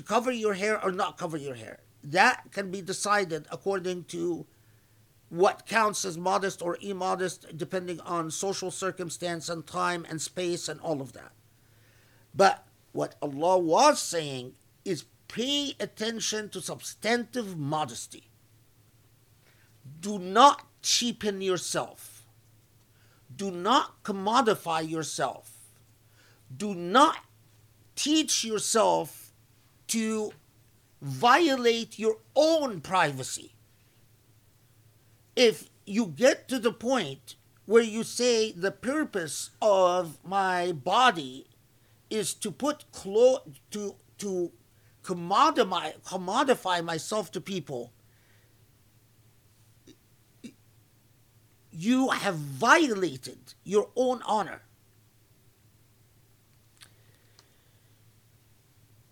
to 0.00 0.06
cover 0.06 0.32
your 0.32 0.54
hair 0.54 0.82
or 0.82 0.90
not 0.90 1.18
cover 1.18 1.36
your 1.36 1.56
hair. 1.56 1.80
That 2.02 2.52
can 2.52 2.70
be 2.70 2.80
decided 2.80 3.46
according 3.52 4.04
to 4.04 4.46
what 5.28 5.66
counts 5.66 6.06
as 6.06 6.16
modest 6.16 6.62
or 6.62 6.78
immodest, 6.80 7.54
depending 7.58 8.00
on 8.00 8.30
social 8.30 8.70
circumstance 8.70 9.50
and 9.50 9.66
time 9.66 10.06
and 10.08 10.22
space 10.22 10.70
and 10.70 10.80
all 10.80 11.02
of 11.02 11.12
that. 11.12 11.32
But 12.34 12.66
what 12.92 13.16
Allah 13.20 13.58
was 13.58 14.00
saying 14.00 14.54
is 14.86 15.04
pay 15.28 15.76
attention 15.78 16.48
to 16.48 16.62
substantive 16.62 17.58
modesty. 17.58 18.30
Do 20.00 20.18
not 20.18 20.66
cheapen 20.80 21.42
yourself. 21.42 22.26
Do 23.36 23.50
not 23.50 24.02
commodify 24.02 24.88
yourself. 24.88 25.52
Do 26.56 26.74
not 26.74 27.18
teach 27.94 28.44
yourself 28.44 29.29
to 29.90 30.32
violate 31.02 31.98
your 31.98 32.18
own 32.36 32.80
privacy. 32.80 33.54
If 35.34 35.68
you 35.86 36.06
get 36.06 36.48
to 36.48 36.58
the 36.58 36.72
point 36.72 37.34
where 37.66 37.82
you 37.82 38.04
say 38.04 38.52
the 38.52 38.70
purpose 38.70 39.50
of 39.60 40.18
my 40.24 40.72
body 40.72 41.46
is 42.08 42.34
to 42.34 42.50
put 42.50 42.90
clo- 42.92 43.42
to 43.70 43.96
to 44.18 44.52
commodify, 45.02 46.00
commodify 46.02 46.84
myself 46.84 47.32
to 47.32 47.40
people, 47.40 47.92
you 51.70 52.10
have 52.10 52.36
violated 52.36 53.54
your 53.64 53.88
own 53.96 54.20
honor. 54.26 54.62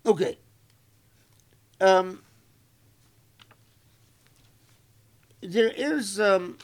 Okay. 0.05 0.37
Um, 1.81 2.21
there 5.41 5.71
is 5.75 6.19
um, 6.19 6.57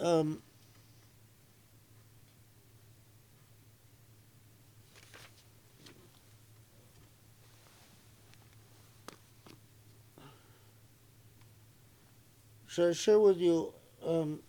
um, 0.00 0.42
Shall 12.74 12.88
I 12.88 12.92
share 12.92 13.20
with 13.20 13.38
you? 13.38 13.72
Um, 14.04 14.40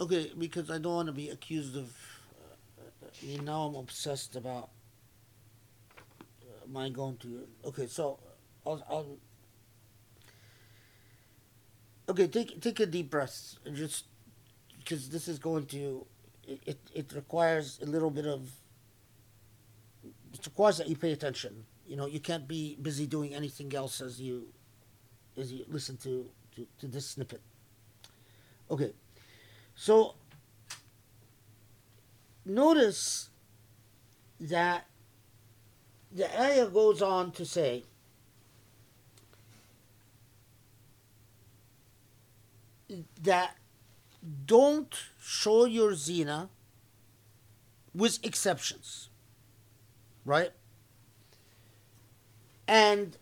okay, 0.00 0.32
because 0.36 0.70
I 0.70 0.78
don't 0.78 0.94
want 0.94 1.06
to 1.06 1.12
be 1.12 1.28
accused 1.28 1.76
of. 1.76 1.84
Uh, 2.40 3.06
I 3.06 3.26
mean, 3.26 3.44
now 3.44 3.62
I'm 3.62 3.74
obsessed 3.76 4.36
about 4.36 4.70
uh, 6.42 6.66
my 6.68 6.88
going 6.88 7.16
to. 7.18 7.46
Okay, 7.66 7.86
so 7.86 8.18
I'll, 8.66 8.84
I'll. 8.90 9.18
Okay, 12.08 12.26
take 12.26 12.60
take 12.60 12.80
a 12.80 12.86
deep 12.86 13.10
breath, 13.10 13.56
and 13.64 13.76
just 13.76 14.06
because 14.78 15.10
this 15.10 15.28
is 15.28 15.38
going 15.38 15.66
to, 15.66 16.04
it, 16.48 16.60
it, 16.66 16.78
it 16.94 17.12
requires 17.14 17.78
a 17.82 17.86
little 17.86 18.10
bit 18.10 18.26
of. 18.26 18.50
It 20.32 20.44
requires 20.46 20.78
that 20.78 20.88
you 20.88 20.96
pay 20.96 21.12
attention 21.12 21.66
you 21.90 21.96
know 21.96 22.06
you 22.06 22.20
can't 22.20 22.46
be 22.46 22.76
busy 22.80 23.06
doing 23.06 23.34
anything 23.34 23.74
else 23.74 24.00
as 24.00 24.20
you 24.20 24.46
as 25.36 25.52
you 25.52 25.64
listen 25.68 25.96
to 25.96 26.30
to, 26.54 26.66
to 26.78 26.86
this 26.86 27.06
snippet 27.08 27.42
okay 28.70 28.92
so 29.80 30.14
notice 32.44 33.30
that 34.38 34.84
the 36.12 36.28
ayah 36.38 36.66
goes 36.66 37.00
on 37.00 37.32
to 37.32 37.46
say 37.46 37.84
that 43.22 43.56
don't 44.44 44.94
show 45.18 45.64
your 45.64 45.94
zina 45.94 46.50
with 47.94 48.18
exceptions 48.22 49.08
right? 50.24 50.50
And 52.68 53.16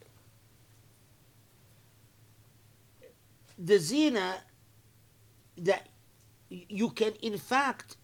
the 3.58 3.78
zina 3.78 4.42
that 5.56 5.88
you 6.48 6.90
can 6.90 7.12
in 7.22 7.38
fact 7.38 7.96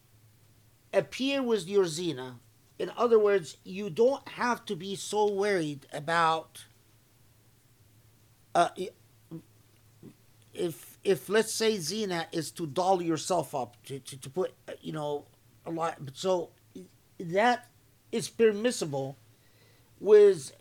appear 0.93 1.43
with 1.43 1.67
your 1.67 1.87
zina. 1.87 2.39
In 2.79 2.91
other 2.97 3.19
words 3.19 3.57
you 3.65 3.91
don't 3.91 4.27
have 4.29 4.65
to 4.67 4.77
be 4.77 4.97
so 4.97 5.33
worried 5.33 5.87
about 5.93 6.65
uh, 8.55 8.69
if 10.53 10.99
if 11.03 11.29
let's 11.29 11.53
say 11.53 11.79
zina 11.79 12.27
is 12.33 12.51
to 12.53 12.67
doll 12.67 13.03
yourself 13.03 13.55
up 13.55 13.77
to, 13.85 13.99
to, 13.99 14.17
to 14.17 14.31
put 14.31 14.55
uh, 14.69 14.73
you 14.81 14.93
know 14.93 15.27
a 15.67 15.71
lot 15.71 15.99
so 16.13 16.51
that 17.19 17.69
is 18.13 18.29
permissible 18.29 19.17
with 20.01 20.53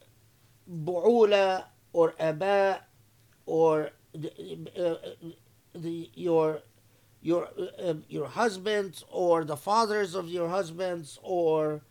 bu'ula 0.67 1.65
or 1.91 2.13
aba 2.19 2.81
or 3.45 3.91
the, 4.13 4.31
uh, 4.77 5.27
the 5.75 6.09
your 6.15 6.61
your 7.22 7.48
uh, 7.58 7.90
um, 7.90 8.04
your 8.08 8.26
husbands 8.26 9.04
or 9.10 9.44
the 9.44 9.56
fathers 9.56 10.14
of 10.14 10.28
your 10.28 10.48
husbands 10.48 11.18
or 11.22 11.82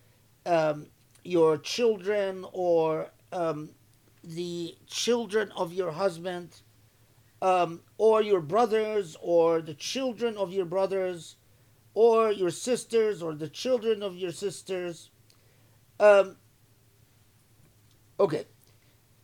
um, 0.46 0.88
your 1.24 1.58
children 1.58 2.46
or 2.54 3.10
um, 3.32 3.70
the 4.24 4.76
children 4.88 5.52
of 5.56 5.74
your 5.74 5.92
husband 5.92 6.62
um, 7.42 7.82
or 7.98 8.22
your 8.22 8.42
brothers 8.42 9.18
or 9.22 9.62
the 9.62 9.74
children 9.74 10.38
of 10.38 10.52
your 10.54 10.66
brothers 10.66 11.36
or 11.94 12.32
your 12.32 12.52
sisters 12.52 13.22
or 13.22 13.36
the 13.36 13.50
children 13.50 14.02
of 14.02 14.16
your 14.16 14.32
sisters 14.32 15.10
um, 16.00 16.36
okay 18.20 18.46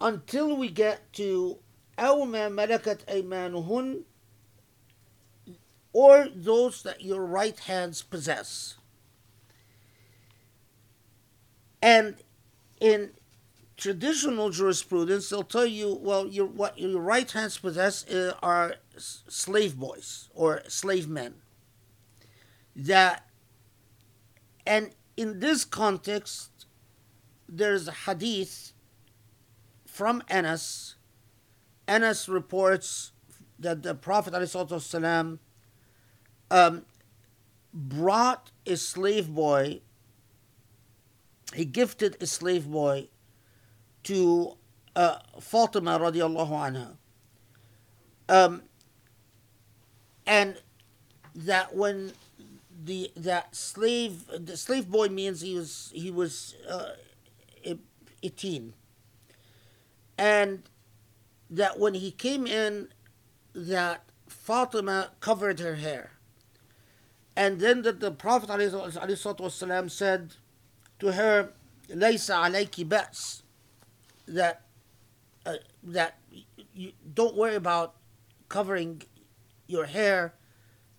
until 0.01 0.57
we 0.57 0.69
get 0.69 1.11
to 1.13 1.57
أو 1.99 2.25
ما 2.25 2.49
ملكت 2.49 3.09
أيمانهن 3.09 4.03
or 5.92 6.28
those 6.34 6.82
that 6.82 7.02
your 7.02 7.24
right 7.24 7.58
hands 7.60 8.02
possess. 8.02 8.76
And 11.80 12.16
in 12.80 13.10
traditional 13.76 14.50
jurisprudence, 14.50 15.30
they'll 15.30 15.42
tell 15.42 15.66
you, 15.66 15.98
well, 16.00 16.26
your 16.26 16.46
what 16.46 16.78
your 16.78 17.00
right 17.00 17.30
hands 17.30 17.58
possess 17.58 18.06
uh, 18.08 18.34
are 18.42 18.74
slave 18.96 19.76
boys 19.76 20.28
or 20.34 20.62
slave 20.68 21.08
men. 21.08 21.34
That, 22.74 23.28
and 24.66 24.90
in 25.16 25.40
this 25.40 25.64
context, 25.64 26.66
there's 27.48 27.88
a 27.88 27.92
hadith 27.92 28.72
from 29.86 30.22
Anas. 30.28 30.96
Anas 31.88 32.28
reports 32.28 33.12
that 33.58 33.82
the 33.82 33.94
Prophet 33.94 34.34
ﷺ, 34.34 35.38
um, 36.50 36.84
brought 37.72 38.50
a 38.66 38.76
slave 38.76 39.28
boy, 39.34 39.80
he 41.54 41.64
gifted 41.64 42.16
a 42.20 42.26
slave 42.26 42.70
boy 42.70 43.08
to 44.04 44.56
uh, 44.96 45.18
Fatima 45.40 45.98
radiallahu 45.98 46.50
anha. 46.50 46.96
Um, 48.28 48.62
and 50.26 50.60
that 51.34 51.74
when 51.74 52.12
the 52.84 53.10
that 53.16 53.54
slave 53.54 54.24
the 54.38 54.56
slave 54.56 54.88
boy 54.88 55.08
means 55.08 55.40
he 55.40 55.54
was 55.54 55.90
he 55.94 56.10
was 56.10 56.54
uh, 56.68 56.90
a, 57.64 57.78
a 58.22 58.28
teen 58.28 58.74
and 60.16 60.62
that 61.50 61.78
when 61.78 61.94
he 61.94 62.10
came 62.10 62.46
in 62.46 62.88
that 63.54 64.04
Fatima 64.28 65.10
covered 65.20 65.60
her 65.60 65.76
hair 65.76 66.12
and 67.38 67.60
then 67.60 67.82
that 67.82 68.00
the 68.00 68.10
Prophet 68.10 68.50
said 69.92 70.34
to 70.98 71.12
her, 71.12 71.52
"Laysa 71.88 72.34
alayki 72.44 72.86
ba's," 72.86 73.44
that 74.26 74.62
uh, 75.46 75.54
that 75.84 76.18
you 76.74 76.92
don't 77.14 77.36
worry 77.36 77.54
about 77.54 77.94
covering 78.48 79.02
your 79.68 79.86
hair 79.86 80.34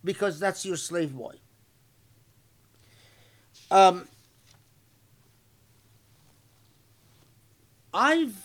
because 0.02 0.40
that's 0.40 0.66
your 0.66 0.78
slave 0.78 1.14
boy. 1.14 1.36
Um, 3.70 4.07
I've 7.94 8.38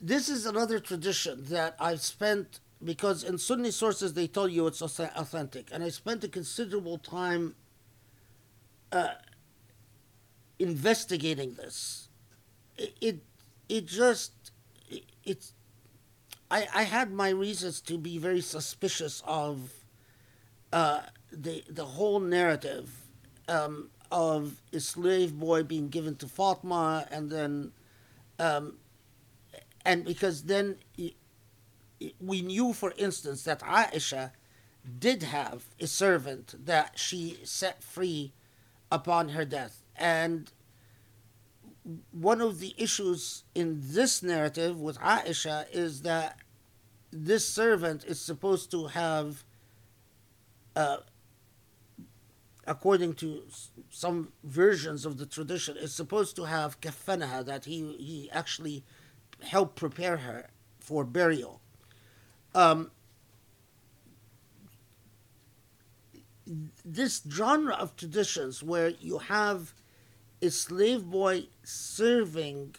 this 0.00 0.28
is 0.28 0.46
another 0.46 0.80
tradition 0.80 1.44
that 1.44 1.76
I've 1.78 2.00
spent 2.02 2.58
because 2.82 3.24
in 3.24 3.38
Sunni 3.38 3.70
sources 3.70 4.14
they 4.14 4.26
tell 4.26 4.48
you 4.48 4.66
it's 4.66 4.82
authentic, 4.82 5.68
and 5.72 5.82
I 5.82 5.88
spent 5.88 6.24
a 6.24 6.28
considerable 6.28 6.98
time 6.98 7.54
uh, 8.92 9.08
investigating 10.58 11.54
this. 11.54 12.08
It, 12.76 12.94
it 13.00 13.22
it 13.68 13.86
just 13.86 14.32
it, 14.88 15.04
it's 15.24 15.52
I 16.50 16.66
I 16.74 16.82
had 16.84 17.12
my 17.12 17.30
reasons 17.30 17.80
to 17.82 17.98
be 17.98 18.18
very 18.18 18.40
suspicious 18.40 19.22
of 19.26 19.72
uh, 20.72 21.02
the 21.32 21.64
the 21.68 21.84
whole 21.84 22.20
narrative 22.20 22.90
um, 23.48 23.90
of 24.10 24.60
a 24.72 24.80
slave 24.80 25.38
boy 25.38 25.62
being 25.62 25.88
given 25.88 26.16
to 26.16 26.26
Fatma 26.26 27.06
and 27.10 27.30
then 27.30 27.72
um, 28.38 28.78
and 29.84 30.04
because 30.04 30.44
then 30.44 30.76
we 32.20 32.42
knew 32.42 32.72
for 32.72 32.92
instance 32.96 33.44
that 33.44 33.60
Aisha 33.60 34.32
did 34.98 35.22
have 35.22 35.64
a 35.80 35.86
servant 35.86 36.54
that 36.66 36.98
she 36.98 37.38
set 37.44 37.82
free 37.82 38.32
upon 38.90 39.30
her 39.30 39.44
death 39.44 39.82
and 39.96 40.52
one 42.10 42.40
of 42.40 42.60
the 42.60 42.74
issues 42.76 43.44
in 43.54 43.80
this 43.80 44.22
narrative 44.22 44.78
with 44.78 44.98
Aisha 44.98 45.66
is 45.72 46.02
that 46.02 46.38
this 47.10 47.48
servant 47.48 48.04
is 48.04 48.20
supposed 48.20 48.70
to 48.72 48.88
have, 48.88 49.44
uh, 50.76 50.98
according 52.66 53.14
to 53.14 53.42
some 53.90 54.32
versions 54.44 55.06
of 55.06 55.16
the 55.16 55.24
tradition, 55.24 55.76
is 55.78 55.94
supposed 55.94 56.36
to 56.36 56.44
have 56.44 56.80
kafanaha, 56.80 57.44
that 57.46 57.64
he, 57.64 57.94
he 57.96 58.30
actually 58.32 58.84
helped 59.42 59.76
prepare 59.76 60.18
her 60.18 60.50
for 60.78 61.04
burial. 61.04 61.62
Um, 62.54 62.90
this 66.84 67.22
genre 67.28 67.74
of 67.74 67.96
traditions 67.96 68.62
where 68.62 68.88
you 68.88 69.18
have 69.18 69.74
a 70.40 70.50
slave 70.50 71.04
boy 71.04 71.46
serving 71.62 72.74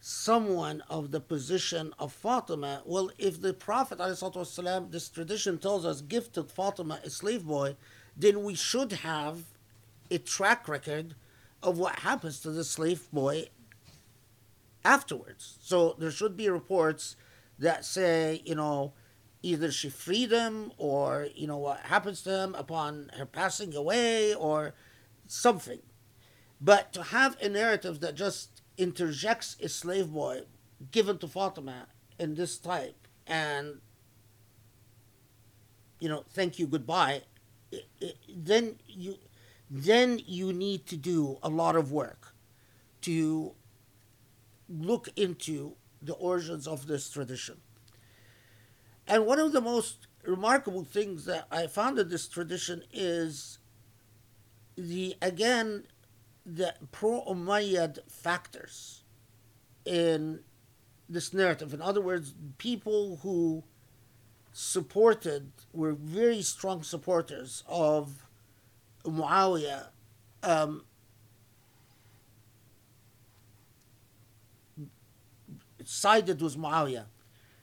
someone 0.00 0.82
of 0.88 1.10
the 1.10 1.20
position 1.20 1.92
of 1.98 2.12
Fatima. 2.12 2.82
Well, 2.84 3.10
if 3.18 3.40
the 3.40 3.52
Prophet, 3.52 3.98
ﷺ, 3.98 4.90
this 4.90 5.08
tradition 5.08 5.58
tells 5.58 5.84
us, 5.84 6.00
gifted 6.00 6.50
Fatima 6.50 6.98
a 7.04 7.10
slave 7.10 7.44
boy, 7.44 7.76
then 8.16 8.42
we 8.42 8.54
should 8.54 8.92
have 8.92 9.44
a 10.10 10.18
track 10.18 10.66
record 10.66 11.14
of 11.62 11.78
what 11.78 12.00
happens 12.00 12.40
to 12.40 12.50
the 12.50 12.64
slave 12.64 13.10
boy 13.12 13.48
afterwards. 14.84 15.58
So 15.60 15.94
there 15.98 16.10
should 16.10 16.36
be 16.36 16.48
reports 16.48 17.16
that 17.58 17.84
say, 17.84 18.42
you 18.44 18.54
know, 18.54 18.92
either 19.42 19.70
she 19.70 19.88
freed 19.88 20.30
him 20.30 20.72
or, 20.78 21.28
you 21.34 21.46
know, 21.46 21.56
what 21.58 21.80
happens 21.80 22.22
to 22.22 22.30
him 22.30 22.54
upon 22.54 23.10
her 23.16 23.26
passing 23.26 23.74
away 23.74 24.34
or 24.34 24.74
something. 25.26 25.80
But 26.60 26.92
to 26.94 27.02
have 27.04 27.36
a 27.40 27.48
narrative 27.48 28.00
that 28.00 28.14
just 28.14 28.62
interjects 28.76 29.56
a 29.60 29.68
slave 29.68 30.10
boy 30.12 30.42
given 30.90 31.18
to 31.18 31.28
Fatima 31.28 31.86
in 32.18 32.34
this 32.34 32.58
type 32.58 33.06
and, 33.26 33.80
you 36.00 36.08
know, 36.08 36.24
thank 36.30 36.58
you, 36.58 36.66
goodbye, 36.66 37.22
i 37.72 37.78
i 38.02 38.12
then 38.34 38.76
you 38.86 39.16
then 39.70 40.18
you 40.26 40.52
need 40.52 40.86
to 40.86 40.96
do 40.96 41.38
a 41.42 41.48
lot 41.48 41.76
of 41.76 41.92
work 41.92 42.34
to 43.02 43.52
look 44.68 45.08
into 45.16 45.74
the 46.02 46.14
origins 46.14 46.66
of 46.66 46.86
this 46.86 47.10
tradition. 47.10 47.60
And 49.06 49.26
one 49.26 49.38
of 49.38 49.52
the 49.52 49.60
most 49.60 50.06
remarkable 50.24 50.84
things 50.84 51.24
that 51.24 51.46
I 51.50 51.66
found 51.66 51.98
in 51.98 52.08
this 52.08 52.28
tradition 52.28 52.82
is 52.92 53.58
the 54.76 55.16
again 55.20 55.84
the 56.44 56.74
pro 56.92 57.24
Umayyad 57.24 57.98
factors 58.10 59.02
in 59.84 60.40
this 61.08 61.32
narrative. 61.32 61.72
In 61.72 61.82
other 61.82 62.00
words, 62.00 62.34
people 62.58 63.20
who 63.22 63.64
supported 64.52 65.52
were 65.72 65.92
very 65.92 66.42
strong 66.42 66.82
supporters 66.82 67.64
of 67.66 68.26
Muawiyah. 69.04 69.86
Um, 70.42 70.84
sided 75.88 76.42
with 76.42 76.54
Muawiyah. 76.54 77.06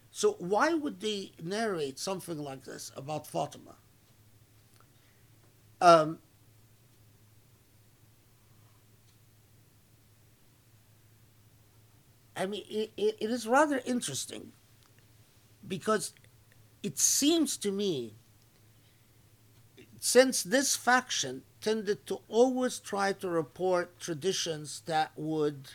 So 0.09 0.31
why 0.39 0.73
would 0.73 0.99
they 0.99 1.31
narrate 1.43 1.99
something 1.99 2.39
like 2.39 2.63
this 2.63 2.91
about 2.95 3.27
Fatima? 3.27 3.75
Um, 5.79 6.17
I 12.35 12.47
mean, 12.47 12.63
it, 12.67 12.91
it, 12.97 13.17
it 13.19 13.29
is 13.29 13.47
rather 13.47 13.79
interesting 13.85 14.53
because 15.67 16.13
it 16.81 16.97
seems 16.97 17.57
to 17.57 17.71
me, 17.71 18.15
since 19.99 20.41
this 20.41 20.75
faction 20.75 21.43
tended 21.61 22.07
to 22.07 22.21
always 22.27 22.79
try 22.79 23.13
to 23.13 23.29
report 23.29 23.99
traditions 23.99 24.81
that 24.87 25.11
would 25.15 25.69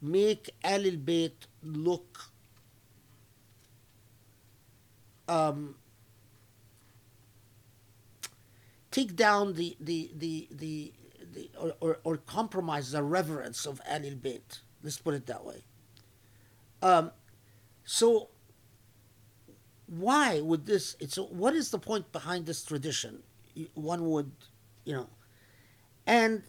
make 0.00 0.50
Al 0.64 0.82
Bayt 0.82 1.46
look 1.62 2.30
um, 5.28 5.76
take 8.90 9.14
down 9.16 9.54
the 9.54 9.76
the 9.80 10.10
the 10.14 10.48
the, 10.50 10.92
the 11.32 11.50
or, 11.58 11.74
or, 11.80 11.98
or 12.04 12.16
compromise 12.16 12.92
the 12.92 13.02
reverence 13.02 13.66
of 13.66 13.80
Al 13.86 14.00
Bayt. 14.00 14.60
Let's 14.82 14.98
put 14.98 15.14
it 15.14 15.26
that 15.26 15.44
way. 15.44 15.64
Um, 16.82 17.10
so 17.84 18.28
why 19.86 20.40
would 20.40 20.66
this? 20.66 20.96
It's 21.00 21.16
what 21.16 21.54
is 21.54 21.70
the 21.70 21.78
point 21.78 22.12
behind 22.12 22.46
this 22.46 22.62
tradition? 22.62 23.22
One 23.74 24.08
would, 24.10 24.30
you 24.84 24.94
know, 24.94 25.08
and 26.06 26.42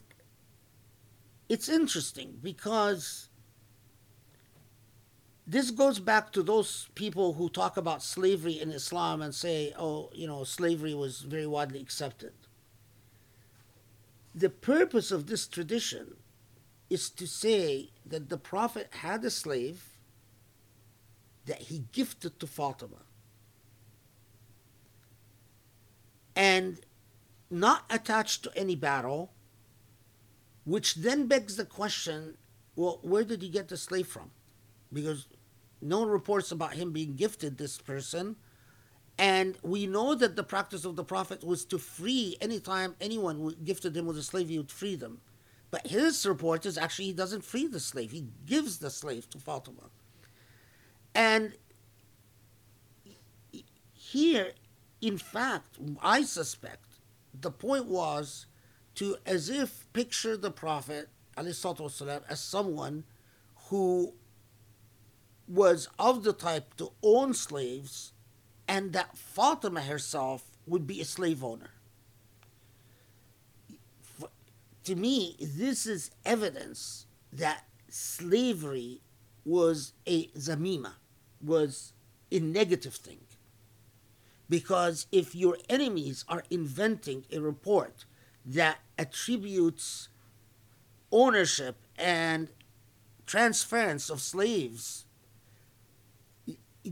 it's 1.48 1.68
interesting 1.68 2.38
because 2.42 3.29
this 5.50 5.72
goes 5.72 5.98
back 5.98 6.30
to 6.30 6.44
those 6.44 6.88
people 6.94 7.32
who 7.32 7.48
talk 7.48 7.76
about 7.76 8.04
slavery 8.04 8.60
in 8.60 8.70
Islam 8.70 9.20
and 9.20 9.34
say, 9.34 9.72
oh, 9.76 10.08
you 10.14 10.28
know, 10.28 10.44
slavery 10.44 10.94
was 10.94 11.22
very 11.22 11.46
widely 11.46 11.80
accepted. 11.80 12.32
The 14.32 14.48
purpose 14.48 15.10
of 15.10 15.26
this 15.26 15.48
tradition 15.48 16.14
is 16.88 17.10
to 17.10 17.26
say 17.26 17.90
that 18.06 18.28
the 18.28 18.38
Prophet 18.38 18.90
had 19.00 19.24
a 19.24 19.30
slave 19.30 19.88
that 21.46 21.62
he 21.62 21.82
gifted 21.90 22.38
to 22.38 22.46
Fatima. 22.46 23.02
And 26.36 26.78
not 27.50 27.86
attached 27.90 28.44
to 28.44 28.52
any 28.56 28.76
battle, 28.76 29.32
which 30.64 30.94
then 30.94 31.26
begs 31.26 31.56
the 31.56 31.64
question 31.64 32.36
well, 32.76 33.00
where 33.02 33.24
did 33.24 33.42
he 33.42 33.48
get 33.48 33.66
the 33.66 33.76
slave 33.76 34.06
from? 34.06 34.30
Because 34.92 35.26
no 35.81 36.05
reports 36.05 36.51
about 36.51 36.73
him 36.73 36.91
being 36.91 37.15
gifted 37.15 37.57
this 37.57 37.77
person. 37.77 38.35
And 39.17 39.57
we 39.63 39.87
know 39.87 40.13
that 40.15 40.35
the 40.35 40.43
practice 40.43 40.83
of 40.83 40.95
the 40.95 41.03
Prophet 41.03 41.43
was 41.43 41.63
to 41.65 41.77
free 41.77 42.37
anytime 42.41 42.95
anyone 42.99 43.55
gifted 43.63 43.95
him 43.95 44.05
with 44.05 44.17
a 44.17 44.23
slave, 44.23 44.49
he 44.49 44.57
would 44.57 44.71
free 44.71 44.95
them. 44.95 45.21
But 45.71 45.87
his 45.87 46.25
report 46.25 46.65
is 46.65 46.77
actually 46.77 47.05
he 47.05 47.13
doesn't 47.13 47.43
free 47.43 47.67
the 47.67 47.79
slave, 47.79 48.11
he 48.11 48.25
gives 48.45 48.79
the 48.79 48.89
slave 48.89 49.29
to 49.31 49.39
Fatima. 49.39 49.89
And 51.13 51.53
here, 53.93 54.51
in 55.01 55.17
fact, 55.17 55.77
I 56.01 56.23
suspect 56.23 56.99
the 57.33 57.51
point 57.51 57.85
was 57.85 58.47
to 58.95 59.17
as 59.25 59.49
if 59.49 59.91
picture 59.93 60.37
the 60.37 60.51
Prophet 60.51 61.09
والسلام, 61.37 62.21
as 62.29 62.39
someone 62.39 63.03
who 63.67 64.13
was 65.50 65.88
of 65.98 66.22
the 66.22 66.32
type 66.32 66.76
to 66.76 66.92
own 67.02 67.34
slaves 67.34 68.12
and 68.68 68.92
that 68.92 69.18
Fatima 69.18 69.82
herself 69.82 70.44
would 70.64 70.86
be 70.86 71.00
a 71.00 71.04
slave 71.04 71.42
owner. 71.42 71.70
To 74.84 74.94
me, 74.94 75.36
this 75.40 75.86
is 75.86 76.12
evidence 76.24 77.06
that 77.32 77.64
slavery 77.88 79.00
was 79.44 79.92
a 80.06 80.28
zamima, 80.28 80.92
was 81.44 81.92
a 82.30 82.38
negative 82.38 82.94
thing. 82.94 83.20
Because 84.48 85.06
if 85.10 85.34
your 85.34 85.58
enemies 85.68 86.24
are 86.28 86.44
inventing 86.48 87.24
a 87.32 87.40
report 87.40 88.04
that 88.44 88.78
attributes 88.96 90.08
ownership 91.10 91.76
and 91.96 92.50
transference 93.26 94.10
of 94.10 94.20
slaves 94.20 95.06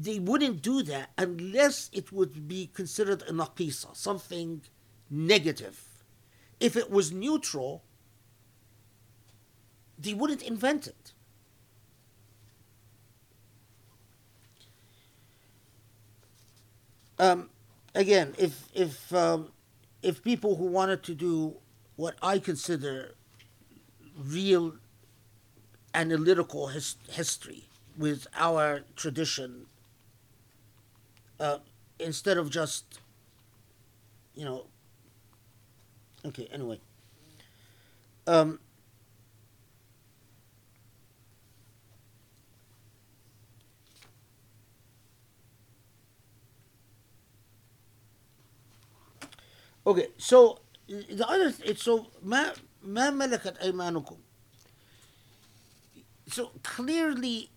they 0.00 0.20
wouldn't 0.20 0.62
do 0.62 0.80
that 0.84 1.10
unless 1.18 1.90
it 1.92 2.12
would 2.12 2.46
be 2.46 2.70
considered 2.72 3.22
a 3.22 3.32
naqisa, 3.32 3.96
something 3.96 4.62
negative. 5.10 5.82
If 6.60 6.76
it 6.76 6.88
was 6.88 7.10
neutral, 7.10 7.82
they 9.98 10.14
wouldn't 10.14 10.42
invent 10.42 10.86
it. 10.86 11.12
Um, 17.18 17.50
again, 17.96 18.36
if 18.38 18.68
if 18.72 19.12
um, 19.12 19.50
if 20.00 20.22
people 20.22 20.54
who 20.54 20.66
wanted 20.66 21.02
to 21.04 21.14
do 21.16 21.56
what 21.96 22.14
I 22.22 22.38
consider 22.38 23.16
real 24.16 24.74
analytical 25.92 26.68
his- 26.68 26.94
history 27.10 27.64
with 27.96 28.28
our 28.34 28.84
tradition 28.94 29.66
uh, 31.39 31.57
instead 31.99 32.37
of 32.37 32.49
just, 32.49 32.99
you 34.35 34.45
know. 34.45 34.65
Okay. 36.25 36.47
Anyway. 36.51 36.79
Um, 38.25 38.59
okay. 49.85 50.07
So 50.17 50.59
the 50.87 51.27
other 51.27 51.53
it's 51.65 51.83
so 51.83 52.07
ما 52.23 52.53
ما 52.83 53.09
ملكت 53.09 53.57
أيمانكم. 53.57 54.17
So 56.29 56.51
clearly, 56.63 57.51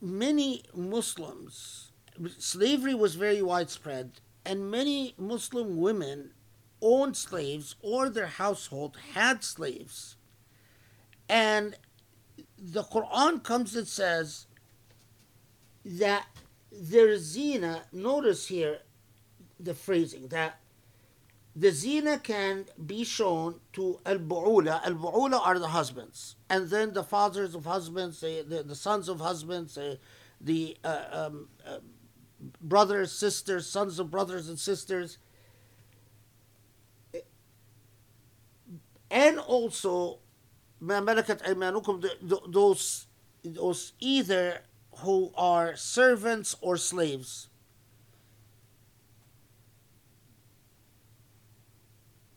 many 0.00 0.64
Muslims 0.74 1.92
slavery 2.37 2.95
was 2.95 3.15
very 3.15 3.41
widespread, 3.41 4.19
and 4.45 4.69
many 4.69 5.15
Muslim 5.17 5.77
women 5.77 6.31
owned 6.81 7.17
slaves 7.17 7.75
or 7.81 8.09
their 8.09 8.27
household 8.27 8.97
had 9.13 9.43
slaves. 9.43 10.17
And 11.27 11.75
the 12.57 12.83
Quran 12.83 13.43
comes 13.43 13.75
and 13.75 13.87
says 13.87 14.47
that 15.83 16.27
their 16.71 17.17
zina, 17.17 17.83
notice 17.91 18.47
here 18.47 18.79
the 19.59 19.73
phrasing, 19.73 20.27
that 20.27 20.59
the 21.55 21.71
zina 21.71 22.19
can 22.19 22.65
be 22.85 23.03
shown 23.03 23.61
to 23.73 23.99
al 24.05 24.17
bu'ula. 24.17 24.85
Al 24.85 24.95
bu'ula 24.95 25.39
are 25.39 25.57
the 25.57 25.69
husbands, 25.69 26.35
and 26.49 26.69
then 26.69 26.93
the 26.93 27.03
fathers 27.03 27.55
of 27.55 27.65
husbands, 27.65 28.19
the, 28.19 28.43
the, 28.47 28.63
the 28.63 28.75
sons 28.75 29.07
of 29.07 29.19
husbands, 29.21 29.77
the 30.41 30.77
uh, 30.83 31.03
um, 31.11 31.47
uh, 31.65 31.77
brothers, 32.61 33.11
sisters, 33.11 33.67
sons 33.67 33.99
of 33.99 34.09
brothers 34.11 34.49
and 34.49 34.59
sisters, 34.59 35.17
and 39.09 39.39
also 39.39 40.19
those 42.21 43.07
those 43.43 43.93
either 43.99 44.61
who 44.97 45.31
are 45.35 45.75
servants 45.75 46.55
or 46.61 46.77
slaves. 46.77 47.49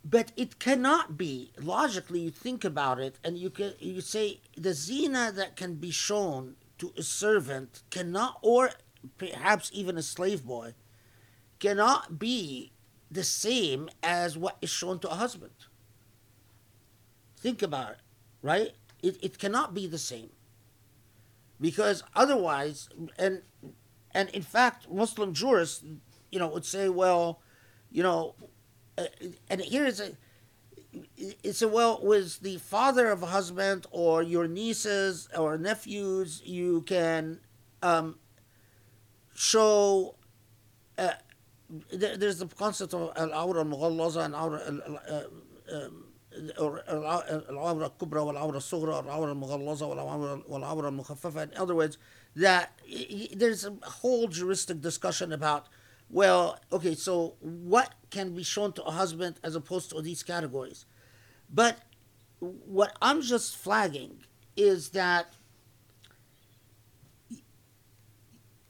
But 0.04 0.32
it 0.36 0.58
cannot 0.58 1.18
be 1.18 1.52
logically. 1.60 2.20
You 2.20 2.30
think 2.30 2.64
about 2.64 2.98
it, 2.98 3.18
and 3.22 3.36
you 3.38 3.50
can 3.50 3.74
you 3.78 4.00
say 4.00 4.40
the 4.56 4.72
zina 4.72 5.32
that 5.32 5.56
can 5.56 5.74
be 5.74 5.90
shown 5.90 6.56
to 6.78 6.92
a 6.96 7.02
servant 7.02 7.82
cannot, 7.90 8.38
or 8.40 8.70
perhaps 9.16 9.70
even 9.72 9.96
a 9.96 10.02
slave 10.02 10.44
boy, 10.44 10.74
cannot 11.58 12.18
be 12.18 12.72
the 13.10 13.24
same 13.24 13.88
as 14.02 14.36
what 14.36 14.56
is 14.60 14.70
shown 14.70 14.98
to 15.00 15.10
a 15.10 15.14
husband. 15.14 15.52
Think 17.38 17.62
about 17.62 17.92
it, 17.92 17.98
right? 18.42 18.72
It, 19.02 19.18
it 19.22 19.38
cannot 19.38 19.74
be 19.74 19.86
the 19.86 19.98
same. 19.98 20.30
Because 21.60 22.02
otherwise, 22.14 22.88
and 23.18 23.42
and 24.12 24.28
in 24.30 24.42
fact, 24.42 24.90
Muslim 24.90 25.34
jurists, 25.34 25.84
you 26.30 26.38
know, 26.38 26.48
would 26.48 26.64
say, 26.64 26.88
well, 26.88 27.40
you 27.90 28.02
know, 28.02 28.34
uh, 28.96 29.04
and 29.50 29.60
here 29.60 29.84
is 29.84 30.00
a, 30.00 30.12
it's 31.16 31.62
a 31.62 31.68
well, 31.68 32.00
was 32.02 32.38
the 32.38 32.58
father 32.58 33.10
of 33.10 33.22
a 33.22 33.26
husband 33.26 33.86
or 33.90 34.22
your 34.22 34.46
nieces 34.46 35.28
or 35.36 35.58
nephews, 35.58 36.42
you 36.44 36.82
can 36.82 37.40
um, 37.82 38.18
show 39.37 40.15
uh, 40.97 41.09
there's 41.91 42.39
the 42.39 42.47
concept 42.47 42.93
of 42.93 43.11
al-awra 43.15 43.59
al-mughallaza 43.61 44.25
and 44.25 44.35
awra 44.35 44.59
uh, 44.59 45.75
um, 45.75 46.05
or 46.57 46.83
العورة 46.87 47.85
الكبرى 47.87 48.19
والعورة 48.21 48.57
الصغرى 48.57 48.99
العورة 48.99 49.31
المغلظة 49.31 49.85
والعورة 49.85 50.43
والعورة 50.47 50.89
المخففة. 50.89 51.51
In 51.51 51.57
other 51.57 51.75
words, 51.75 51.97
that 52.35 52.71
y- 52.89 53.05
y- 53.11 53.27
there's 53.35 53.65
a 53.65 53.73
whole 53.83 54.27
juristic 54.27 54.81
discussion 54.81 55.31
about, 55.31 55.67
well, 56.09 56.59
okay, 56.71 56.95
so 56.95 57.35
what 57.41 57.93
can 58.09 58.33
be 58.33 58.43
shown 58.43 58.73
to 58.73 58.83
a 58.83 58.91
husband 58.91 59.39
as 59.43 59.55
opposed 59.55 59.91
to 59.91 60.01
these 60.01 60.23
categories? 60.23 60.85
But 61.53 61.77
what 62.39 62.97
I'm 63.01 63.21
just 63.21 63.55
flagging 63.55 64.23
is 64.57 64.89
that 64.89 65.33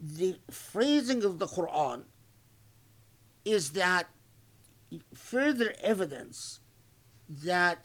the 0.00 0.38
phrasing 0.50 1.24
of 1.24 1.38
the 1.38 1.46
Quran 1.46 2.04
is 3.44 3.70
that 3.70 4.08
further 5.14 5.74
evidence 5.82 6.60
that 7.28 7.84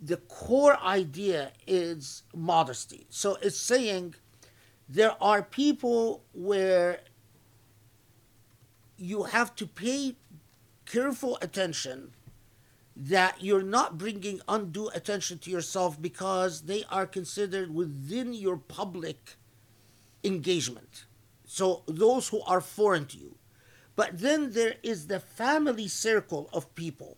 the 0.00 0.16
core 0.16 0.78
idea 0.82 1.52
is 1.66 2.22
modesty. 2.34 3.06
So 3.08 3.36
it's 3.40 3.58
saying 3.58 4.14
there 4.88 5.16
are 5.22 5.42
people 5.42 6.24
where 6.32 7.00
you 8.98 9.24
have 9.24 9.54
to 9.56 9.66
pay 9.66 10.16
careful 10.84 11.38
attention 11.40 12.12
that 12.96 13.42
you're 13.42 13.62
not 13.62 13.98
bringing 13.98 14.40
undue 14.46 14.88
attention 14.94 15.38
to 15.38 15.50
yourself 15.50 16.00
because 16.00 16.62
they 16.62 16.84
are 16.90 17.06
considered 17.06 17.74
within 17.74 18.32
your 18.32 18.56
public 18.56 19.36
engagement. 20.24 21.04
So 21.46 21.82
those 21.86 22.28
who 22.28 22.42
are 22.42 22.60
foreign 22.60 23.06
to 23.06 23.18
you. 23.18 23.36
But 23.96 24.18
then 24.18 24.52
there 24.52 24.74
is 24.82 25.06
the 25.06 25.20
family 25.20 25.86
circle 25.86 26.50
of 26.52 26.74
people. 26.74 27.16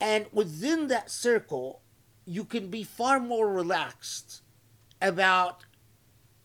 And 0.00 0.26
within 0.32 0.86
that 0.88 1.10
circle, 1.10 1.82
you 2.24 2.44
can 2.44 2.68
be 2.68 2.82
far 2.82 3.20
more 3.20 3.52
relaxed 3.52 4.42
about 5.02 5.66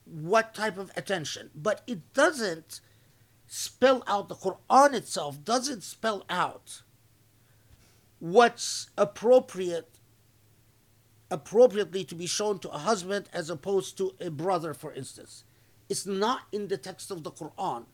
what 0.04 0.54
type 0.54 0.78
of 0.78 0.92
attention. 0.98 1.52
But 1.56 1.82
it 1.88 2.14
doesn't 2.14 2.82
spell 3.48 4.04
out, 4.08 4.28
the 4.28 4.36
Quran 4.36 4.94
itself 4.94 5.44
doesn't 5.44 5.84
spell 5.84 6.26
out 6.30 6.82
what's 8.20 8.90
appropriate 8.98 9.95
appropriately 11.31 12.05
to 12.05 12.15
be 12.15 12.27
shown 12.27 12.59
to 12.59 12.69
a 12.71 12.79
husband 12.79 13.29
as 13.33 13.51
opposed 13.51 13.97
to 13.97 14.15
a 14.21 14.31
brother 14.31 14.75
for 14.75 14.93
instance 14.93 15.45
it's 15.89 16.07
not 16.07 16.43
in 16.53 16.69
the 16.69 16.77
text 16.77 17.11
of 17.11 17.23
the 17.23 17.31
quran 17.31 17.85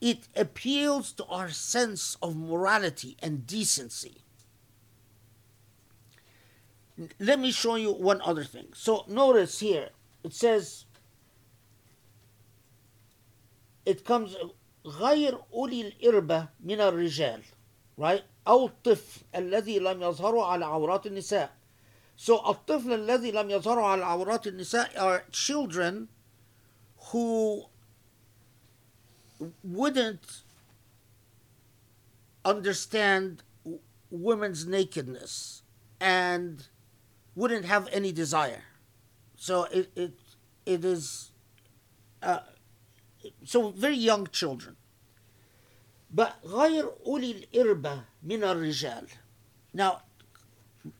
it 0.00 0.28
appeals 0.36 1.12
to 1.12 1.24
our 1.26 1.50
sense 1.50 2.16
of 2.22 2.36
morality 2.36 3.16
and 3.22 3.46
decency 3.46 4.22
let 7.18 7.38
me 7.38 7.50
show 7.50 7.74
you 7.74 7.92
one 7.92 8.20
other 8.22 8.44
thing 8.44 8.66
so 8.74 9.04
notice 9.08 9.58
here 9.60 9.90
it 10.22 10.32
says 10.32 10.84
it 13.84 14.04
comes 14.04 14.36
غير 14.86 15.38
أولي 15.52 15.80
الإربة 15.80 16.48
من 16.64 16.80
الرجال 16.80 17.42
right 17.98 18.22
أو 18.48 18.66
الطفل 18.66 19.20
الذي 19.34 19.78
لم 19.78 20.02
يظهروا 20.02 20.44
على 20.44 20.64
عورات 20.64 21.06
النساء 21.06 21.56
so 22.16 22.48
الطفل 22.48 22.92
الذي 22.92 23.30
لم 23.30 23.50
يظهروا 23.50 23.86
على 23.86 24.04
عورات 24.04 24.46
النساء 24.46 24.98
are 24.98 25.24
children 25.30 26.08
who 27.10 27.64
wouldn't 29.62 30.42
understand 32.44 33.42
women's 34.10 34.66
nakedness 34.66 35.62
and 36.00 36.68
wouldn't 37.34 37.64
have 37.64 37.88
any 37.92 38.12
desire 38.12 38.62
so 39.36 39.64
it 39.64 39.90
it, 39.94 40.14
it 40.64 40.84
is 40.84 41.32
uh, 42.22 42.40
so 43.44 43.70
very 43.70 43.96
young 43.96 44.26
children. 44.26 44.76
But 46.10 46.34
غير 46.44 46.90
أولي 47.06 47.30
الإربة 47.30 48.04
من 48.22 48.44
الرجال. 48.44 49.08
Now, 49.74 50.02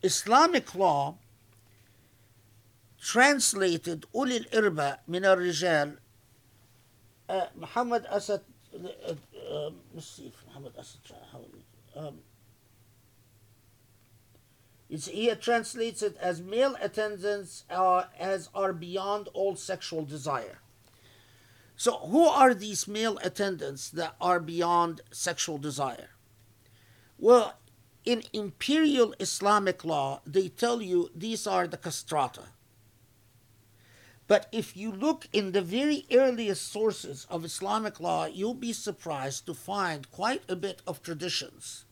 Islamic 0.02 0.74
law 0.74 1.16
translated 3.01 4.05
أولي 4.14 4.36
الإربة 4.36 4.98
من 5.09 5.24
الرجال 5.24 5.98
uh, 7.28 7.47
Muhammad 7.56 8.05
Asad 8.06 8.40
uh, 8.74 9.14
uh, 9.51 9.70
let's 9.94 10.06
see 10.06 10.27
if 10.27 10.44
Muhammad 10.48 10.73
Asad 10.78 11.01
how 11.32 11.40
um, 11.97 12.18
it's, 14.89 15.06
he 15.06 15.35
translates 15.35 16.02
it 16.02 16.16
as 16.20 16.40
male 16.40 16.77
attendants 16.81 17.64
are, 17.70 18.09
as 18.18 18.48
are 18.55 18.73
beyond 18.73 19.28
all 19.35 19.56
sexual 19.56 20.05
desire. 20.05 20.60
So, 21.82 21.94
who 22.14 22.28
are 22.28 22.53
these 22.53 22.88
male 22.88 23.18
attendants 23.24 23.90
that 23.90 24.14
are 24.22 24.40
beyond 24.40 25.02
sexual 25.10 25.58
desire? 25.58 26.12
Well, 27.18 27.56
in 28.06 28.22
imperial 28.34 29.16
Islamic 29.20 29.84
law, 29.84 30.22
they 30.24 30.49
tell 30.49 30.80
you 30.84 31.10
these 31.16 31.48
are 31.48 31.66
the 31.66 31.78
castrata. 31.78 32.49
But 34.28 34.45
if 34.52 34.78
you 34.78 34.91
look 34.91 35.28
in 35.34 35.53
the 35.53 35.64
very 35.64 36.06
earliest 36.12 36.72
sources 36.72 37.26
of 37.32 37.44
Islamic 37.44 37.99
law, 37.99 38.26
you'll 38.28 38.53
be 38.53 38.74
surprised 38.74 39.48
to 39.48 39.56
find 39.56 40.12
quite 40.12 40.44
a 40.48 40.56
bit 40.56 40.84
of 40.86 41.02
traditions 41.02 41.86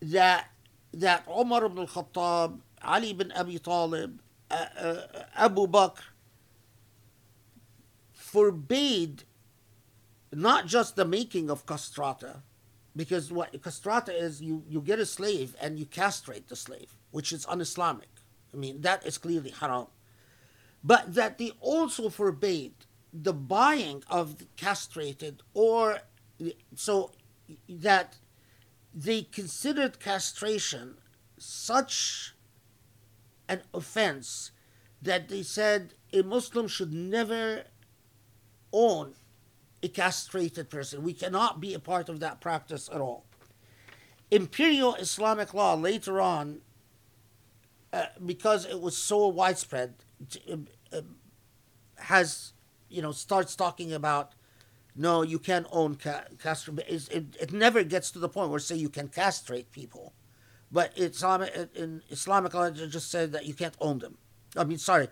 that 0.00 0.52
that 0.94 1.26
Umar 1.26 1.64
ibn 1.64 1.78
al-Khattab, 1.78 2.60
Ali 2.80 3.10
ibn 3.10 3.32
Abi 3.32 3.58
Talib, 3.58 4.20
uh, 4.52 4.66
uh, 4.78 5.02
Abu 5.34 5.66
Bakr 5.66 6.14
forbade 8.32 9.24
not 10.32 10.66
just 10.66 10.96
the 10.96 11.04
making 11.04 11.50
of 11.50 11.64
castrata, 11.66 12.42
because 12.94 13.32
what 13.32 13.52
castrata 13.62 14.12
is, 14.26 14.42
you, 14.42 14.62
you 14.68 14.80
get 14.80 14.98
a 14.98 15.06
slave 15.06 15.56
and 15.60 15.78
you 15.78 15.86
castrate 15.86 16.48
the 16.48 16.56
slave, 16.56 16.90
which 17.10 17.32
is 17.32 17.46
un-Islamic. 17.46 18.08
I 18.52 18.56
mean, 18.56 18.82
that 18.82 19.06
is 19.06 19.18
clearly 19.18 19.50
haram. 19.50 19.86
But 20.84 21.14
that 21.14 21.38
they 21.38 21.52
also 21.60 22.08
forbade 22.08 22.74
the 23.12 23.32
buying 23.32 24.04
of 24.10 24.38
the 24.38 24.46
castrated, 24.56 25.42
or 25.54 26.00
so 26.74 27.12
that 27.68 28.18
they 28.94 29.22
considered 29.22 30.00
castration 30.00 30.98
such 31.38 32.34
an 33.48 33.62
offense 33.72 34.50
that 35.00 35.28
they 35.28 35.42
said 35.42 35.94
a 36.12 36.22
Muslim 36.22 36.68
should 36.68 36.92
never 36.92 37.64
own 38.72 39.14
a 39.82 39.88
castrated 39.88 40.70
person. 40.70 41.02
We 41.02 41.12
cannot 41.12 41.60
be 41.60 41.74
a 41.74 41.78
part 41.78 42.08
of 42.08 42.20
that 42.20 42.40
practice 42.40 42.88
at 42.92 43.00
all. 43.00 43.24
Imperial 44.30 44.94
Islamic 44.96 45.54
law 45.54 45.74
later 45.74 46.20
on, 46.20 46.60
uh, 47.92 48.06
because 48.24 48.66
it 48.66 48.80
was 48.80 48.96
so 48.96 49.28
widespread, 49.28 49.94
uh, 50.50 51.00
has 51.96 52.52
you 52.88 53.02
know 53.02 53.12
starts 53.12 53.56
talking 53.56 53.92
about 53.92 54.32
no, 54.94 55.22
you 55.22 55.38
can't 55.38 55.66
own 55.70 55.94
ca- 55.94 56.24
castrate. 56.42 56.80
It, 56.88 57.36
it 57.40 57.52
never 57.52 57.84
gets 57.84 58.10
to 58.10 58.18
the 58.18 58.28
point 58.28 58.50
where 58.50 58.58
say 58.58 58.74
you 58.74 58.88
can 58.88 59.08
castrate 59.08 59.70
people, 59.70 60.12
but 60.72 60.92
Islamic 60.96 61.54
in 61.74 62.02
Islamic 62.10 62.52
law 62.52 62.68
just 62.70 63.10
said 63.10 63.32
that 63.32 63.46
you 63.46 63.54
can't 63.54 63.76
own 63.80 64.00
them. 64.00 64.18
I 64.56 64.64
mean, 64.64 64.78
sorry, 64.78 65.08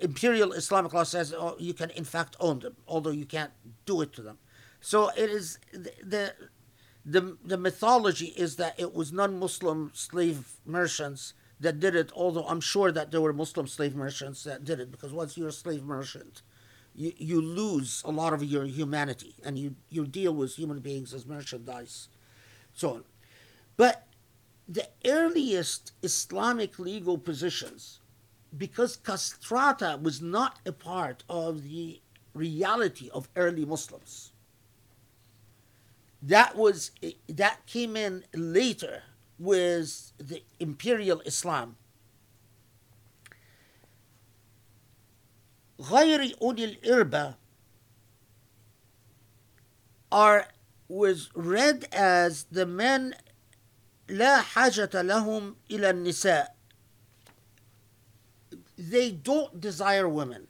imperial 0.00 0.52
Islamic 0.52 0.92
law 0.92 1.04
says 1.04 1.32
oh, 1.36 1.56
you 1.58 1.74
can 1.74 1.90
in 1.90 2.04
fact 2.04 2.36
own 2.40 2.60
them, 2.60 2.76
although 2.86 3.10
you 3.10 3.26
can't 3.26 3.52
do 3.86 4.00
it 4.00 4.12
to 4.14 4.22
them. 4.22 4.38
So 4.80 5.10
it 5.10 5.30
is 5.30 5.58
the 5.72 6.34
the 7.04 7.36
the 7.44 7.58
mythology 7.58 8.26
is 8.36 8.56
that 8.56 8.78
it 8.78 8.94
was 8.94 9.12
non-Muslim 9.12 9.92
slave 9.94 10.56
merchants 10.64 11.34
that 11.60 11.80
did 11.80 11.94
it. 11.94 12.10
Although 12.14 12.46
I'm 12.46 12.60
sure 12.60 12.92
that 12.92 13.10
there 13.10 13.20
were 13.20 13.32
Muslim 13.32 13.66
slave 13.66 13.94
merchants 13.94 14.44
that 14.44 14.64
did 14.64 14.80
it, 14.80 14.90
because 14.90 15.12
once 15.12 15.36
you're 15.36 15.48
a 15.48 15.52
slave 15.52 15.84
merchant, 15.84 16.42
you, 16.94 17.12
you 17.16 17.40
lose 17.40 18.02
a 18.04 18.10
lot 18.10 18.32
of 18.32 18.42
your 18.42 18.64
humanity, 18.64 19.36
and 19.44 19.58
you 19.58 19.76
you 19.88 20.06
deal 20.06 20.34
with 20.34 20.56
human 20.56 20.80
beings 20.80 21.14
as 21.14 21.26
merchandise, 21.26 22.08
so 22.72 22.90
on. 22.90 23.04
But 23.76 24.06
the 24.68 24.88
earliest 25.04 25.92
Islamic 26.02 26.78
legal 26.78 27.18
positions 27.18 28.00
because 28.55 28.97
castrata 28.97 30.01
was 30.01 30.21
not 30.21 30.59
a 30.65 30.71
part 30.71 31.23
of 31.29 31.63
the 31.63 32.01
reality 32.33 33.09
of 33.13 33.29
early 33.35 33.65
Muslims. 33.65 34.31
That 36.21 36.55
was 36.55 36.91
that 37.27 37.65
came 37.67 37.95
in 37.95 38.23
later 38.33 39.03
with 39.39 40.13
the 40.17 40.43
imperial 40.59 41.21
Islam. 41.21 41.75
غير 45.79 46.37
أولي 46.41 46.79
الإربة 46.81 47.35
are 50.11 50.47
was 50.87 51.29
read 51.35 51.87
as 51.91 52.45
the 52.45 52.65
men 52.65 53.13
لا 54.07 54.41
حاجة 54.41 55.01
لهم 55.01 55.55
إلى 55.69 55.89
النساء 55.89 56.55
they 58.76 59.10
don't 59.10 59.60
desire 59.60 60.08
women 60.08 60.46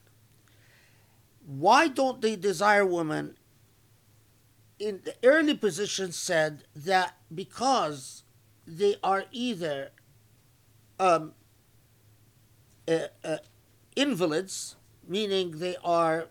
why 1.45 1.87
don't 1.87 2.21
they 2.21 2.35
desire 2.35 2.85
women 2.85 3.35
in 4.79 5.01
the 5.03 5.15
early 5.23 5.55
position 5.55 6.11
said 6.11 6.63
that 6.75 7.15
because 7.33 8.23
they 8.65 8.95
are 9.03 9.25
either 9.31 9.91
um, 10.99 11.33
uh, 12.87 12.99
uh, 13.23 13.37
invalids, 13.95 14.75
meaning 15.07 15.59
they 15.59 15.75
are 15.83 16.27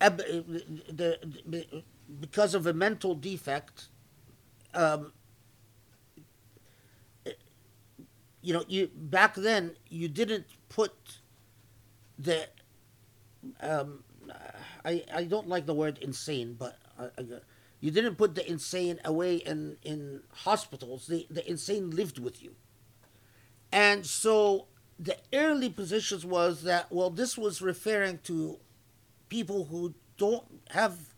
ab- 0.00 0.18
the, 0.18 1.18
the, 1.46 1.82
because 2.20 2.54
of 2.54 2.66
a 2.66 2.72
mental 2.72 3.14
defect. 3.14 3.88
Um, 4.74 5.12
you 8.42 8.52
know, 8.52 8.64
you 8.68 8.88
back 8.94 9.34
then 9.34 9.76
you 9.88 10.08
didn't 10.08 10.46
put 10.68 10.92
the 12.18 12.48
um, 13.60 14.04
I 14.84 15.04
I 15.12 15.24
don't 15.24 15.48
like 15.48 15.66
the 15.66 15.74
word 15.74 15.98
insane, 15.98 16.56
but 16.58 16.78
I, 16.98 17.04
I, 17.18 17.24
you 17.80 17.90
didn't 17.90 18.16
put 18.16 18.34
the 18.34 18.48
insane 18.48 19.00
away 19.04 19.36
in 19.36 19.76
in 19.82 20.22
hospitals. 20.32 21.06
The 21.06 21.26
the 21.30 21.48
insane 21.48 21.90
lived 21.90 22.18
with 22.18 22.42
you, 22.42 22.54
and 23.72 24.06
so 24.06 24.66
the 24.98 25.16
early 25.32 25.68
positions 25.68 26.24
was 26.24 26.62
that 26.62 26.90
well, 26.90 27.10
this 27.10 27.36
was 27.36 27.60
referring 27.60 28.18
to 28.24 28.58
people 29.28 29.66
who 29.66 29.94
don't 30.16 30.46
have 30.70 31.14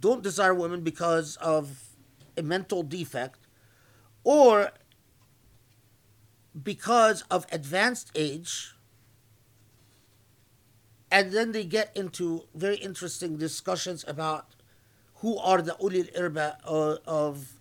don't 0.00 0.22
desire 0.22 0.54
women 0.54 0.80
because 0.80 1.36
of 1.36 1.94
a 2.36 2.42
mental 2.42 2.82
defect, 2.82 3.38
or 4.24 4.72
because 6.60 7.22
of 7.30 7.46
advanced 7.52 8.10
age 8.14 8.74
and 11.11 11.31
then 11.31 11.51
they 11.51 11.63
get 11.63 11.91
into 11.95 12.43
very 12.53 12.77
interesting 12.77 13.37
discussions 13.37 14.03
about 14.07 14.47
who 15.15 15.37
are 15.37 15.61
the 15.61 15.73
ulil 15.81 16.11
irba 16.15 16.57
of, 16.63 16.99
of 17.05 17.53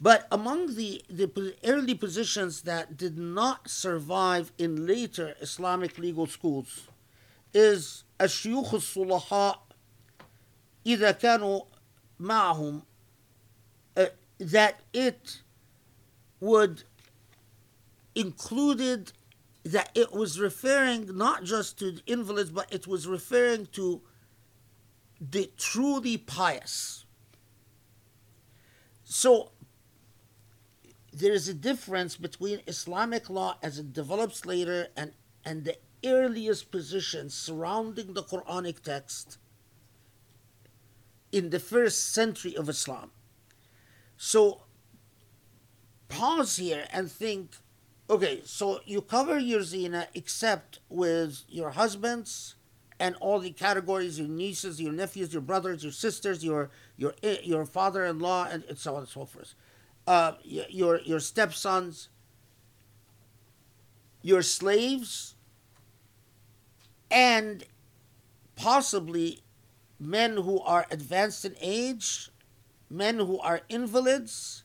but 0.00 0.26
among 0.30 0.74
the, 0.74 1.02
the 1.08 1.54
early 1.64 1.94
positions 1.94 2.62
that 2.62 2.96
did 2.96 3.16
not 3.16 3.70
survive 3.70 4.52
in 4.58 4.86
later 4.86 5.34
Islamic 5.40 5.98
legal 5.98 6.26
schools 6.26 6.88
is 7.52 8.04
الشيوخ 8.20 8.74
الصلحاء 8.74 9.58
إذا 10.86 11.10
كانوا 11.12 11.60
معهم 12.20 12.82
uh, 13.96 14.06
that 14.38 14.80
it 14.92 15.42
would 16.40 16.84
included 18.14 19.12
that 19.63 19.91
it 19.93 20.11
was 20.11 20.39
referring 20.39 21.17
not 21.17 21.43
just 21.43 21.77
to 21.79 21.91
the 21.91 22.01
invalids, 22.05 22.49
but 22.49 22.71
it 22.73 22.87
was 22.87 23.07
referring 23.07 23.65
to 23.67 24.01
the 25.19 25.51
truly 25.57 26.17
pious. 26.17 27.05
So 29.03 29.51
there 31.11 31.33
is 31.33 31.49
a 31.49 31.53
difference 31.53 32.15
between 32.15 32.61
Islamic 32.67 33.29
law 33.29 33.57
as 33.61 33.79
it 33.79 33.91
develops 33.91 34.45
later 34.45 34.87
and, 34.95 35.11
and 35.43 35.65
the 35.65 35.77
earliest 36.05 36.71
positions 36.71 37.33
surrounding 37.33 38.13
the 38.13 38.23
Quranic 38.23 38.81
text 38.81 39.37
in 41.31 41.49
the 41.49 41.59
first 41.59 42.13
century 42.13 42.55
of 42.55 42.69
Islam. 42.69 43.11
So 44.15 44.63
pause 46.07 46.57
here 46.57 46.85
and 46.91 47.11
think 47.11 47.55
okay, 48.09 48.41
so 48.43 48.81
you 48.85 49.01
cover 49.01 49.37
your 49.37 49.61
zina 49.61 50.07
except 50.13 50.79
with 50.89 51.43
your 51.47 51.71
husbands 51.71 52.55
and 52.99 53.15
all 53.21 53.39
the 53.39 53.51
categories, 53.51 54.19
your 54.19 54.27
nieces, 54.27 54.81
your 54.81 54.91
nephews, 54.91 55.31
your 55.31 55.41
brothers, 55.41 55.83
your 55.83 55.91
sisters, 55.91 56.43
your 56.43 56.69
your 56.97 57.13
your 57.43 57.65
father-in-law, 57.65 58.49
and 58.51 58.63
so 58.75 58.95
on 58.95 59.01
and 59.01 59.09
so 59.09 59.25
forth. 59.25 59.53
Uh, 60.07 60.33
your 60.43 60.99
your 61.01 61.19
stepsons, 61.19 62.09
your 64.21 64.41
slaves, 64.41 65.35
and 67.09 67.63
possibly 68.55 69.43
men 69.99 70.37
who 70.37 70.59
are 70.61 70.85
advanced 70.91 71.45
in 71.45 71.55
age, 71.61 72.29
men 72.89 73.17
who 73.17 73.39
are 73.39 73.61
invalids, 73.69 74.63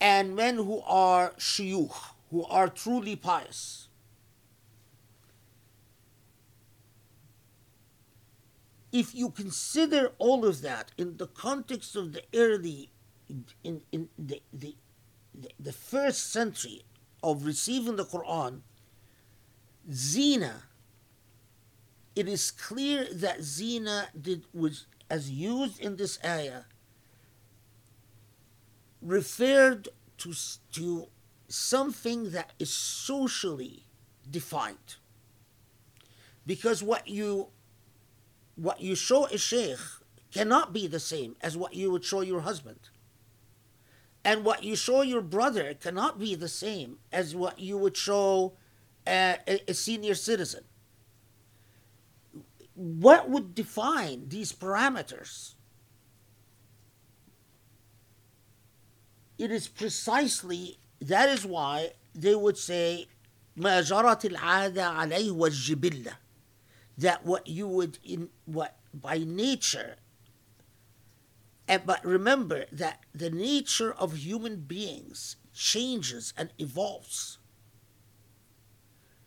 and 0.00 0.34
men 0.34 0.56
who 0.56 0.80
are 0.86 1.32
shuyukh 1.38 2.13
who 2.34 2.44
are 2.46 2.68
truly 2.68 3.14
pious. 3.14 3.86
If 8.90 9.14
you 9.14 9.30
consider 9.30 10.10
all 10.18 10.44
of 10.44 10.60
that 10.62 10.90
in 10.98 11.16
the 11.18 11.28
context 11.28 11.94
of 11.94 12.12
the 12.12 12.22
early, 12.34 12.90
in, 13.62 13.82
in 13.92 14.08
the, 14.18 14.42
the, 14.52 14.74
the 15.60 15.72
first 15.72 16.32
century 16.32 16.82
of 17.22 17.46
receiving 17.46 17.94
the 17.94 18.04
Quran, 18.04 18.62
zina, 19.92 20.64
it 22.16 22.26
is 22.26 22.50
clear 22.50 23.06
that 23.12 23.42
zina 23.42 24.08
did, 24.20 24.42
was, 24.52 24.86
as 25.08 25.30
used 25.30 25.78
in 25.78 25.94
this 25.94 26.18
ayah, 26.24 26.62
referred 29.00 29.88
to, 30.18 30.34
to 30.72 31.06
something 31.48 32.30
that 32.30 32.52
is 32.58 32.72
socially 32.72 33.84
defined. 34.30 34.96
Because 36.46 36.82
what 36.82 37.08
you 37.08 37.48
what 38.56 38.80
you 38.80 38.94
show 38.94 39.26
a 39.26 39.38
sheikh 39.38 39.78
cannot 40.30 40.72
be 40.72 40.86
the 40.86 41.00
same 41.00 41.36
as 41.40 41.56
what 41.56 41.74
you 41.74 41.90
would 41.90 42.04
show 42.04 42.20
your 42.20 42.40
husband. 42.40 42.88
And 44.24 44.44
what 44.44 44.64
you 44.64 44.74
show 44.76 45.02
your 45.02 45.20
brother 45.20 45.74
cannot 45.74 46.18
be 46.18 46.34
the 46.34 46.48
same 46.48 46.98
as 47.12 47.36
what 47.36 47.58
you 47.58 47.76
would 47.76 47.96
show 47.96 48.54
a, 49.06 49.38
a 49.68 49.74
senior 49.74 50.14
citizen. 50.14 50.64
What 52.74 53.28
would 53.28 53.54
define 53.54 54.28
these 54.28 54.52
parameters? 54.52 55.54
It 59.36 59.50
is 59.50 59.68
precisely 59.68 60.78
that 61.01 61.29
is 61.29 61.45
why 61.45 61.91
they 62.13 62.35
would 62.35 62.57
say 62.57 63.07
ما 63.57 63.81
جرت 63.81 64.25
العادة 64.25 64.83
عليه 64.83 65.31
والجبلة 65.31 66.13
that 66.97 67.25
what 67.25 67.47
you 67.47 67.67
would 67.67 67.97
in 68.03 68.29
what 68.45 68.77
by 68.93 69.17
nature 69.17 69.95
and, 71.67 71.85
but 71.85 72.03
remember 72.03 72.65
that 72.71 73.03
the 73.13 73.29
nature 73.29 73.93
of 73.93 74.17
human 74.17 74.55
beings 74.61 75.35
changes 75.53 76.33
and 76.37 76.49
evolves 76.57 77.37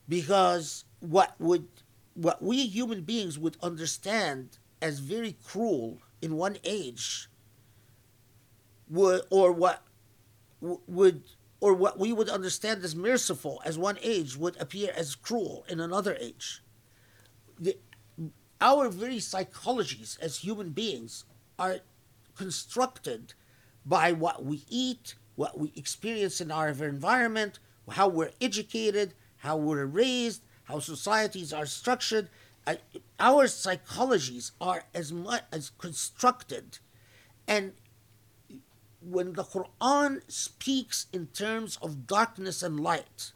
because 0.08 0.84
what 1.00 1.34
would 1.38 1.68
what 2.14 2.42
we 2.42 2.66
human 2.66 3.02
beings 3.02 3.38
would 3.38 3.56
understand 3.62 4.58
as 4.80 4.98
very 4.98 5.36
cruel 5.44 5.98
in 6.20 6.36
one 6.36 6.56
age 6.64 7.28
would 8.88 9.22
or 9.30 9.52
what 9.52 9.82
would 10.60 11.22
or 11.59 11.73
what 11.73 11.97
we 11.97 12.13
would 12.13 12.29
understand 12.29 12.83
as 12.83 12.95
merciful 12.95 13.61
as 13.65 13.77
one 13.77 13.97
age 14.01 14.37
would 14.37 14.59
appear 14.61 14.91
as 14.95 15.15
cruel 15.15 15.65
in 15.67 15.79
another 15.79 16.15
age. 16.19 16.61
The, 17.59 17.77
our 18.61 18.89
very 18.89 19.17
psychologies 19.17 20.19
as 20.19 20.37
human 20.37 20.71
beings 20.71 21.25
are 21.57 21.79
constructed 22.35 23.33
by 23.85 24.11
what 24.11 24.45
we 24.45 24.63
eat, 24.69 25.15
what 25.35 25.57
we 25.57 25.71
experience 25.75 26.41
in 26.41 26.51
our 26.51 26.69
environment, 26.69 27.59
how 27.89 28.07
we're 28.07 28.31
educated, 28.41 29.13
how 29.37 29.57
we're 29.57 29.85
raised, 29.85 30.43
how 30.65 30.79
societies 30.79 31.53
are 31.53 31.65
structured. 31.65 32.29
Our 33.19 33.45
psychologies 33.45 34.51
are 34.59 34.83
as 34.93 35.11
much 35.13 35.43
as 35.51 35.71
constructed 35.77 36.79
and 37.47 37.73
when 39.09 39.33
the 39.33 39.43
Quran 39.43 40.21
speaks 40.27 41.07
in 41.13 41.27
terms 41.27 41.77
of 41.81 42.07
darkness 42.07 42.61
and 42.61 42.79
light, 42.79 43.31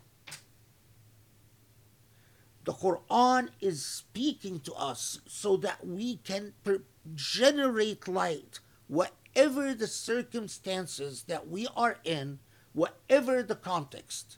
the 2.66 2.74
Quran 2.74 3.50
is 3.60 3.84
speaking 3.84 4.60
to 4.62 4.74
us 4.74 5.20
so 5.26 5.58
that 5.58 5.86
we 5.86 6.18
can 6.18 6.54
per- 6.64 6.84
generate 7.16 8.08
light, 8.08 8.60
whatever 8.88 9.74
the 9.74 9.88
circumstances 9.88 11.24
that 11.24 11.48
we 11.48 11.68
are 11.76 11.98
in, 12.04 12.40
whatever 12.74 13.42
the 13.42 13.56
context. 13.56 14.38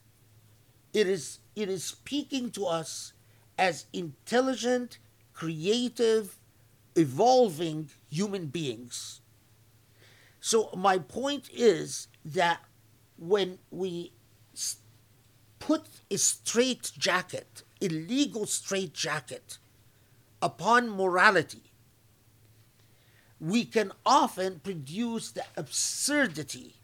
It 0.94 1.08
is, 1.08 1.40
it 1.56 1.68
is 1.68 1.84
speaking 1.84 2.52
to 2.52 2.66
us 2.68 3.14
as 3.58 3.88
intelligent, 3.92 5.00
creative, 5.34 6.38
evolving 6.96 7.90
human 8.10 8.46
beings 8.46 9.22
So 10.46 10.70
my 10.76 10.98
point 10.98 11.50
is 11.54 12.10
that 12.26 12.60
when 13.18 13.60
we 13.72 14.12
put 15.60 15.86
a 16.12 16.18
straight 16.18 16.92
jacket, 16.98 17.64
a 17.82 17.88
legal 17.88 18.46
straight 18.46 18.94
jacket, 18.94 19.58
upon 20.42 20.90
morality, 20.90 21.72
we 23.40 23.64
can 23.64 23.94
often 24.06 24.60
produce 24.60 25.32
the 25.32 25.46
absurdity 25.56 26.76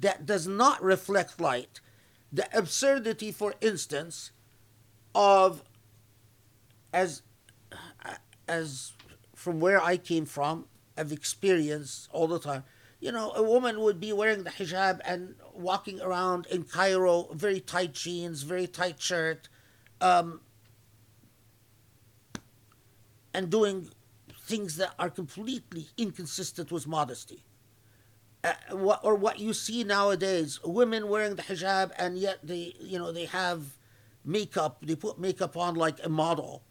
that 0.00 0.26
does 0.26 0.48
not 0.48 0.82
reflect 0.82 1.40
light. 1.40 1.78
The 2.32 2.48
absurdity, 2.52 3.30
for 3.30 3.54
instance, 3.60 4.32
of 5.14 5.62
as 6.92 7.22
uh, 7.70 8.14
as 8.48 8.94
from 9.36 9.60
where 9.60 9.80
I 9.80 9.96
came 9.96 10.26
from, 10.26 10.64
I've 10.98 11.12
experienced 11.12 12.08
all 12.10 12.26
the 12.26 12.40
time. 12.40 12.64
You 13.00 13.12
know, 13.12 13.32
a 13.32 13.42
woman 13.42 13.80
would 13.80 13.98
be 13.98 14.12
wearing 14.12 14.44
the 14.44 14.50
hijab 14.50 15.00
and 15.06 15.34
walking 15.54 16.00
around 16.02 16.46
in 16.46 16.64
Cairo, 16.64 17.28
very 17.32 17.58
tight 17.58 17.94
jeans, 17.94 18.42
very 18.42 18.66
tight 18.66 19.00
shirt, 19.00 19.48
um, 20.02 20.42
and 23.32 23.48
doing 23.48 23.90
things 24.42 24.76
that 24.76 24.92
are 24.98 25.08
completely 25.08 25.88
inconsistent 25.96 26.70
with 26.70 26.86
modesty. 26.86 27.42
Uh, 28.44 28.52
what, 28.72 29.00
or 29.02 29.14
what 29.14 29.38
you 29.38 29.54
see 29.54 29.82
nowadays, 29.82 30.60
women 30.62 31.08
wearing 31.08 31.36
the 31.36 31.42
hijab 31.42 31.92
and 31.98 32.18
yet 32.18 32.38
they, 32.42 32.74
you 32.80 32.98
know, 32.98 33.12
they 33.12 33.26
have 33.26 33.62
makeup, 34.24 34.78
they 34.82 34.94
put 34.94 35.18
makeup 35.18 35.56
on 35.56 35.74
like 35.74 35.98
a 36.04 36.08
model, 36.08 36.62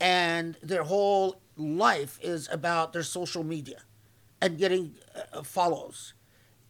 and 0.00 0.56
their 0.62 0.84
whole 0.84 1.40
life 1.56 2.18
is 2.22 2.48
about 2.50 2.92
their 2.94 3.02
social 3.02 3.44
media 3.44 3.80
and 4.44 4.58
getting 4.58 4.94
uh, 5.32 5.42
follows. 5.42 6.12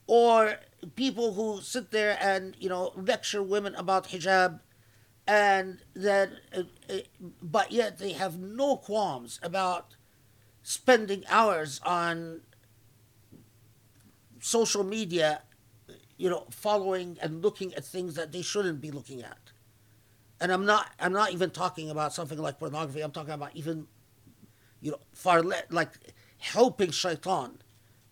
Or 0.06 0.60
people 0.94 1.34
who 1.34 1.60
sit 1.60 1.90
there 1.90 2.16
and, 2.20 2.56
you 2.60 2.68
know, 2.68 2.92
lecture 2.94 3.42
women 3.42 3.74
about 3.74 4.09
hijab 4.10 4.60
and 5.26 5.80
then, 5.94 6.38
uh, 6.56 6.62
uh, 6.88 6.98
but 7.42 7.72
yet 7.72 7.98
they 7.98 8.12
have 8.12 8.38
no 8.38 8.76
qualms 8.76 9.40
about 9.42 9.96
spending 10.62 11.24
hours 11.28 11.80
on 11.84 12.42
social 14.40 14.84
media, 14.84 15.42
you 16.16 16.30
know, 16.30 16.46
following 16.51 17.18
and 17.20 17.42
looking 17.42 17.74
at 17.74 17.84
things 17.84 18.14
that 18.14 18.30
they 18.30 18.42
shouldn't 18.42 18.80
be 18.80 18.92
looking 18.92 19.20
at. 19.20 19.51
And 20.40 20.52
I'm 20.52 20.64
not, 20.64 20.92
I'm 21.01 21.12
not 21.12 21.32
even 21.32 21.51
talking 21.51 21.90
about 21.90 22.12
something 22.12 22.38
like 22.38 22.60
pornography. 22.60 23.01
I'm 23.01 23.10
talking 23.10 23.32
about 23.32 23.56
even, 23.56 23.88
you 24.80 24.92
know, 24.92 25.01
far 25.12 25.42
le- 25.42 25.68
like 25.70 25.92
helping 26.38 26.90
shaitan 26.90 27.59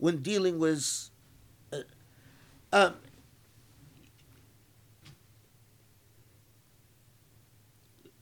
when 0.02 0.16
dealing 0.20 0.58
with. 0.58 1.10
Uh, 1.72 1.82
um, 2.72 2.94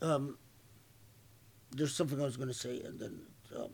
um, 0.03 0.39
there's 1.71 1.95
something 1.95 2.21
I 2.21 2.25
was 2.25 2.37
going 2.37 2.49
to 2.49 2.55
say, 2.55 2.83
and 2.83 3.01
then 3.01 3.21
um, 3.57 3.71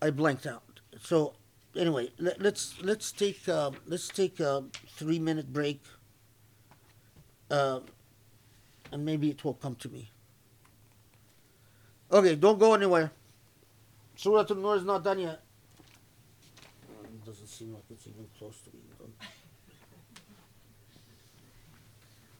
I 0.00 0.10
blanked 0.10 0.46
out. 0.46 0.78
So 1.02 1.34
anyway, 1.76 2.10
let, 2.20 2.40
let's 2.40 2.80
let's 2.80 3.10
take 3.10 3.48
uh, 3.48 3.72
let's 3.86 4.06
take 4.06 4.38
a 4.38 4.62
three 4.86 5.18
minute 5.18 5.52
break, 5.52 5.82
uh, 7.50 7.80
and 8.92 9.04
maybe 9.04 9.30
it 9.30 9.44
will 9.44 9.54
come 9.54 9.74
to 9.74 9.88
me. 9.88 10.10
Okay, 12.12 12.34
don't 12.34 12.58
go 12.58 12.74
anywhere. 12.74 13.12
Surah 14.16 14.44
An-Nur 14.50 14.76
is 14.76 14.84
not 14.84 15.04
done 15.04 15.20
yet. 15.20 15.40
It 17.04 17.24
doesn't 17.24 17.46
seem 17.46 17.72
like 17.72 17.84
it's 17.88 18.06
even 18.06 18.26
close 18.36 18.58
to 18.64 18.70
being 18.70 18.84
done. 18.98 19.12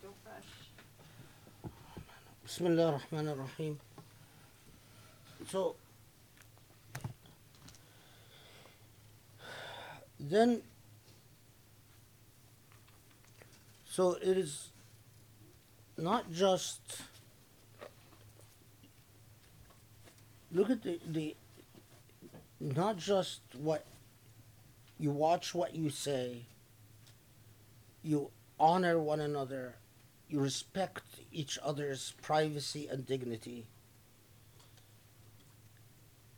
Don't 0.03 0.17
rush. 0.27 1.73
Bismillah 2.43 2.87
ar-Rahman 2.95 3.29
ar-Rahim. 3.29 3.79
So, 5.49 5.77
then, 10.19 10.63
so 13.89 14.15
it 14.15 14.37
is 14.37 14.71
not 15.97 16.31
just, 16.33 16.81
look 20.53 20.71
at 20.71 20.83
the, 20.83 20.99
the, 21.07 21.37
not 22.61 22.97
just 22.97 23.41
what, 23.57 23.85
you 24.99 25.11
watch 25.11 25.55
what 25.55 25.75
you 25.75 25.91
say, 25.91 26.43
you 28.03 28.31
honor 28.59 28.99
one 28.99 29.21
another, 29.21 29.77
you 30.29 30.41
respect 30.41 31.03
each 31.33 31.59
other's 31.63 32.15
privacy 32.23 32.89
and 32.91 33.07
dignity. 33.07 33.67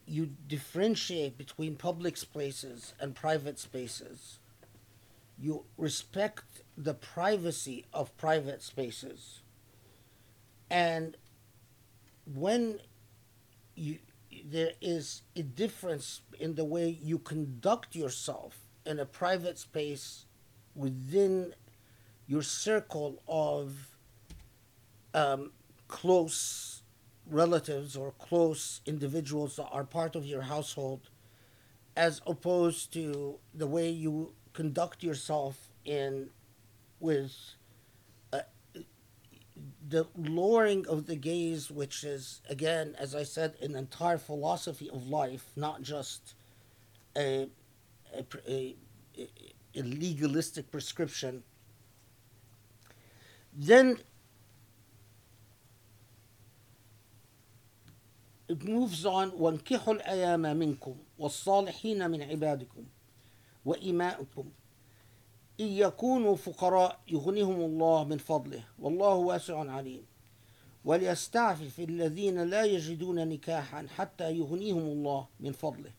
You 0.07 0.31
differentiate 0.49 1.39
between 1.39 1.77
public 1.77 2.17
spaces 2.17 2.95
and 3.01 3.15
private 3.15 3.59
spaces. 3.59 4.39
You 5.39 5.65
respect 5.77 6.63
the 6.77 6.95
privacy 6.95 7.85
of 7.93 8.17
private 8.17 8.63
spaces. 8.63 9.41
And 10.71 11.17
when 12.27 12.81
you 13.75 13.99
there 14.45 14.73
is 14.81 15.23
a 15.37 15.43
difference 15.43 16.23
in 16.41 16.55
the 16.55 16.65
way 16.65 16.99
you 17.03 17.19
conduct 17.19 17.95
yourself 17.95 18.57
in 18.87 18.99
a 18.99 19.05
private 19.05 19.59
space 19.59 20.25
within 20.75 21.55
your 22.27 22.43
circle 22.43 23.23
of 23.29 23.75
um, 25.15 25.53
close 25.87 26.83
relatives 27.27 27.97
or 27.97 28.13
close 28.13 28.81
individuals 28.87 29.57
that 29.57 29.69
are 29.71 29.85
part 29.85 30.17
of 30.17 30.25
your 30.25 30.43
household, 30.43 31.11
as 31.97 32.21
opposed 32.27 32.93
to 32.93 33.39
the 33.55 33.67
way 33.67 33.91
you 33.91 34.33
conduct 34.53 35.03
yourself 35.03 35.69
in 35.85 36.31
with 37.01 37.35
the 39.88 40.08
lowering 40.18 40.88
of 40.88 41.06
the 41.06 41.16
gaze, 41.16 41.72
which 41.72 42.04
is 42.04 42.42
again, 42.50 42.96
as 43.00 43.16
I 43.16 43.24
said, 43.24 43.56
an 43.62 43.76
entire 43.76 44.18
philosophy 44.18 44.90
of 44.90 45.08
life, 45.08 45.46
not 45.56 45.82
just 45.82 46.34
a 47.16 47.48
a, 48.14 48.26
a, 48.48 48.76
a 49.76 49.82
legalistic 49.82 50.72
prescription. 50.72 51.44
Then 53.54 53.98
it 58.48 58.64
moves 58.64 59.06
on 59.06 59.32
وانكحوا 59.32 59.94
الأيام 59.94 60.58
منكم 60.58 60.96
والصالحين 61.20 62.12
من 62.12 62.22
عبادكم 62.24 62.86
وإمائكم 63.66 64.52
إن 65.61 65.67
يكونوا 65.67 66.37
فقراء 66.37 67.01
يغنيهم 67.09 67.61
الله 67.61 68.05
من 68.05 68.19
فضله. 68.19 68.65
والله 68.79 69.15
واسع 69.15 69.71
عليم. 69.71 70.03
وليستعفف 70.85 71.81
الذين 71.81 72.43
لا 72.43 72.65
يجدون 72.65 73.29
نكاحا 73.29 73.87
حتى 73.97 74.33
يغنيهم 74.33 74.79
الله 74.79 75.27
من 75.41 75.53
فضله. 75.53 75.91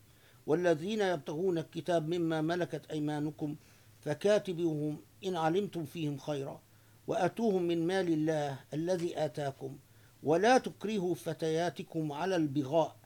والذين 0.46 1.00
يبتغون 1.00 1.58
الكتاب 1.58 2.08
مما 2.08 2.40
ملكت 2.40 2.90
أيمانكم 2.90 3.56
فكاتبوهم 4.00 4.96
إن 5.24 5.36
علمتم 5.36 5.84
فيهم 5.84 6.18
خيرا. 6.18 6.60
وأتوهم 7.06 7.62
من 7.62 7.86
مال 7.86 8.08
الله 8.08 8.58
الذي 8.74 9.24
آتاكم. 9.24 9.76
ولا 10.22 10.58
تكرهوا 10.58 11.14
فتياتكم 11.14 12.12
على 12.12 12.36
البغاء. 12.36 12.96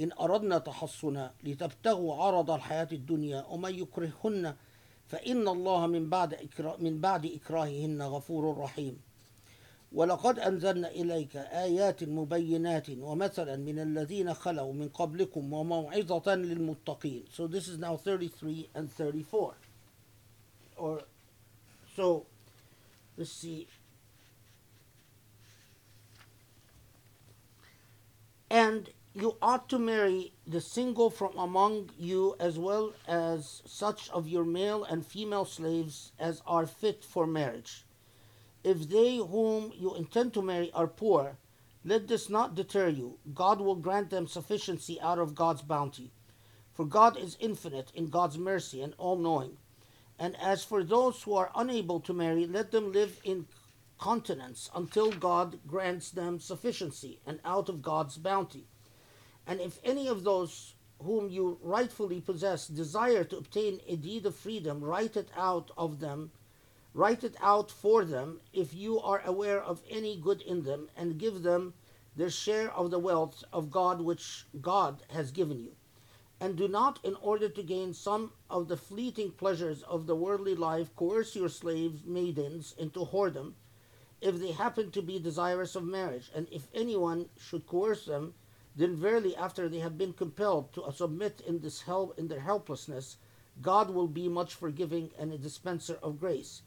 إن 0.00 0.12
أردنا 0.12 0.58
تحصنا 0.58 1.34
لتبتغوا 1.44 2.14
عرض 2.14 2.50
الحياة 2.50 2.88
الدنيا 2.92 3.46
ومن 3.46 3.74
يكرههن 3.74 4.56
فإن 5.12 5.48
الله 5.48 5.86
من 5.86 6.08
بعد 6.08 6.34
إكراه 6.34 6.76
من 6.76 7.00
بعد 7.00 7.26
إكراههن 7.26 8.02
غفور 8.02 8.58
رحيم. 8.58 9.00
ولقد 9.92 10.38
أنزلنا 10.38 10.90
إليك 10.90 11.36
آيات 11.36 12.04
مبينات 12.04 12.90
ومثلا 12.90 13.56
من 13.56 13.78
الذين 13.78 14.34
خلوا 14.34 14.72
من 14.72 14.88
قبلكم 14.88 15.52
وموعظة 15.52 16.34
للمتقين. 16.34 17.24
So 17.30 17.46
this 17.46 17.68
is 17.68 17.78
now 17.78 17.96
33 17.96 18.70
and 18.74 18.90
34 18.90 19.54
or 20.78 21.02
so 21.94 22.26
let's 23.18 23.30
see. 23.30 23.66
And 28.50 28.88
you 29.14 29.36
ought 29.42 29.68
to 29.68 29.78
marry 29.78 30.32
the 30.46 30.60
single 30.60 31.10
from 31.10 31.36
among 31.38 31.90
you 31.98 32.34
as 32.40 32.58
well 32.58 32.92
as 33.06 33.62
such 33.66 34.10
of 34.10 34.28
your 34.28 34.44
male 34.44 34.84
and 34.84 35.06
female 35.06 35.44
slaves 35.44 36.12
as 36.18 36.42
are 36.46 36.66
fit 36.66 37.04
for 37.04 37.26
marriage 37.26 37.84
if 38.64 38.88
they 38.88 39.16
whom 39.16 39.72
you 39.74 39.94
intend 39.94 40.32
to 40.32 40.42
marry 40.42 40.70
are 40.72 40.86
poor 40.86 41.36
Let 41.84 42.06
this 42.06 42.30
not 42.30 42.54
deter 42.54 42.88
you. 42.88 43.18
God 43.34 43.60
will 43.60 43.74
grant 43.74 44.10
them 44.10 44.26
sufficiency 44.28 45.00
out 45.00 45.18
of 45.18 45.34
God's 45.34 45.62
bounty. 45.62 46.12
For 46.72 46.84
God 46.86 47.16
is 47.16 47.36
infinite 47.40 47.90
in 47.94 48.08
God's 48.08 48.38
mercy 48.38 48.80
and 48.80 48.94
all 48.98 49.16
knowing. 49.16 49.56
And 50.18 50.36
as 50.40 50.62
for 50.64 50.84
those 50.84 51.22
who 51.22 51.34
are 51.34 51.50
unable 51.56 51.98
to 52.00 52.12
marry, 52.12 52.46
let 52.46 52.70
them 52.70 52.92
live 52.92 53.20
in 53.24 53.46
continence 53.98 54.70
until 54.74 55.10
God 55.10 55.58
grants 55.66 56.10
them 56.10 56.38
sufficiency 56.38 57.18
and 57.26 57.40
out 57.44 57.68
of 57.68 57.82
God's 57.82 58.16
bounty. 58.16 58.68
And 59.46 59.60
if 59.60 59.78
any 59.84 60.08
of 60.08 60.24
those 60.24 60.74
whom 61.02 61.28
you 61.28 61.58
rightfully 61.62 62.20
possess 62.20 62.68
desire 62.68 63.24
to 63.24 63.36
obtain 63.36 63.80
a 63.88 63.96
deed 63.96 64.24
of 64.26 64.36
freedom, 64.36 64.82
write 64.82 65.16
it 65.16 65.28
out 65.36 65.70
of 65.76 65.98
them, 66.00 66.30
write 66.94 67.24
it 67.24 67.36
out 67.40 67.70
for 67.70 68.04
them, 68.04 68.40
if 68.52 68.72
you 68.74 69.00
are 69.00 69.20
aware 69.24 69.60
of 69.62 69.82
any 69.90 70.16
good 70.16 70.42
in 70.42 70.62
them, 70.62 70.88
and 70.96 71.18
give 71.18 71.42
them 71.42 71.74
their 72.14 72.30
share 72.30 72.70
of 72.72 72.90
the 72.90 72.98
wealth 72.98 73.42
of 73.52 73.70
God 73.70 74.00
which 74.00 74.46
God 74.60 75.02
has 75.08 75.32
given 75.32 75.58
you. 75.58 75.72
And 76.40 76.56
do 76.56 76.68
not, 76.68 76.98
in 77.04 77.14
order 77.22 77.48
to 77.48 77.62
gain 77.62 77.94
some 77.94 78.32
of 78.50 78.68
the 78.68 78.76
fleeting 78.76 79.30
pleasures 79.30 79.82
of 79.84 80.06
the 80.06 80.16
worldly 80.16 80.54
life, 80.54 80.94
coerce 80.96 81.34
your 81.36 81.48
slaves, 81.48 82.04
maidens, 82.04 82.74
into 82.78 83.00
whoredom, 83.00 83.54
if 84.20 84.38
they 84.38 84.52
happen 84.52 84.90
to 84.90 85.02
be 85.02 85.18
desirous 85.18 85.74
of 85.74 85.84
marriage. 85.84 86.30
And 86.34 86.48
if 86.50 86.68
anyone 86.74 87.28
should 87.38 87.66
coerce 87.66 88.04
them, 88.04 88.34
then 88.74 88.96
verily 88.96 89.36
after 89.36 89.68
they 89.68 89.78
have 89.80 89.98
been 89.98 90.12
compelled 90.12 90.72
to 90.72 90.90
submit 90.92 91.42
in 91.46 91.60
this 91.60 91.82
help 91.82 92.18
in 92.18 92.28
their 92.28 92.40
helplessness, 92.40 93.16
God 93.60 93.90
will 93.90 94.08
be 94.08 94.28
much 94.28 94.54
forgiving 94.54 95.10
and 95.18 95.32
a 95.32 95.38
dispenser 95.38 95.98
of 96.02 96.20
grace. 96.20 96.62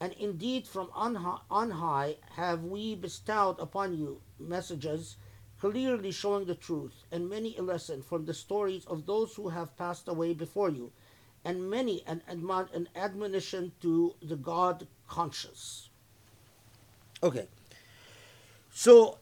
And 0.00 0.12
indeed 0.14 0.66
from 0.66 0.90
on 0.92 1.14
high, 1.14 1.40
on 1.50 1.70
high 1.70 2.16
have 2.32 2.64
we 2.64 2.94
bestowed 2.94 3.60
upon 3.60 3.96
you 3.96 4.20
messages 4.38 5.16
clearly 5.60 6.10
showing 6.10 6.44
the 6.44 6.54
truth, 6.54 7.04
and 7.10 7.30
many 7.30 7.56
a 7.56 7.62
lesson 7.62 8.02
from 8.02 8.26
the 8.26 8.34
stories 8.34 8.84
of 8.86 9.06
those 9.06 9.34
who 9.34 9.48
have 9.48 9.76
passed 9.78 10.08
away 10.08 10.34
before 10.34 10.68
you, 10.68 10.92
and 11.44 11.70
many 11.70 12.02
an, 12.06 12.20
admon- 12.30 12.74
an 12.74 12.88
admonition 12.94 13.72
to 13.80 14.14
the 14.20 14.36
God 14.36 14.86
conscious. 15.08 15.88
Okay. 17.22 17.48
So 18.70 19.18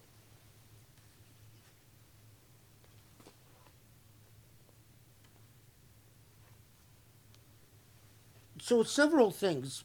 so 8.62 8.84
several 8.84 9.32
things. 9.32 9.82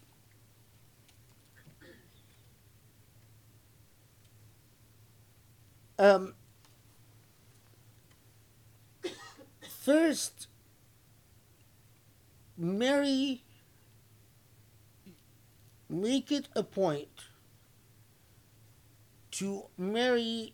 Um, 5.97 6.35
first 9.81 10.47
mary 12.55 13.41
make 15.89 16.31
it 16.31 16.47
a 16.55 16.61
point 16.61 17.29
to 19.31 19.63
marry 19.75 20.53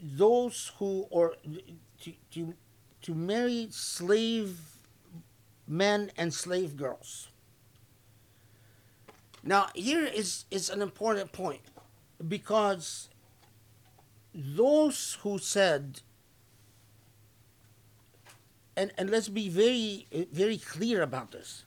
those 0.00 0.72
who 0.78 1.06
or 1.10 1.34
to, 2.00 2.12
to, 2.32 2.54
to 3.02 3.14
marry 3.14 3.68
slave 3.70 4.58
men 5.70 6.10
and 6.18 6.34
slave 6.34 6.76
girls. 6.76 7.28
Now, 9.44 9.68
here 9.74 10.04
is, 10.04 10.44
is 10.50 10.68
an 10.68 10.82
important 10.82 11.32
point 11.32 11.60
because 12.26 13.08
those 14.34 15.16
who 15.22 15.38
said, 15.38 16.00
and, 18.76 18.92
and 18.98 19.10
let's 19.10 19.28
be 19.28 19.48
very, 19.48 20.06
very 20.32 20.58
clear 20.58 21.02
about 21.02 21.30
this. 21.30 21.64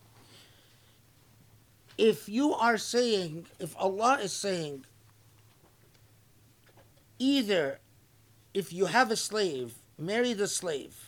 If 1.97 2.27
you 2.27 2.53
are 2.53 2.77
saying, 2.77 3.45
if 3.59 3.73
Allah 3.77 4.19
is 4.21 4.33
saying, 4.33 4.85
either 7.19 7.79
if 8.53 8.73
you 8.73 8.85
have 8.85 9.11
a 9.11 9.15
slave, 9.15 9.75
marry 9.97 10.33
the 10.33 10.47
slave, 10.47 11.02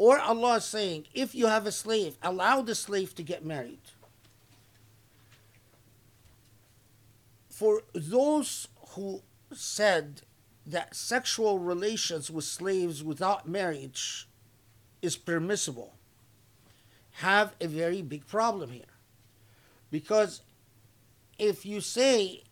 or 0.00 0.18
Allah 0.18 0.56
is 0.56 0.64
saying, 0.64 1.04
if 1.12 1.34
you 1.34 1.44
have 1.44 1.66
a 1.66 1.72
slave, 1.72 2.16
allow 2.22 2.62
the 2.62 2.74
slave 2.74 3.14
to 3.16 3.22
get 3.22 3.44
married. 3.44 3.82
For 7.50 7.82
those 7.92 8.66
who 8.92 9.20
said 9.52 10.22
that 10.64 10.96
sexual 10.96 11.58
relations 11.58 12.30
with 12.30 12.46
slaves 12.46 13.04
without 13.04 13.46
marriage 13.46 14.26
is 15.02 15.18
permissible, 15.18 15.92
have 17.16 17.54
a 17.60 17.66
very 17.66 18.00
big 18.00 18.26
problem 18.26 18.70
here. 18.70 18.96
Because 19.90 20.40
if 21.38 21.66
you 21.66 21.82
say, 21.82 22.44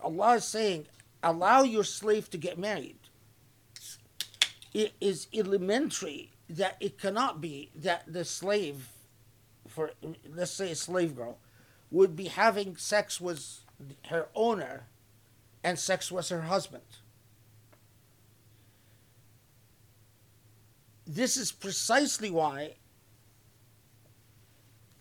Allah 0.00 0.34
is 0.34 0.44
saying, 0.44 0.86
allow 1.20 1.64
your 1.64 1.82
slave 1.82 2.30
to 2.30 2.38
get 2.38 2.60
married, 2.60 2.99
it 4.72 4.92
is 5.00 5.26
elementary 5.32 6.30
that 6.48 6.76
it 6.80 6.98
cannot 6.98 7.40
be 7.40 7.70
that 7.74 8.04
the 8.06 8.24
slave, 8.24 8.88
for 9.66 9.92
let's 10.34 10.50
say 10.50 10.72
a 10.72 10.76
slave 10.76 11.16
girl, 11.16 11.38
would 11.90 12.14
be 12.16 12.26
having 12.26 12.76
sex 12.76 13.20
with 13.20 13.60
her 14.08 14.28
owner 14.34 14.86
and 15.62 15.78
sex 15.78 16.10
with 16.10 16.28
her 16.28 16.42
husband. 16.42 16.82
This 21.06 21.36
is 21.36 21.50
precisely 21.50 22.30
why, 22.30 22.74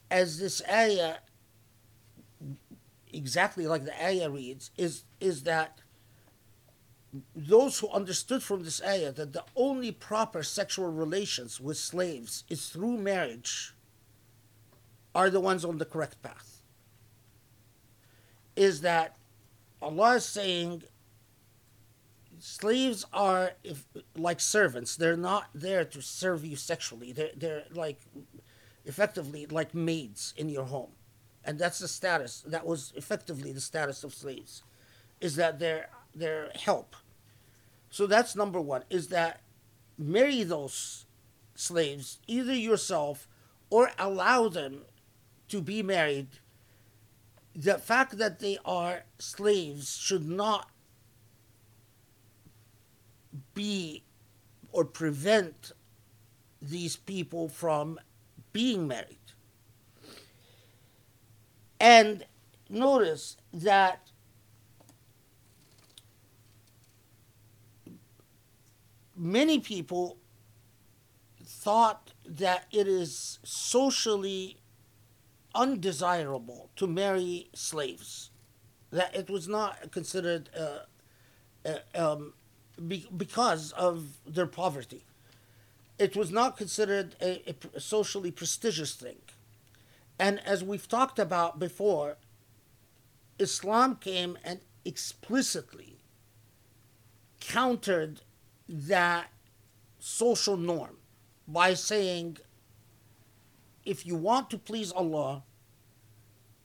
as 0.09 0.39
this 0.39 0.61
ayah, 0.71 1.17
exactly 3.13 3.67
like 3.67 3.85
the 3.85 4.03
ayah 4.03 4.29
reads, 4.29 4.71
is, 4.75 5.03
is 5.19 5.43
that 5.43 5.79
those 7.35 7.79
who 7.79 7.89
understood 7.89 8.43
from 8.43 8.63
this 8.63 8.81
ayah 8.83 9.11
that 9.11 9.33
the 9.33 9.43
only 9.55 9.91
proper 9.91 10.43
sexual 10.43 10.91
relations 10.91 11.59
with 11.59 11.77
slaves 11.77 12.43
is 12.49 12.69
through 12.69 12.97
marriage 12.97 13.73
are 15.15 15.29
the 15.29 15.39
ones 15.39 15.65
on 15.65 15.77
the 15.77 15.85
correct 15.85 16.21
path. 16.21 16.61
Is 18.55 18.81
that 18.81 19.15
Allah 19.81 20.15
is 20.15 20.25
saying 20.25 20.83
slaves 22.39 23.05
are 23.11 23.53
if, 23.63 23.85
like 24.15 24.39
servants, 24.39 24.95
they're 24.95 25.17
not 25.17 25.47
there 25.53 25.85
to 25.85 26.01
serve 26.01 26.45
you 26.45 26.55
sexually. 26.55 27.11
They're, 27.11 27.31
they're 27.35 27.63
like 27.73 28.01
effectively 28.85 29.45
like 29.47 29.73
maids 29.73 30.33
in 30.37 30.49
your 30.49 30.65
home. 30.65 30.91
And 31.43 31.57
that's 31.57 31.79
the 31.79 31.87
status, 31.87 32.43
that 32.47 32.65
was 32.65 32.93
effectively 32.95 33.51
the 33.51 33.61
status 33.61 34.03
of 34.03 34.13
slaves, 34.13 34.61
is 35.21 35.35
that 35.37 35.57
they're 35.57 35.89
their 36.13 36.51
help. 36.55 36.95
So 37.89 38.07
that's 38.07 38.35
number 38.35 38.61
one, 38.61 38.83
is 38.89 39.07
that 39.07 39.41
marry 39.97 40.43
those 40.43 41.05
slaves, 41.55 42.19
either 42.27 42.53
yourself 42.53 43.27
or 43.69 43.91
allow 43.97 44.47
them 44.47 44.81
to 45.49 45.61
be 45.61 45.83
married. 45.83 46.27
The 47.55 47.77
fact 47.77 48.17
that 48.17 48.39
they 48.39 48.57
are 48.63 49.03
slaves 49.17 49.97
should 49.97 50.27
not 50.27 50.69
be 53.53 54.03
or 54.71 54.85
prevent 54.85 55.71
these 56.61 56.95
people 56.95 57.49
from 57.49 57.99
being 58.53 58.87
married. 58.87 59.17
And 61.79 62.25
notice 62.69 63.37
that 63.53 64.08
many 69.19 69.59
people 69.59 70.17
thought 71.43 72.13
that 72.25 72.65
it 72.71 72.87
is 72.87 73.39
socially 73.43 74.57
undesirable 75.53 76.69
to 76.77 76.87
marry 76.87 77.49
slaves, 77.53 78.29
that 78.91 79.13
it 79.13 79.29
was 79.29 79.47
not 79.47 79.91
considered 79.91 80.49
uh, 80.57 81.67
uh, 81.67 82.13
um, 82.13 82.33
be- 82.87 83.07
because 83.15 83.73
of 83.73 84.19
their 84.25 84.47
poverty. 84.47 85.03
It 85.97 86.15
was 86.15 86.31
not 86.31 86.55
considered 86.55 87.15
a, 87.21 87.55
a 87.75 87.79
socially 87.81 88.31
prestigious 88.31 88.93
thing. 88.93 89.17
And 90.17 90.39
as 90.45 90.63
we've 90.63 90.87
talked 90.87 91.19
about 91.19 91.59
before, 91.59 92.17
Islam 93.37 93.97
came 93.97 94.37
and 94.45 94.61
explicitly 94.85 95.97
countered 97.41 98.21
that 98.69 99.31
social 99.97 100.55
norm 100.55 100.97
by 101.47 101.73
saying, 101.73 102.37
if 103.83 104.05
you 104.05 104.15
want 104.15 104.51
to 104.51 104.57
please 104.59 104.91
Allah, 104.91 105.43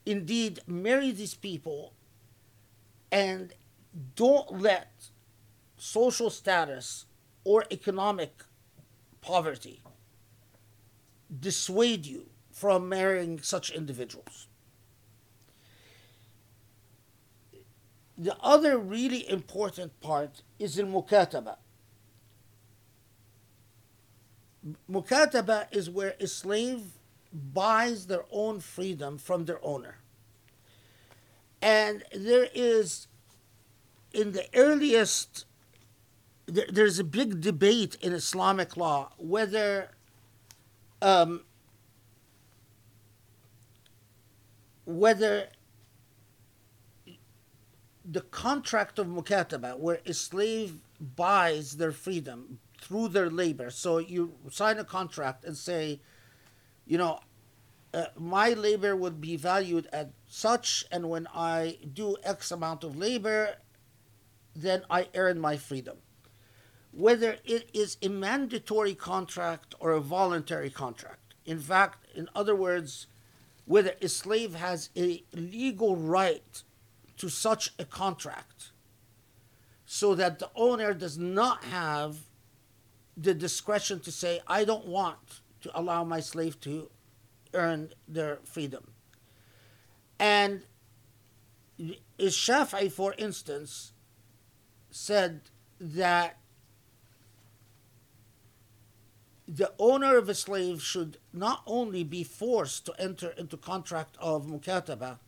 indeed 0.05 0.61
marry 0.67 1.11
these 1.11 1.35
people 1.35 1.95
and 3.11 3.55
don't 4.15 4.61
let 4.61 5.09
social 5.79 6.29
status 6.29 7.07
or 7.45 7.65
economic 7.71 8.45
poverty 9.23 9.81
dissuade 11.41 12.05
you 12.05 12.27
from 12.53 12.89
marrying 12.89 13.41
such 13.41 13.71
individuals. 13.71 14.49
The 18.17 18.37
other 18.41 18.79
really 18.79 19.29
important 19.29 20.01
part 20.01 20.43
is 20.59 20.79
in 20.79 20.93
mukataba. 20.93 21.57
Mukataba 24.91 25.67
is 25.71 25.91
where 25.91 26.15
a 26.21 26.27
slave 26.27 26.83
buys 27.33 28.07
their 28.07 28.25
own 28.31 28.61
freedom 28.61 29.19
from 29.19 29.45
their 29.45 29.65
owner. 29.65 29.99
And 31.61 32.05
there 32.15 32.49
is, 32.55 33.09
in 34.13 34.33
the 34.33 34.47
earliest, 34.55 35.47
there, 36.47 36.67
there's 36.71 36.99
a 36.99 37.05
big 37.05 37.41
debate 37.41 37.97
in 38.01 38.13
Islamic 38.13 38.77
law 38.77 39.13
whether 39.19 39.91
um, 41.01 41.45
whether 44.87 45.49
the 48.05 48.21
contract 48.21 48.99
of 48.99 49.07
mukataba, 49.07 49.79
where 49.79 50.01
a 50.07 50.13
slave 50.13 50.81
buys 51.01 51.77
their 51.77 51.93
freedom 51.93 52.59
through 52.85 53.09
their 53.09 53.31
labor, 53.31 53.71
so 53.71 53.99
you 53.99 54.35
sign 54.51 54.79
a 54.79 54.85
contract 54.85 55.45
and 55.45 55.57
say, 55.57 56.01
you 56.87 56.99
know, 56.99 57.21
uh, 57.95 58.07
my 58.19 58.51
labor 58.51 58.95
would 58.95 59.21
be 59.21 59.37
valued 59.37 59.89
at 59.93 60.11
such, 60.29 60.85
and 60.93 61.09
when 61.09 61.27
I 61.35 61.79
do 61.93 62.17
X 62.23 62.51
amount 62.51 62.85
of 62.85 62.97
labor, 62.97 63.57
then 64.55 64.83
I 64.91 65.09
earn 65.15 65.41
my 65.41 65.57
freedom. 65.57 65.99
Whether 66.93 67.39
it 67.45 67.71
is 67.73 67.97
a 68.03 68.09
mandatory 68.09 68.95
contract 68.95 69.75
or 69.81 69.93
a 69.93 70.01
voluntary 70.01 70.71
contract. 70.71 71.35
In 71.45 71.59
fact, 71.59 72.07
in 72.15 72.29
other 72.35 72.55
words, 72.55 73.07
whether 73.65 73.95
a 74.03 74.09
slave 74.09 74.55
has 74.55 74.91
a 74.97 75.25
legal 75.33 75.97
right 75.97 76.63
to 77.17 77.29
such 77.29 77.73
a 77.79 77.85
contract 77.85 78.73
so 79.87 80.15
that 80.15 80.39
the 80.39 80.51
owner 80.55 80.93
does 80.93 81.17
not 81.17 81.65
have 81.65 82.17
the 83.17 83.35
discretion 83.35 84.01
to 84.01 84.13
say, 84.13 84.41
I 84.47 84.65
don't 84.65 84.87
want 84.87 85.41
to 85.63 85.79
allow 85.79 86.05
my 86.05 86.21
slave 86.21 86.61
to 86.61 86.91
earn 87.53 87.91
their 88.09 88.39
freedom. 88.45 88.91
And 90.19 90.63
Shafi'i, 92.19 92.91
for 92.91 93.15
instance, 93.19 93.93
said 94.91 95.43
that 95.81 96.39
the 99.47 99.73
owner 99.79 100.17
of 100.17 100.29
a 100.29 100.35
slave 100.35 100.81
should 100.83 101.19
not 101.33 101.63
only 101.67 102.03
be 102.03 102.25
forced 102.25 102.87
to 102.87 102.95
enter 102.99 103.31
into 103.31 103.57
contract 103.57 104.17
of 104.19 104.47
mukataba, 104.47 105.19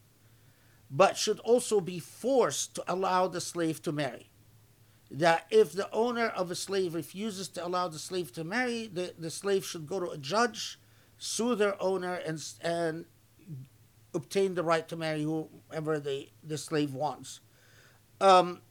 but 0.90 1.16
should 1.16 1.40
also 1.40 1.81
be 1.81 1.98
forced 1.98 2.74
to 2.76 2.84
allow 2.86 3.26
the 3.28 3.40
slave 3.40 3.82
to 3.82 3.92
marry. 3.92 4.31
That 5.10 5.46
if 5.50 5.72
the 5.72 5.90
owner 5.92 6.26
of 6.26 6.50
a 6.50 6.54
slave 6.54 6.94
refuses 6.94 7.48
to 7.50 7.64
allow 7.64 7.88
the 7.88 7.98
slave 7.98 8.32
to 8.32 8.44
marry, 8.44 8.88
the, 8.88 9.14
the 9.16 9.30
slave 9.30 9.64
should 9.64 9.86
go 9.86 10.00
to 10.00 10.10
a 10.10 10.18
judge, 10.18 10.80
sue 11.16 11.54
their 11.54 11.80
owner, 11.80 12.14
and, 12.14 12.42
and 12.60 13.04
obtain 14.14 14.54
the 14.54 14.64
right 14.64 14.88
to 14.88 14.96
marry 14.96 15.22
whoever 15.22 16.00
the, 16.00 16.28
the 16.42 16.58
slave 16.58 16.92
wants. 16.92 17.40
Um, 18.20 18.62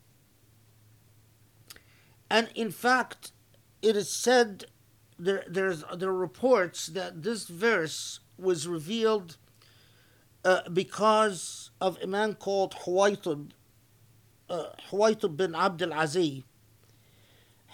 and 2.29 2.49
in 2.55 2.71
fact, 2.71 3.31
it 3.81 3.95
is 3.95 4.11
said 4.11 4.65
there, 5.17 5.43
there's, 5.47 5.83
there 5.95 6.09
are 6.09 6.13
reports 6.13 6.87
that 6.87 7.23
this 7.23 7.47
verse 7.47 8.19
was 8.37 8.67
revealed 8.67 9.37
uh, 10.43 10.67
because 10.71 11.71
of 11.79 11.97
a 12.01 12.07
man 12.07 12.35
called 12.35 12.73
Huwaytib, 12.85 13.51
Huwaytib 14.49 15.37
bin 15.37 15.55
Abdul 15.55 15.93
Aziz. 15.93 16.43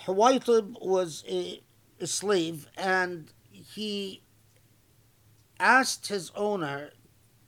Huwaytib 0.06 0.82
was 0.82 1.24
a, 1.28 1.62
a 2.00 2.08
slave 2.08 2.68
and 2.78 3.32
he 3.52 4.22
asked 5.60 6.08
his 6.08 6.32
owner 6.36 6.92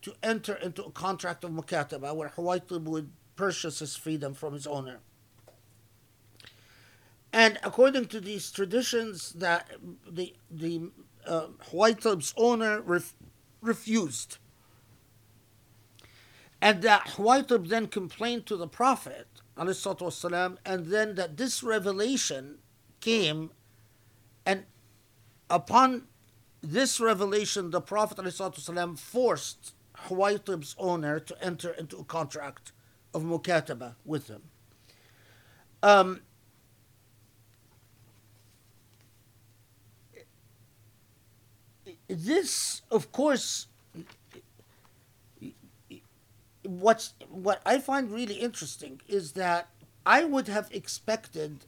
to 0.02 0.14
enter 0.22 0.53
into 0.56 0.84
a 0.84 0.92
contract 0.92 1.43
of 1.43 1.52
mukataba 1.52 2.16
where 2.16 2.30
Huwaytib 2.30 2.84
would 2.84 3.11
purchase 3.35 3.80
his 3.80 3.95
freedom 3.95 4.34
from 4.34 4.53
his 4.53 4.68
owner. 4.68 5.00
And 7.32 7.58
according 7.64 8.06
to 8.08 8.22
these 8.22 8.52
traditions, 8.52 9.34
that 9.34 9.72
the 10.08 10.35
the 10.52 10.92
uh, 11.26 11.48
owner 12.38 12.82
ref, 12.82 13.16
refused, 13.60 14.38
and 16.62 16.83
that 16.83 17.07
Huwaytib 17.17 17.69
then 17.69 17.87
complained 17.87 18.47
to 18.47 18.57
the 18.57 18.67
Prophet 18.67 19.27
والسلام, 19.57 20.59
and 20.65 20.87
then 20.87 21.15
that 21.17 21.37
this 21.37 21.62
revelation 21.62 22.59
came, 23.01 23.51
and 24.47 24.65
upon 25.51 26.05
this 26.61 27.01
revelation, 27.01 27.70
the 27.70 27.81
Prophet 27.81 28.19
والسلام, 28.19 28.99
forced 28.99 29.75
Huwaytib's 30.07 30.75
owner 30.78 31.19
to 31.20 31.45
enter 31.45 31.70
into 31.70 31.99
a 31.99 32.05
contract 32.05 32.73
of 33.15 33.23
mukataba 33.23 33.95
with 34.05 34.28
him. 34.28 34.43
Um, 35.83 36.23
this, 42.09 42.83
of 42.91 43.12
course, 43.12 43.67
what's 46.64 47.14
what 47.30 47.61
I 47.66 47.80
find 47.80 48.11
really 48.11 48.35
interesting 48.35 49.01
is 49.08 49.33
that 49.33 49.69
I 50.06 50.24
would 50.24 50.48
have 50.48 50.69
expected 50.72 51.66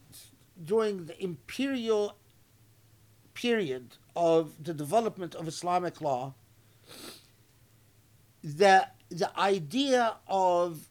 during 0.64 1.06
the 1.06 1.22
imperial 1.22 2.16
period 3.34 3.98
of 4.16 4.64
the 4.64 4.74
development 4.74 5.36
of 5.36 5.48
Islamic 5.48 6.02
law 6.02 6.34
that 8.44 8.96
the 9.10 9.38
idea 9.38 10.16
of 10.28 10.90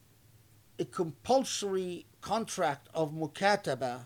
a 0.77 0.85
compulsory 0.85 2.05
contract 2.21 2.89
of 2.93 3.13
mukataba 3.13 4.05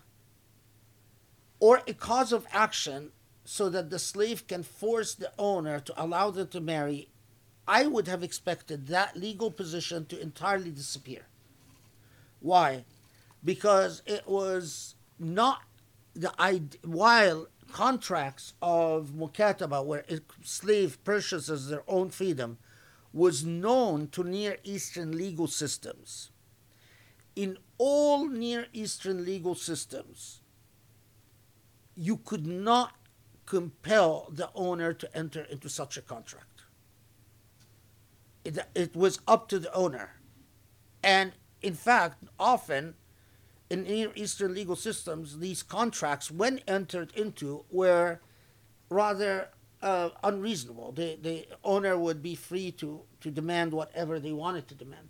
or 1.58 1.82
a 1.86 1.92
cause 1.94 2.32
of 2.32 2.46
action 2.52 3.12
so 3.44 3.68
that 3.68 3.90
the 3.90 3.98
slave 3.98 4.46
can 4.46 4.62
force 4.62 5.14
the 5.14 5.32
owner 5.38 5.80
to 5.80 5.92
allow 6.02 6.30
them 6.30 6.48
to 6.48 6.60
marry, 6.60 7.08
I 7.70 7.86
would 7.86 8.08
have 8.08 8.24
expected 8.24 8.88
that 8.88 9.16
legal 9.16 9.52
position 9.52 10.04
to 10.06 10.20
entirely 10.20 10.72
disappear. 10.72 11.26
Why? 12.40 12.84
Because 13.44 14.02
it 14.06 14.26
was 14.26 14.96
not 15.20 15.62
the 16.12 16.32
while 16.82 17.46
contracts 17.70 18.54
of 18.60 19.12
mukataba, 19.12 19.84
where 19.84 20.04
a 20.10 20.18
slave 20.42 20.98
purchases 21.04 21.68
their 21.68 21.84
own 21.86 22.10
freedom, 22.10 22.58
was 23.12 23.44
known 23.44 24.08
to 24.08 24.24
Near 24.24 24.56
Eastern 24.64 25.16
legal 25.16 25.46
systems. 25.46 26.32
In 27.36 27.56
all 27.78 28.26
Near 28.28 28.66
Eastern 28.72 29.24
legal 29.24 29.54
systems, 29.54 30.40
you 31.94 32.16
could 32.16 32.48
not 32.48 32.96
compel 33.46 34.28
the 34.32 34.50
owner 34.56 34.92
to 34.92 35.16
enter 35.16 35.42
into 35.44 35.68
such 35.68 35.96
a 35.96 36.02
contract. 36.02 36.49
It, 38.44 38.58
it 38.74 38.96
was 38.96 39.20
up 39.26 39.48
to 39.48 39.58
the 39.58 39.72
owner. 39.72 40.16
And 41.02 41.32
in 41.62 41.74
fact, 41.74 42.24
often 42.38 42.94
in 43.68 43.84
Near 43.84 44.12
Eastern 44.14 44.54
legal 44.54 44.76
systems, 44.76 45.38
these 45.38 45.62
contracts, 45.62 46.30
when 46.30 46.60
entered 46.66 47.12
into, 47.14 47.64
were 47.70 48.20
rather 48.88 49.48
uh, 49.82 50.10
unreasonable. 50.22 50.92
The, 50.92 51.18
the 51.20 51.46
owner 51.64 51.96
would 51.96 52.22
be 52.22 52.34
free 52.34 52.72
to, 52.72 53.02
to 53.20 53.30
demand 53.30 53.72
whatever 53.72 54.18
they 54.18 54.32
wanted 54.32 54.68
to 54.68 54.74
demand. 54.74 55.08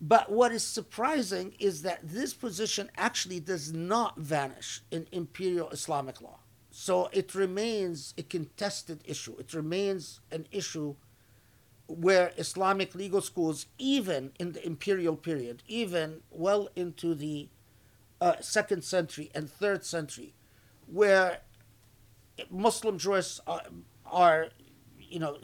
But 0.00 0.30
what 0.30 0.52
is 0.52 0.62
surprising 0.62 1.54
is 1.58 1.82
that 1.82 2.00
this 2.02 2.34
position 2.34 2.90
actually 2.96 3.40
does 3.40 3.72
not 3.72 4.18
vanish 4.18 4.82
in 4.90 5.06
imperial 5.10 5.70
Islamic 5.70 6.20
law. 6.20 6.38
So 6.70 7.08
it 7.12 7.34
remains 7.34 8.12
a 8.18 8.22
contested 8.22 9.00
issue. 9.06 9.34
It 9.38 9.54
remains 9.54 10.20
an 10.30 10.46
issue 10.52 10.94
where 11.86 12.32
Islamic 12.36 12.94
legal 12.94 13.20
schools, 13.20 13.66
even 13.78 14.32
in 14.38 14.52
the 14.52 14.66
imperial 14.66 15.16
period, 15.16 15.62
even 15.68 16.22
well 16.30 16.68
into 16.74 17.14
the 17.14 17.48
uh, 18.20 18.34
second 18.40 18.82
century 18.82 19.30
and 19.34 19.50
third 19.50 19.84
century, 19.84 20.34
where 20.86 21.40
Muslim 22.50 22.98
jurists 22.98 23.40
are, 23.46 23.62
are 24.04 24.48
you 24.98 25.18
know, 25.18 25.38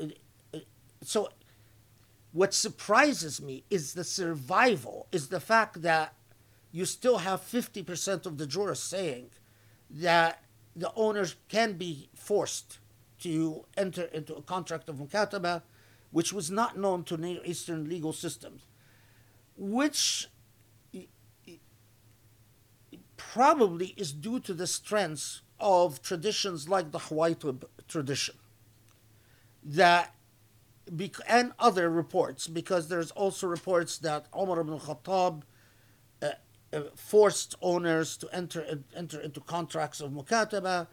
so 1.03 1.29
What 2.33 2.55
surprises 2.55 3.43
me 3.43 3.65
is 3.69 3.93
the 3.93 4.05
survival, 4.05 5.07
is 5.12 5.29
the 5.29 5.41
fact 5.41 5.83
that 5.83 6.15
you 6.71 6.87
still 6.87 7.19
have 7.19 7.43
50% 7.43 8.25
of 8.25 8.39
the 8.39 8.47
jurists 8.47 8.87
saying 8.89 9.31
that 9.91 10.43
the 10.75 10.91
owners 10.97 11.37
can 11.49 11.75
be 11.75 12.09
forced 12.15 12.79
to 13.21 13.67
enter 13.77 14.05
into 14.05 14.35
a 14.35 14.41
contract 14.43 14.89
of 14.89 14.97
mukataba, 14.97 15.62
which 16.13 16.33
was 16.33 16.51
not 16.51 16.79
known 16.79 17.03
to 17.05 17.17
Near 17.17 17.41
Eastern 17.45 17.89
legal 17.89 18.13
systems, 18.13 18.67
which 19.57 20.29
probably 23.17 23.95
is 23.97 24.13
due 24.13 24.41
to 24.41 24.53
the 24.53 24.67
strengths 24.67 25.43
of 25.59 26.03
traditions 26.03 26.69
like 26.69 26.91
the 26.91 26.99
Huwaytib 26.99 27.65
tradition 27.89 28.35
that 29.65 30.15
and 31.29 31.53
other 31.59 31.89
reports 31.89 32.49
because 32.49 32.89
there's 32.89 33.11
also 33.13 33.47
reports 33.47 33.99
that 33.99 34.27
Umar 34.37 34.61
ibn 34.61 34.79
Khattab 34.79 35.43
uh, 36.21 36.31
uh, 36.73 36.81
forced 36.97 37.55
owners 37.63 38.17
to 38.19 38.29
enter 38.35 38.81
enter 38.95 39.21
into 39.21 39.41
contracts 39.41 40.01
of 40.01 40.11
mukataba. 40.11 40.89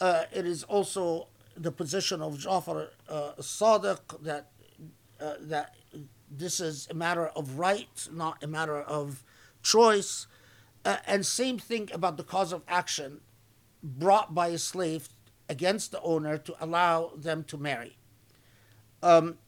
Uh, 0.00 0.24
it 0.32 0.46
is 0.46 0.62
also 0.64 1.28
the 1.56 1.72
position 1.72 2.22
of 2.22 2.38
Jafar 2.38 2.88
uh, 3.08 3.32
Sadiq 3.38 4.22
that 4.22 4.50
uh, 5.20 5.34
that 5.40 5.74
this 6.30 6.60
is 6.60 6.88
a 6.90 6.94
matter 6.94 7.26
of 7.28 7.58
right, 7.58 8.08
not 8.12 8.42
a 8.42 8.46
matter 8.46 8.80
of 8.80 9.22
choice. 9.62 10.26
Uh, 10.84 10.96
and 11.06 11.24
same 11.24 11.58
thing 11.58 11.88
about 11.92 12.16
the 12.16 12.24
cause 12.24 12.52
of 12.52 12.62
action 12.66 13.20
brought 13.82 14.34
by 14.34 14.48
a 14.48 14.58
slave 14.58 15.08
against 15.48 15.92
the 15.92 16.00
owner 16.02 16.38
to 16.38 16.54
allow 16.60 17.12
them 17.14 17.44
to 17.44 17.56
marry. 17.56 17.96
Um, 19.02 19.38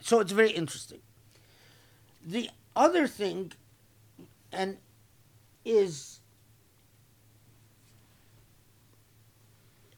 so 0.00 0.20
it's 0.20 0.32
very 0.32 0.50
interesting. 0.50 1.00
The 2.24 2.50
other 2.76 3.06
thing, 3.06 3.52
and 4.52 4.78
is 5.64 6.19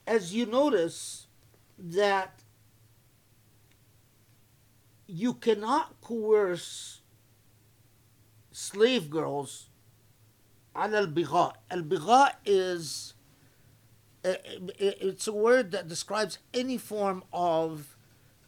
as 0.06 0.34
you 0.34 0.46
notice 0.46 1.28
that 1.78 2.40
you 5.06 5.34
cannot 5.34 6.00
coerce 6.02 7.02
slave 8.52 9.10
girls 9.10 9.70
على 10.76 11.14
البغاء. 11.14 11.54
البغاء 11.72 12.36
is 12.46 13.14
uh, 14.26 14.36
it's 14.80 15.28
a 15.28 15.34
word 15.34 15.72
that 15.72 15.88
describes 15.88 16.40
any 16.54 16.78
form 16.78 17.24
of 17.32 17.96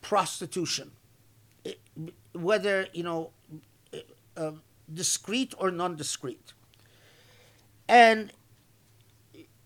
prostitution, 0.02 0.92
it, 1.64 1.80
whether 2.34 2.88
you 2.94 3.04
know 3.04 3.32
uh, 4.36 4.52
discreet 4.92 5.54
or 5.58 5.72
non-discreet. 5.72 6.54
And 7.88 8.32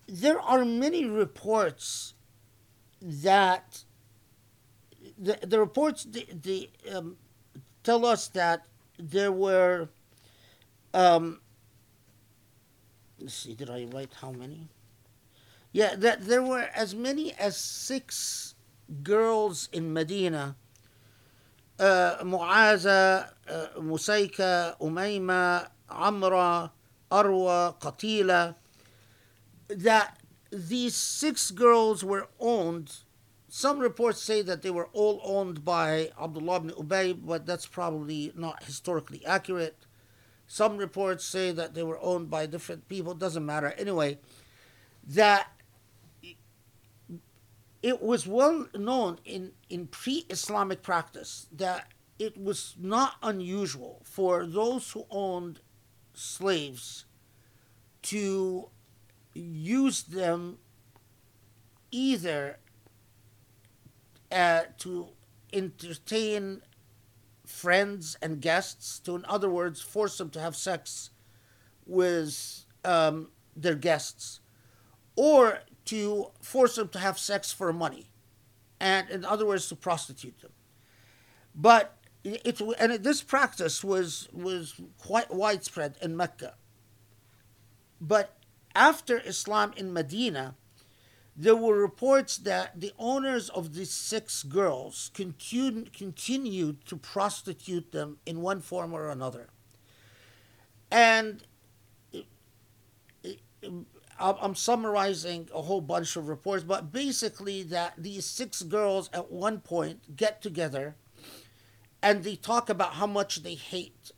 there 0.09 0.39
are 0.39 0.65
many 0.65 1.05
reports 1.05 2.13
that 3.01 3.83
the, 5.17 5.37
the 5.41 5.59
reports 5.59 6.03
the, 6.03 6.27
the 6.41 6.69
um, 6.93 7.17
tell 7.83 8.05
us 8.05 8.27
that 8.29 8.65
there 8.97 9.31
were 9.31 9.89
um, 10.93 11.39
let's 13.19 13.33
see 13.33 13.53
did 13.53 13.69
i 13.69 13.85
write 13.93 14.11
how 14.21 14.31
many? 14.31 14.67
Yeah 15.71 15.95
that 15.95 16.25
there 16.25 16.41
were 16.41 16.67
as 16.73 16.95
many 16.95 17.33
as 17.33 17.55
six 17.55 18.55
girls 19.03 19.69
in 19.71 19.93
medina 19.93 20.55
uh, 21.79 22.17
Mu'aza, 22.23 23.29
uh, 23.49 23.67
Musaika, 23.79 24.77
Umayma, 24.79 25.69
Amra, 25.89 26.71
Arwa, 27.09 27.75
Qatila, 27.79 28.55
that 29.69 30.19
these 30.51 30.95
six 30.95 31.51
girls 31.51 32.03
were 32.03 32.27
owned. 32.39 32.97
Some 33.49 33.79
reports 33.79 34.21
say 34.21 34.41
that 34.43 34.61
they 34.61 34.69
were 34.71 34.89
all 34.93 35.21
owned 35.23 35.65
by 35.65 36.11
Abdullah 36.21 36.57
ibn 36.57 36.71
Ubay, 36.71 37.17
but 37.25 37.45
that's 37.45 37.65
probably 37.65 38.31
not 38.35 38.63
historically 38.63 39.25
accurate. 39.25 39.85
Some 40.47 40.77
reports 40.77 41.25
say 41.25 41.51
that 41.51 41.73
they 41.75 41.83
were 41.83 41.99
owned 42.01 42.29
by 42.29 42.45
different 42.47 42.87
people. 42.87 43.13
Doesn't 43.13 43.45
matter. 43.45 43.73
Anyway, 43.77 44.19
that 45.07 45.51
it 47.81 48.01
was 48.01 48.27
well 48.27 48.67
known 48.75 49.19
in, 49.25 49.51
in 49.69 49.87
pre 49.87 50.25
Islamic 50.29 50.81
practice 50.81 51.47
that 51.51 51.87
it 52.17 52.37
was 52.37 52.75
not 52.79 53.15
unusual 53.23 54.01
for 54.03 54.45
those 54.45 54.91
who 54.91 55.05
owned 55.09 55.61
slaves 56.13 57.05
to 58.01 58.69
use 59.41 60.03
them 60.03 60.57
either 61.91 62.59
uh, 64.31 64.61
to 64.79 65.09
entertain 65.51 66.61
friends 67.45 68.17
and 68.21 68.41
guests, 68.41 68.99
to, 68.99 69.15
in 69.15 69.25
other 69.25 69.49
words, 69.49 69.81
force 69.81 70.17
them 70.17 70.29
to 70.29 70.39
have 70.39 70.55
sex 70.55 71.09
with 71.85 72.65
um, 72.85 73.29
their 73.55 73.75
guests, 73.75 74.39
or 75.15 75.59
to 75.85 76.27
force 76.41 76.75
them 76.75 76.87
to 76.89 76.99
have 76.99 77.17
sex 77.17 77.51
for 77.51 77.73
money, 77.73 78.11
and 78.79 79.09
in 79.09 79.25
other 79.25 79.45
words, 79.45 79.67
to 79.67 79.75
prostitute 79.75 80.39
them. 80.39 80.51
But 81.55 81.97
it, 82.23 82.61
and 82.79 83.03
this 83.03 83.23
practice 83.23 83.83
was 83.83 84.29
was 84.31 84.79
quite 84.97 85.33
widespread 85.33 85.95
in 86.01 86.15
Mecca. 86.15 86.55
But 87.99 88.38
after 88.75 89.19
Islam 89.19 89.73
in 89.77 89.93
Medina, 89.93 90.55
there 91.35 91.55
were 91.55 91.79
reports 91.79 92.37
that 92.37 92.79
the 92.79 92.91
owners 92.99 93.49
of 93.49 93.73
these 93.73 93.91
six 93.91 94.43
girls 94.43 95.09
continued, 95.13 95.93
continued 95.93 96.85
to 96.85 96.97
prostitute 96.97 97.91
them 97.91 98.17
in 98.25 98.41
one 98.41 98.59
form 98.59 98.93
or 98.93 99.09
another. 99.09 99.47
And 100.91 101.43
I'm 104.19 104.55
summarizing 104.55 105.49
a 105.55 105.61
whole 105.61 105.81
bunch 105.81 106.15
of 106.17 106.27
reports, 106.27 106.63
but 106.63 106.91
basically, 106.91 107.63
that 107.63 107.93
these 107.97 108.25
six 108.25 108.61
girls 108.63 109.09
at 109.13 109.31
one 109.31 109.59
point 109.61 110.17
get 110.17 110.41
together 110.41 110.95
and 112.01 112.23
they 112.23 112.35
talk 112.35 112.69
about 112.69 112.93
how 112.93 113.07
much 113.07 113.43
they 113.43 113.55
hate 113.55 114.11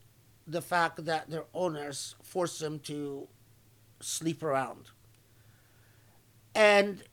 the 0.48 0.62
fact 0.62 1.06
that 1.06 1.30
their 1.30 1.46
owners 1.54 2.16
force 2.24 2.60
them 2.60 2.80
to 2.80 3.28
sleep 4.02 4.44
around. 4.44 4.92
And 6.54 7.04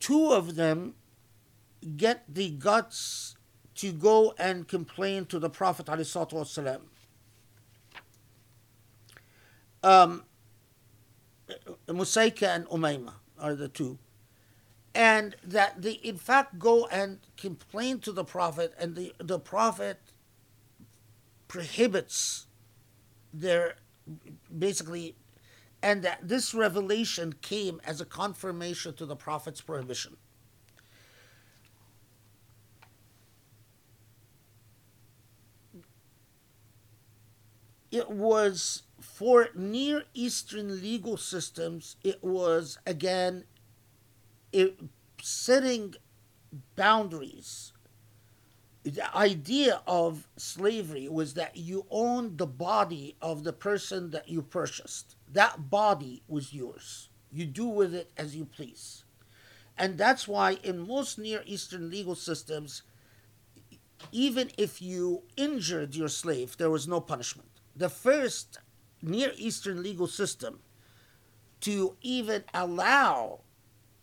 two 0.00 0.32
of 0.32 0.54
them 0.54 0.94
get 1.96 2.24
the 2.28 2.50
guts 2.50 3.36
to 3.76 3.92
go 3.92 4.34
and 4.38 4.68
complain 4.68 5.26
to 5.26 5.38
the 5.38 5.50
Prophet 5.50 5.86
ﷺ. 5.86 6.80
Um, 9.82 10.24
Musaika 11.88 12.54
and 12.54 12.66
Umayma 12.66 13.14
are 13.38 13.54
the 13.54 13.68
two. 13.68 13.98
And 14.94 15.34
that 15.42 15.82
they, 15.82 15.92
in 15.92 16.18
fact, 16.18 16.58
go 16.58 16.86
and 16.86 17.18
complain 17.36 17.98
to 18.00 18.12
the 18.12 18.24
Prophet, 18.24 18.74
and 18.78 18.94
the, 18.94 19.14
the 19.18 19.38
Prophet 19.38 19.98
prohibits 21.48 22.46
their 23.32 23.76
basically 24.56 25.16
and 25.82 26.02
that 26.02 26.20
this 26.26 26.54
revelation 26.54 27.34
came 27.42 27.80
as 27.84 28.00
a 28.00 28.04
confirmation 28.04 28.94
to 28.94 29.04
the 29.04 29.16
prophet's 29.16 29.60
prohibition. 29.60 30.16
It 37.90 38.08
was 38.08 38.84
for 39.00 39.48
Near 39.54 40.04
Eastern 40.14 40.80
legal 40.80 41.16
systems, 41.16 41.96
it 42.02 42.22
was 42.22 42.78
again 42.86 43.44
it, 44.52 44.78
setting 45.20 45.94
boundaries. 46.76 47.72
The 48.84 49.14
idea 49.16 49.82
of 49.86 50.26
slavery 50.36 51.08
was 51.08 51.34
that 51.34 51.56
you 51.56 51.86
owned 51.90 52.38
the 52.38 52.46
body 52.46 53.16
of 53.20 53.44
the 53.44 53.52
person 53.52 54.10
that 54.10 54.28
you 54.28 54.42
purchased 54.42 55.16
that 55.32 55.70
body 55.70 56.22
was 56.28 56.52
yours. 56.52 57.08
You 57.30 57.46
do 57.46 57.66
with 57.66 57.94
it 57.94 58.10
as 58.16 58.36
you 58.36 58.44
please. 58.44 59.04
And 59.78 59.96
that's 59.96 60.28
why 60.28 60.58
in 60.62 60.86
most 60.86 61.18
Near 61.18 61.42
Eastern 61.46 61.90
legal 61.90 62.14
systems, 62.14 62.82
even 64.10 64.50
if 64.58 64.82
you 64.82 65.22
injured 65.36 65.94
your 65.94 66.08
slave, 66.08 66.56
there 66.56 66.70
was 66.70 66.86
no 66.86 67.00
punishment. 67.00 67.48
The 67.74 67.88
first 67.88 68.58
Near 69.00 69.32
Eastern 69.36 69.82
legal 69.82 70.06
system 70.06 70.60
to 71.60 71.96
even 72.02 72.44
allow 72.52 73.40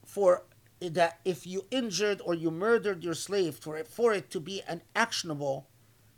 for 0.05 0.43
that 0.81 1.19
if 1.25 1.45
you 1.45 1.65
injured 1.71 2.21
or 2.23 2.33
you 2.33 2.49
murdered 2.49 3.03
your 3.03 3.13
slave 3.13 3.55
for 3.55 3.77
it, 3.77 3.87
for 3.87 4.13
it 4.13 4.31
to 4.31 4.39
be 4.39 4.61
an 4.67 4.81
actionable 4.95 5.67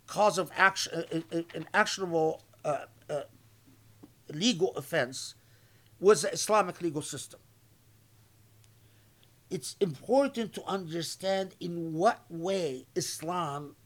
cause 0.06 0.38
of 0.38 0.50
action, 0.56 1.04
uh, 1.12 1.36
uh, 1.36 1.42
an 1.54 1.66
actionable 1.74 2.42
uh, 2.64 2.84
uh, 3.10 3.22
legal 4.34 4.74
offense, 4.76 5.34
was 6.00 6.22
the 6.22 6.32
Islamic 6.32 6.80
legal 6.80 7.02
system. 7.02 7.40
It's 9.50 9.76
important 9.80 10.52
to 10.54 10.64
understand 10.64 11.54
in 11.60 11.92
what 11.92 12.24
way 12.30 12.86
Islam 12.94 13.76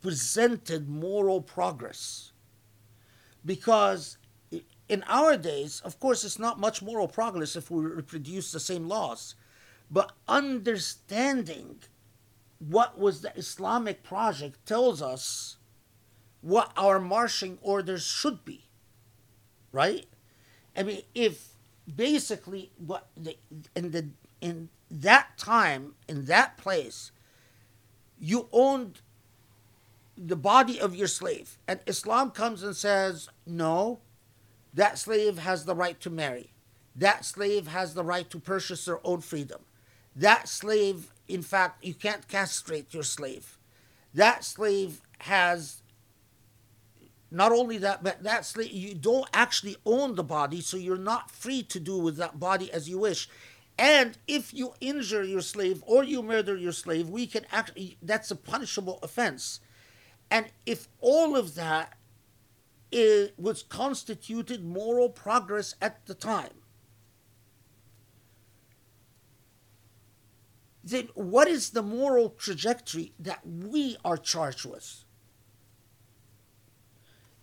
presented 0.00 0.88
moral 0.88 1.40
progress. 1.40 2.32
Because 3.44 4.18
in 4.88 5.02
our 5.06 5.36
days, 5.36 5.80
of 5.84 5.98
course, 5.98 6.24
it's 6.24 6.38
not 6.38 6.60
much 6.60 6.82
moral 6.82 7.08
progress 7.08 7.56
if 7.56 7.70
we 7.70 7.84
reproduce 7.84 8.52
the 8.52 8.60
same 8.60 8.88
laws, 8.88 9.34
but 9.90 10.12
understanding 10.28 11.76
what 12.58 12.98
was 12.98 13.20
the 13.22 13.36
Islamic 13.36 14.02
project 14.02 14.64
tells 14.66 15.02
us 15.02 15.56
what 16.42 16.72
our 16.76 17.00
marching 17.00 17.58
orders 17.62 18.04
should 18.04 18.44
be, 18.44 18.66
right? 19.72 20.06
I 20.76 20.82
mean, 20.82 21.02
if 21.14 21.54
basically 21.96 22.70
what 22.76 23.08
the, 23.16 23.36
in 23.74 23.92
the 23.92 24.08
in 24.40 24.68
that 24.90 25.38
time 25.38 25.94
in 26.08 26.26
that 26.26 26.58
place, 26.58 27.12
you 28.20 28.48
owned 28.52 29.00
the 30.16 30.36
body 30.36 30.78
of 30.80 30.94
your 30.94 31.06
slave, 31.06 31.58
and 31.66 31.80
Islam 31.86 32.30
comes 32.30 32.62
and 32.62 32.76
says, 32.76 33.28
no, 33.46 34.00
that 34.74 34.98
slave 34.98 35.38
has 35.38 35.64
the 35.64 35.74
right 35.74 35.98
to 36.00 36.10
marry. 36.10 36.52
That 36.94 37.24
slave 37.24 37.68
has 37.68 37.94
the 37.94 38.04
right 38.04 38.28
to 38.30 38.38
purchase 38.38 38.84
their 38.84 39.04
own 39.06 39.20
freedom. 39.22 39.62
That 40.14 40.48
slave, 40.48 41.12
in 41.26 41.42
fact, 41.42 41.84
you 41.84 41.94
can't 41.94 42.28
castrate 42.28 42.92
your 42.92 43.02
slave. 43.02 43.58
That 44.12 44.44
slave 44.44 45.00
has 45.20 45.81
not 47.32 47.50
only 47.50 47.78
that, 47.78 48.04
but 48.04 48.22
that's 48.22 48.54
you 48.56 48.94
don't 48.94 49.28
actually 49.32 49.76
own 49.86 50.14
the 50.14 50.22
body, 50.22 50.60
so 50.60 50.76
you're 50.76 50.96
not 50.96 51.30
free 51.30 51.62
to 51.62 51.80
do 51.80 51.96
with 51.98 52.16
that 52.16 52.38
body 52.38 52.70
as 52.70 52.88
you 52.88 52.98
wish. 52.98 53.28
And 53.78 54.18
if 54.28 54.52
you 54.52 54.74
injure 54.80 55.24
your 55.24 55.40
slave 55.40 55.82
or 55.86 56.04
you 56.04 56.22
murder 56.22 56.56
your 56.56 56.72
slave, 56.72 57.08
we 57.08 57.26
can 57.26 57.46
actually, 57.50 57.96
that's 58.02 58.30
a 58.30 58.36
punishable 58.36 58.98
offense. 59.02 59.60
And 60.30 60.46
if 60.66 60.88
all 61.00 61.34
of 61.34 61.54
that 61.54 61.96
is, 62.90 63.30
was 63.38 63.62
constituted 63.62 64.62
moral 64.62 65.08
progress 65.08 65.74
at 65.80 66.04
the 66.04 66.14
time, 66.14 66.52
then 70.84 71.08
what 71.14 71.48
is 71.48 71.70
the 71.70 71.82
moral 71.82 72.28
trajectory 72.30 73.14
that 73.18 73.40
we 73.46 73.96
are 74.04 74.18
charged 74.18 74.66
with? 74.66 75.04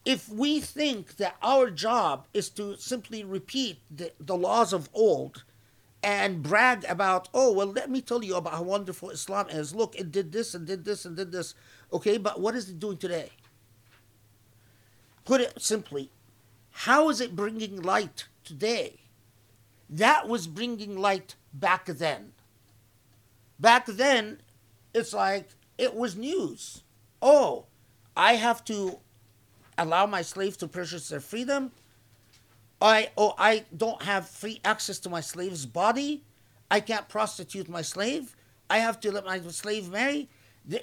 If 0.10 0.28
we 0.28 0.60
think 0.60 1.18
that 1.18 1.36
our 1.44 1.70
job 1.70 2.26
is 2.34 2.50
to 2.58 2.76
simply 2.78 3.24
repeat 3.24 3.78
the, 3.96 4.12
the 4.20 4.36
laws 4.36 4.74
of 4.74 4.90
old 4.92 5.44
and 6.02 6.42
brag 6.42 6.84
about, 6.90 7.30
oh, 7.32 7.54
well, 7.54 7.68
let 7.68 7.92
me 7.92 8.02
tell 8.02 8.24
you 8.24 8.36
about 8.36 8.54
how 8.54 8.64
wonderful 8.64 9.12
Islam 9.12 9.50
is. 9.50 9.76
Look, 9.76 9.96
it 9.96 10.12
did 10.12 10.32
this 10.32 10.56
and 10.56 10.66
did 10.66 10.84
this 10.84 11.06
and 11.06 11.16
did 11.16 11.32
this. 11.32 11.54
Okay, 11.94 12.18
but 12.18 12.42
what 12.42 12.56
is 12.56 12.72
it 12.72 12.80
doing 12.80 12.98
today? 12.98 13.30
Put 15.26 15.42
it 15.42 15.62
simply, 15.62 16.10
how 16.72 17.10
is 17.10 17.22
it 17.22 17.36
bringing 17.36 17.80
light 17.80 18.26
today? 18.44 19.02
That 19.88 20.28
was 20.28 20.48
bringing 20.48 20.98
light 20.98 21.36
back 21.54 21.86
then. 21.86 22.32
Back 23.60 23.86
then, 23.86 24.42
it's 24.92 25.14
like 25.14 25.50
it 25.78 25.94
was 25.94 26.16
news. 26.16 26.82
Oh, 27.22 27.68
I 28.18 28.38
have 28.38 28.66
to 28.66 29.02
allow 29.82 30.06
my 30.06 30.22
slaves 30.22 30.58
to 30.58 30.68
purchase 30.68 31.10
their 31.10 31.20
freedom. 31.20 31.72
I 32.82 33.10
oh 33.18 33.34
I 33.38 33.66
don't 33.76 34.02
have 34.04 34.30
free 34.30 34.62
access 34.64 35.00
to 35.00 35.10
my 35.10 35.22
slave's 35.22 35.66
body. 35.66 36.24
I 36.72 36.80
can't 36.80 37.10
prostitute 37.10 37.68
my 37.68 37.82
slave. 37.82 38.36
I 38.70 38.80
have 38.80 39.00
to 39.02 39.12
let 39.12 39.26
my 39.26 39.40
slave 39.42 39.90
marry. 39.90 40.30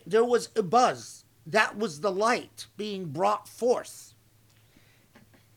There 0.06 0.24
was 0.24 0.48
a 0.56 0.62
buzz. 0.62 1.24
That 1.46 1.78
was 1.78 2.00
the 2.00 2.10
light 2.10 2.66
being 2.76 3.06
brought 3.06 3.48
forth. 3.48 4.14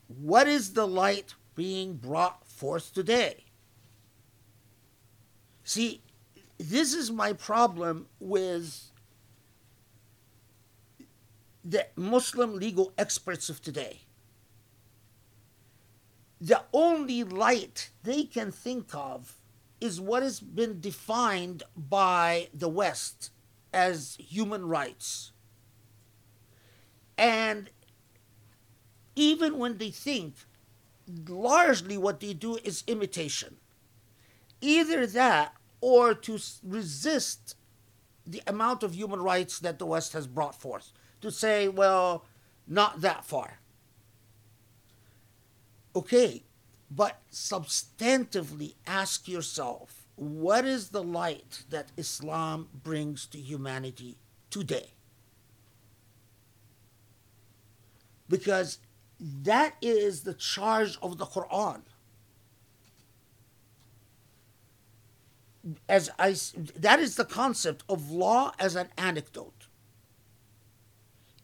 What 0.07 0.47
is 0.47 0.73
the 0.73 0.87
light 0.87 1.33
being 1.55 1.95
brought 1.95 2.47
forth 2.47 2.93
today? 2.93 3.45
See, 5.63 6.01
this 6.57 6.93
is 6.93 7.11
my 7.11 7.33
problem 7.33 8.07
with 8.19 8.88
the 11.63 11.87
Muslim 11.95 12.55
legal 12.55 12.93
experts 12.97 13.49
of 13.49 13.61
today. 13.61 14.01
The 16.41 16.63
only 16.73 17.23
light 17.23 17.91
they 18.03 18.23
can 18.23 18.51
think 18.51 18.93
of 18.93 19.35
is 19.81 19.99
what 19.99 20.23
has 20.23 20.39
been 20.39 20.79
defined 20.79 21.63
by 21.75 22.49
the 22.53 22.69
West 22.69 23.31
as 23.73 24.17
human 24.19 24.65
rights. 24.65 25.31
And 27.17 27.69
even 29.15 29.57
when 29.57 29.77
they 29.77 29.91
think, 29.91 30.35
largely 31.27 31.97
what 31.97 32.19
they 32.19 32.33
do 32.33 32.57
is 32.63 32.83
imitation. 32.87 33.57
Either 34.61 35.05
that 35.07 35.53
or 35.81 36.13
to 36.13 36.39
resist 36.63 37.55
the 38.25 38.41
amount 38.47 38.83
of 38.83 38.95
human 38.95 39.21
rights 39.21 39.59
that 39.59 39.79
the 39.79 39.85
West 39.85 40.13
has 40.13 40.27
brought 40.27 40.55
forth. 40.55 40.93
To 41.21 41.31
say, 41.31 41.67
well, 41.67 42.25
not 42.67 43.01
that 43.01 43.25
far. 43.25 43.59
Okay, 45.95 46.43
but 46.89 47.19
substantively 47.31 48.75
ask 48.87 49.27
yourself 49.27 50.07
what 50.15 50.65
is 50.65 50.89
the 50.89 51.03
light 51.03 51.63
that 51.69 51.91
Islam 51.95 52.67
brings 52.83 53.25
to 53.27 53.37
humanity 53.39 54.17
today? 54.49 54.91
Because 58.27 58.79
that 59.19 59.75
is 59.81 60.23
the 60.23 60.33
charge 60.33 60.97
of 61.01 61.17
the 61.17 61.25
Quran. 61.25 61.81
As 65.87 66.09
I, 66.19 66.35
that 66.75 66.99
is 66.99 67.15
the 67.15 67.25
concept 67.25 67.83
of 67.87 68.11
law 68.11 68.53
as 68.59 68.75
an 68.75 68.89
anecdote. 68.97 69.58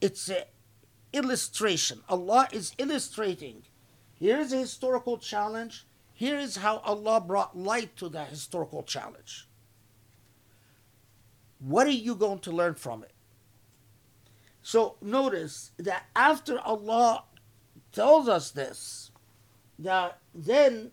It's 0.06 0.30
an 0.30 0.44
illustration. 1.14 2.02
Allah 2.08 2.48
is 2.52 2.74
illustrating. 2.78 3.64
Here 4.14 4.38
is 4.38 4.54
a 4.54 4.58
historical 4.58 5.18
challenge. 5.18 5.88
Here 6.14 6.38
is 6.38 6.58
how 6.58 6.78
Allah 6.86 7.20
brought 7.20 7.58
light 7.58 7.96
to 7.98 8.10
that 8.10 8.28
historical 8.28 8.84
challenge. 8.84 9.48
What 11.58 11.88
are 11.88 12.02
you 12.08 12.14
going 12.14 12.38
to 12.42 12.52
learn 12.52 12.76
from 12.76 13.02
it? 13.02 13.14
So 14.62 14.98
notice 15.02 15.72
that 15.78 16.06
after 16.16 16.60
Allah 16.60 17.24
tells 17.92 18.30
us 18.30 18.52
this, 18.52 19.10
that 19.80 20.20
then 20.36 20.92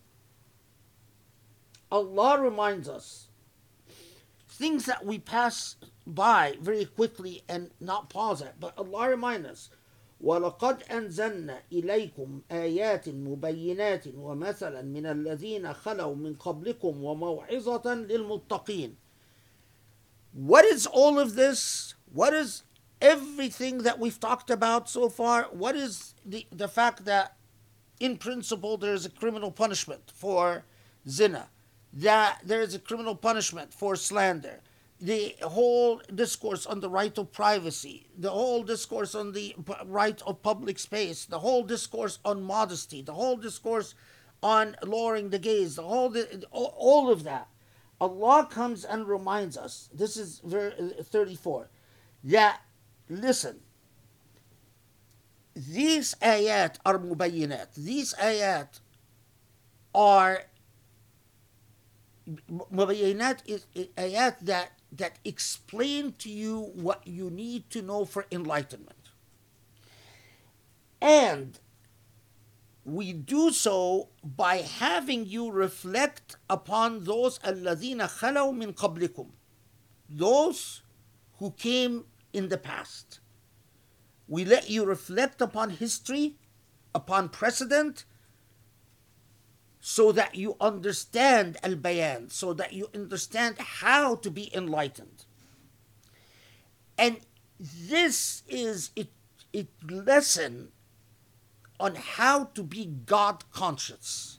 Allah 1.91 2.41
reminds 2.41 2.89
us 2.89 3.29
things 4.49 4.87
that 4.87 5.05
we 5.05 5.19
pass 5.19 5.77
by 6.06 6.58
very 6.62 6.86
quickly 6.86 7.44
and 7.50 7.72
not 7.80 8.10
pause 8.10 8.42
at, 8.42 8.60
but 8.60 8.78
Allah 8.78 9.10
reminds 9.10 9.48
us. 9.48 9.70
ولقد 10.24 10.84
أنزلنا 10.92 11.62
إليكم 11.72 12.42
آيات 12.52 13.10
مبينات 13.10 14.08
ومثلا 14.16 14.82
من 14.82 15.06
الذين 15.06 15.74
خلوا 15.74 16.16
من 16.16 16.36
قبلكم 16.36 17.04
وموعظة 17.04 17.94
للمتقين. 17.94 18.96
What 20.34 20.66
is 20.66 20.88
all 20.88 21.20
of 21.20 21.36
this? 21.36 21.94
What 22.12 22.34
is 22.34 22.64
everything 23.02 23.80
that 23.80 24.00
we've 24.00 24.20
talked 24.20 24.50
about 24.50 24.90
so 24.90 25.10
far? 25.10 25.44
What 25.52 25.76
is 25.76 26.16
the, 26.26 26.48
the 26.52 26.68
fact 26.68 27.06
that 27.06 27.36
in 28.00 28.18
principle 28.18 28.78
there 28.78 28.94
is 28.94 29.06
a 29.06 29.10
criminal 29.10 29.52
punishment 29.52 30.12
for 30.14 30.64
zina, 31.08 31.50
that 31.94 32.40
there 32.44 32.62
is 32.62 32.74
a 32.76 32.80
criminal 32.80 33.16
punishment 33.16 33.74
for 33.74 33.96
slander, 33.96 34.62
the 35.03 35.35
whole 35.43 36.01
discourse 36.15 36.65
on 36.65 36.79
the 36.79 36.89
right 36.89 37.19
of 37.19 37.33
privacy, 37.33 38.07
the 38.17 38.31
whole 38.31 38.63
discourse 38.63 39.17
on 39.17 39.33
the 39.33 39.57
right 39.85 40.23
of 40.25 40.43
public 40.43 40.79
space, 40.79 41.25
the 41.25 41.41
whole 41.41 41.65
discourse 41.65 42.21
on 42.25 42.41
modesty, 42.41 43.03
the 43.03 43.13
whole 43.13 43.37
discourse 43.37 43.97
on 44.45 44.77
lowering 44.85 45.31
the 45.31 45.41
gaze, 45.41 45.75
the 45.75 45.83
whole 45.83 46.09
the, 46.09 46.47
all 46.53 47.11
of 47.11 47.25
that. 47.25 47.49
Allah 48.01 48.47
comes 48.49 48.85
and 48.85 49.09
reminds 49.09 49.57
us. 49.57 49.91
This 49.93 50.17
is 50.17 50.41
verse 50.45 50.75
34. 51.03 51.69
Yeah, 52.23 52.55
listen. 53.09 53.59
These 55.55 56.15
ayat 56.23 56.77
are 56.87 56.99
mubayyinat. 56.99 57.75
These 57.77 58.15
ayat 58.15 58.79
are 59.95 60.45
mubayyinat 62.49 63.39
is 63.47 63.67
ayat 63.97 64.39
that 64.43 64.71
that 64.93 65.19
explain 65.25 66.13
to 66.19 66.31
you 66.31 66.71
what 66.75 67.07
you 67.07 67.31
need 67.31 67.71
to 67.71 67.83
know 67.83 68.05
for 68.05 68.27
enlightenment. 68.31 69.11
And 71.01 71.59
we 72.85 73.13
do 73.13 73.51
so 73.51 74.09
by 74.23 74.57
having 74.57 75.27
you 75.27 75.51
reflect 75.51 76.37
upon 76.51 77.05
those 77.05 77.39
alladhina 77.41 78.09
khalaw 78.19 78.55
min 78.55 78.73
qablikum, 78.75 79.29
those 80.09 80.83
who 81.39 81.51
came 81.53 82.05
in 82.33 82.49
the 82.49 82.59
past. 82.59 83.21
We 84.29 84.45
let 84.45 84.69
you 84.71 84.85
reflect 84.85 85.41
upon 85.41 85.71
history, 85.71 86.37
upon 86.95 87.31
precedent, 87.31 88.05
so 89.85 90.13
that 90.13 90.37
you 90.37 90.57
understand 90.61 91.57
al 91.65 91.75
bayan, 91.75 92.31
so 92.31 92.53
that 92.53 92.73
you 92.73 92.89
understand 92.95 93.59
how 93.59 94.15
to 94.15 94.31
be 94.31 94.49
enlightened. 94.55 95.25
And 96.97 97.17
this 97.59 98.45
is 98.49 98.91
a, 98.97 99.09
a 99.53 99.67
lesson 99.91 100.69
on 101.81 101.97
how 101.97 102.45
to 102.55 102.63
be 102.63 102.85
God 102.85 103.43
conscious. 103.51 104.39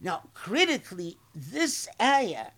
Now, 0.00 0.30
critically, 0.32 1.18
this 1.34 1.86
ayah 2.00 2.52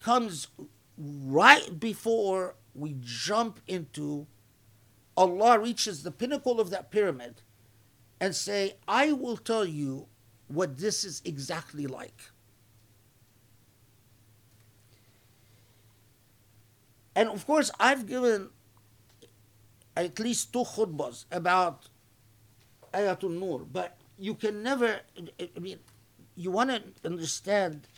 comes 0.00 0.48
right 0.96 1.78
before 1.78 2.54
we 2.74 2.96
jump 3.02 3.60
into 3.66 4.26
Allah 5.14 5.58
reaches 5.58 6.04
the 6.04 6.10
pinnacle 6.10 6.58
of 6.58 6.70
that 6.70 6.90
pyramid 6.90 7.42
and 8.20 8.34
say, 8.34 8.76
I 8.86 9.12
will 9.12 9.36
tell 9.36 9.64
you 9.64 10.06
what 10.48 10.78
this 10.78 11.04
is 11.04 11.22
exactly 11.24 11.86
like. 11.86 12.20
And 17.14 17.28
of 17.28 17.46
course, 17.46 17.70
I've 17.80 18.06
given 18.06 18.50
at 19.96 20.18
least 20.20 20.52
two 20.52 20.62
khutbas 20.64 21.24
about 21.32 21.88
Ayatul 22.94 23.38
Nur, 23.38 23.60
but 23.60 23.96
you 24.18 24.34
can 24.34 24.62
never, 24.62 25.00
I 25.40 25.58
mean, 25.58 25.78
you 26.36 26.50
want 26.52 26.70
to 26.70 26.82
understand 27.04 27.88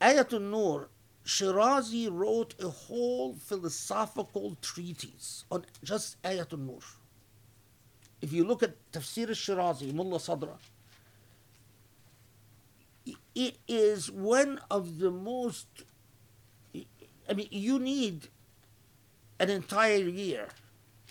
Ayatul 0.00 0.40
Nur, 0.40 0.88
Shirazi 1.24 2.08
wrote 2.10 2.54
a 2.58 2.68
whole 2.68 3.34
philosophical 3.34 4.56
treatise 4.62 5.44
on 5.50 5.66
just 5.84 6.20
Ayatul 6.22 6.60
Nur. 6.60 6.80
If 8.20 8.32
you 8.32 8.44
look 8.44 8.62
at 8.62 8.74
Tafsir 8.92 9.28
al-Shirazi, 9.28 9.92
Mullah 9.92 10.18
Sadra, 10.18 10.56
it 13.34 13.56
is 13.68 14.10
one 14.10 14.60
of 14.70 14.98
the 14.98 15.10
most, 15.10 15.66
I 16.74 17.34
mean, 17.34 17.48
you 17.50 17.78
need 17.78 18.28
an 19.38 19.48
entire 19.50 19.98
year 19.98 20.48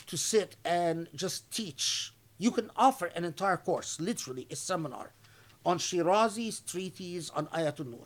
to 0.07 0.17
sit 0.17 0.57
and 0.65 1.07
just 1.15 1.49
teach. 1.49 2.13
You 2.37 2.51
can 2.51 2.69
offer 2.75 3.05
an 3.07 3.23
entire 3.23 3.57
course, 3.57 3.99
literally 3.99 4.45
a 4.51 4.55
seminar, 4.55 5.13
on 5.65 5.79
Shirazi's 5.79 6.59
treatise 6.59 7.29
on 7.29 7.47
Ayatul 7.47 7.87
Nur. 7.89 8.05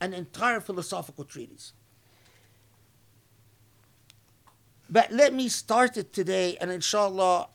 An 0.00 0.12
entire 0.12 0.60
philosophical 0.60 1.24
treatise. 1.24 1.72
But 4.88 5.12
let 5.12 5.34
me 5.34 5.48
start 5.48 5.96
it 5.96 6.12
today, 6.12 6.56
and 6.60 6.70
inshallah, 6.70 7.48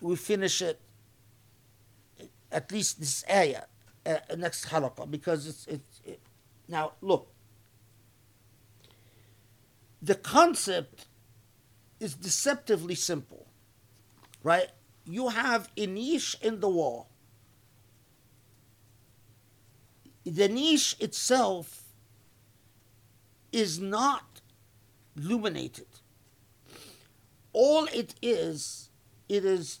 we 0.00 0.16
finish 0.16 0.62
it 0.62 0.80
at 2.52 2.72
least 2.72 2.98
this 3.00 3.24
ayah 3.30 3.64
uh, 4.06 4.16
next 4.36 4.66
halaqah 4.66 5.10
because 5.10 5.46
it's 5.46 5.66
it's 5.66 6.00
it, 6.04 6.20
now 6.68 6.92
look. 7.00 7.28
The 10.02 10.14
concept 10.14 11.06
is 11.98 12.14
deceptively 12.14 12.94
simple 12.94 13.46
right? 14.42 14.68
You 15.04 15.28
have 15.28 15.68
a 15.76 15.86
niche 15.86 16.36
in 16.40 16.60
the 16.60 16.68
wall. 16.68 17.08
The 20.24 20.48
niche 20.48 20.96
itself 21.00 21.82
is 23.52 23.80
not 23.80 24.40
illuminated 25.16 25.86
all 27.52 27.86
it 27.86 28.14
is 28.22 28.90
it 29.28 29.44
is 29.44 29.80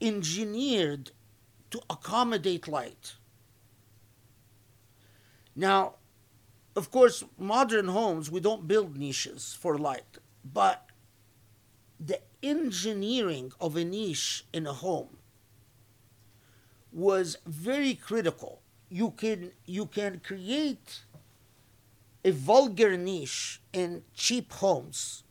engineered 0.00 1.10
to 1.70 1.80
accommodate 1.90 2.68
light. 2.68 3.14
Now, 5.54 5.94
of 6.76 6.90
course, 6.90 7.24
modern 7.36 7.88
homes, 7.88 8.30
we 8.30 8.40
don't 8.40 8.68
build 8.68 8.96
niches 8.96 9.56
for 9.58 9.76
light, 9.76 10.18
but 10.44 10.90
the 11.98 12.20
engineering 12.42 13.52
of 13.60 13.76
a 13.76 13.84
niche 13.84 14.44
in 14.52 14.66
a 14.66 14.72
home 14.72 15.16
was 16.92 17.38
very 17.44 17.94
critical. 17.94 18.62
You 18.88 19.10
can 19.10 19.52
you 19.66 19.86
can 19.86 20.20
create 20.20 21.02
a 22.24 22.30
vulgar 22.30 22.96
niche 22.96 23.60
in 23.72 24.04
cheap 24.14 24.52
homes 24.52 25.24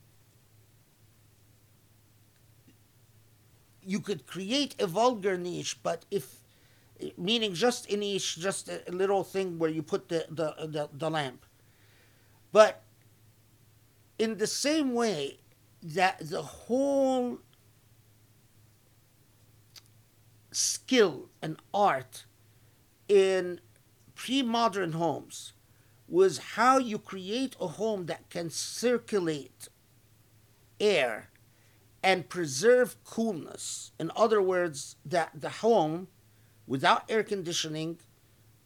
you 3.88 4.00
could 4.00 4.26
create 4.26 4.74
a 4.78 4.86
vulgar 4.86 5.38
niche, 5.38 5.82
but 5.82 6.04
if 6.10 6.40
meaning 7.16 7.54
just 7.54 7.90
a 7.90 7.96
niche, 7.96 8.36
just 8.36 8.68
a 8.68 8.82
little 8.92 9.24
thing 9.24 9.58
where 9.58 9.70
you 9.70 9.82
put 9.82 10.10
the, 10.10 10.26
the, 10.28 10.54
the, 10.66 10.90
the 10.92 11.08
lamp. 11.08 11.46
But 12.52 12.82
in 14.18 14.36
the 14.36 14.46
same 14.46 14.92
way 14.92 15.38
that 15.82 16.18
the 16.20 16.42
whole 16.42 17.38
skill 20.52 21.30
and 21.40 21.56
art 21.72 22.26
in 23.08 23.58
pre 24.14 24.42
modern 24.42 24.92
homes 24.92 25.54
was 26.06 26.38
how 26.56 26.76
you 26.76 26.98
create 26.98 27.56
a 27.58 27.68
home 27.68 28.04
that 28.04 28.28
can 28.28 28.50
circulate 28.50 29.68
air 30.78 31.30
and 32.02 32.28
preserve 32.28 33.02
coolness. 33.04 33.92
In 33.98 34.10
other 34.16 34.40
words, 34.40 34.96
that 35.04 35.30
the 35.34 35.48
home 35.48 36.08
without 36.66 37.04
air 37.08 37.22
conditioning, 37.22 37.98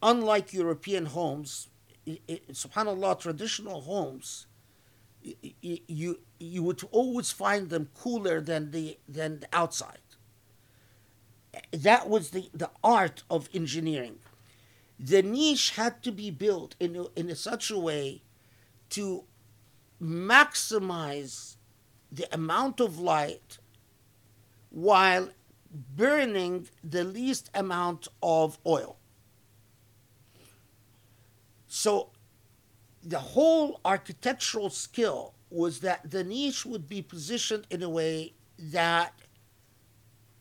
unlike 0.01 0.53
European 0.53 1.07
homes, 1.07 1.69
it, 2.05 2.21
it, 2.27 2.53
subhanallah, 2.53 3.19
traditional 3.19 3.81
homes, 3.81 4.45
you, 5.21 5.79
you 5.87 6.19
you 6.39 6.61
would 6.61 6.83
always 6.91 7.31
find 7.31 7.69
them 7.69 7.89
cooler 7.95 8.41
than 8.41 8.71
the 8.71 8.97
than 9.07 9.39
the 9.39 9.47
outside. 9.53 9.99
That 11.71 12.09
was 12.09 12.31
the, 12.31 12.49
the 12.53 12.71
art 12.83 13.23
of 13.29 13.47
engineering. 13.53 14.19
The 14.99 15.21
niche 15.21 15.71
had 15.71 16.03
to 16.03 16.11
be 16.11 16.29
built 16.29 16.75
in 16.79 17.07
in 17.15 17.33
such 17.35 17.71
a 17.71 17.79
way 17.79 18.21
to 18.89 19.23
maximize 20.01 21.55
the 22.13 22.33
amount 22.33 22.79
of 22.79 22.99
light 22.99 23.57
while 24.69 25.29
burning 25.95 26.67
the 26.83 27.03
least 27.03 27.49
amount 27.55 28.07
of 28.21 28.59
oil. 28.65 28.97
So 31.67 32.09
the 33.01 33.19
whole 33.19 33.79
architectural 33.83 34.69
skill 34.69 35.33
was 35.49 35.79
that 35.79 36.11
the 36.11 36.23
niche 36.23 36.65
would 36.65 36.87
be 36.87 37.01
positioned 37.01 37.65
in 37.69 37.81
a 37.81 37.89
way 37.89 38.33
that 38.59 39.13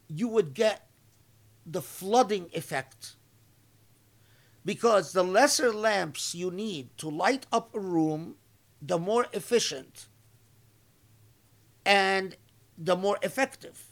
you 0.09 0.29
would 0.29 0.53
get 0.53 0.89
the 1.65 1.81
flooding 1.81 2.51
effect 2.53 3.15
because 4.65 5.13
the 5.13 5.25
lesser 5.25 5.73
lamps 5.73 6.35
you 6.35 6.51
need 6.51 6.97
to 6.99 7.09
light 7.09 7.47
up 7.53 7.75
a 7.75 7.81
room, 7.81 8.37
the 8.81 8.99
more 8.99 9.27
efficient 9.33 10.07
and 11.85 12.37
the 12.79 12.97
more 12.97 13.19
effective. 13.23 13.85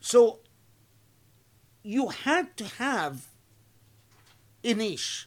So 0.00 0.40
you 1.82 2.08
had 2.08 2.56
to 2.56 2.64
have 2.64 3.28
a 4.64 4.74
niche. 4.74 5.26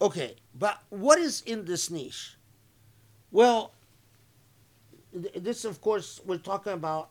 Okay, 0.00 0.36
but 0.54 0.82
what 0.88 1.18
is 1.18 1.42
in 1.42 1.64
this 1.64 1.90
niche? 1.90 2.36
Well, 3.30 3.72
this, 5.12 5.64
of 5.64 5.80
course, 5.80 6.20
we're 6.24 6.38
talking 6.38 6.72
about 6.72 7.10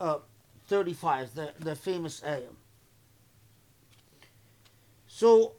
uh, 0.00 0.18
35, 0.66 1.34
the, 1.34 1.52
the 1.58 1.74
famous 1.76 2.22
ayah. 2.24 2.42
So, 5.06 5.52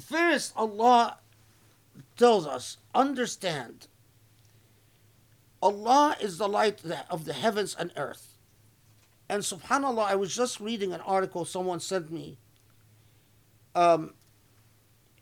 first, 0.00 0.52
Allah 0.56 1.18
tells 2.16 2.46
us 2.46 2.78
understand 2.94 3.88
Allah 5.62 6.16
is 6.20 6.38
the 6.38 6.48
light 6.48 6.82
of 7.10 7.24
the 7.24 7.32
heavens 7.32 7.74
and 7.78 7.90
earth. 7.96 8.36
And 9.28 9.42
subhanAllah, 9.42 10.06
I 10.06 10.14
was 10.14 10.34
just 10.34 10.60
reading 10.60 10.92
an 10.92 11.00
article 11.00 11.44
someone 11.44 11.80
sent 11.80 12.12
me 12.12 12.38
um, 13.74 14.14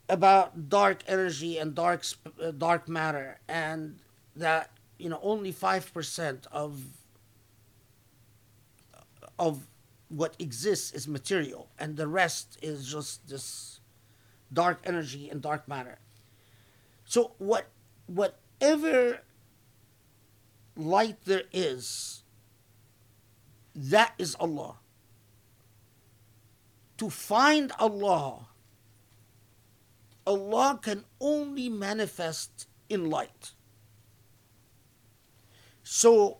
about 0.08 0.68
dark 0.68 1.02
energy 1.08 1.56
and 1.58 1.74
dark, 1.74 2.04
uh, 2.42 2.50
dark 2.50 2.88
matter, 2.88 3.38
and 3.48 3.98
that 4.36 4.70
you 4.98 5.08
know 5.08 5.20
only 5.22 5.52
5% 5.52 6.46
of 6.52 6.80
of 9.38 9.66
what 10.08 10.36
exists 10.38 10.92
is 10.92 11.08
material 11.08 11.68
and 11.78 11.96
the 11.96 12.06
rest 12.06 12.56
is 12.62 12.86
just 12.86 13.26
this 13.28 13.80
dark 14.52 14.78
energy 14.84 15.28
and 15.28 15.42
dark 15.42 15.66
matter 15.66 15.98
so 17.14 17.30
what 17.38 17.68
whatever 18.06 19.20
light 20.74 21.16
there 21.26 21.44
is 21.52 22.24
that 23.72 24.14
is 24.18 24.34
allah 24.40 24.74
to 26.96 27.08
find 27.08 27.70
allah 27.78 28.48
allah 30.26 30.80
can 30.82 31.04
only 31.20 31.68
manifest 31.68 32.66
in 32.88 33.08
light 33.08 33.52
so 35.84 36.38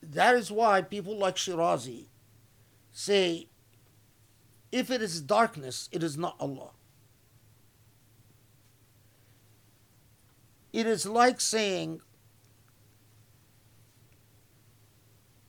that 0.00 0.36
is 0.36 0.48
why 0.48 0.80
people 0.80 1.18
like 1.18 1.34
Shirazi 1.34 2.06
say 2.92 3.48
if 4.70 4.90
it 4.90 5.02
is 5.02 5.20
darkness, 5.20 5.88
it 5.92 6.02
is 6.02 6.16
not 6.16 6.34
Allah. 6.40 6.70
It 10.72 10.86
is 10.86 11.04
like 11.06 11.40
saying 11.40 12.00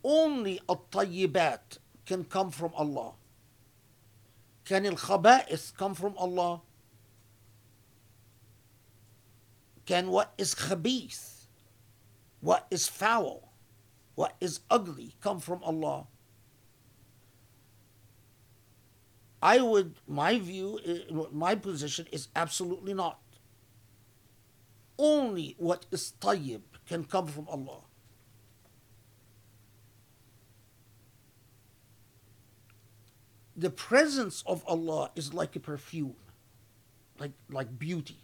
only 0.03 0.59
al-tayyibat 0.67 1.77
can 2.05 2.25
come 2.25 2.51
from 2.51 2.73
Allah. 2.75 3.13
Can 4.65 4.85
al-khaba'ith 4.85 5.75
come 5.77 5.95
from 5.95 6.15
Allah? 6.17 6.61
Can 9.85 10.09
what 10.09 10.33
is 10.37 10.55
khabith, 10.55 11.47
what 12.39 12.67
is 12.71 12.87
foul, 12.87 13.51
what 14.15 14.35
is 14.39 14.61
ugly 14.69 15.15
come 15.21 15.39
from 15.39 15.63
Allah? 15.63 16.07
I 19.41 19.59
would, 19.59 19.95
my 20.07 20.39
view, 20.39 20.79
eh, 20.85 20.99
my 21.33 21.55
position 21.55 22.07
is 22.13 22.29
absolutely 22.33 22.93
not. 22.93 23.19
Only 24.97 25.55
what 25.57 25.85
is 25.91 26.13
tayyib 26.21 26.61
can 26.87 27.03
come 27.03 27.27
from 27.27 27.47
Allah. 27.47 27.81
The 33.55 33.69
presence 33.69 34.43
of 34.45 34.63
Allah 34.67 35.11
is 35.15 35.33
like 35.33 35.55
a 35.55 35.59
perfume, 35.59 36.15
like, 37.19 37.31
like 37.49 37.77
beauty. 37.77 38.17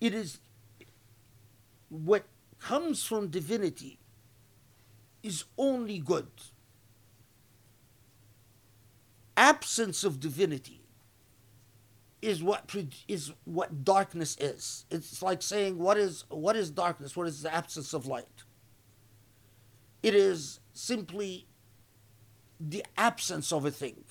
It 0.00 0.14
is 0.14 0.38
what 1.88 2.24
comes 2.58 3.04
from 3.04 3.28
divinity 3.28 3.98
is 5.22 5.44
only 5.56 5.98
good. 5.98 6.28
Absence 9.36 10.02
of 10.02 10.18
divinity 10.18 10.75
is 12.26 12.42
what 12.42 12.74
is 13.06 13.32
what 13.44 13.84
darkness 13.84 14.36
is. 14.40 14.84
It's 14.90 15.22
like 15.22 15.42
saying 15.42 15.78
what 15.78 15.96
is 15.96 16.24
what 16.28 16.56
is 16.56 16.70
darkness? 16.70 17.16
What 17.16 17.28
is 17.28 17.42
the 17.42 17.54
absence 17.54 17.94
of 17.94 18.04
light? 18.04 18.42
It 20.02 20.12
is 20.12 20.58
simply 20.72 21.46
the 22.58 22.84
absence 22.98 23.52
of 23.52 23.64
a 23.64 23.70
thing. 23.70 24.04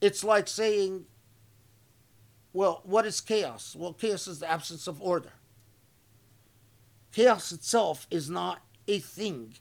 It's 0.00 0.24
like 0.24 0.48
saying, 0.48 1.04
well, 2.52 2.80
what 2.84 3.06
is 3.06 3.20
chaos? 3.20 3.76
Well, 3.78 3.92
chaos 3.92 4.26
is 4.26 4.40
the 4.40 4.50
absence 4.50 4.88
of 4.88 5.00
order. 5.00 5.32
Chaos 7.12 7.52
itself 7.52 8.08
is 8.10 8.28
not 8.28 8.62
a 8.88 8.98
thing. 8.98 9.54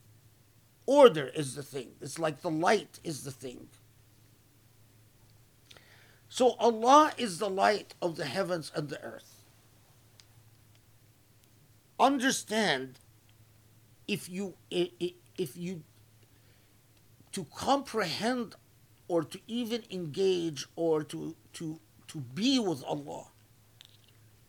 Order 0.88 1.28
is 1.28 1.54
the 1.54 1.64
thing. 1.64 1.92
It's 2.02 2.18
like 2.18 2.42
the 2.42 2.50
light 2.50 3.00
is 3.04 3.24
the 3.24 3.32
thing. 3.32 3.68
So 6.30 6.56
Allah 6.60 7.12
is 7.18 7.40
the 7.40 7.50
light 7.50 7.96
of 8.02 8.16
the 8.16 8.26
heavens 8.26 8.72
and 8.76 8.90
the 8.90 9.02
earth. 9.04 9.44
Understand 12.00 13.00
if 14.08 14.30
you 14.30 14.54
if 14.70 15.58
you 15.58 15.84
to 17.32 17.46
comprehend 17.56 18.56
or 19.08 19.24
to 19.24 19.40
even 19.48 19.84
engage 19.92 20.66
or 20.76 21.04
to 21.04 21.36
to 21.54 21.80
to 22.08 22.20
be 22.20 22.60
with 22.60 22.84
Allah 22.86 23.28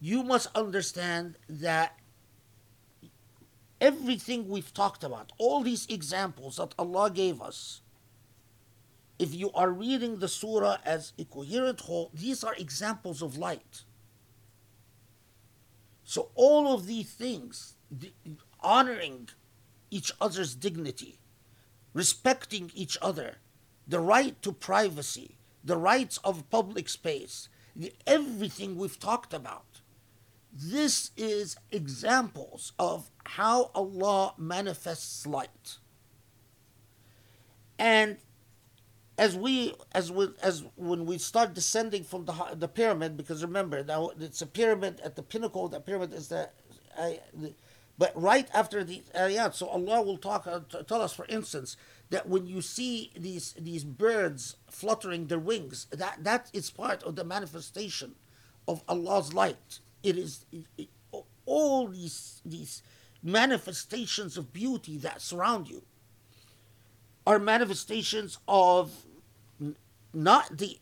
you 0.01 0.23
must 0.23 0.49
understand 0.57 1.37
that 1.49 1.95
everything 3.81 4.49
we've 4.49 4.73
talked 4.73 5.05
about, 5.05 5.33
all 5.37 5.61
these 5.63 5.87
examples 5.87 6.57
that 6.57 6.75
Allah 6.79 7.11
gave 7.11 7.43
us, 7.43 7.83
if 9.21 9.35
you 9.35 9.53
are 9.53 9.71
reading 9.71 10.19
the 10.19 10.29
surah 10.29 10.79
as 10.85 11.13
a 11.19 11.25
coherent 11.25 11.81
whole, 11.81 12.11
these 12.15 12.43
are 12.43 12.55
examples 12.55 13.23
of 13.23 13.37
light. 13.37 13.85
So, 16.05 16.31
all 16.35 16.75
of 16.75 16.87
these 16.87 17.13
things, 17.13 17.75
honoring 18.61 19.29
each 19.91 20.11
other's 20.21 20.55
dignity, 20.55 21.21
respecting 21.93 22.73
each 22.75 22.99
other, 23.01 23.37
the 23.87 24.01
right 24.01 24.41
to 24.43 24.53
privacy, 24.53 25.37
the 25.63 25.77
rights 25.77 26.19
of 26.25 26.49
public 26.51 26.89
space, 26.89 27.49
everything 28.07 28.77
we've 28.77 28.99
talked 28.99 29.33
about 29.33 29.83
this 30.53 31.13
is 31.17 31.57
examples 31.71 32.73
of 32.79 33.11
how 33.25 33.71
Allah 33.75 34.35
manifests 34.37 35.27
light. 35.27 35.79
And 37.79 38.19
as 39.21 39.37
we 39.37 39.75
as 39.93 40.11
we 40.11 40.29
as 40.43 40.65
when 40.77 41.05
we 41.05 41.19
start 41.19 41.55
descending 41.55 42.05
from 42.05 42.25
the 42.25 42.35
the 42.55 42.69
pyramid, 42.69 43.17
because 43.17 43.43
remember 43.43 43.85
now 43.85 44.11
it's 44.19 44.43
a 44.43 44.47
pyramid 44.47 45.01
at 45.05 45.15
the 45.15 45.23
pinnacle. 45.23 45.67
of 45.67 45.73
The 45.73 45.81
pyramid 45.81 46.13
is 46.15 46.29
the, 46.29 46.49
I, 46.99 47.21
the 47.35 47.53
but 47.99 48.13
right 48.15 48.49
after 48.55 48.83
the 48.83 49.03
ayat, 49.15 49.53
so 49.55 49.69
Allah 49.69 50.01
will 50.03 50.17
talk 50.17 50.47
uh, 50.47 50.61
tell 50.91 51.03
us, 51.03 51.13
for 51.13 51.27
instance, 51.29 51.77
that 52.09 52.29
when 52.29 52.47
you 52.47 52.63
see 52.63 53.13
these 53.15 53.55
these 53.69 53.85
birds 53.85 54.57
fluttering 54.71 55.27
their 55.27 55.45
wings, 55.51 55.87
that 55.91 56.25
that 56.25 56.51
is 56.55 56.71
part 56.71 57.03
of 57.03 57.17
the 57.17 57.25
manifestation 57.25 58.15
of 58.67 58.83
Allah's 58.89 59.35
light 59.35 59.81
it 60.03 60.17
is 60.17 60.47
it, 60.51 60.65
it, 60.79 60.89
all 61.45 61.89
these 61.89 62.41
these 62.45 62.83
manifestations 63.23 64.37
of 64.39 64.53
beauty 64.53 64.97
that 64.97 65.21
surround 65.21 65.69
you 65.69 65.83
are 67.27 67.39
manifestations 67.39 68.39
of 68.49 69.05
not 70.13 70.59
the 70.59 70.79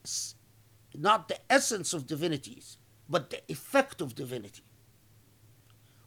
not 0.95 1.29
the 1.29 1.39
essence 1.51 1.93
of 1.93 2.07
divinities 2.07 2.79
but 3.09 3.31
the 3.31 3.41
effect 3.51 4.01
of 4.01 4.15
divinity. 4.15 4.63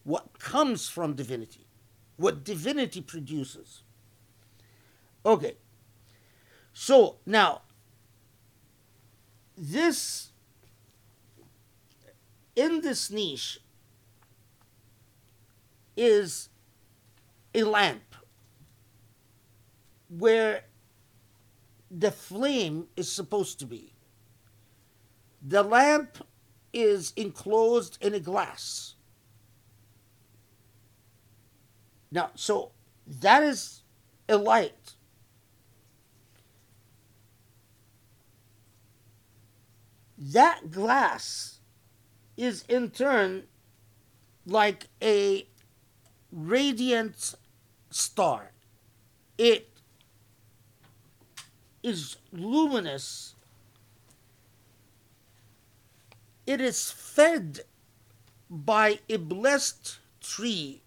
What 0.04 0.40
comes 0.40 0.88
from 0.90 1.14
divinity 1.14 1.68
what 2.22 2.44
divinity 2.44 3.02
produces. 3.02 3.82
Okay. 5.26 5.56
So 6.72 7.18
now 7.26 7.62
this 9.58 10.32
in 12.56 12.82
this 12.82 13.10
niche 13.10 13.60
is 15.98 16.50
a 17.54 17.64
lamp 17.64 18.16
where 20.10 20.62
the 21.92 22.12
flame 22.12 22.88
is 22.96 23.12
supposed 23.12 23.60
to 23.60 23.66
be. 23.66 23.94
The 25.46 25.62
lamp 25.62 26.26
is 26.72 27.12
enclosed 27.18 27.98
in 28.00 28.14
a 28.14 28.20
glass. 28.20 28.96
Now, 32.12 32.32
so 32.36 32.72
that 33.06 33.44
is 33.44 33.82
a 34.30 34.38
light. 34.38 34.96
That 40.18 40.72
glass 40.72 41.60
is 42.38 42.64
in 42.70 42.92
turn 42.92 43.44
like 44.46 44.88
a 45.02 45.48
radiant 46.32 47.36
star. 47.90 48.52
It 49.38 49.71
is 51.84 52.18
luminous. 52.32 53.36
It 56.46 56.60
is 56.62 56.92
fed 56.92 57.62
by 58.50 59.00
a 59.08 59.18
blessed 59.18 60.00
tree, 60.20 60.82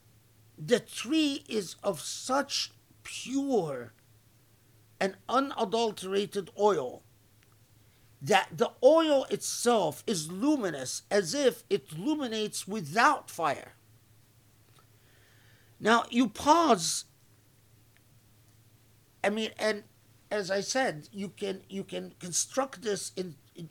the 0.59 0.81
tree 0.81 1.45
is 1.49 1.77
of 1.83 2.01
such 2.01 2.73
pure 3.03 3.93
and 5.01 5.17
unadulterated 5.29 6.51
oil 6.59 7.03
that 8.25 8.49
the 8.57 8.71
oil 8.83 9.27
itself 9.31 10.03
is 10.07 10.33
luminous 10.33 11.03
as 11.11 11.35
if 11.35 11.63
it 11.69 11.93
illuminates 11.93 12.67
without 12.67 13.31
fire. 13.31 13.73
Now 15.79 16.05
you 16.09 16.29
pause. 16.29 17.05
I 19.23 19.29
mean, 19.29 19.51
and 19.59 19.83
as 20.31 20.51
I 20.51 20.61
said, 20.61 21.09
you 21.13 21.29
can 21.29 21.63
you 21.69 21.85
can 21.85 22.15
construct 22.19 22.83
this 22.83 23.13
in, 23.17 23.37
in 23.55 23.69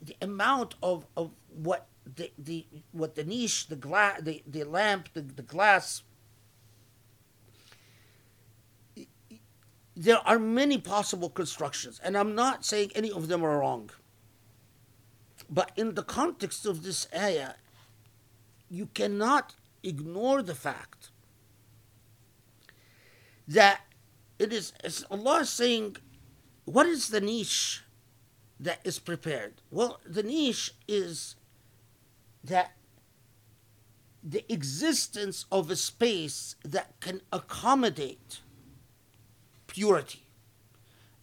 the 0.00 0.16
amount 0.20 0.74
of, 0.82 1.06
of 1.16 1.30
what 1.48 1.86
the, 2.16 2.30
the 2.38 2.66
what 2.92 3.14
the 3.14 3.24
niche, 3.24 3.68
the 3.68 3.76
glass, 3.76 4.20
the, 4.22 4.42
the 4.46 4.64
lamp, 4.64 5.08
the, 5.14 5.22
the 5.22 5.42
glass. 5.42 6.02
There 9.94 10.26
are 10.26 10.38
many 10.38 10.78
possible 10.78 11.28
constructions, 11.28 12.00
and 12.02 12.16
I'm 12.16 12.34
not 12.34 12.64
saying 12.64 12.92
any 12.94 13.12
of 13.12 13.28
them 13.28 13.44
are 13.44 13.58
wrong. 13.58 13.90
But 15.50 15.70
in 15.76 15.94
the 15.94 16.02
context 16.02 16.64
of 16.64 16.82
this 16.82 17.06
ayah, 17.14 17.54
you 18.70 18.86
cannot 18.86 19.54
ignore 19.82 20.40
the 20.40 20.54
fact 20.54 21.10
that 23.46 23.82
it 24.38 24.52
is 24.52 24.72
Allah 25.10 25.40
is 25.40 25.50
saying, 25.50 25.96
what 26.64 26.86
is 26.86 27.08
the 27.08 27.20
niche 27.20 27.82
that 28.58 28.80
is 28.84 28.98
prepared? 28.98 29.54
Well, 29.70 30.00
the 30.04 30.22
niche 30.22 30.74
is 30.86 31.36
that 32.44 32.72
the 34.22 34.44
existence 34.52 35.46
of 35.50 35.70
a 35.70 35.76
space 35.76 36.54
that 36.64 37.00
can 37.00 37.20
accommodate 37.32 38.40
purity. 39.66 40.26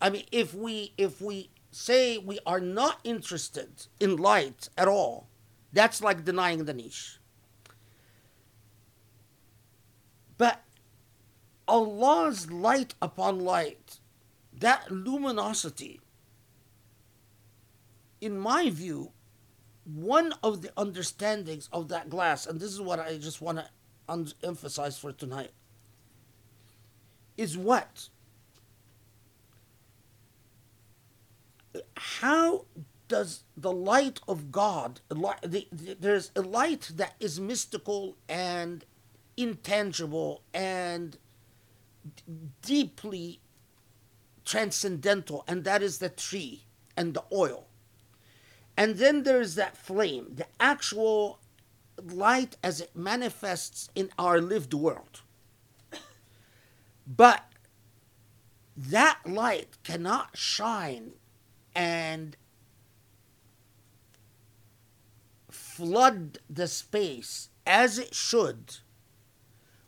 I 0.01 0.09
mean, 0.09 0.25
if 0.31 0.53
we 0.53 0.93
if 0.97 1.21
we 1.21 1.49
say 1.71 2.17
we 2.17 2.39
are 2.45 2.59
not 2.59 2.99
interested 3.03 3.87
in 3.99 4.17
light 4.17 4.69
at 4.77 4.87
all, 4.87 5.27
that's 5.71 6.01
like 6.01 6.25
denying 6.25 6.65
the 6.65 6.73
niche. 6.73 7.19
But 10.37 10.63
Allah's 11.69 12.51
light 12.51 12.95
upon 12.99 13.39
light, 13.39 13.99
that 14.57 14.91
luminosity, 14.91 16.01
in 18.19 18.37
my 18.37 18.71
view, 18.71 19.11
one 19.85 20.33
of 20.43 20.61
the 20.63 20.71
understandings 20.75 21.69
of 21.71 21.87
that 21.89 22.09
glass, 22.09 22.47
and 22.47 22.59
this 22.59 22.71
is 22.71 22.81
what 22.81 22.99
I 22.99 23.17
just 23.17 23.39
want 23.39 23.59
to 23.59 23.69
un- 24.09 24.33
emphasize 24.43 24.97
for 24.97 25.11
tonight, 25.11 25.51
is 27.37 27.55
what? 27.55 28.09
How 31.95 32.65
does 33.07 33.43
the 33.55 33.71
light 33.71 34.19
of 34.27 34.51
God, 34.51 35.01
the, 35.07 35.67
the, 35.71 35.97
there's 35.99 36.31
a 36.35 36.41
light 36.41 36.91
that 36.95 37.13
is 37.19 37.39
mystical 37.39 38.17
and 38.27 38.85
intangible 39.37 40.41
and 40.53 41.17
deeply 42.61 43.41
transcendental, 44.45 45.43
and 45.47 45.63
that 45.63 45.81
is 45.83 45.99
the 45.99 46.09
tree 46.09 46.65
and 46.97 47.13
the 47.13 47.23
oil. 47.31 47.67
And 48.75 48.95
then 48.95 49.23
there's 49.23 49.55
that 49.55 49.77
flame, 49.77 50.35
the 50.35 50.47
actual 50.59 51.39
light 52.01 52.57
as 52.63 52.79
it 52.79 52.95
manifests 52.95 53.89
in 53.93 54.09
our 54.17 54.39
lived 54.39 54.73
world. 54.73 55.21
But 57.05 57.43
that 58.77 59.19
light 59.25 59.77
cannot 59.83 60.37
shine 60.37 61.13
and 61.75 62.37
flood 65.49 66.39
the 66.49 66.67
space 66.67 67.49
as 67.65 67.97
it 67.97 68.15
should 68.15 68.77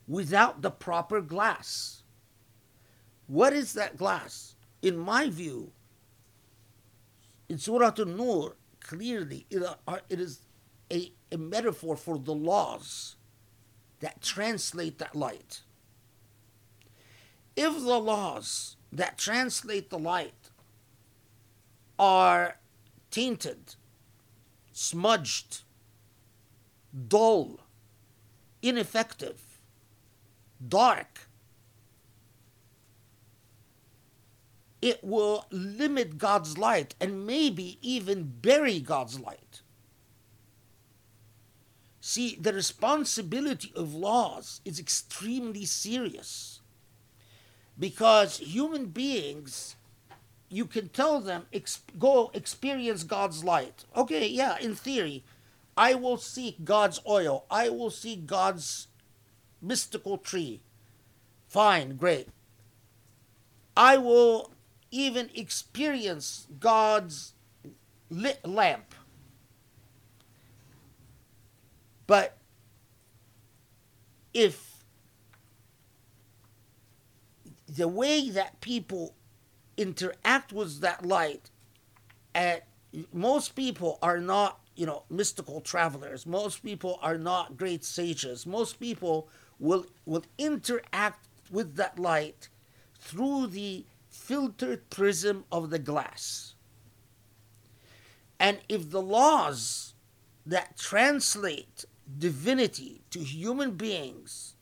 without 0.08 0.61
the 0.61 0.72
proper 0.72 1.22
glass. 1.22 2.01
What 3.32 3.53
is 3.53 3.72
that 3.74 3.95
glass? 3.95 4.56
In 4.82 4.98
my 4.98 5.30
view, 5.30 5.72
in 7.48 7.58
Surah 7.58 7.93
An-Nur, 7.98 8.58
clearly 8.82 9.45
it, 9.50 9.64
are- 9.88 10.01
it 10.10 10.19
is 10.19 10.42
a, 10.92 11.14
a 11.32 11.38
metaphor 11.38 11.95
for 11.95 12.18
the 12.18 12.34
laws 12.34 13.16
that 14.01 14.22
translate 14.22 14.98
that 14.98 15.16
light. 15.16 15.61
If 17.56 17.76
the 17.76 18.00
laws 18.00 18.76
that 18.92 19.18
translate 19.18 19.90
the 19.90 20.00
light 20.00 20.50
are 21.98 22.58
tainted, 23.11 23.76
smudged, 24.74 25.61
dull, 27.08 27.61
ineffective, 28.61 29.42
dark, 30.68 31.30
it 34.82 35.03
will 35.03 35.45
limit 35.51 36.18
God's 36.18 36.58
light 36.58 36.95
and 37.00 37.26
maybe 37.26 37.77
even 37.82 38.24
bury 38.42 38.80
God's 38.80 39.19
light. 39.19 39.61
See, 42.00 42.35
the 42.40 42.51
responsibility 42.51 43.72
of 43.76 43.93
laws 43.93 44.60
is 44.66 44.80
extremely 44.80 45.66
serious 45.66 46.61
because 47.77 48.40
human 48.40 48.88
beings, 48.88 49.76
you 50.50 50.66
can 50.66 50.90
tell 50.90 51.19
them, 51.19 51.45
go 52.00 52.32
experience 52.34 53.03
God's 53.03 53.43
light. 53.43 53.85
Okay, 53.95 54.27
yeah, 54.27 54.58
in 54.60 54.74
theory, 54.76 55.24
I 55.77 55.93
will 55.93 56.18
seek 56.18 56.66
God's 56.66 57.00
oil, 57.08 57.45
I 57.51 57.69
will 57.69 57.92
seek 57.92 58.26
God's 58.26 58.88
mystical 59.61 60.18
tree. 60.18 60.61
Fine, 61.48 61.98
great. 61.98 62.30
I 63.77 63.98
will 63.98 64.51
even 64.92 65.30
experience 65.34 66.48
God's 66.60 67.34
lit 68.10 68.45
lamp. 68.45 68.94
But 72.08 72.38
if 74.34 74.84
the 77.68 77.88
way 77.88 78.30
that 78.30 78.60
people 78.61 79.16
interact 79.78 80.52
with 80.52 80.82
that 80.82 81.06
light, 81.06 81.50
and 82.36 82.61
most 83.14 83.56
people 83.56 83.98
are 84.02 84.20
not, 84.20 84.60
you 84.76 84.86
know, 84.86 85.03
mystical 85.10 85.61
travelers. 85.61 86.26
Most 86.26 86.64
people 86.64 87.00
are 87.02 87.18
not 87.18 87.58
great 87.58 87.84
sages. 87.84 88.45
Most 88.45 88.80
people 88.80 89.30
will 89.60 89.86
will 90.06 90.24
interact 90.38 91.28
with 91.50 91.76
that 91.76 91.98
light 92.00 92.50
through 93.00 93.48
the 93.48 93.86
filtered 94.32 94.90
prism 94.90 95.43
of 95.51 95.72
the 95.72 95.77
glass. 95.77 96.53
And 98.40 98.60
if 98.69 98.90
the 98.90 99.01
laws 99.01 99.93
that 100.45 100.77
translate 100.77 101.84
divinity 102.18 103.01
to 103.10 103.19
human 103.19 103.72
beings 103.72 104.56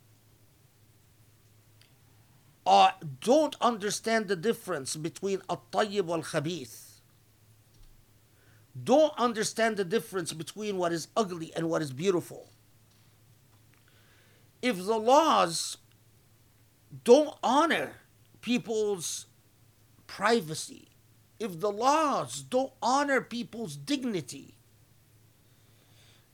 are, 2.65 2.95
don't 3.22 3.56
understand 3.61 4.27
the 4.27 4.35
difference 4.35 4.95
between 4.95 5.39
al-tayyib 5.48 6.09
al-khabith, 6.09 7.01
don't 8.83 9.14
understand 9.19 9.77
the 9.77 9.85
difference 9.85 10.33
between 10.33 10.77
what 10.77 10.91
is 10.91 11.09
ugly 11.15 11.53
and 11.56 11.69
what 11.69 11.83
is 11.83 11.93
beautiful. 11.93 12.49
If 14.64 14.77
the 14.77 14.98
laws 14.98 15.77
don't 17.03 17.35
honor 17.43 17.98
people's 18.41 19.27
privacy, 20.09 20.89
if 21.39 21.59
the 21.59 21.71
laws 21.71 22.41
don't 22.41 22.73
honor 22.81 23.21
people's 23.21 23.75
dignity, 23.75 24.55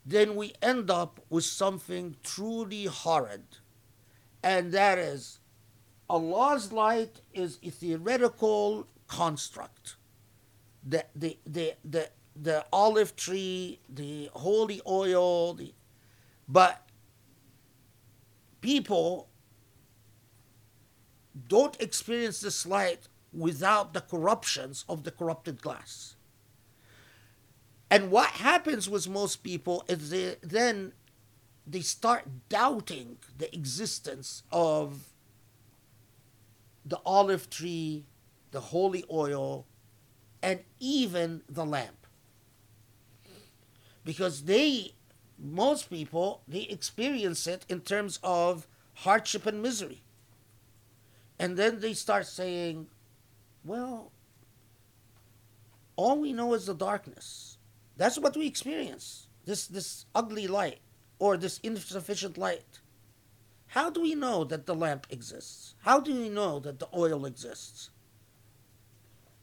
then 0.05 0.35
we 0.35 0.53
end 0.61 0.89
up 0.89 1.19
with 1.29 1.43
something 1.43 2.15
truly 2.23 2.85
horrid. 2.85 3.43
And 4.41 4.71
that 4.71 4.97
is, 4.97 5.39
Allah's 6.09 6.71
light 6.71 7.19
is 7.33 7.59
a 7.61 7.69
theoretical 7.69 8.87
construct. 9.07 9.97
The, 10.87 11.03
the, 11.13 11.37
the, 11.45 11.73
the, 11.83 12.09
the 12.41 12.65
olive 12.71 13.15
tree, 13.17 13.79
the 13.89 14.29
holy 14.33 14.81
oil, 14.87 15.53
the, 15.53 15.73
but 16.47 16.87
people 18.61 19.27
don't 21.49 21.75
experience 21.81 22.39
this 22.39 22.65
light 22.65 23.09
without 23.35 23.93
the 23.93 24.01
corruptions 24.01 24.85
of 24.88 25.03
the 25.03 25.11
corrupted 25.11 25.61
glass. 25.61 26.15
And 27.91 28.09
what 28.09 28.30
happens 28.30 28.89
with 28.89 29.07
most 29.07 29.43
people 29.43 29.83
is 29.88 30.09
they 30.09 30.38
then 30.41 30.93
they 31.67 31.81
start 31.81 32.23
doubting 32.49 33.17
the 33.38 33.53
existence 33.53 34.43
of 34.51 35.09
the 36.85 36.99
olive 37.05 37.49
tree, 37.49 38.05
the 38.51 38.59
holy 38.59 39.03
oil, 39.11 39.65
and 40.43 40.59
even 40.80 41.41
the 41.49 41.65
lamp. 41.65 42.05
Because 44.03 44.43
they, 44.43 44.93
most 45.39 45.89
people, 45.89 46.43
they 46.47 46.61
experience 46.61 47.47
it 47.47 47.65
in 47.67 47.81
terms 47.81 48.19
of 48.23 48.67
hardship 48.93 49.47
and 49.47 49.61
misery. 49.61 50.03
And 51.39 51.57
then 51.57 51.80
they 51.80 51.93
start 51.93 52.27
saying, 52.27 52.88
well, 53.65 54.11
all 55.95 56.19
we 56.19 56.31
know 56.31 56.53
is 56.53 56.67
the 56.67 56.73
darkness. 56.73 57.57
That's 57.97 58.19
what 58.19 58.37
we 58.37 58.47
experience. 58.47 59.27
This 59.45 59.67
this 59.67 60.05
ugly 60.13 60.47
light 60.47 60.79
or 61.19 61.37
this 61.37 61.59
insufficient 61.63 62.37
light. 62.37 62.79
How 63.67 63.89
do 63.89 64.01
we 64.01 64.15
know 64.15 64.43
that 64.45 64.65
the 64.65 64.75
lamp 64.75 65.07
exists? 65.09 65.75
How 65.81 65.99
do 65.99 66.13
we 66.13 66.29
know 66.29 66.59
that 66.59 66.79
the 66.79 66.87
oil 66.95 67.25
exists? 67.25 67.89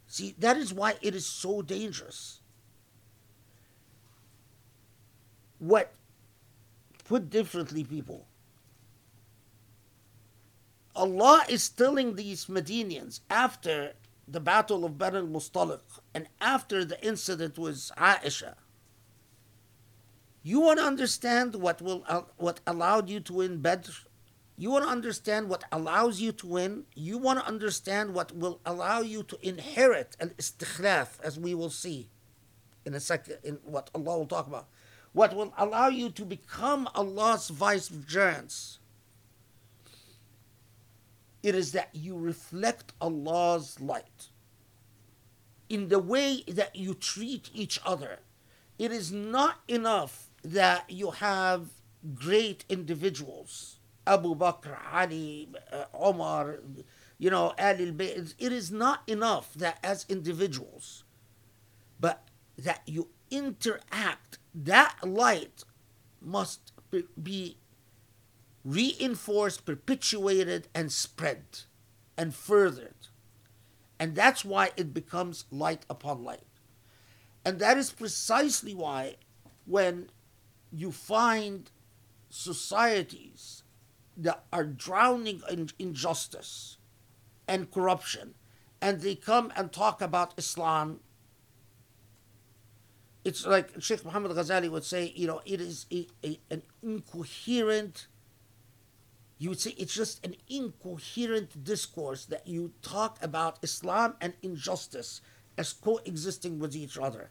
See, 0.06 0.34
that 0.38 0.56
is 0.56 0.72
why 0.72 0.96
it 1.02 1.14
is 1.14 1.26
so 1.26 1.62
dangerous. 1.62 2.40
What, 5.58 5.92
put 7.04 7.30
differently, 7.30 7.84
people, 7.84 8.26
Allah 10.94 11.44
is 11.48 11.68
telling 11.68 12.16
these 12.16 12.46
Medinians 12.46 13.20
after 13.30 13.92
the 14.32 14.40
battle 14.40 14.84
of 14.84 14.98
Badr 14.98 15.18
al-Mustaliq 15.18 15.80
and 16.14 16.26
after 16.40 16.84
the 16.84 17.02
incident 17.06 17.58
with 17.58 17.90
Aisha, 17.96 18.54
you 20.42 20.60
want 20.60 20.78
to 20.80 20.84
understand 20.84 21.54
what 21.54 21.80
will 21.80 22.02
uh, 22.08 22.22
what 22.36 22.60
allowed 22.66 23.08
you 23.08 23.20
to 23.20 23.32
win 23.34 23.58
Badr? 23.60 23.90
You 24.56 24.70
want 24.70 24.84
to 24.84 24.90
understand 24.90 25.48
what 25.48 25.64
allows 25.70 26.20
you 26.20 26.32
to 26.32 26.46
win? 26.46 26.84
You 26.94 27.18
want 27.18 27.40
to 27.40 27.46
understand 27.46 28.14
what 28.14 28.34
will 28.36 28.60
allow 28.66 29.00
you 29.00 29.22
to 29.24 29.38
inherit 29.46 30.16
an 30.20 30.30
istikhlaf, 30.38 31.20
as 31.22 31.38
we 31.38 31.54
will 31.54 31.70
see 31.70 32.08
in 32.84 32.94
a 32.94 33.00
second, 33.00 33.38
in 33.44 33.58
what 33.64 33.90
Allah 33.94 34.18
will 34.18 34.26
talk 34.26 34.46
about. 34.46 34.68
What 35.12 35.34
will 35.36 35.52
allow 35.58 35.88
you 35.88 36.10
to 36.10 36.24
become 36.24 36.88
Allah's 36.94 37.48
vicegerents? 37.48 38.78
It 41.42 41.54
is 41.54 41.72
that 41.72 41.90
you 41.92 42.16
reflect 42.16 42.92
Allah's 43.00 43.80
light 43.80 44.28
in 45.68 45.88
the 45.88 45.98
way 45.98 46.44
that 46.46 46.76
you 46.76 46.94
treat 46.94 47.50
each 47.54 47.80
other. 47.84 48.20
It 48.78 48.92
is 48.92 49.10
not 49.10 49.60
enough 49.66 50.28
that 50.44 50.90
you 50.90 51.10
have 51.12 51.68
great 52.14 52.64
individuals, 52.68 53.78
Abu 54.06 54.34
Bakr, 54.34 54.76
Ali, 54.92 55.48
uh, 55.72 55.84
Omar, 55.94 56.58
you 57.18 57.30
know, 57.30 57.54
Ahl 57.58 57.80
al-Bayt. 57.80 58.34
It 58.38 58.52
is 58.52 58.70
not 58.70 59.02
enough 59.06 59.54
that 59.54 59.78
as 59.82 60.04
individuals, 60.08 61.04
but 62.00 62.28
that 62.58 62.82
you 62.86 63.08
interact. 63.30 64.38
That 64.54 64.96
light 65.02 65.64
must 66.20 66.72
be 67.20 67.56
reinforced, 68.64 69.64
perpetuated, 69.64 70.68
and 70.74 70.92
spread 70.92 71.42
and 72.16 72.34
furthered. 72.34 73.08
And 73.98 74.14
that's 74.14 74.44
why 74.44 74.70
it 74.76 74.92
becomes 74.92 75.44
light 75.50 75.84
upon 75.88 76.24
light. 76.24 76.46
And 77.44 77.58
that 77.58 77.76
is 77.78 77.92
precisely 77.92 78.74
why 78.74 79.16
when 79.66 80.10
you 80.72 80.92
find 80.92 81.70
societies 82.28 83.62
that 84.16 84.44
are 84.52 84.64
drowning 84.64 85.42
in 85.50 85.68
injustice 85.78 86.78
and 87.48 87.70
corruption, 87.70 88.34
and 88.80 89.00
they 89.00 89.14
come 89.14 89.52
and 89.56 89.72
talk 89.72 90.00
about 90.00 90.34
Islam, 90.36 91.00
it's 93.24 93.46
like 93.46 93.80
Sheikh 93.80 94.04
Muhammad 94.04 94.32
Ghazali 94.32 94.68
would 94.68 94.84
say, 94.84 95.12
you 95.14 95.26
know, 95.26 95.40
it 95.44 95.60
is 95.60 95.86
a, 95.92 96.06
a, 96.24 96.40
an 96.50 96.62
incoherent, 96.82 98.08
you 99.42 99.48
would 99.48 99.60
say 99.60 99.74
it's 99.76 99.92
just 99.92 100.24
an 100.24 100.36
incoherent 100.48 101.64
discourse 101.64 102.26
that 102.26 102.46
you 102.46 102.72
talk 102.80 103.18
about 103.20 103.58
Islam 103.60 104.14
and 104.20 104.34
injustice 104.40 105.20
as 105.58 105.72
coexisting 105.72 106.60
with 106.60 106.76
each 106.76 106.96
other. 106.96 107.30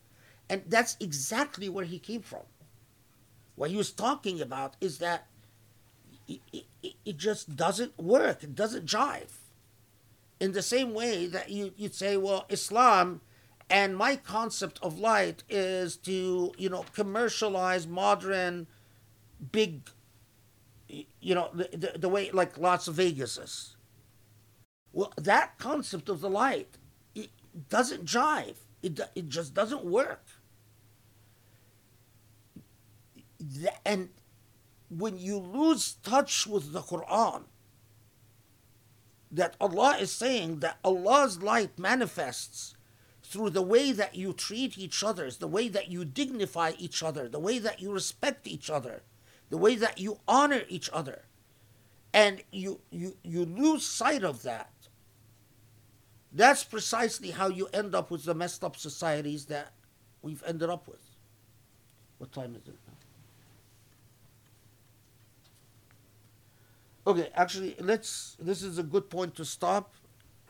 And 0.49 0.64
that's 0.67 0.98
exactly 0.99 1.69
where 1.69 1.85
he 1.85 1.99
came 1.99 2.22
from. 2.22 2.41
What 3.56 3.69
he 3.69 3.77
was 3.77 3.91
talking 3.91 4.41
about 4.41 4.75
is 4.81 4.98
that 4.98 5.27
it, 6.27 6.41
it, 6.51 6.95
it 7.06 7.17
just 7.17 7.56
doesn't 7.56 7.98
work, 7.98 8.43
it 8.43 8.56
doesn't 8.56 8.85
jive. 8.85 9.31
In 10.41 10.51
the 10.51 10.61
same 10.61 10.93
way 10.93 11.27
that 11.27 11.49
you, 11.49 11.72
you'd 11.77 11.95
say, 11.95 12.17
well, 12.17 12.45
Islam 12.49 13.22
and 13.69 13.95
my 13.95 14.17
concept 14.17 14.80
of 14.83 14.99
light 14.99 15.43
is 15.49 15.95
to, 15.98 16.51
you 16.57 16.69
know, 16.69 16.83
commercialize 16.93 17.88
modern 17.88 18.67
big, 19.53 19.90
you 21.19 21.35
know, 21.35 21.49
the, 21.53 21.93
the, 21.97 22.09
way 22.09 22.31
like 22.31 22.57
Las 22.57 22.87
Vegas 22.87 23.37
is. 23.37 23.75
Well, 24.93 25.13
that 25.17 25.57
concept 25.57 26.09
of 26.09 26.21
the 26.21 26.29
light, 26.29 26.77
it 27.15 27.29
doesn't 27.69 28.05
jive. 28.05 28.55
It, 28.83 28.99
it 29.15 29.29
just 29.29 29.53
doesn't 29.53 29.85
work. 29.85 30.25
and 33.85 34.09
when 34.89 35.17
you 35.17 35.37
lose 35.37 35.93
touch 36.03 36.45
with 36.45 36.73
the 36.73 36.81
Quran, 36.81 37.43
that 39.31 39.55
Allah 39.61 39.97
is 39.99 40.11
saying 40.11 40.59
that 40.59 40.77
Allah's 40.83 41.41
light 41.41 41.79
manifests 41.79 42.75
through 43.23 43.51
the 43.51 43.61
way 43.61 43.93
that 43.93 44.15
you 44.15 44.33
treat 44.33 44.77
each 44.77 45.03
other, 45.03 45.31
the 45.31 45.47
way 45.47 45.69
that 45.69 45.89
you 45.89 46.03
dignify 46.03 46.73
each 46.77 47.01
other, 47.01 47.29
the 47.29 47.39
way 47.39 47.57
that 47.57 47.81
you 47.81 47.93
respect 47.93 48.45
each 48.45 48.69
other, 48.69 49.03
the 49.51 49.57
way 49.57 49.75
that 49.75 49.99
you 49.99 50.17
honor 50.27 50.63
each 50.69 50.89
other. 50.91 51.21
And 52.13 52.41
you, 52.51 52.80
you, 52.89 53.15
you 53.21 53.45
lose 53.45 53.85
sight 53.85 54.23
of 54.23 54.41
that. 54.43 54.71
That's 56.31 56.63
precisely 56.63 57.31
how 57.31 57.49
you 57.49 57.67
end 57.73 57.93
up 57.93 58.09
with 58.09 58.23
the 58.23 58.33
messed 58.33 58.63
up 58.63 58.77
societies 58.77 59.45
that 59.45 59.73
we've 60.21 60.41
ended 60.47 60.69
up 60.69 60.88
with. 60.88 61.01
What 62.17 62.31
time 62.31 62.55
is 62.55 62.65
it 62.67 62.75
now? 62.88 62.93
Okay, 67.11 67.30
actually, 67.35 67.75
let's. 67.80 68.38
This 68.39 68.61
is 68.61 68.77
a 68.77 68.83
good 68.83 69.09
point 69.09 69.35
to 69.35 69.43
stop 69.43 69.95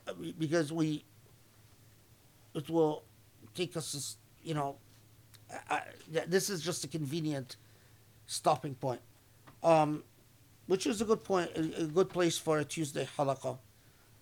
uh, 0.07 0.13
because 0.38 0.71
we. 0.73 1.05
It 2.53 2.69
will 2.69 3.03
take 3.55 3.77
us, 3.77 4.17
you 4.43 4.53
know. 4.53 4.75
I, 5.69 5.81
this 6.27 6.49
is 6.49 6.61
just 6.61 6.83
a 6.83 6.88
convenient 6.88 7.55
stopping 8.32 8.76
point, 8.76 9.01
um, 9.61 10.03
which 10.68 10.88
is 10.88 11.01
a 11.01 11.06
good 11.06 11.24
point, 11.24 11.51
a, 11.56 11.84
good 11.84 12.10
place 12.10 12.38
for 12.38 12.60
a 12.60 12.66
Tuesday 12.66 13.08
halaqa. 13.18 13.58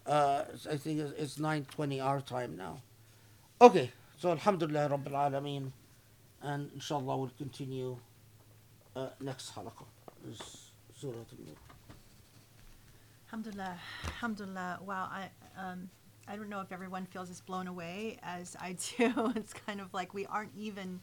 Uh, 0.06 0.44
I 0.70 0.78
think 0.78 1.00
it's 1.18 1.38
nine 1.38 1.66
twenty 1.70 2.00
our 2.02 2.22
time 2.22 2.58
now. 2.58 2.82
Okay, 3.62 3.92
so 4.18 4.32
Alhamdulillah 4.32 4.90
Rabbil 4.90 5.14
Alameen, 5.14 5.72
and 6.42 6.72
inshallah 6.74 7.18
we'll 7.18 7.32
continue 7.38 7.98
uh, 8.96 9.10
next 9.22 9.54
halaqa. 9.56 9.86
Is 10.30 10.72
Surah. 11.00 11.14
Alhamdulillah, 13.28 13.78
alhamdulillah. 14.06 14.80
Wow, 14.86 15.08
I 15.12 15.30
um, 15.56 15.90
I 16.28 16.36
don't 16.36 16.50
know 16.50 16.62
if 16.62 16.72
everyone 16.72 17.06
feels 17.06 17.30
as 17.30 17.42
blown 17.42 17.68
away 17.68 18.18
as 18.24 18.58
I 18.60 18.76
do. 18.98 19.32
it's 19.36 19.54
kind 19.54 19.80
of 19.80 19.94
like 19.94 20.16
we 20.16 20.26
aren't 20.26 20.52
even. 20.58 21.00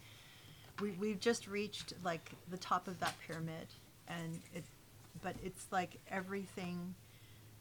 We 0.81 0.91
we've 0.93 1.21
just 1.21 1.49
reached 1.49 1.95
like 2.05 2.31
the 2.51 2.59
top 2.59 2.89
of 2.89 2.99
that 3.01 3.15
pyramid, 3.27 3.69
and 4.09 4.41
it, 4.55 4.65
but 5.23 5.35
it's 5.43 5.67
like 5.71 5.99
everything 6.11 6.95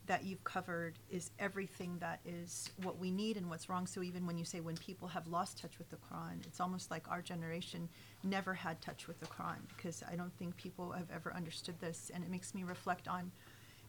that 0.08 0.24
you've 0.24 0.44
covered 0.44 0.94
is 1.10 1.32
everything 1.40 1.98
that 2.00 2.20
is 2.26 2.70
what 2.84 3.00
we 3.00 3.10
need 3.10 3.38
and 3.38 3.50
what's 3.50 3.70
wrong. 3.70 3.88
So 3.88 4.04
even 4.04 4.28
when 4.28 4.38
you 4.38 4.46
say 4.46 4.60
when 4.60 4.78
people 4.78 5.08
have 5.08 5.28
lost 5.28 5.60
touch 5.60 5.78
with 5.80 5.90
the 5.90 5.96
Quran, 5.96 6.46
it's 6.46 6.60
almost 6.60 6.92
like 6.92 7.10
our 7.10 7.22
generation 7.22 7.90
never 8.24 8.54
had 8.54 8.80
touch 8.82 9.08
with 9.08 9.20
the 9.20 9.26
Quran 9.26 9.58
because 9.76 10.04
I 10.12 10.16
don't 10.16 10.34
think 10.38 10.56
people 10.58 10.92
have 10.92 11.10
ever 11.14 11.34
understood 11.34 11.76
this, 11.80 12.12
and 12.14 12.24
it 12.24 12.30
makes 12.30 12.54
me 12.54 12.64
reflect 12.64 13.08
on 13.08 13.32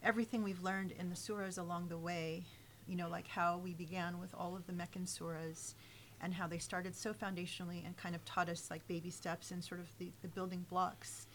everything 0.03 0.43
we've 0.43 0.63
learned 0.63 0.91
in 0.99 1.09
the 1.09 1.15
surahs 1.15 1.57
along 1.57 1.89
the 1.89 1.97
way, 1.97 2.43
you 2.87 2.95
know, 2.95 3.09
like 3.09 3.27
how 3.27 3.57
we 3.57 3.73
began 3.73 4.19
with 4.19 4.33
all 4.35 4.55
of 4.55 4.65
the 4.67 4.73
Meccan 4.73 5.03
surahs 5.03 5.73
and 6.21 6.33
how 6.33 6.47
they 6.47 6.57
started 6.57 6.95
so 6.95 7.13
foundationally 7.13 7.85
and 7.85 7.95
kind 7.97 8.15
of 8.15 8.23
taught 8.25 8.49
us 8.49 8.69
like 8.69 8.87
baby 8.87 9.09
steps 9.09 9.51
and 9.51 9.63
sort 9.63 9.79
of 9.79 9.87
the, 9.99 10.11
the 10.21 10.27
building 10.27 10.65
blocks. 10.69 11.27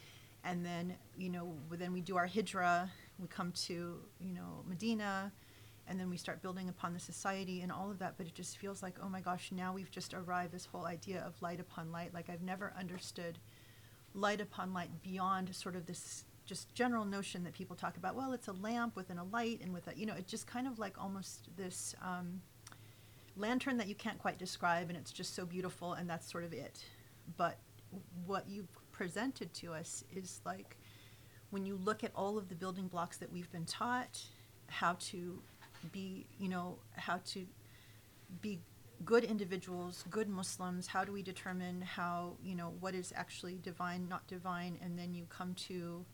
And 0.45 0.65
then, 0.65 0.97
you 1.17 1.29
know, 1.29 1.55
then 1.71 1.93
we 1.93 2.01
do 2.01 2.17
our 2.17 2.27
hijrah, 2.27 2.91
we 3.19 3.29
come 3.29 3.53
to, 3.53 4.01
you 4.21 4.33
know, 4.35 4.65
Medina, 4.67 5.33
and 5.87 5.99
then 5.99 6.09
we 6.09 6.17
start 6.17 6.43
building 6.43 6.69
upon 6.69 6.93
the 6.93 7.01
society 7.01 7.61
and 7.61 7.73
all 7.73 7.91
of 7.91 7.99
that 7.99 8.15
but 8.17 8.27
it 8.27 8.35
just 8.35 8.59
feels 8.59 8.83
like 8.83 8.95
oh 9.03 9.09
my 9.09 9.21
gosh 9.21 9.51
now 9.53 9.73
we've 9.73 9.91
just 9.91 10.15
arrived 10.15 10.53
this 10.53 10.67
whole 10.67 10.87
idea 10.87 11.23
of 11.27 11.41
light 11.43 11.61
upon 11.61 11.91
light 11.91 12.15
like 12.15 12.31
i've 12.31 12.43
never 12.43 12.73
understood 12.79 13.39
light 14.15 14.41
upon 14.41 14.73
light 14.73 14.91
beyond 15.03 15.55
sort 15.55 15.75
of 15.75 15.87
this 15.87 16.25
just 16.45 16.75
general 16.75 17.05
notion 17.05 17.45
that 17.45 17.53
people 17.53 17.77
talk 17.77 17.97
about 17.97 18.15
well 18.15 18.33
it's 18.33 18.49
a 18.49 18.53
lamp 18.53 18.97
within 18.97 19.19
a 19.19 19.25
light 19.25 19.61
and 19.63 19.73
with 19.73 19.87
a 19.89 19.97
you 19.97 20.07
know 20.07 20.15
it's 20.17 20.31
just 20.31 20.47
kind 20.47 20.67
of 20.67 20.79
like 20.79 20.95
almost 21.01 21.49
this 21.57 21.95
um, 22.03 22.41
lantern 23.37 23.77
that 23.79 23.89
you 23.89 23.95
can't 23.95 24.19
quite 24.19 24.39
describe 24.39 24.89
and 24.89 24.97
it's 24.97 25.13
just 25.13 25.35
so 25.35 25.45
beautiful 25.47 25.95
and 25.95 26.09
that's 26.09 26.31
sort 26.31 26.45
of 26.45 26.53
it. 26.53 26.85
But 27.37 27.59
what 28.27 28.49
you 28.49 28.67
presented 28.91 29.53
to 29.55 29.73
us 29.73 30.05
is 30.15 30.41
like 30.45 30.77
when 31.51 31.67
you 31.67 31.77
look 31.77 32.05
at 32.05 32.11
all 32.15 32.39
of 32.39 32.49
the 32.49 32.55
building 32.55 32.89
blocks 32.89 33.19
that 33.19 33.31
we've 33.31 33.51
been 33.53 33.67
taught 33.67 34.21
how 34.69 34.97
to 34.99 35.43
be 35.91 36.27
you 36.39 36.49
know 36.49 36.79
how 36.93 37.19
to 37.25 37.45
be 38.41 38.61
good 39.05 39.25
individuals 39.25 40.05
good 40.11 40.29
muslims 40.29 40.87
how 40.87 41.05
do 41.05 41.13
we 41.13 41.23
determine 41.23 41.83
how 41.83 42.35
you 42.43 42.55
know 42.55 42.73
what 42.81 42.95
is 42.95 43.13
actually 43.17 43.59
divine 43.63 44.09
not 44.09 44.27
divine? 44.27 44.79
And 44.83 44.99
then 44.99 45.15
you 45.15 45.27
come 45.29 45.55
to 45.67 46.05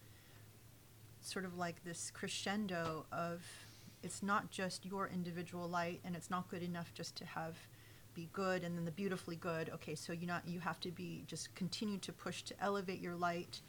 sort 1.21 1.45
of 1.45 1.57
like 1.57 1.85
this 1.85 2.11
crescendo 2.11 3.07
of 3.13 3.43
it's 4.03 4.23
not 4.23 4.51
just 4.51 4.85
your 4.87 5.09
individual 5.09 5.69
light 5.69 6.01
and 6.05 6.15
it's 6.15 6.31
not 6.31 6.49
good 6.49 6.63
enough 6.63 6.93
just 6.95 7.17
to 7.17 7.25
have 7.25 7.57
be 8.15 8.29
good 8.33 8.65
and 8.65 8.77
then 8.77 8.85
the 8.85 8.91
beautifully 8.91 9.37
good. 9.37 9.71
Okay 9.71 9.95
so 9.95 10.13
you 10.13 10.27
not 10.27 10.47
you 10.47 10.61
have 10.61 10.81
to 10.81 10.91
be 10.91 11.25
just 11.27 11.55
continue 11.55 11.99
to 11.99 12.13
push 12.13 12.43
to 12.43 12.55
elevate 12.61 13.01
your 13.01 13.15
light 13.15 13.61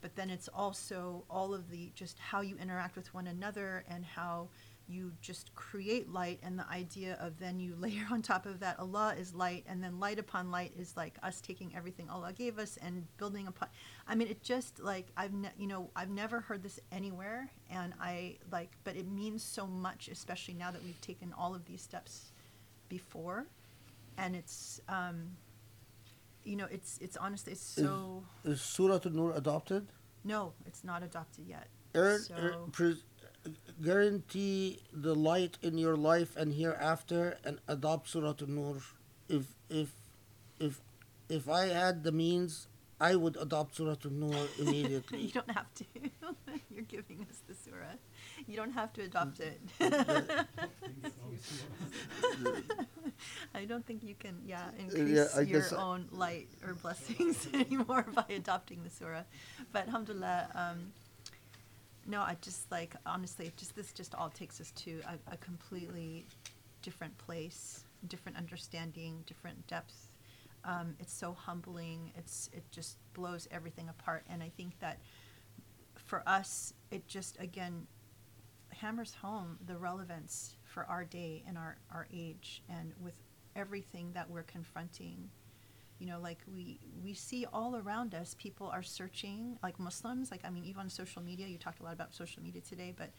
but 0.00 0.14
then 0.14 0.30
it's 0.30 0.48
also 0.48 1.24
all 1.30 1.54
of 1.54 1.70
the 1.70 1.90
just 1.94 2.18
how 2.18 2.40
you 2.40 2.56
interact 2.58 2.96
with 2.96 3.12
one 3.14 3.26
another 3.26 3.84
and 3.88 4.04
how 4.04 4.48
you 4.88 5.12
just 5.20 5.54
create 5.54 6.08
light 6.10 6.38
and 6.42 6.58
the 6.58 6.68
idea 6.70 7.16
of 7.20 7.38
then 7.38 7.58
you 7.58 7.74
layer 7.80 8.06
on 8.10 8.22
top 8.22 8.46
of 8.46 8.60
that 8.60 8.78
Allah 8.78 9.14
is 9.18 9.34
light 9.34 9.64
and 9.68 9.82
then 9.82 9.98
light 9.98 10.18
upon 10.18 10.50
light 10.50 10.72
is 10.78 10.96
like 10.96 11.16
us 11.22 11.40
taking 11.40 11.74
everything 11.74 12.08
Allah 12.08 12.32
gave 12.32 12.58
us 12.58 12.76
and 12.80 13.04
building 13.16 13.46
upon 13.48 13.68
I 14.06 14.14
mean 14.14 14.28
it 14.28 14.42
just 14.42 14.78
like 14.80 15.08
I've 15.16 15.32
ne- 15.32 15.50
you 15.58 15.66
know 15.66 15.90
I've 15.96 16.10
never 16.10 16.40
heard 16.40 16.62
this 16.62 16.78
anywhere 16.92 17.50
and 17.70 17.94
I 18.00 18.36
like 18.52 18.72
but 18.84 18.96
it 18.96 19.08
means 19.10 19.42
so 19.42 19.66
much 19.66 20.08
especially 20.08 20.54
now 20.54 20.70
that 20.70 20.82
we've 20.84 21.00
taken 21.00 21.32
all 21.36 21.54
of 21.54 21.64
these 21.64 21.82
steps 21.82 22.32
before 22.88 23.46
and 24.16 24.36
it's 24.36 24.80
um 24.88 25.30
you 26.44 26.54
know 26.56 26.66
it's 26.70 26.98
it's 27.00 27.16
honestly 27.16 27.52
it's 27.52 27.60
so 27.62 28.22
Is 28.44 28.60
Surah 28.60 29.00
An-Nur 29.04 29.32
adopted? 29.32 29.88
no 30.24 30.52
it's 30.64 30.84
not 30.84 31.02
adopted 31.02 31.46
yet 31.48 31.66
Earn, 31.94 32.20
So- 32.20 32.34
earn- 32.36 32.70
pre- 32.70 33.02
guarantee 33.82 34.80
the 34.92 35.14
light 35.14 35.58
in 35.62 35.78
your 35.78 35.96
life 35.96 36.36
and 36.36 36.54
hereafter 36.54 37.38
and 37.44 37.58
adopt 37.68 38.08
Surah 38.08 38.34
An-Nur. 38.40 38.80
If 39.28 39.44
if 39.68 39.90
if 40.58 40.80
if 41.28 41.48
I 41.48 41.66
had 41.66 42.04
the 42.04 42.12
means, 42.12 42.68
I 43.00 43.16
would 43.16 43.36
adopt 43.36 43.76
Surah 43.76 43.96
An-Nur 44.04 44.48
immediately. 44.58 45.20
you 45.20 45.32
don't 45.32 45.50
have 45.50 45.72
to 45.74 45.84
you're 46.70 46.84
giving 46.84 47.26
us 47.30 47.40
the 47.48 47.54
surah 47.54 47.96
you 48.46 48.54
don't 48.56 48.72
have 48.72 48.92
to 48.92 49.02
adopt 49.02 49.40
it 49.40 49.60
I 53.54 53.64
don't 53.64 53.86
think 53.86 54.02
you 54.04 54.14
can, 54.14 54.42
yeah, 54.44 54.64
increase 54.78 55.34
I 55.36 55.40
your 55.42 55.64
own 55.78 56.06
light 56.12 56.48
or 56.64 56.74
blessings 56.74 57.48
anymore 57.54 58.04
by 58.14 58.24
adopting 58.28 58.82
the 58.84 58.90
surah. 58.90 59.22
But 59.72 59.86
alhamdulillah, 59.86 60.48
um, 60.54 60.92
no, 62.06 62.20
I 62.20 62.36
just 62.40 62.70
like, 62.70 62.94
honestly, 63.04 63.50
just 63.56 63.74
this 63.74 63.92
just 63.92 64.14
all 64.14 64.30
takes 64.30 64.60
us 64.60 64.70
to 64.72 65.00
a, 65.06 65.34
a 65.34 65.36
completely 65.38 66.26
different 66.82 67.16
place, 67.18 67.84
different 68.08 68.38
understanding, 68.38 69.22
different 69.26 69.66
depth. 69.66 70.08
Um, 70.64 70.94
it's 71.00 71.12
so 71.12 71.32
humbling. 71.32 72.12
It's 72.16 72.50
it 72.52 72.64
just 72.70 72.98
blows 73.14 73.48
everything 73.50 73.88
apart. 73.88 74.24
And 74.28 74.42
I 74.42 74.50
think 74.56 74.78
that 74.80 74.98
for 75.94 76.22
us, 76.26 76.72
it 76.90 77.06
just 77.08 77.38
again 77.40 77.86
hammers 78.70 79.14
home 79.14 79.58
the 79.66 79.76
relevance 79.76 80.56
for 80.64 80.84
our 80.84 81.04
day 81.04 81.42
and 81.48 81.56
our, 81.56 81.76
our 81.90 82.06
age 82.12 82.62
and 82.68 82.92
with 83.00 83.14
everything 83.54 84.10
that 84.12 84.28
we're 84.28 84.42
confronting 84.42 85.30
you 85.98 86.06
know 86.06 86.18
like 86.20 86.38
we 86.52 86.78
we 87.02 87.14
see 87.14 87.46
all 87.52 87.76
around 87.76 88.14
us 88.14 88.34
people 88.38 88.68
are 88.68 88.82
searching 88.82 89.58
like 89.62 89.78
muslims 89.78 90.30
like 90.30 90.40
i 90.44 90.50
mean 90.50 90.64
even 90.64 90.82
on 90.82 90.90
social 90.90 91.22
media 91.22 91.46
you 91.46 91.58
talked 91.58 91.80
a 91.80 91.82
lot 91.82 91.92
about 91.92 92.14
social 92.14 92.42
media 92.42 92.60
today 92.60 92.92
but 92.96 93.10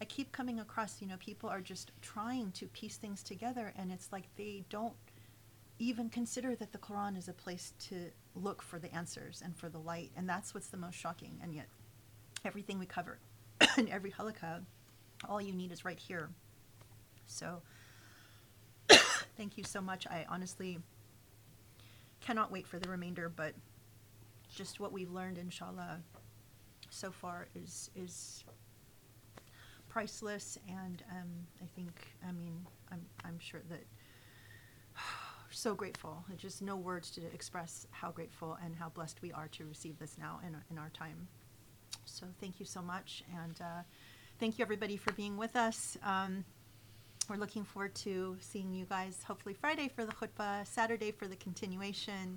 i 0.00 0.04
keep 0.04 0.30
coming 0.32 0.60
across 0.60 1.00
you 1.00 1.06
know 1.06 1.16
people 1.18 1.48
are 1.48 1.60
just 1.60 1.92
trying 2.02 2.50
to 2.52 2.66
piece 2.68 2.96
things 2.96 3.22
together 3.22 3.72
and 3.76 3.90
it's 3.90 4.10
like 4.12 4.24
they 4.36 4.64
don't 4.70 4.94
even 5.78 6.08
consider 6.08 6.54
that 6.54 6.72
the 6.72 6.78
quran 6.78 7.16
is 7.16 7.28
a 7.28 7.32
place 7.32 7.72
to 7.78 8.10
look 8.34 8.62
for 8.62 8.78
the 8.78 8.94
answers 8.94 9.42
and 9.44 9.56
for 9.56 9.68
the 9.68 9.78
light 9.78 10.10
and 10.16 10.28
that's 10.28 10.54
what's 10.54 10.68
the 10.68 10.76
most 10.76 10.94
shocking 10.94 11.38
and 11.42 11.54
yet 11.54 11.66
everything 12.44 12.78
we 12.78 12.86
cover 12.86 13.18
in 13.78 13.88
every 13.88 14.10
halaqa 14.10 14.60
all 15.28 15.40
you 15.40 15.52
need 15.52 15.72
is 15.72 15.84
right 15.84 15.98
here. 15.98 16.30
So, 17.26 17.62
thank 19.36 19.58
you 19.58 19.64
so 19.64 19.80
much. 19.80 20.06
I 20.06 20.26
honestly 20.28 20.78
cannot 22.20 22.50
wait 22.52 22.66
for 22.66 22.78
the 22.78 22.88
remainder, 22.88 23.28
but 23.28 23.54
just 24.54 24.80
what 24.80 24.92
we've 24.92 25.10
learned, 25.10 25.38
inshallah, 25.38 26.00
so 26.90 27.10
far 27.10 27.48
is 27.54 27.90
is 27.94 28.44
priceless, 29.88 30.58
and 30.68 31.02
um, 31.10 31.28
I 31.62 31.66
think, 31.74 32.14
I 32.26 32.32
mean, 32.32 32.66
I'm 32.90 33.02
I'm 33.24 33.38
sure 33.38 33.62
that 33.68 33.84
so 35.50 35.74
grateful. 35.74 36.24
Just 36.36 36.62
no 36.62 36.76
words 36.76 37.10
to 37.12 37.22
express 37.32 37.86
how 37.90 38.10
grateful 38.10 38.58
and 38.64 38.74
how 38.74 38.88
blessed 38.88 39.22
we 39.22 39.32
are 39.32 39.48
to 39.48 39.64
receive 39.66 39.98
this 39.98 40.16
now 40.18 40.40
in 40.46 40.56
in 40.70 40.78
our 40.78 40.90
time. 40.90 41.28
So 42.04 42.26
thank 42.40 42.60
you 42.60 42.66
so 42.66 42.82
much, 42.82 43.22
and 43.42 43.60
uh, 43.60 43.82
thank 44.38 44.58
you 44.58 44.64
everybody 44.64 44.96
for 44.96 45.12
being 45.12 45.36
with 45.36 45.56
us. 45.56 45.96
Um, 46.02 46.44
we're 47.30 47.36
looking 47.36 47.62
forward 47.62 47.94
to 47.94 48.36
seeing 48.40 48.74
you 48.74 48.84
guys 48.86 49.22
hopefully 49.24 49.54
Friday 49.54 49.88
for 49.88 50.04
the 50.04 50.10
khutbah, 50.12 50.66
Saturday 50.66 51.12
for 51.12 51.28
the 51.28 51.36
continuation, 51.36 52.36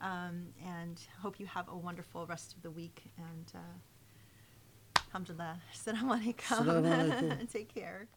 um, 0.00 0.46
and 0.66 0.98
hope 1.20 1.38
you 1.38 1.44
have 1.44 1.68
a 1.68 1.76
wonderful 1.76 2.24
rest 2.26 2.54
of 2.56 2.62
the 2.62 2.70
week. 2.70 3.02
And 3.18 3.52
uh, 3.54 5.00
alhamdulillah, 5.08 5.58
assalamu 5.74 6.18
alaikum. 6.18 7.50
Take 7.52 7.72
care. 7.74 8.08